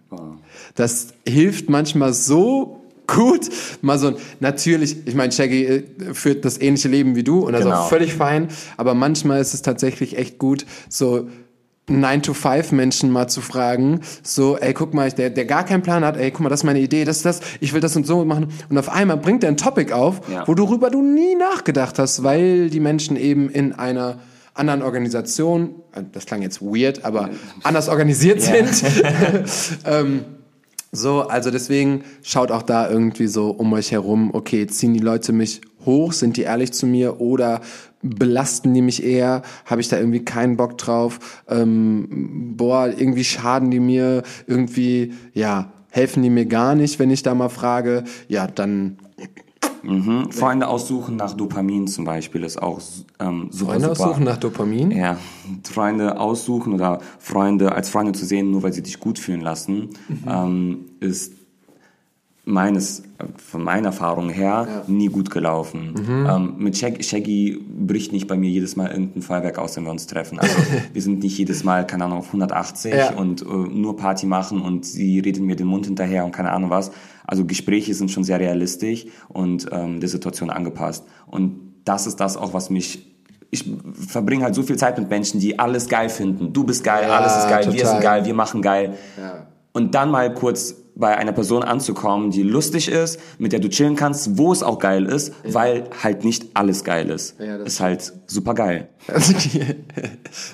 Das 0.75 1.09
hilft 1.27 1.69
manchmal 1.69 2.13
so 2.13 2.79
gut. 3.07 3.49
Mal 3.81 3.99
so, 3.99 4.07
ein- 4.07 4.15
natürlich, 4.39 5.05
ich 5.07 5.15
meine, 5.15 5.31
Shaggy 5.31 5.65
äh, 5.65 5.83
führt 6.13 6.45
das 6.45 6.59
ähnliche 6.61 6.87
Leben 6.87 7.15
wie 7.15 7.23
du 7.23 7.39
und 7.45 7.51
das 7.53 7.61
ist 7.61 7.65
Genau. 7.65 7.81
auch 7.81 7.89
völlig 7.89 8.13
fein, 8.13 8.47
aber 8.77 8.93
manchmal 8.93 9.41
ist 9.41 9.53
es 9.53 9.61
tatsächlich 9.61 10.17
echt 10.17 10.37
gut, 10.39 10.65
so 10.89 11.27
9-to-5-Menschen 11.89 13.11
mal 13.11 13.27
zu 13.27 13.41
fragen, 13.41 14.01
so, 14.23 14.57
ey, 14.57 14.73
guck 14.73 14.93
mal, 14.93 15.11
der, 15.11 15.29
der 15.29 15.45
gar 15.45 15.65
keinen 15.65 15.81
Plan 15.83 16.05
hat, 16.05 16.17
ey, 16.17 16.31
guck 16.31 16.41
mal, 16.41 16.49
das 16.49 16.61
ist 16.61 16.63
meine 16.63 16.79
Idee, 16.79 17.03
das 17.05 17.17
ist 17.17 17.25
das, 17.25 17.41
ich 17.59 17.73
will 17.73 17.81
das 17.81 17.95
und 17.95 18.07
so 18.07 18.23
machen. 18.23 18.47
Und 18.69 18.77
auf 18.77 18.89
einmal 18.89 19.17
bringt 19.17 19.43
er 19.43 19.49
ein 19.49 19.57
Topic 19.57 19.91
auf, 19.93 20.21
Ja. 20.31 20.47
worüber 20.47 20.89
du 20.89 21.01
nie 21.01 21.35
nachgedacht 21.35 21.99
hast, 21.99 22.23
weil 22.23 22.69
die 22.69 22.79
Menschen 22.79 23.17
eben 23.17 23.49
in 23.49 23.73
einer 23.73 24.19
anderen 24.53 24.81
Organisation, 24.81 25.75
äh, 25.93 26.03
das 26.11 26.25
klang 26.25 26.41
jetzt 26.41 26.61
weird, 26.61 27.03
aber 27.05 27.29
anders 27.63 27.89
organisiert 27.89 28.41
sind. 28.41 28.69
ähm, 29.85 30.25
so, 30.91 31.21
also 31.21 31.49
deswegen 31.49 32.03
schaut 32.21 32.51
auch 32.51 32.61
da 32.61 32.87
irgendwie 32.87 33.25
so 33.27 33.49
um 33.49 33.73
euch 33.73 33.91
herum, 33.91 34.29
okay, 34.33 34.67
ziehen 34.67 34.93
die 34.93 34.99
Leute 34.99 35.33
mich 35.33 35.61
hoch, 35.85 36.13
sind 36.13 36.37
die 36.37 36.43
ehrlich 36.43 36.71
zu 36.71 36.85
mir 36.85 37.19
oder 37.19 37.61
belasten 38.03 38.73
die 38.73 38.81
mich 38.81 39.03
eher, 39.03 39.41
habe 39.65 39.81
ich 39.81 39.87
da 39.87 39.97
irgendwie 39.97 40.23
keinen 40.23 40.57
Bock 40.57 40.77
drauf, 40.77 41.41
ähm, 41.47 42.53
boah, 42.55 42.87
irgendwie 42.87 43.23
schaden 43.23 43.71
die 43.71 43.79
mir, 43.79 44.23
irgendwie, 44.45 45.13
ja, 45.33 45.71
helfen 45.89 46.21
die 46.21 46.29
mir 46.29 46.45
gar 46.45 46.75
nicht, 46.75 46.99
wenn 46.99 47.09
ich 47.11 47.23
da 47.23 47.33
mal 47.33 47.49
frage, 47.49 48.03
ja, 48.27 48.47
dann 48.47 48.97
Mhm. 49.83 50.31
Freunde 50.31 50.67
aussuchen 50.67 51.17
nach 51.17 51.33
Dopamin 51.33 51.87
zum 51.87 52.05
Beispiel 52.05 52.43
ist 52.43 52.61
auch 52.61 52.79
ähm, 53.19 53.47
super, 53.51 53.73
Freunde 53.73 53.89
super. 53.89 54.09
aussuchen 54.09 54.23
nach 54.23 54.37
Dopamin? 54.37 54.91
Ja, 54.91 55.17
Freunde 55.63 56.19
aussuchen 56.19 56.73
oder 56.73 56.99
Freunde 57.19 57.73
als 57.73 57.89
Freunde 57.89 58.13
zu 58.13 58.25
sehen, 58.25 58.49
nur 58.51 58.63
weil 58.63 58.71
sie 58.71 58.81
dich 58.81 58.99
gut 58.99 59.19
fühlen 59.19 59.41
lassen, 59.41 59.89
ähm, 60.25 60.85
ist 61.01 61.33
meines, 62.45 63.03
von 63.37 63.63
meiner 63.63 63.87
Erfahrung 63.87 64.29
her 64.29 64.83
nie 64.87 65.07
gut 65.07 65.29
gelaufen. 65.31 65.93
Ähm, 66.07 66.55
mit 66.57 66.77
Shaggy, 66.77 67.01
Shaggy 67.01 67.57
bricht 67.65 68.11
nicht 68.11 68.27
bei 68.27 68.35
mir 68.35 68.49
jedes 68.49 68.75
Mal 68.75 68.91
irgendein 68.91 69.21
Feuerwerk 69.21 69.57
aus, 69.57 69.77
wenn 69.77 69.85
wir 69.85 69.91
uns 69.91 70.07
treffen. 70.07 70.39
Also 70.39 70.53
wir 70.93 71.01
sind 71.01 71.23
nicht 71.23 71.37
jedes 71.37 71.63
Mal, 71.63 71.87
keine 71.87 72.03
Ahnung, 72.05 72.19
auf 72.19 72.27
180 72.27 72.93
Ja. 72.93 73.13
und 73.13 73.41
äh, 73.43 73.45
nur 73.45 73.95
Party 73.95 74.25
machen 74.25 74.61
und 74.61 74.85
sie 74.85 75.19
redet 75.19 75.41
mir 75.41 75.55
den 75.55 75.67
Mund 75.67 75.85
hinterher 75.85 76.25
und 76.25 76.31
keine 76.33 76.51
Ahnung 76.51 76.69
was. 76.69 76.91
Also 77.25 77.45
Gespräche 77.45 77.93
sind 77.93 78.11
schon 78.11 78.25
sehr 78.25 78.39
realistisch 78.41 79.05
und 79.29 79.67
ähm, 79.71 80.01
der 80.01 80.09
Situation 80.09 80.49
angepasst. 80.49 81.05
Und 81.27 81.59
das 81.85 82.07
ist 82.07 82.19
das 82.19 82.35
auch, 82.35 82.53
was 82.53 82.69
mich 82.69 83.09
ich 83.51 83.71
verbringe 83.93 84.43
halt 84.45 84.55
so 84.55 84.63
viel 84.63 84.77
Zeit 84.77 84.97
mit 84.97 85.09
Menschen, 85.11 85.39
die 85.39 85.59
alles 85.59 85.87
geil 85.87 86.09
finden. 86.09 86.53
Du 86.53 86.63
bist 86.63 86.83
geil, 86.83 87.05
Ja, 87.07 87.19
alles 87.19 87.37
ist 87.37 87.49
geil, 87.49 87.65
wir 87.67 87.71
total. 87.73 87.87
sind 87.93 88.01
geil, 88.01 88.25
wir 88.25 88.33
machen 88.33 88.63
geil. 88.63 88.97
Ja. 89.15 89.45
Und 89.73 89.93
dann 89.93 90.09
mal 90.09 90.33
kurz 90.33 90.73
bei 90.95 91.17
einer 91.17 91.31
Person 91.31 91.63
anzukommen, 91.63 92.31
die 92.31 92.43
lustig 92.43 92.89
ist, 92.89 93.19
mit 93.39 93.51
der 93.51 93.59
du 93.59 93.69
chillen 93.69 93.95
kannst, 93.95 94.37
wo 94.37 94.51
es 94.51 94.61
auch 94.61 94.79
geil 94.79 95.05
ist, 95.05 95.33
weil 95.43 95.89
halt 96.03 96.23
nicht 96.23 96.55
alles 96.55 96.83
geil 96.83 97.09
ist. 97.09 97.39
Ja, 97.39 97.57
das 97.57 97.67
ist 97.67 97.79
halt 97.79 98.13
super 98.27 98.53
geil. 98.53 98.89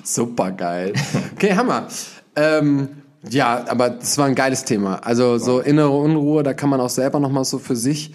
Super 0.04 0.52
geil. 0.52 0.92
Okay, 1.34 1.54
Hammer. 1.54 1.88
Ähm, 2.36 2.88
ja, 3.28 3.64
aber 3.68 3.90
das 3.90 4.18
war 4.18 4.26
ein 4.26 4.34
geiles 4.34 4.64
Thema. 4.64 4.96
Also 4.96 5.38
so 5.38 5.60
innere 5.60 5.90
Unruhe, 5.90 6.42
da 6.42 6.54
kann 6.54 6.70
man 6.70 6.80
auch 6.80 6.90
selber 6.90 7.20
nochmal 7.20 7.44
so 7.44 7.58
für 7.58 7.76
sich 7.76 8.12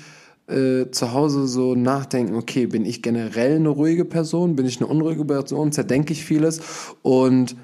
äh, 0.47 0.91
zu 0.91 1.13
Hause 1.13 1.47
so 1.47 1.75
nachdenken, 1.75 2.35
okay, 2.35 2.67
bin 2.67 2.85
ich 2.85 3.01
generell 3.01 3.55
eine 3.55 3.69
ruhige 3.69 4.05
Person? 4.05 4.55
Bin 4.55 4.65
ich 4.65 4.77
eine 4.77 4.87
unruhige 4.87 5.25
Person? 5.25 5.71
Zerdenke 5.71 6.13
ich 6.13 6.23
vieles? 6.23 6.61
Und 7.01 7.55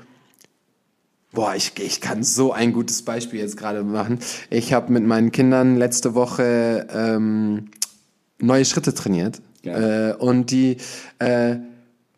Boah, 1.33 1.55
ich, 1.55 1.73
ich 1.79 2.01
kann 2.01 2.23
so 2.23 2.51
ein 2.51 2.73
gutes 2.73 3.03
Beispiel 3.03 3.39
jetzt 3.39 3.55
gerade 3.55 3.83
machen. 3.83 4.19
Ich 4.49 4.73
habe 4.73 4.91
mit 4.91 5.05
meinen 5.05 5.31
Kindern 5.31 5.77
letzte 5.77 6.13
Woche 6.13 6.87
ähm, 6.93 7.69
neue 8.39 8.65
Schritte 8.65 8.93
trainiert 8.93 9.41
äh, 9.63 10.13
und 10.13 10.51
die 10.51 10.77
äh, 11.19 11.55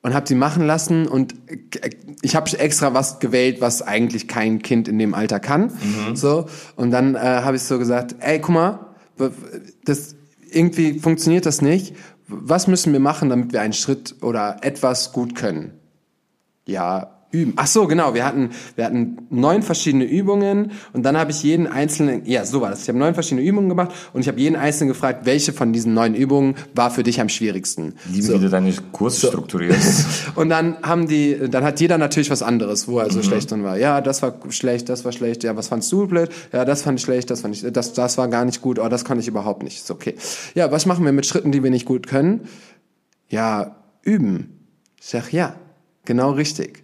und 0.02 0.14
habe 0.14 0.28
sie 0.28 0.36
machen 0.36 0.66
lassen 0.66 1.08
und 1.08 1.34
äh, 1.48 1.92
ich 2.22 2.36
habe 2.36 2.58
extra 2.58 2.94
was 2.94 3.20
gewählt, 3.20 3.62
was 3.62 3.82
eigentlich 3.82 4.28
kein 4.28 4.62
Kind 4.62 4.88
in 4.88 4.98
dem 4.98 5.14
Alter 5.14 5.40
kann. 5.40 5.72
So 6.16 6.48
und 6.76 6.92
dann 6.92 7.16
äh, 7.16 7.20
habe 7.20 7.56
ich 7.58 7.64
so 7.64 7.78
gesagt, 7.78 8.16
ey, 8.20 8.40
guck 8.40 8.56
mal, 8.56 8.80
das 9.86 10.16
irgendwie 10.50 11.00
funktioniert 11.00 11.46
das 11.46 11.62
nicht. 11.62 11.96
Was 12.28 12.68
müssen 12.68 12.94
wir 12.94 13.00
machen, 13.00 13.30
damit 13.30 13.54
wir 13.54 13.62
einen 13.62 13.74
Schritt 13.74 14.16
oder 14.22 14.58
etwas 14.62 15.12
gut 15.12 15.36
können? 15.36 15.74
Ja, 16.66 17.13
üben. 17.34 17.54
Ach 17.56 17.68
so, 17.68 17.88
genau. 17.88 18.14
Wir 18.14 18.26
hatten, 18.26 18.52
wir 18.76 18.86
hatten 18.86 19.18
neun 19.30 19.64
verschiedene 19.64 20.06
Übungen 20.06 20.72
und 20.94 21.04
dann 21.04 21.18
habe 21.18 21.32
ich 21.32 21.44
jeden 21.44 21.68
einzelnen, 21.68 22.26
ja, 22.26 22.46
so 22.46 22.62
war 22.62 22.70
das. 22.70 22.84
Ich 22.84 22.88
habe 22.88 23.00
neun 23.00 23.16
verschiedene 23.16 23.46
Übungen 23.46 23.70
gemacht 23.70 23.92
und 24.14 24.22
ich 24.22 24.28
habe 24.28 24.40
jeden 24.40 24.56
einzelnen 24.56 24.90
gefragt, 24.94 25.26
welche 25.26 25.52
von 25.52 25.74
diesen 25.74 25.94
neun 25.94 26.14
Übungen 26.14 26.56
war 26.76 26.92
für 26.92 27.04
dich 27.04 27.20
am 27.20 27.30
schwierigsten. 27.30 27.96
Liebe, 28.12 28.36
wie 28.36 28.40
du 28.40 28.50
deine 28.50 28.72
Kurse 28.92 29.28
strukturierst. 29.28 30.06
Und 30.36 30.50
dann 30.50 30.78
haben 30.84 31.08
die, 31.08 31.50
dann 31.50 31.64
hat 31.64 31.80
jeder 31.80 31.98
natürlich 31.98 32.30
was 32.30 32.42
anderes, 32.42 32.88
wo 32.88 33.00
er 33.00 33.12
so 33.12 33.22
schlecht 33.22 33.52
drin 33.52 33.64
war. 33.64 33.78
Ja, 33.78 34.02
das 34.02 34.22
war 34.22 34.36
schlecht, 34.50 34.90
das 34.90 35.06
war 35.06 35.12
schlecht. 35.12 35.44
Ja, 35.44 35.56
was 35.56 35.68
fandst 35.68 35.92
du 35.92 36.08
blöd? 36.08 36.30
Ja, 36.52 36.66
das 36.66 36.84
fand 36.84 37.00
ich 37.00 37.06
schlecht, 37.06 37.30
das 37.30 37.42
fand 37.42 37.56
ich, 37.56 37.72
das, 37.72 37.94
das 37.94 38.18
war 38.18 38.28
gar 38.28 38.46
nicht 38.46 38.62
gut. 38.62 38.80
Oh, 38.80 38.88
das 38.90 39.06
kann 39.06 39.20
ich 39.20 39.28
überhaupt 39.28 39.64
nicht. 39.64 39.78
Ist 39.78 39.92
okay. 39.92 40.16
Ja, 40.56 40.72
was 40.72 40.86
machen 40.86 41.06
wir 41.06 41.12
mit 41.12 41.26
Schritten, 41.26 41.52
die 41.52 41.64
wir 41.64 41.72
nicht 41.72 41.86
gut 41.86 42.08
können? 42.08 42.48
Ja, 43.30 43.78
üben. 44.04 44.60
Ich 45.00 45.08
sag, 45.08 45.34
ja, 45.34 45.56
genau 46.06 46.32
richtig. 46.32 46.83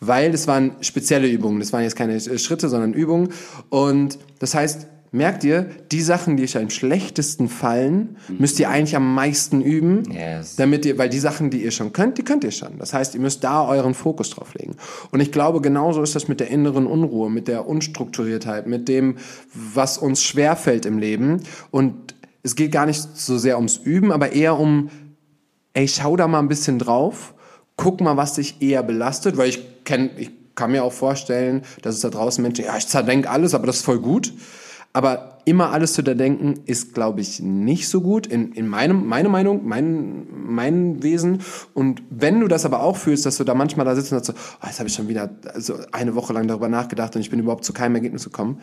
Weil 0.00 0.30
das 0.30 0.46
waren 0.46 0.72
spezielle 0.80 1.28
Übungen. 1.28 1.60
Das 1.60 1.72
waren 1.72 1.82
jetzt 1.82 1.96
keine 1.96 2.14
äh, 2.14 2.38
Schritte, 2.38 2.68
sondern 2.68 2.92
Übungen. 2.92 3.30
Und 3.68 4.18
das 4.38 4.54
heißt, 4.54 4.86
merkt 5.10 5.44
ihr, 5.44 5.66
die 5.90 6.02
Sachen, 6.02 6.36
die 6.36 6.44
euch 6.44 6.56
am 6.56 6.70
schlechtesten 6.70 7.48
fallen, 7.48 8.16
müsst 8.28 8.60
ihr 8.60 8.68
eigentlich 8.68 8.96
am 8.96 9.14
meisten 9.14 9.62
üben. 9.62 10.10
Yes. 10.10 10.56
Damit 10.56 10.84
ihr, 10.84 10.98
weil 10.98 11.08
die 11.08 11.18
Sachen, 11.18 11.50
die 11.50 11.62
ihr 11.62 11.70
schon 11.70 11.92
könnt, 11.92 12.18
die 12.18 12.22
könnt 12.22 12.44
ihr 12.44 12.50
schon. 12.50 12.78
Das 12.78 12.92
heißt, 12.92 13.14
ihr 13.14 13.20
müsst 13.20 13.42
da 13.44 13.66
euren 13.66 13.94
Fokus 13.94 14.30
drauf 14.30 14.54
legen. 14.54 14.76
Und 15.10 15.20
ich 15.20 15.32
glaube, 15.32 15.60
genauso 15.60 16.02
ist 16.02 16.14
das 16.14 16.28
mit 16.28 16.40
der 16.40 16.48
inneren 16.48 16.86
Unruhe, 16.86 17.30
mit 17.30 17.48
der 17.48 17.66
Unstrukturiertheit, 17.66 18.66
mit 18.66 18.88
dem, 18.88 19.16
was 19.52 19.98
uns 19.98 20.22
schwerfällt 20.22 20.84
im 20.84 20.98
Leben. 20.98 21.42
Und 21.70 22.14
es 22.42 22.54
geht 22.54 22.72
gar 22.72 22.86
nicht 22.86 23.00
so 23.00 23.38
sehr 23.38 23.56
ums 23.56 23.76
Üben, 23.76 24.12
aber 24.12 24.32
eher 24.32 24.58
um, 24.58 24.90
ey, 25.72 25.88
schau 25.88 26.16
da 26.16 26.28
mal 26.28 26.38
ein 26.38 26.48
bisschen 26.48 26.78
drauf, 26.78 27.34
guck 27.78 28.02
mal, 28.02 28.18
was 28.18 28.34
dich 28.34 28.60
eher 28.60 28.82
belastet, 28.82 29.38
weil 29.38 29.48
ich 29.48 29.84
kenn, 29.84 30.10
ich 30.18 30.30
kann 30.54 30.72
mir 30.72 30.84
auch 30.84 30.92
vorstellen, 30.92 31.62
dass 31.80 31.94
es 31.94 32.02
da 32.02 32.10
draußen 32.10 32.42
Menschen, 32.42 32.66
ja, 32.66 32.76
ich 32.76 32.88
zerdenke 32.88 33.30
alles, 33.30 33.54
aber 33.54 33.66
das 33.66 33.76
ist 33.76 33.84
voll 33.84 34.00
gut. 34.00 34.34
Aber 34.92 35.38
immer 35.44 35.70
alles 35.70 35.92
zu 35.92 36.02
denken 36.02 36.60
ist, 36.66 36.92
glaube 36.92 37.20
ich, 37.20 37.40
nicht 37.40 37.88
so 37.88 38.00
gut 38.00 38.26
in, 38.26 38.52
in 38.52 38.66
meinem, 38.66 39.06
meine 39.06 39.28
Meinung, 39.28 39.60
mein, 39.64 40.26
mein 40.30 41.02
Wesen. 41.02 41.42
Und 41.72 42.02
wenn 42.10 42.40
du 42.40 42.48
das 42.48 42.64
aber 42.64 42.82
auch 42.82 42.96
fühlst, 42.96 43.24
dass 43.24 43.36
du 43.36 43.44
da 43.44 43.54
manchmal 43.54 43.86
da 43.86 43.94
sitzt 43.94 44.12
und 44.12 44.24
sagst, 44.24 44.38
so, 44.40 44.56
oh, 44.60 44.66
jetzt 44.66 44.80
habe 44.80 44.88
ich 44.88 44.94
schon 44.94 45.08
wieder 45.08 45.30
also 45.54 45.74
eine 45.92 46.16
Woche 46.16 46.32
lang 46.32 46.48
darüber 46.48 46.68
nachgedacht 46.68 47.14
und 47.14 47.20
ich 47.20 47.30
bin 47.30 47.38
überhaupt 47.38 47.64
zu 47.64 47.72
keinem 47.72 47.94
Ergebnis 47.94 48.24
gekommen, 48.24 48.60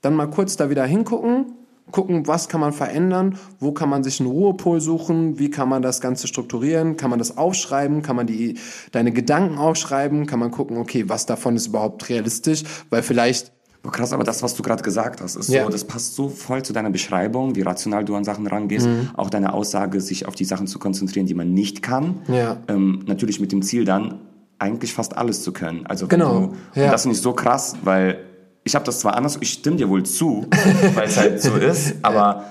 dann 0.00 0.14
mal 0.14 0.26
kurz 0.26 0.56
da 0.56 0.70
wieder 0.70 0.84
hingucken, 0.84 1.52
gucken, 1.90 2.26
was 2.26 2.48
kann 2.48 2.60
man 2.60 2.72
verändern, 2.72 3.38
wo 3.60 3.72
kann 3.72 3.88
man 3.88 4.02
sich 4.02 4.20
einen 4.20 4.28
Ruhepol 4.28 4.80
suchen, 4.80 5.38
wie 5.38 5.50
kann 5.50 5.68
man 5.68 5.82
das 5.82 6.00
Ganze 6.00 6.26
strukturieren, 6.26 6.96
kann 6.96 7.10
man 7.10 7.18
das 7.18 7.36
aufschreiben, 7.36 8.02
kann 8.02 8.16
man 8.16 8.26
die, 8.26 8.58
deine 8.92 9.12
Gedanken 9.12 9.58
aufschreiben, 9.58 10.26
kann 10.26 10.40
man 10.40 10.50
gucken, 10.50 10.76
okay, 10.78 11.08
was 11.08 11.26
davon 11.26 11.56
ist 11.56 11.68
überhaupt 11.68 12.08
realistisch, 12.08 12.64
weil 12.90 13.02
vielleicht 13.02 13.52
krass, 13.92 14.12
aber 14.12 14.24
das, 14.24 14.42
was 14.42 14.56
du 14.56 14.64
gerade 14.64 14.82
gesagt 14.82 15.20
hast, 15.20 15.36
ist 15.36 15.48
Ja. 15.48 15.62
so, 15.64 15.70
das 15.70 15.84
passt 15.84 16.16
so 16.16 16.28
voll 16.28 16.60
zu 16.64 16.72
deiner 16.72 16.90
Beschreibung, 16.90 17.54
wie 17.54 17.62
rational 17.62 18.04
du 18.04 18.16
an 18.16 18.24
Sachen 18.24 18.48
rangehst. 18.48 18.86
Mhm. 18.88 19.10
Auch 19.16 19.30
deine 19.30 19.52
Aussage, 19.52 20.00
sich 20.00 20.26
auf 20.26 20.34
die 20.34 20.44
Sachen 20.44 20.66
zu 20.66 20.80
konzentrieren, 20.80 21.26
die 21.26 21.34
man 21.34 21.54
nicht 21.54 21.82
kann. 21.82 22.16
Ja. 22.26 22.56
Ähm, 22.66 23.04
natürlich 23.06 23.38
mit 23.38 23.52
dem 23.52 23.62
Ziel 23.62 23.84
dann, 23.84 24.20
eigentlich 24.58 24.92
fast 24.92 25.16
alles 25.16 25.42
zu 25.42 25.52
können. 25.52 25.86
Also 25.86 26.08
Genau, 26.08 26.52
du, 26.74 26.80
ja. 26.80 26.86
und 26.86 26.92
das 26.92 27.02
finde 27.02 27.14
ich 27.14 27.22
so 27.22 27.32
krass, 27.32 27.76
weil 27.84 28.18
ich 28.66 28.74
habe 28.74 28.84
das 28.84 28.98
zwar 29.00 29.16
anders, 29.16 29.38
ich 29.40 29.50
stimme 29.52 29.76
dir 29.76 29.88
wohl 29.88 30.02
zu, 30.02 30.46
weil 30.94 31.06
es 31.06 31.16
halt 31.16 31.40
so 31.40 31.54
ist, 31.54 31.94
aber 32.02 32.44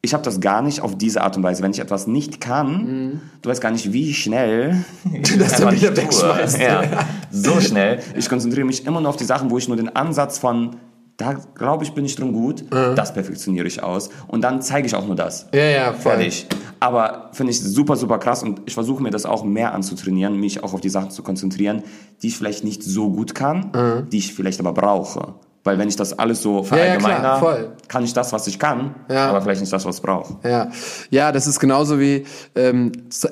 ich 0.00 0.14
habe 0.14 0.22
das 0.22 0.40
gar 0.40 0.62
nicht 0.62 0.80
auf 0.80 0.96
diese 0.96 1.22
Art 1.22 1.36
und 1.36 1.42
Weise. 1.42 1.62
Wenn 1.64 1.72
ich 1.72 1.80
etwas 1.80 2.06
nicht 2.06 2.40
kann, 2.40 3.20
du 3.42 3.50
weißt 3.50 3.60
gar 3.60 3.72
nicht, 3.72 3.92
wie 3.92 4.14
schnell 4.14 4.76
Mhm. 5.04 5.22
das 5.38 5.56
dann 5.60 5.74
wieder 5.74 5.94
wegschmeißt. 5.96 6.58
Ja, 6.60 6.84
so 7.32 7.60
schnell. 7.60 7.98
Ich 8.16 8.28
konzentriere 8.28 8.64
mich 8.64 8.86
immer 8.86 9.00
nur 9.00 9.10
auf 9.10 9.16
die 9.16 9.24
Sachen, 9.24 9.50
wo 9.50 9.58
ich 9.58 9.66
nur 9.66 9.76
den 9.76 9.94
Ansatz 9.96 10.38
von, 10.38 10.76
da 11.16 11.32
glaube 11.56 11.82
ich, 11.82 11.92
bin 11.94 12.04
ich 12.04 12.14
drin 12.14 12.32
gut, 12.32 12.64
das 12.70 13.12
perfektioniere 13.12 13.66
ich 13.66 13.82
aus. 13.82 14.10
Und 14.28 14.42
dann 14.42 14.62
zeige 14.62 14.86
ich 14.86 14.94
auch 14.94 15.04
nur 15.04 15.16
das. 15.16 15.48
Ja, 15.52 15.64
ja, 15.64 15.92
voll. 15.92 16.12
Fertig. 16.12 16.46
Aber 16.78 17.30
finde 17.32 17.50
ich 17.50 17.60
super, 17.60 17.96
super 17.96 18.18
krass 18.18 18.44
und 18.44 18.60
ich 18.66 18.74
versuche 18.74 19.02
mir 19.02 19.10
das 19.10 19.26
auch 19.26 19.42
mehr 19.42 19.74
anzutrainieren, 19.74 20.38
mich 20.38 20.62
auch 20.62 20.74
auf 20.74 20.80
die 20.80 20.90
Sachen 20.90 21.10
zu 21.10 21.24
konzentrieren, 21.24 21.82
die 22.22 22.28
ich 22.28 22.36
vielleicht 22.36 22.62
nicht 22.62 22.84
so 22.84 23.10
gut 23.10 23.34
kann, 23.34 24.06
die 24.12 24.18
ich 24.18 24.32
vielleicht 24.32 24.60
aber 24.60 24.72
brauche. 24.72 25.34
Weil 25.68 25.78
wenn 25.78 25.88
ich 25.88 25.96
das 25.96 26.18
alles 26.18 26.40
so 26.40 26.56
ja, 26.58 26.62
verallgemeiner, 26.64 27.18
klar, 27.18 27.38
voll. 27.40 27.72
kann 27.88 28.02
ich 28.04 28.14
das, 28.14 28.32
was 28.32 28.46
ich 28.46 28.58
kann, 28.58 28.94
Ja. 29.10 29.28
aber 29.28 29.42
vielleicht 29.42 29.60
nicht 29.60 29.70
das, 29.72 29.84
was 29.84 29.96
ich 29.96 30.02
brauche. 30.02 30.36
Ja, 30.48 30.70
ja, 31.10 31.30
das 31.30 31.46
ist 31.46 31.60
genauso 31.60 32.00
wie 32.00 32.24
ähm, 32.54 32.92
so, 33.10 33.28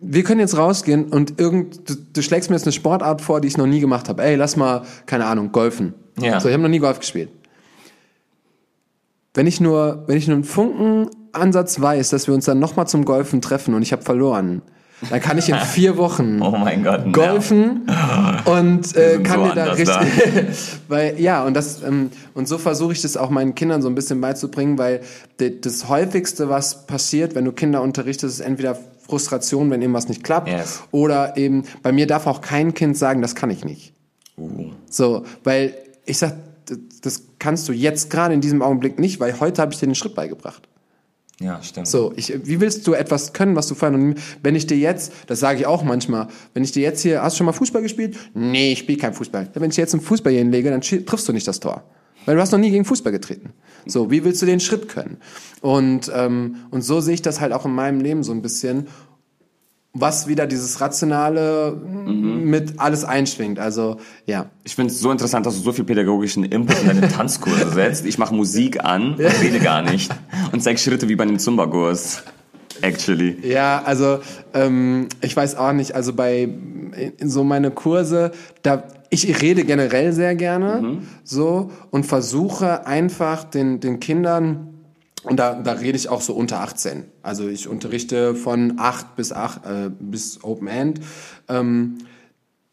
wir 0.00 0.22
können 0.24 0.40
jetzt 0.40 0.56
rausgehen 0.56 1.04
und 1.10 1.38
irgend 1.38 1.90
du, 1.90 1.94
du 2.14 2.22
schlägst 2.22 2.48
mir 2.48 2.56
jetzt 2.56 2.64
eine 2.64 2.72
Sportart 2.72 3.20
vor, 3.20 3.42
die 3.42 3.48
ich 3.48 3.58
noch 3.58 3.66
nie 3.66 3.80
gemacht 3.80 4.08
habe. 4.08 4.22
Ey, 4.22 4.36
lass 4.36 4.56
mal 4.56 4.80
keine 5.04 5.26
Ahnung 5.26 5.52
golfen. 5.52 5.92
Ja. 6.18 6.40
So, 6.40 6.48
ich 6.48 6.54
habe 6.54 6.62
noch 6.62 6.70
nie 6.70 6.78
Golf 6.78 7.00
gespielt. 7.00 7.28
Wenn 9.34 9.46
ich 9.46 9.60
nur, 9.60 10.04
wenn 10.06 10.16
ich 10.16 10.26
nur 10.26 10.36
einen 10.36 10.44
Funkenansatz 10.44 11.80
weiß, 11.80 12.08
dass 12.10 12.26
wir 12.28 12.34
uns 12.34 12.44
dann 12.46 12.60
noch 12.60 12.76
mal 12.76 12.86
zum 12.86 13.04
Golfen 13.04 13.40
treffen 13.42 13.74
und 13.74 13.82
ich 13.82 13.92
habe 13.92 14.02
verloren, 14.02 14.62
dann 15.10 15.20
kann 15.20 15.36
ich 15.38 15.48
in 15.48 15.56
vier 15.74 15.96
Wochen 15.98 16.40
Oh 16.40 16.52
mein 16.52 16.82
Gott. 16.84 17.12
golfen 17.12 17.86
und 18.44 18.96
äh, 18.96 19.20
kann 19.22 19.40
so 19.40 19.48
dir 19.48 19.54
da 19.54 19.72
richtig 19.72 19.96
weil 20.88 21.20
ja 21.20 21.44
und 21.44 21.54
das 21.54 21.82
ähm, 21.82 22.10
und 22.34 22.48
so 22.48 22.58
versuche 22.58 22.92
ich 22.92 23.02
das 23.02 23.16
auch 23.16 23.30
meinen 23.30 23.54
Kindern 23.54 23.82
so 23.82 23.88
ein 23.88 23.94
bisschen 23.94 24.20
beizubringen 24.20 24.78
weil 24.78 25.00
das 25.38 25.88
häufigste 25.88 26.48
was 26.48 26.86
passiert 26.86 27.34
wenn 27.34 27.44
du 27.44 27.52
Kinder 27.52 27.82
unterrichtest 27.82 28.40
ist 28.40 28.46
entweder 28.46 28.78
Frustration 29.06 29.70
wenn 29.70 29.82
irgendwas 29.82 30.08
nicht 30.08 30.24
klappt 30.24 30.48
Yes. 30.48 30.82
oder 30.90 31.36
eben 31.36 31.64
bei 31.82 31.92
mir 31.92 32.06
darf 32.06 32.26
auch 32.26 32.40
kein 32.40 32.74
Kind 32.74 32.96
sagen 32.96 33.22
das 33.22 33.34
kann 33.34 33.50
ich 33.50 33.64
nicht 33.64 33.92
Uh. 34.36 34.72
so 34.90 35.24
weil 35.44 35.74
ich 36.06 36.18
sag 36.18 36.34
das 37.02 37.22
kannst 37.38 37.68
du 37.68 37.72
jetzt 37.72 38.10
gerade 38.10 38.34
in 38.34 38.40
diesem 38.40 38.62
Augenblick 38.62 38.98
nicht 38.98 39.20
weil 39.20 39.38
heute 39.38 39.62
habe 39.62 39.72
ich 39.72 39.78
dir 39.78 39.86
den 39.86 39.94
Schritt 39.94 40.14
beigebracht 40.16 40.66
Ja, 41.40 41.60
stimmt. 41.62 41.88
so, 41.88 42.12
ich, 42.14 42.32
wie 42.46 42.60
willst 42.60 42.86
du 42.86 42.92
etwas 42.92 43.32
können, 43.32 43.56
was 43.56 43.66
du 43.66 43.74
vorher 43.74 43.98
noch 43.98 44.14
wenn 44.42 44.54
ich 44.54 44.66
dir 44.66 44.76
jetzt, 44.76 45.12
das 45.26 45.40
sage 45.40 45.58
ich 45.58 45.66
auch 45.66 45.82
manchmal, 45.82 46.28
wenn 46.52 46.62
ich 46.62 46.72
dir 46.72 46.82
jetzt 46.82 47.02
hier, 47.02 47.22
hast 47.22 47.34
du 47.34 47.38
schon 47.38 47.46
mal 47.46 47.52
Fußball 47.52 47.82
gespielt? 47.82 48.16
Nee, 48.34 48.72
ich 48.72 48.80
spiele 48.80 48.98
kein 48.98 49.14
Fußball. 49.14 49.50
Wenn 49.54 49.70
ich 49.70 49.76
jetzt 49.76 49.94
einen 49.94 50.02
Fußball 50.02 50.32
hier 50.32 50.42
hinlege, 50.42 50.70
dann 50.70 50.80
triffst 50.80 51.28
du 51.28 51.32
nicht 51.32 51.48
das 51.48 51.58
Tor. 51.58 51.82
Weil 52.24 52.36
du 52.36 52.40
hast 52.40 52.52
noch 52.52 52.58
nie 52.58 52.70
gegen 52.70 52.84
Fußball 52.84 53.12
getreten. 53.12 53.52
So, 53.86 54.10
wie 54.10 54.24
willst 54.24 54.40
du 54.40 54.46
den 54.46 54.60
Schritt 54.60 54.88
können? 54.88 55.18
Und, 55.60 56.10
ähm, 56.14 56.56
und 56.70 56.82
so 56.82 57.00
sehe 57.00 57.14
ich 57.14 57.22
das 57.22 57.40
halt 57.40 57.52
auch 57.52 57.66
in 57.66 57.72
meinem 57.72 58.00
Leben 58.00 58.22
so 58.22 58.32
ein 58.32 58.40
bisschen 58.40 58.86
was 59.94 60.26
wieder 60.26 60.48
dieses 60.48 60.80
Rationale 60.80 61.72
mhm. 61.72 62.50
mit 62.50 62.80
alles 62.80 63.04
einschwingt. 63.04 63.60
Also 63.60 63.98
ja. 64.26 64.46
Ich 64.64 64.74
finde 64.74 64.92
es 64.92 65.00
so 65.00 65.10
interessant, 65.12 65.46
dass 65.46 65.56
du 65.56 65.62
so 65.62 65.72
viel 65.72 65.84
pädagogischen 65.84 66.44
Input 66.44 66.80
in 66.80 66.88
deine 66.88 67.08
Tanzkurse 67.08 67.70
setzt. 67.70 68.04
Ich 68.04 68.18
mache 68.18 68.34
Musik 68.34 68.84
an, 68.84 69.14
rede 69.14 69.60
gar 69.60 69.82
nicht 69.82 70.10
und 70.52 70.62
zeige 70.62 70.78
Schritte 70.78 71.08
wie 71.08 71.14
bei 71.14 71.22
einem 71.22 71.38
Zumba-Kurs. 71.38 72.24
Actually. 72.80 73.36
Ja, 73.46 73.82
also 73.84 74.18
ähm, 74.52 75.08
ich 75.20 75.36
weiß 75.36 75.54
auch 75.56 75.72
nicht, 75.72 75.94
also 75.94 76.12
bei 76.12 76.48
so 77.22 77.44
meine 77.44 77.70
Kurse, 77.70 78.32
da 78.62 78.82
ich 79.10 79.40
rede 79.42 79.64
generell 79.64 80.12
sehr 80.12 80.34
gerne 80.34 80.82
mhm. 80.82 80.98
so 81.22 81.70
und 81.92 82.04
versuche 82.04 82.84
einfach 82.86 83.44
den, 83.44 83.78
den 83.78 84.00
Kindern 84.00 84.73
und 85.24 85.38
da, 85.38 85.54
da 85.54 85.72
rede 85.72 85.96
ich 85.96 86.08
auch 86.08 86.20
so 86.20 86.34
unter 86.34 86.60
18. 86.60 87.04
Also 87.22 87.48
ich 87.48 87.66
unterrichte 87.66 88.34
von 88.34 88.74
8 88.78 89.16
bis 89.16 89.32
8 89.32 89.64
äh, 89.64 89.90
bis 89.98 90.44
Open 90.44 90.68
End, 90.68 91.00
ähm, 91.48 91.98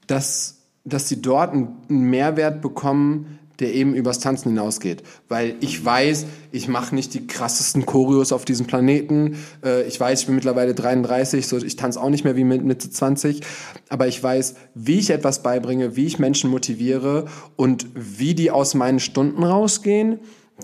dass, 0.08 0.58
dass 0.84 1.08
sie 1.08 1.22
dort 1.22 1.54
einen 1.54 1.78
Mehrwert 1.88 2.62
bekommen, 2.62 3.40
der 3.62 3.74
eben 3.74 3.94
übers 3.94 4.20
Tanzen 4.20 4.50
hinausgeht. 4.50 5.04
Weil 5.30 5.56
ich 5.62 5.84
weiß, 5.86 6.26
ich 6.52 6.68
mache 6.68 6.96
nicht 6.96 7.14
die 7.14 7.28
krassesten 7.28 7.86
Choreos 7.86 8.34
auf 8.34 8.44
diesem 8.44 8.66
Planeten. 8.66 9.38
Äh, 9.64 9.84
ich 9.88 9.98
weiß, 9.98 10.22
ich 10.22 10.26
bin 10.26 10.36
mittlerweile 10.36 10.74
33, 10.74 11.48
so 11.48 11.58
ich 11.58 11.78
tanze 11.78 12.02
auch 12.02 12.10
nicht 12.10 12.26
mehr 12.26 12.36
wie 12.36 12.44
mit 12.44 12.66
Mitte 12.66 12.90
20. 12.90 13.42
Aber 13.88 14.08
ich 14.08 14.22
weiß, 14.22 14.56
wie 14.74 15.00
ich 15.00 15.10
etwas 15.10 15.42
beibringe, 15.42 15.96
wie 15.96 16.06
ich 16.06 16.20
Menschen 16.20 16.50
motiviere 16.50 17.26
und 17.56 17.88
wie 17.94 18.36
die 18.36 18.52
aus 18.52 18.74
meinen 18.74 19.00
Stunden 19.00 19.44
rausgehen 19.44 20.20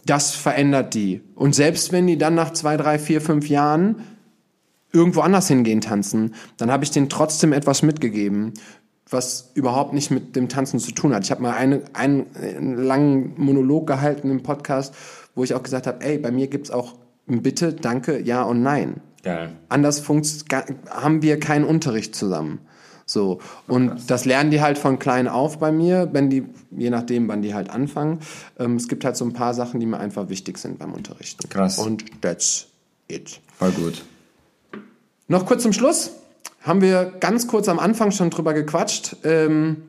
das 0.06 0.36
verändert 0.36 0.94
die. 0.94 1.22
Und 1.36 1.56
selbst 1.56 1.92
wenn 1.92 2.08
die 2.08 2.18
dann 2.18 2.36
nach 2.36 2.54
zwei, 2.54 2.78
drei, 2.78 3.00
vier, 3.00 3.22
fünf 3.22 3.50
Jahren 3.50 3.98
irgendwo 4.92 5.22
anders 5.22 5.48
hingehen 5.48 5.82
tanzen, 5.82 6.36
dann 6.58 6.72
habe 6.72 6.84
ich 6.84 6.92
denen 6.92 7.10
trotzdem 7.10 7.54
etwas 7.54 7.84
mitgegeben, 7.84 8.54
was 9.10 9.52
überhaupt 9.54 9.94
nicht 9.94 10.12
mit 10.12 10.36
dem 10.36 10.50
Tanzen 10.50 10.80
zu 10.80 10.92
tun 10.92 11.14
hat. 11.14 11.24
Ich 11.24 11.32
habe 11.32 11.42
mal 11.42 11.54
eine, 11.54 11.82
einen, 11.94 12.26
einen 12.36 12.84
langen 12.84 13.34
Monolog 13.38 13.88
gehalten 13.88 14.30
im 14.32 14.44
Podcast, 14.44 14.94
wo 15.36 15.44
ich 15.44 15.54
auch 15.54 15.64
gesagt 15.64 15.88
habe, 15.88 16.04
ey, 16.04 16.18
bei 16.18 16.32
mir 16.32 16.48
gibt's 16.48 16.72
auch 16.72 16.96
Bitte, 17.30 17.74
Danke, 17.74 18.20
Ja 18.20 18.44
und 18.44 18.64
Nein. 18.64 19.02
Geil. 19.24 19.52
Anders 19.68 20.08
haben 20.08 21.22
wir 21.22 21.40
keinen 21.40 21.66
Unterricht 21.66 22.16
zusammen. 22.16 22.60
So. 23.08 23.40
Und 23.68 23.90
Krass. 23.90 24.06
das 24.06 24.26
lernen 24.26 24.52
die 24.52 24.62
halt 24.62 24.78
von 24.78 25.00
klein 25.00 25.28
auf 25.28 25.58
bei 25.60 25.72
mir, 25.72 26.10
wenn 26.12 26.30
die, 26.30 26.46
je 26.72 26.90
nachdem, 26.90 27.28
wann 27.30 27.42
die 27.42 27.54
halt 27.54 27.70
anfangen. 27.70 28.20
Ähm, 28.60 28.76
es 28.76 28.88
gibt 28.88 29.06
halt 29.06 29.16
so 29.16 29.26
ein 29.26 29.34
paar 29.34 29.54
Sachen, 29.54 29.80
die 29.80 29.86
mir 29.86 30.00
einfach 30.00 30.30
wichtig 30.30 30.58
sind 30.58 30.78
beim 30.78 30.94
Unterrichten. 30.94 31.48
Krass. 31.50 31.80
Und 31.80 32.22
that's 32.22 32.68
it. 33.08 33.40
Voll 33.58 33.72
gut. 33.72 34.04
Noch 35.30 35.46
kurz 35.46 35.64
zum 35.64 35.74
Schluss. 35.74 36.12
Haben 36.62 36.82
wir 36.82 37.14
ganz 37.20 37.48
kurz 37.48 37.70
am 37.70 37.80
Anfang 37.80 38.12
schon 38.12 38.30
drüber 38.30 38.54
gequatscht. 38.54 39.16
Ähm, 39.24 39.84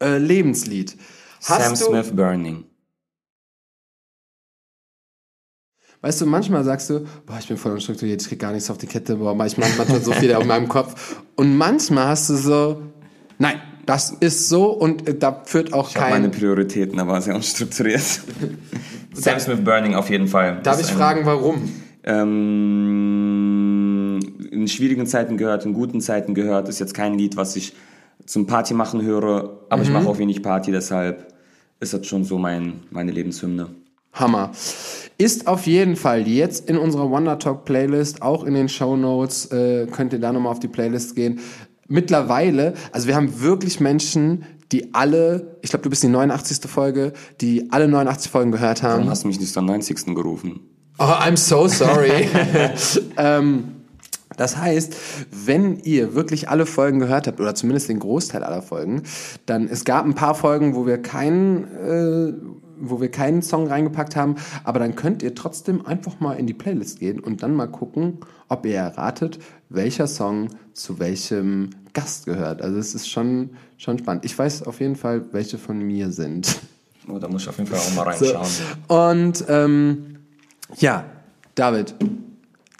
äh, 0.00 0.16
Lebenslied. 0.16 0.96
Hast 1.44 1.78
Sam 1.78 2.02
Smith 2.02 2.16
Burning. 2.16 2.64
Weißt 6.02 6.20
du, 6.20 6.26
manchmal 6.26 6.64
sagst 6.64 6.88
du, 6.88 7.06
boah, 7.26 7.36
ich 7.38 7.48
bin 7.48 7.58
voll 7.58 7.72
unstrukturiert, 7.72 8.22
ich 8.22 8.28
krieg 8.28 8.38
gar 8.38 8.52
nichts 8.52 8.70
auf 8.70 8.78
die 8.78 8.86
Kette, 8.86 9.16
boah, 9.16 9.34
ich 9.44 9.58
mache 9.58 9.72
manchmal 9.76 10.00
so 10.00 10.12
viel 10.12 10.32
auf 10.36 10.46
meinem 10.46 10.68
Kopf. 10.68 11.16
Und 11.36 11.58
manchmal 11.58 12.06
hast 12.08 12.30
du 12.30 12.36
so, 12.36 12.80
nein, 13.38 13.60
das 13.84 14.10
ist 14.20 14.48
so 14.48 14.70
und 14.70 15.22
da 15.22 15.42
führt 15.44 15.74
auch 15.74 15.88
ich 15.88 15.94
kein... 15.94 16.06
Ich 16.06 16.12
meine 16.12 16.28
Prioritäten, 16.30 16.98
aber 16.98 17.20
sehr 17.20 17.34
unstrukturiert. 17.34 18.00
Sam 19.12 19.38
Smith 19.40 19.62
Burning 19.62 19.94
auf 19.94 20.08
jeden 20.08 20.28
Fall. 20.28 20.60
Darf 20.62 20.80
ich 20.80 20.86
fragen, 20.86 21.26
warum? 21.26 21.70
Ähm, 22.02 22.60
in 24.50 24.68
schwierigen 24.68 25.06
Zeiten 25.06 25.36
gehört, 25.36 25.66
in 25.66 25.74
guten 25.74 26.00
Zeiten 26.00 26.32
gehört, 26.34 26.70
ist 26.70 26.78
jetzt 26.78 26.94
kein 26.94 27.18
Lied, 27.18 27.36
was 27.36 27.56
ich 27.56 27.74
zum 28.24 28.46
Party 28.46 28.72
machen 28.72 29.02
höre, 29.02 29.58
aber 29.68 29.78
mhm. 29.78 29.82
ich 29.82 29.90
mache 29.90 30.08
auch 30.08 30.16
wenig 30.16 30.42
Party, 30.42 30.72
deshalb 30.72 31.34
ist 31.78 31.92
das 31.92 32.06
schon 32.06 32.24
so 32.24 32.38
mein, 32.38 32.80
meine 32.90 33.10
Lebenshymne. 33.12 33.68
Hammer. 34.12 34.50
Ist 35.20 35.46
auf 35.46 35.66
jeden 35.66 35.96
Fall 35.96 36.26
jetzt 36.26 36.66
in 36.70 36.78
unserer 36.78 37.10
Wonder 37.10 37.38
Talk 37.38 37.66
Playlist, 37.66 38.22
auch 38.22 38.42
in 38.42 38.54
den 38.54 38.70
Show 38.70 38.96
Notes, 38.96 39.52
äh, 39.52 39.86
könnt 39.86 40.14
ihr 40.14 40.18
da 40.18 40.32
nochmal 40.32 40.50
auf 40.50 40.60
die 40.60 40.68
Playlist 40.68 41.14
gehen. 41.14 41.40
Mittlerweile, 41.88 42.72
also 42.90 43.06
wir 43.06 43.16
haben 43.16 43.42
wirklich 43.42 43.80
Menschen, 43.80 44.46
die 44.72 44.94
alle, 44.94 45.58
ich 45.60 45.68
glaube, 45.68 45.82
du 45.82 45.90
bist 45.90 46.02
die 46.02 46.08
89. 46.08 46.70
Folge, 46.70 47.12
die 47.42 47.70
alle 47.70 47.86
89 47.86 48.30
Folgen 48.30 48.50
gehört 48.50 48.82
haben. 48.82 49.00
Warum 49.00 49.10
hast 49.10 49.24
du 49.24 49.28
mich 49.28 49.38
nicht 49.38 49.54
am 49.58 49.66
90. 49.66 50.14
gerufen? 50.14 50.60
Oh, 50.98 51.02
I'm 51.02 51.36
so 51.36 51.68
sorry. 51.68 52.26
ähm, 53.18 53.72
das 54.38 54.56
heißt, 54.56 54.96
wenn 55.44 55.80
ihr 55.80 56.14
wirklich 56.14 56.48
alle 56.48 56.64
Folgen 56.64 56.98
gehört 56.98 57.26
habt, 57.26 57.40
oder 57.40 57.54
zumindest 57.54 57.90
den 57.90 57.98
Großteil 57.98 58.42
aller 58.42 58.62
Folgen, 58.62 59.02
dann 59.44 59.68
es 59.68 59.84
gab 59.84 60.06
ein 60.06 60.14
paar 60.14 60.34
Folgen, 60.34 60.74
wo 60.74 60.86
wir 60.86 60.96
keinen, 60.96 61.64
äh, 61.64 62.32
wo 62.80 63.00
wir 63.00 63.10
keinen 63.10 63.42
Song 63.42 63.66
reingepackt 63.66 64.16
haben, 64.16 64.36
aber 64.64 64.78
dann 64.78 64.96
könnt 64.96 65.22
ihr 65.22 65.34
trotzdem 65.34 65.86
einfach 65.86 66.20
mal 66.20 66.34
in 66.34 66.46
die 66.46 66.54
Playlist 66.54 67.00
gehen 67.00 67.20
und 67.20 67.42
dann 67.42 67.54
mal 67.54 67.66
gucken, 67.66 68.18
ob 68.48 68.66
ihr 68.66 68.76
erratet, 68.76 69.38
welcher 69.68 70.06
Song 70.06 70.48
zu 70.72 70.98
welchem 70.98 71.70
Gast 71.92 72.26
gehört. 72.26 72.62
Also 72.62 72.78
es 72.78 72.94
ist 72.94 73.08
schon, 73.08 73.50
schon 73.76 73.98
spannend. 73.98 74.24
Ich 74.24 74.38
weiß 74.38 74.64
auf 74.64 74.80
jeden 74.80 74.96
Fall, 74.96 75.32
welche 75.32 75.58
von 75.58 75.78
mir 75.78 76.10
sind. 76.10 76.58
Oh, 77.08 77.18
da 77.18 77.28
muss 77.28 77.42
ich 77.42 77.48
auf 77.48 77.58
jeden 77.58 77.70
Fall 77.70 77.78
auch 77.78 77.94
mal 77.94 78.02
reinschauen. 78.02 78.46
So. 78.46 78.94
Und 78.94 79.44
ähm, 79.48 80.18
ja, 80.76 81.04
David, 81.54 81.94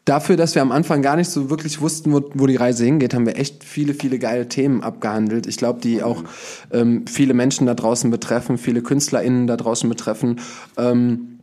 dafür, 0.04 0.36
dass 0.36 0.54
wir 0.54 0.62
am 0.62 0.72
Anfang 0.72 1.02
gar 1.02 1.16
nicht 1.16 1.30
so 1.30 1.50
wirklich 1.50 1.80
wussten, 1.80 2.12
wo, 2.12 2.22
wo 2.34 2.46
die 2.46 2.56
Reise 2.56 2.84
hingeht, 2.84 3.14
haben 3.14 3.26
wir 3.26 3.36
echt 3.36 3.64
viele, 3.64 3.94
viele 3.94 4.18
geile 4.18 4.48
Themen 4.48 4.82
abgehandelt. 4.82 5.46
Ich 5.46 5.56
glaube, 5.56 5.80
die 5.80 6.02
auch 6.02 6.24
ähm, 6.72 7.06
viele 7.06 7.34
Menschen 7.34 7.66
da 7.66 7.74
draußen 7.74 8.10
betreffen, 8.10 8.58
viele 8.58 8.82
KünstlerInnen 8.82 9.46
da 9.46 9.56
draußen 9.56 9.88
betreffen. 9.88 10.40
Ähm, 10.76 11.38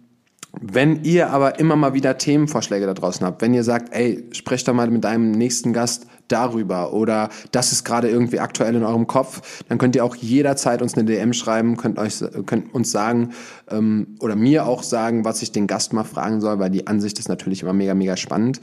wenn 0.60 1.04
ihr 1.04 1.30
aber 1.30 1.60
immer 1.60 1.76
mal 1.76 1.94
wieder 1.94 2.18
Themenvorschläge 2.18 2.86
da 2.86 2.94
draußen 2.94 3.26
habt, 3.26 3.42
wenn 3.42 3.54
ihr 3.54 3.64
sagt, 3.64 3.94
ey, 3.94 4.26
sprecht 4.32 4.68
doch 4.68 4.74
mal 4.74 4.90
mit 4.90 5.04
deinem 5.04 5.32
nächsten 5.32 5.74
Gast 5.74 6.08
darüber 6.28 6.94
oder 6.94 7.30
das 7.52 7.72
ist 7.72 7.84
gerade 7.84 8.10
irgendwie 8.10 8.40
aktuell 8.40 8.76
in 8.76 8.84
eurem 8.84 9.08
Kopf, 9.08 9.64
dann 9.68 9.78
könnt 9.78 9.96
ihr 9.96 10.04
auch 10.04 10.16
jederzeit 10.16 10.82
uns 10.82 10.96
eine 10.96 11.06
DM 11.06 11.34
schreiben, 11.34 11.78
könnt 11.78 11.98
euch 12.00 12.24
könnt 12.46 12.74
uns 12.74 12.92
sagen 12.92 13.34
ähm, 13.70 14.18
oder 14.20 14.36
mir 14.36 14.66
auch 14.66 14.84
sagen, 14.84 15.26
was 15.26 15.42
ich 15.42 15.52
den 15.52 15.68
Gast 15.68 15.94
mal 15.94 16.04
fragen 16.04 16.42
soll, 16.42 16.60
weil 16.60 16.70
die 16.70 16.88
Ansicht 16.88 17.20
ist 17.20 17.30
natürlich 17.30 17.62
immer 17.62 17.74
mega, 17.74 17.94
mega 17.94 18.18
spannend. 18.18 18.60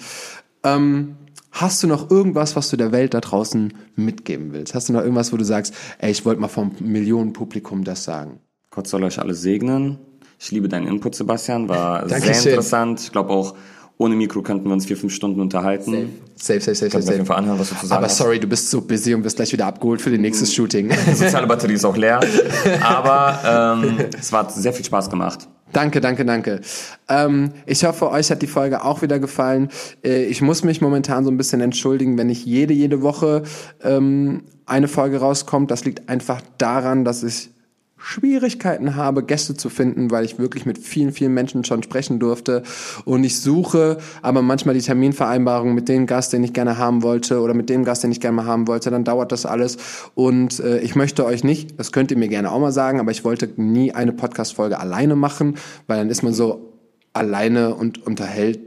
Ähm, 0.63 1.17
hast 1.53 1.83
du 1.83 1.87
noch 1.87 2.11
irgendwas, 2.11 2.57
was 2.57 2.71
du 2.71 2.77
der 2.77 2.93
Welt 2.93 3.15
da 3.15 3.21
draußen 3.21 3.75
mitgeben 3.97 4.53
willst? 4.53 4.75
Hast 4.75 4.89
du 4.89 4.93
noch 4.93 5.03
irgendwas, 5.03 5.33
wo 5.33 5.37
du 5.37 5.45
sagst, 5.45 5.75
ey, 5.99 6.11
ich 6.11 6.25
wollte 6.25 6.41
mal 6.41 6.49
vom 6.49 6.73
Millionenpublikum 6.81 7.85
das 7.85 8.05
sagen? 8.05 8.41
Gott 8.71 8.89
soll 8.89 9.05
euch 9.05 9.19
alle 9.21 9.35
segnen 9.35 9.99
ich 10.45 10.51
liebe 10.51 10.69
deinen 10.69 10.87
Input, 10.87 11.15
Sebastian. 11.15 11.69
War 11.69 12.09
sehr 12.09 12.19
interessant. 12.19 13.01
Ich 13.01 13.13
glaube 13.13 13.31
auch, 13.31 13.55
ohne 13.97 14.17
Mikro 14.17 14.43
könnten 14.43 14.67
wir 14.67 14.73
uns 14.73 14.87
vier, 14.87 14.97
fünf 14.97 15.15
Stunden 15.15 15.41
unterhalten. 15.41 16.19
Safe, 16.37 16.61
safe, 16.61 16.75
safe, 16.75 16.91
safe. 16.91 17.03
safe. 17.03 17.25
Fall 17.25 17.37
anhören, 17.37 17.59
was 17.59 17.69
du 17.69 17.77
zu 17.77 17.87
sagen 17.87 17.99
Aber 17.99 18.07
hast. 18.07 18.17
sorry, 18.17 18.41
du 18.41 18.49
bist 18.49 18.71
so 18.71 18.81
busy 18.81 19.15
und 19.15 19.23
wirst 19.25 19.37
gleich 19.37 19.53
wieder 19.53 19.67
abgeholt 19.67 20.03
für 20.03 20.11
den 20.11 20.21
nächsten 20.21 20.47
Shooting. 20.47 20.91
Die 20.91 21.15
soziale 21.15 21.47
Batterie 21.47 21.75
ist 21.75 21.85
auch 21.85 21.97
leer. 21.97 22.21
Aber 22.83 23.79
ähm, 23.85 23.99
es 24.19 24.33
hat 24.33 24.53
sehr 24.53 24.73
viel 24.73 24.85
Spaß 24.85 25.09
gemacht. 25.11 25.49
Danke, 25.73 26.01
danke, 26.01 26.25
danke. 26.25 26.61
Ähm, 27.09 27.53
ich 27.67 27.85
hoffe, 27.85 28.11
euch 28.11 28.31
hat 28.31 28.43
die 28.43 28.47
Folge 28.47 28.85
auch 28.85 29.03
wieder 29.03 29.19
gefallen. 29.19 29.71
Äh, 30.05 30.25
ich 30.25 30.41
muss 30.43 30.65
mich 30.65 30.81
momentan 30.81 31.25
so 31.25 31.31
ein 31.31 31.37
bisschen 31.37 31.61
entschuldigen, 31.61 32.19
wenn 32.19 32.29
nicht 32.29 32.45
jede, 32.47 32.75
jede 32.75 33.03
Woche 33.03 33.43
ähm, 33.83 34.45
eine 34.67 34.89
Folge 34.89 35.19
rauskommt. 35.19 35.71
Das 35.71 35.85
liegt 35.85 36.09
einfach 36.09 36.41
daran, 36.59 37.05
dass 37.05 37.23
ich 37.23 37.51
Schwierigkeiten 37.97 38.97
habe, 38.97 39.23
Gäste 39.23 39.55
zu 39.55 39.71
finden, 39.71 40.11
weil 40.11 40.25
ich 40.25 40.39
wirklich 40.39 40.67
mit 40.67 40.79
vielen, 40.79 41.13
vielen 41.13 41.33
Menschen 41.33 41.65
schon 41.65 41.83
sprechen 41.83 42.19
durfte. 42.19 42.63
Und 43.05 43.25
ich 43.25 43.41
suche 43.41 43.99
aber 44.21 44.43
manchmal 44.43 44.75
die 44.75 44.83
Terminvereinbarung 44.83 45.75
mit 45.75 45.89
dem 45.89 46.07
Gast, 46.07 46.33
den 46.33 46.45
ich 46.45 46.53
gerne 46.53 46.77
haben 46.77 47.03
wollte 47.03 47.41
oder 47.41 47.55
mit 47.55 47.71
dem 47.71 47.85
Gast, 47.85 48.03
den 48.03 48.13
ich 48.13 48.21
gerne 48.21 48.37
mal 48.37 48.47
haben 48.47 48.69
wollte. 48.69 48.91
Dann 48.91 49.05
dauert 49.05 49.33
das 49.33 49.47
alles. 49.47 49.79
Und 50.15 50.61
äh, 50.61 50.81
ich 50.81 50.95
möchte 50.97 51.25
euch 51.25 51.45
nicht, 51.45 51.79
das 51.79 51.93
könnt 51.93 52.11
ihr 52.11 52.19
mir 52.19 52.29
gerne 52.29 52.53
auch 52.53 52.61
mal 52.61 52.73
sagen, 52.73 53.01
aber 53.01 53.11
ich 53.11 53.25
wollte 53.25 53.49
nie 53.57 53.93
eine 53.93 54.13
Podcast-Folge 54.13 54.79
alleine 54.79 55.17
machen, 55.17 55.57
weil 55.87 55.99
dann 55.99 56.11
ist 56.11 56.23
man 56.23 56.35
so 56.35 56.73
alleine 57.15 57.75
und 57.75 58.05
unterhält 58.05 58.61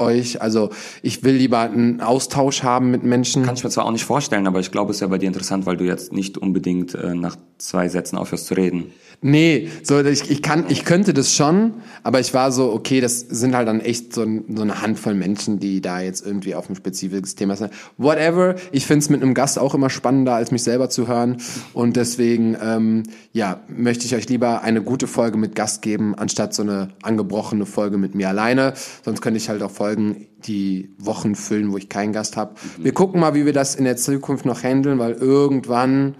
euch. 0.00 0.40
Also 0.42 0.70
ich 1.02 1.22
will 1.22 1.34
lieber 1.34 1.60
einen 1.60 2.00
Austausch 2.00 2.62
haben 2.62 2.90
mit 2.90 3.02
Menschen. 3.02 3.44
Kann 3.44 3.54
ich 3.54 3.64
mir 3.64 3.70
zwar 3.70 3.86
auch 3.86 3.92
nicht 3.92 4.04
vorstellen, 4.04 4.46
aber 4.46 4.60
ich 4.60 4.70
glaube, 4.70 4.90
es 4.90 4.96
ist 4.96 5.00
ja 5.00 5.06
bei 5.06 5.18
dir 5.18 5.26
interessant, 5.26 5.66
weil 5.66 5.76
du 5.76 5.84
jetzt 5.84 6.12
nicht 6.12 6.38
unbedingt 6.38 6.94
äh, 6.94 7.14
nach 7.14 7.36
zwei 7.58 7.88
Sätzen 7.88 8.16
aufhörst 8.16 8.46
zu 8.46 8.54
reden. 8.54 8.92
Nee, 9.22 9.68
so 9.82 10.00
ich, 10.00 10.30
ich 10.30 10.40
kann, 10.40 10.64
ich 10.70 10.86
könnte 10.86 11.12
das 11.12 11.34
schon, 11.34 11.74
aber 12.02 12.20
ich 12.20 12.32
war 12.32 12.52
so, 12.52 12.72
okay, 12.72 13.02
das 13.02 13.20
sind 13.20 13.54
halt 13.54 13.68
dann 13.68 13.80
echt 13.80 14.14
so, 14.14 14.22
so 14.22 14.62
eine 14.62 14.80
Handvoll 14.80 15.12
Menschen, 15.12 15.58
die 15.58 15.82
da 15.82 16.00
jetzt 16.00 16.24
irgendwie 16.24 16.54
auf 16.54 16.70
ein 16.70 16.74
spezifisches 16.74 17.34
Thema 17.34 17.54
sind. 17.54 17.70
Whatever, 17.98 18.54
ich 18.72 18.86
find's 18.86 19.10
mit 19.10 19.22
einem 19.22 19.34
Gast 19.34 19.58
auch 19.58 19.74
immer 19.74 19.90
spannender, 19.90 20.34
als 20.34 20.52
mich 20.52 20.62
selber 20.62 20.88
zu 20.88 21.06
hören. 21.06 21.36
Und 21.74 21.96
deswegen, 21.96 22.56
ähm, 22.62 23.02
ja, 23.34 23.60
möchte 23.68 24.06
ich 24.06 24.14
euch 24.14 24.26
lieber 24.30 24.62
eine 24.62 24.80
gute 24.80 25.06
Folge 25.06 25.36
mit 25.36 25.54
Gast 25.54 25.82
geben, 25.82 26.14
anstatt 26.14 26.54
so 26.54 26.62
eine 26.62 26.88
angebrochene 27.02 27.66
Folge 27.66 27.98
mit 27.98 28.14
mir 28.14 28.30
alleine. 28.30 28.72
Sonst 29.04 29.20
könnte 29.20 29.36
ich 29.36 29.50
halt 29.50 29.62
auch 29.62 29.70
Folgen 29.70 30.28
die 30.46 30.94
Wochen 30.98 31.34
füllen, 31.34 31.72
wo 31.72 31.76
ich 31.76 31.90
keinen 31.90 32.14
Gast 32.14 32.38
habe. 32.38 32.54
Wir 32.78 32.94
gucken 32.94 33.20
mal, 33.20 33.34
wie 33.34 33.44
wir 33.44 33.52
das 33.52 33.74
in 33.74 33.84
der 33.84 33.98
Zukunft 33.98 34.46
noch 34.46 34.62
handeln, 34.62 34.98
weil 34.98 35.12
irgendwann 35.12 36.14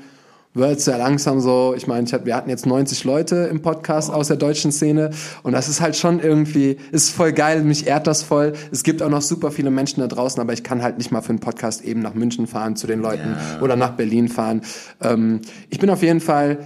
wird 0.52 0.85
ja 0.85 0.97
langsam 0.97 1.40
so, 1.40 1.74
ich 1.77 1.86
meine, 1.86 2.06
ich 2.06 2.12
hab, 2.12 2.27
wir 2.27 2.35
hatten 2.35 2.51
jetzt 2.51 2.66
90 2.66 3.05
Leute 3.05 3.48
im 3.51 3.62
Podcast 3.62 4.12
aus 4.12 4.28
der 4.28 4.36
deutschen 4.36 4.72
Szene 4.72 5.10
und 5.43 5.52
das 5.52 5.68
ist 5.68 5.81
halt 5.81 5.94
schon 5.97 6.18
irgendwie, 6.18 6.77
ist 6.90 7.10
voll 7.10 7.32
geil, 7.32 7.62
mich 7.62 7.86
ehrt 7.86 8.06
das 8.06 8.22
voll. 8.22 8.55
Es 8.72 8.82
gibt 8.82 9.01
auch 9.02 9.09
noch 9.10 9.22
super 9.22 9.52
viele 9.52 9.70
Menschen 9.70 10.01
da 10.01 10.09
draußen, 10.09 10.40
aber 10.40 10.52
ich 10.52 10.64
kann 10.64 10.82
halt 10.82 10.98
nicht 10.98 11.12
mal 11.12 11.20
für 11.20 11.31
einen 11.31 11.39
Podcast 11.39 11.85
eben 11.85 12.01
nach 12.01 12.14
München 12.14 12.48
fahren 12.48 12.74
zu 12.74 12.89
den 12.89 13.01
Leuten 13.01 13.36
ja. 13.36 13.60
oder 13.62 13.77
nach 13.77 13.93
Berlin 13.93 14.28
fahren. 14.28 14.62
Ähm, 15.01 15.40
ich 15.68 15.78
bin 15.78 15.89
auf 15.89 16.02
jeden 16.02 16.20
Fall 16.20 16.59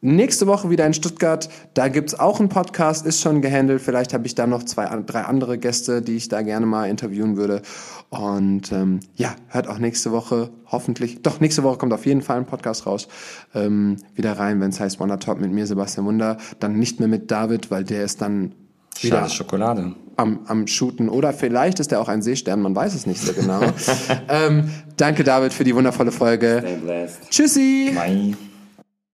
Nächste 0.00 0.46
Woche 0.46 0.70
wieder 0.70 0.86
in 0.86 0.94
Stuttgart. 0.94 1.48
Da 1.74 1.88
gibt's 1.88 2.14
auch 2.14 2.38
einen 2.38 2.48
Podcast, 2.48 3.04
ist 3.04 3.20
schon 3.20 3.42
gehandelt. 3.42 3.82
Vielleicht 3.82 4.14
habe 4.14 4.26
ich 4.28 4.36
da 4.36 4.46
noch 4.46 4.62
zwei, 4.62 4.86
drei 5.04 5.22
andere 5.22 5.58
Gäste, 5.58 6.02
die 6.02 6.16
ich 6.16 6.28
da 6.28 6.42
gerne 6.42 6.66
mal 6.66 6.88
interviewen 6.88 7.36
würde. 7.36 7.62
Und 8.08 8.70
ähm, 8.70 9.00
ja, 9.16 9.34
hört 9.48 9.66
auch 9.66 9.78
nächste 9.78 10.12
Woche 10.12 10.50
hoffentlich, 10.66 11.22
doch 11.22 11.40
nächste 11.40 11.64
Woche 11.64 11.78
kommt 11.78 11.92
auf 11.92 12.06
jeden 12.06 12.22
Fall 12.22 12.36
ein 12.36 12.46
Podcast 12.46 12.86
raus. 12.86 13.08
Ähm, 13.54 13.96
wieder 14.14 14.38
rein, 14.38 14.60
wenn 14.60 14.70
es 14.70 14.78
heißt 14.78 15.00
Wonder 15.00 15.18
Talk 15.18 15.40
mit 15.40 15.52
mir, 15.52 15.66
Sebastian 15.66 16.06
Wunder. 16.06 16.36
Dann 16.60 16.78
nicht 16.78 17.00
mehr 17.00 17.08
mit 17.08 17.30
David, 17.30 17.72
weil 17.72 17.82
der 17.82 18.04
ist 18.04 18.22
dann 18.22 18.54
wieder 19.00 19.18
Schade 19.18 19.30
Schokolade. 19.30 19.94
Am, 20.16 20.40
am 20.46 20.68
Shooten. 20.68 21.08
Oder 21.08 21.32
vielleicht 21.32 21.80
ist 21.80 21.90
er 21.90 22.00
auch 22.00 22.08
ein 22.08 22.22
Seestern, 22.22 22.62
man 22.62 22.74
weiß 22.74 22.94
es 22.94 23.06
nicht 23.06 23.20
so 23.20 23.32
genau. 23.32 23.60
ähm, 24.28 24.70
danke, 24.96 25.24
David, 25.24 25.52
für 25.52 25.64
die 25.64 25.74
wundervolle 25.74 26.12
Folge. 26.12 26.58
Stay 26.60 26.76
blessed. 26.76 27.30
Tschüssi. 27.30 27.92
Bye. 27.94 28.47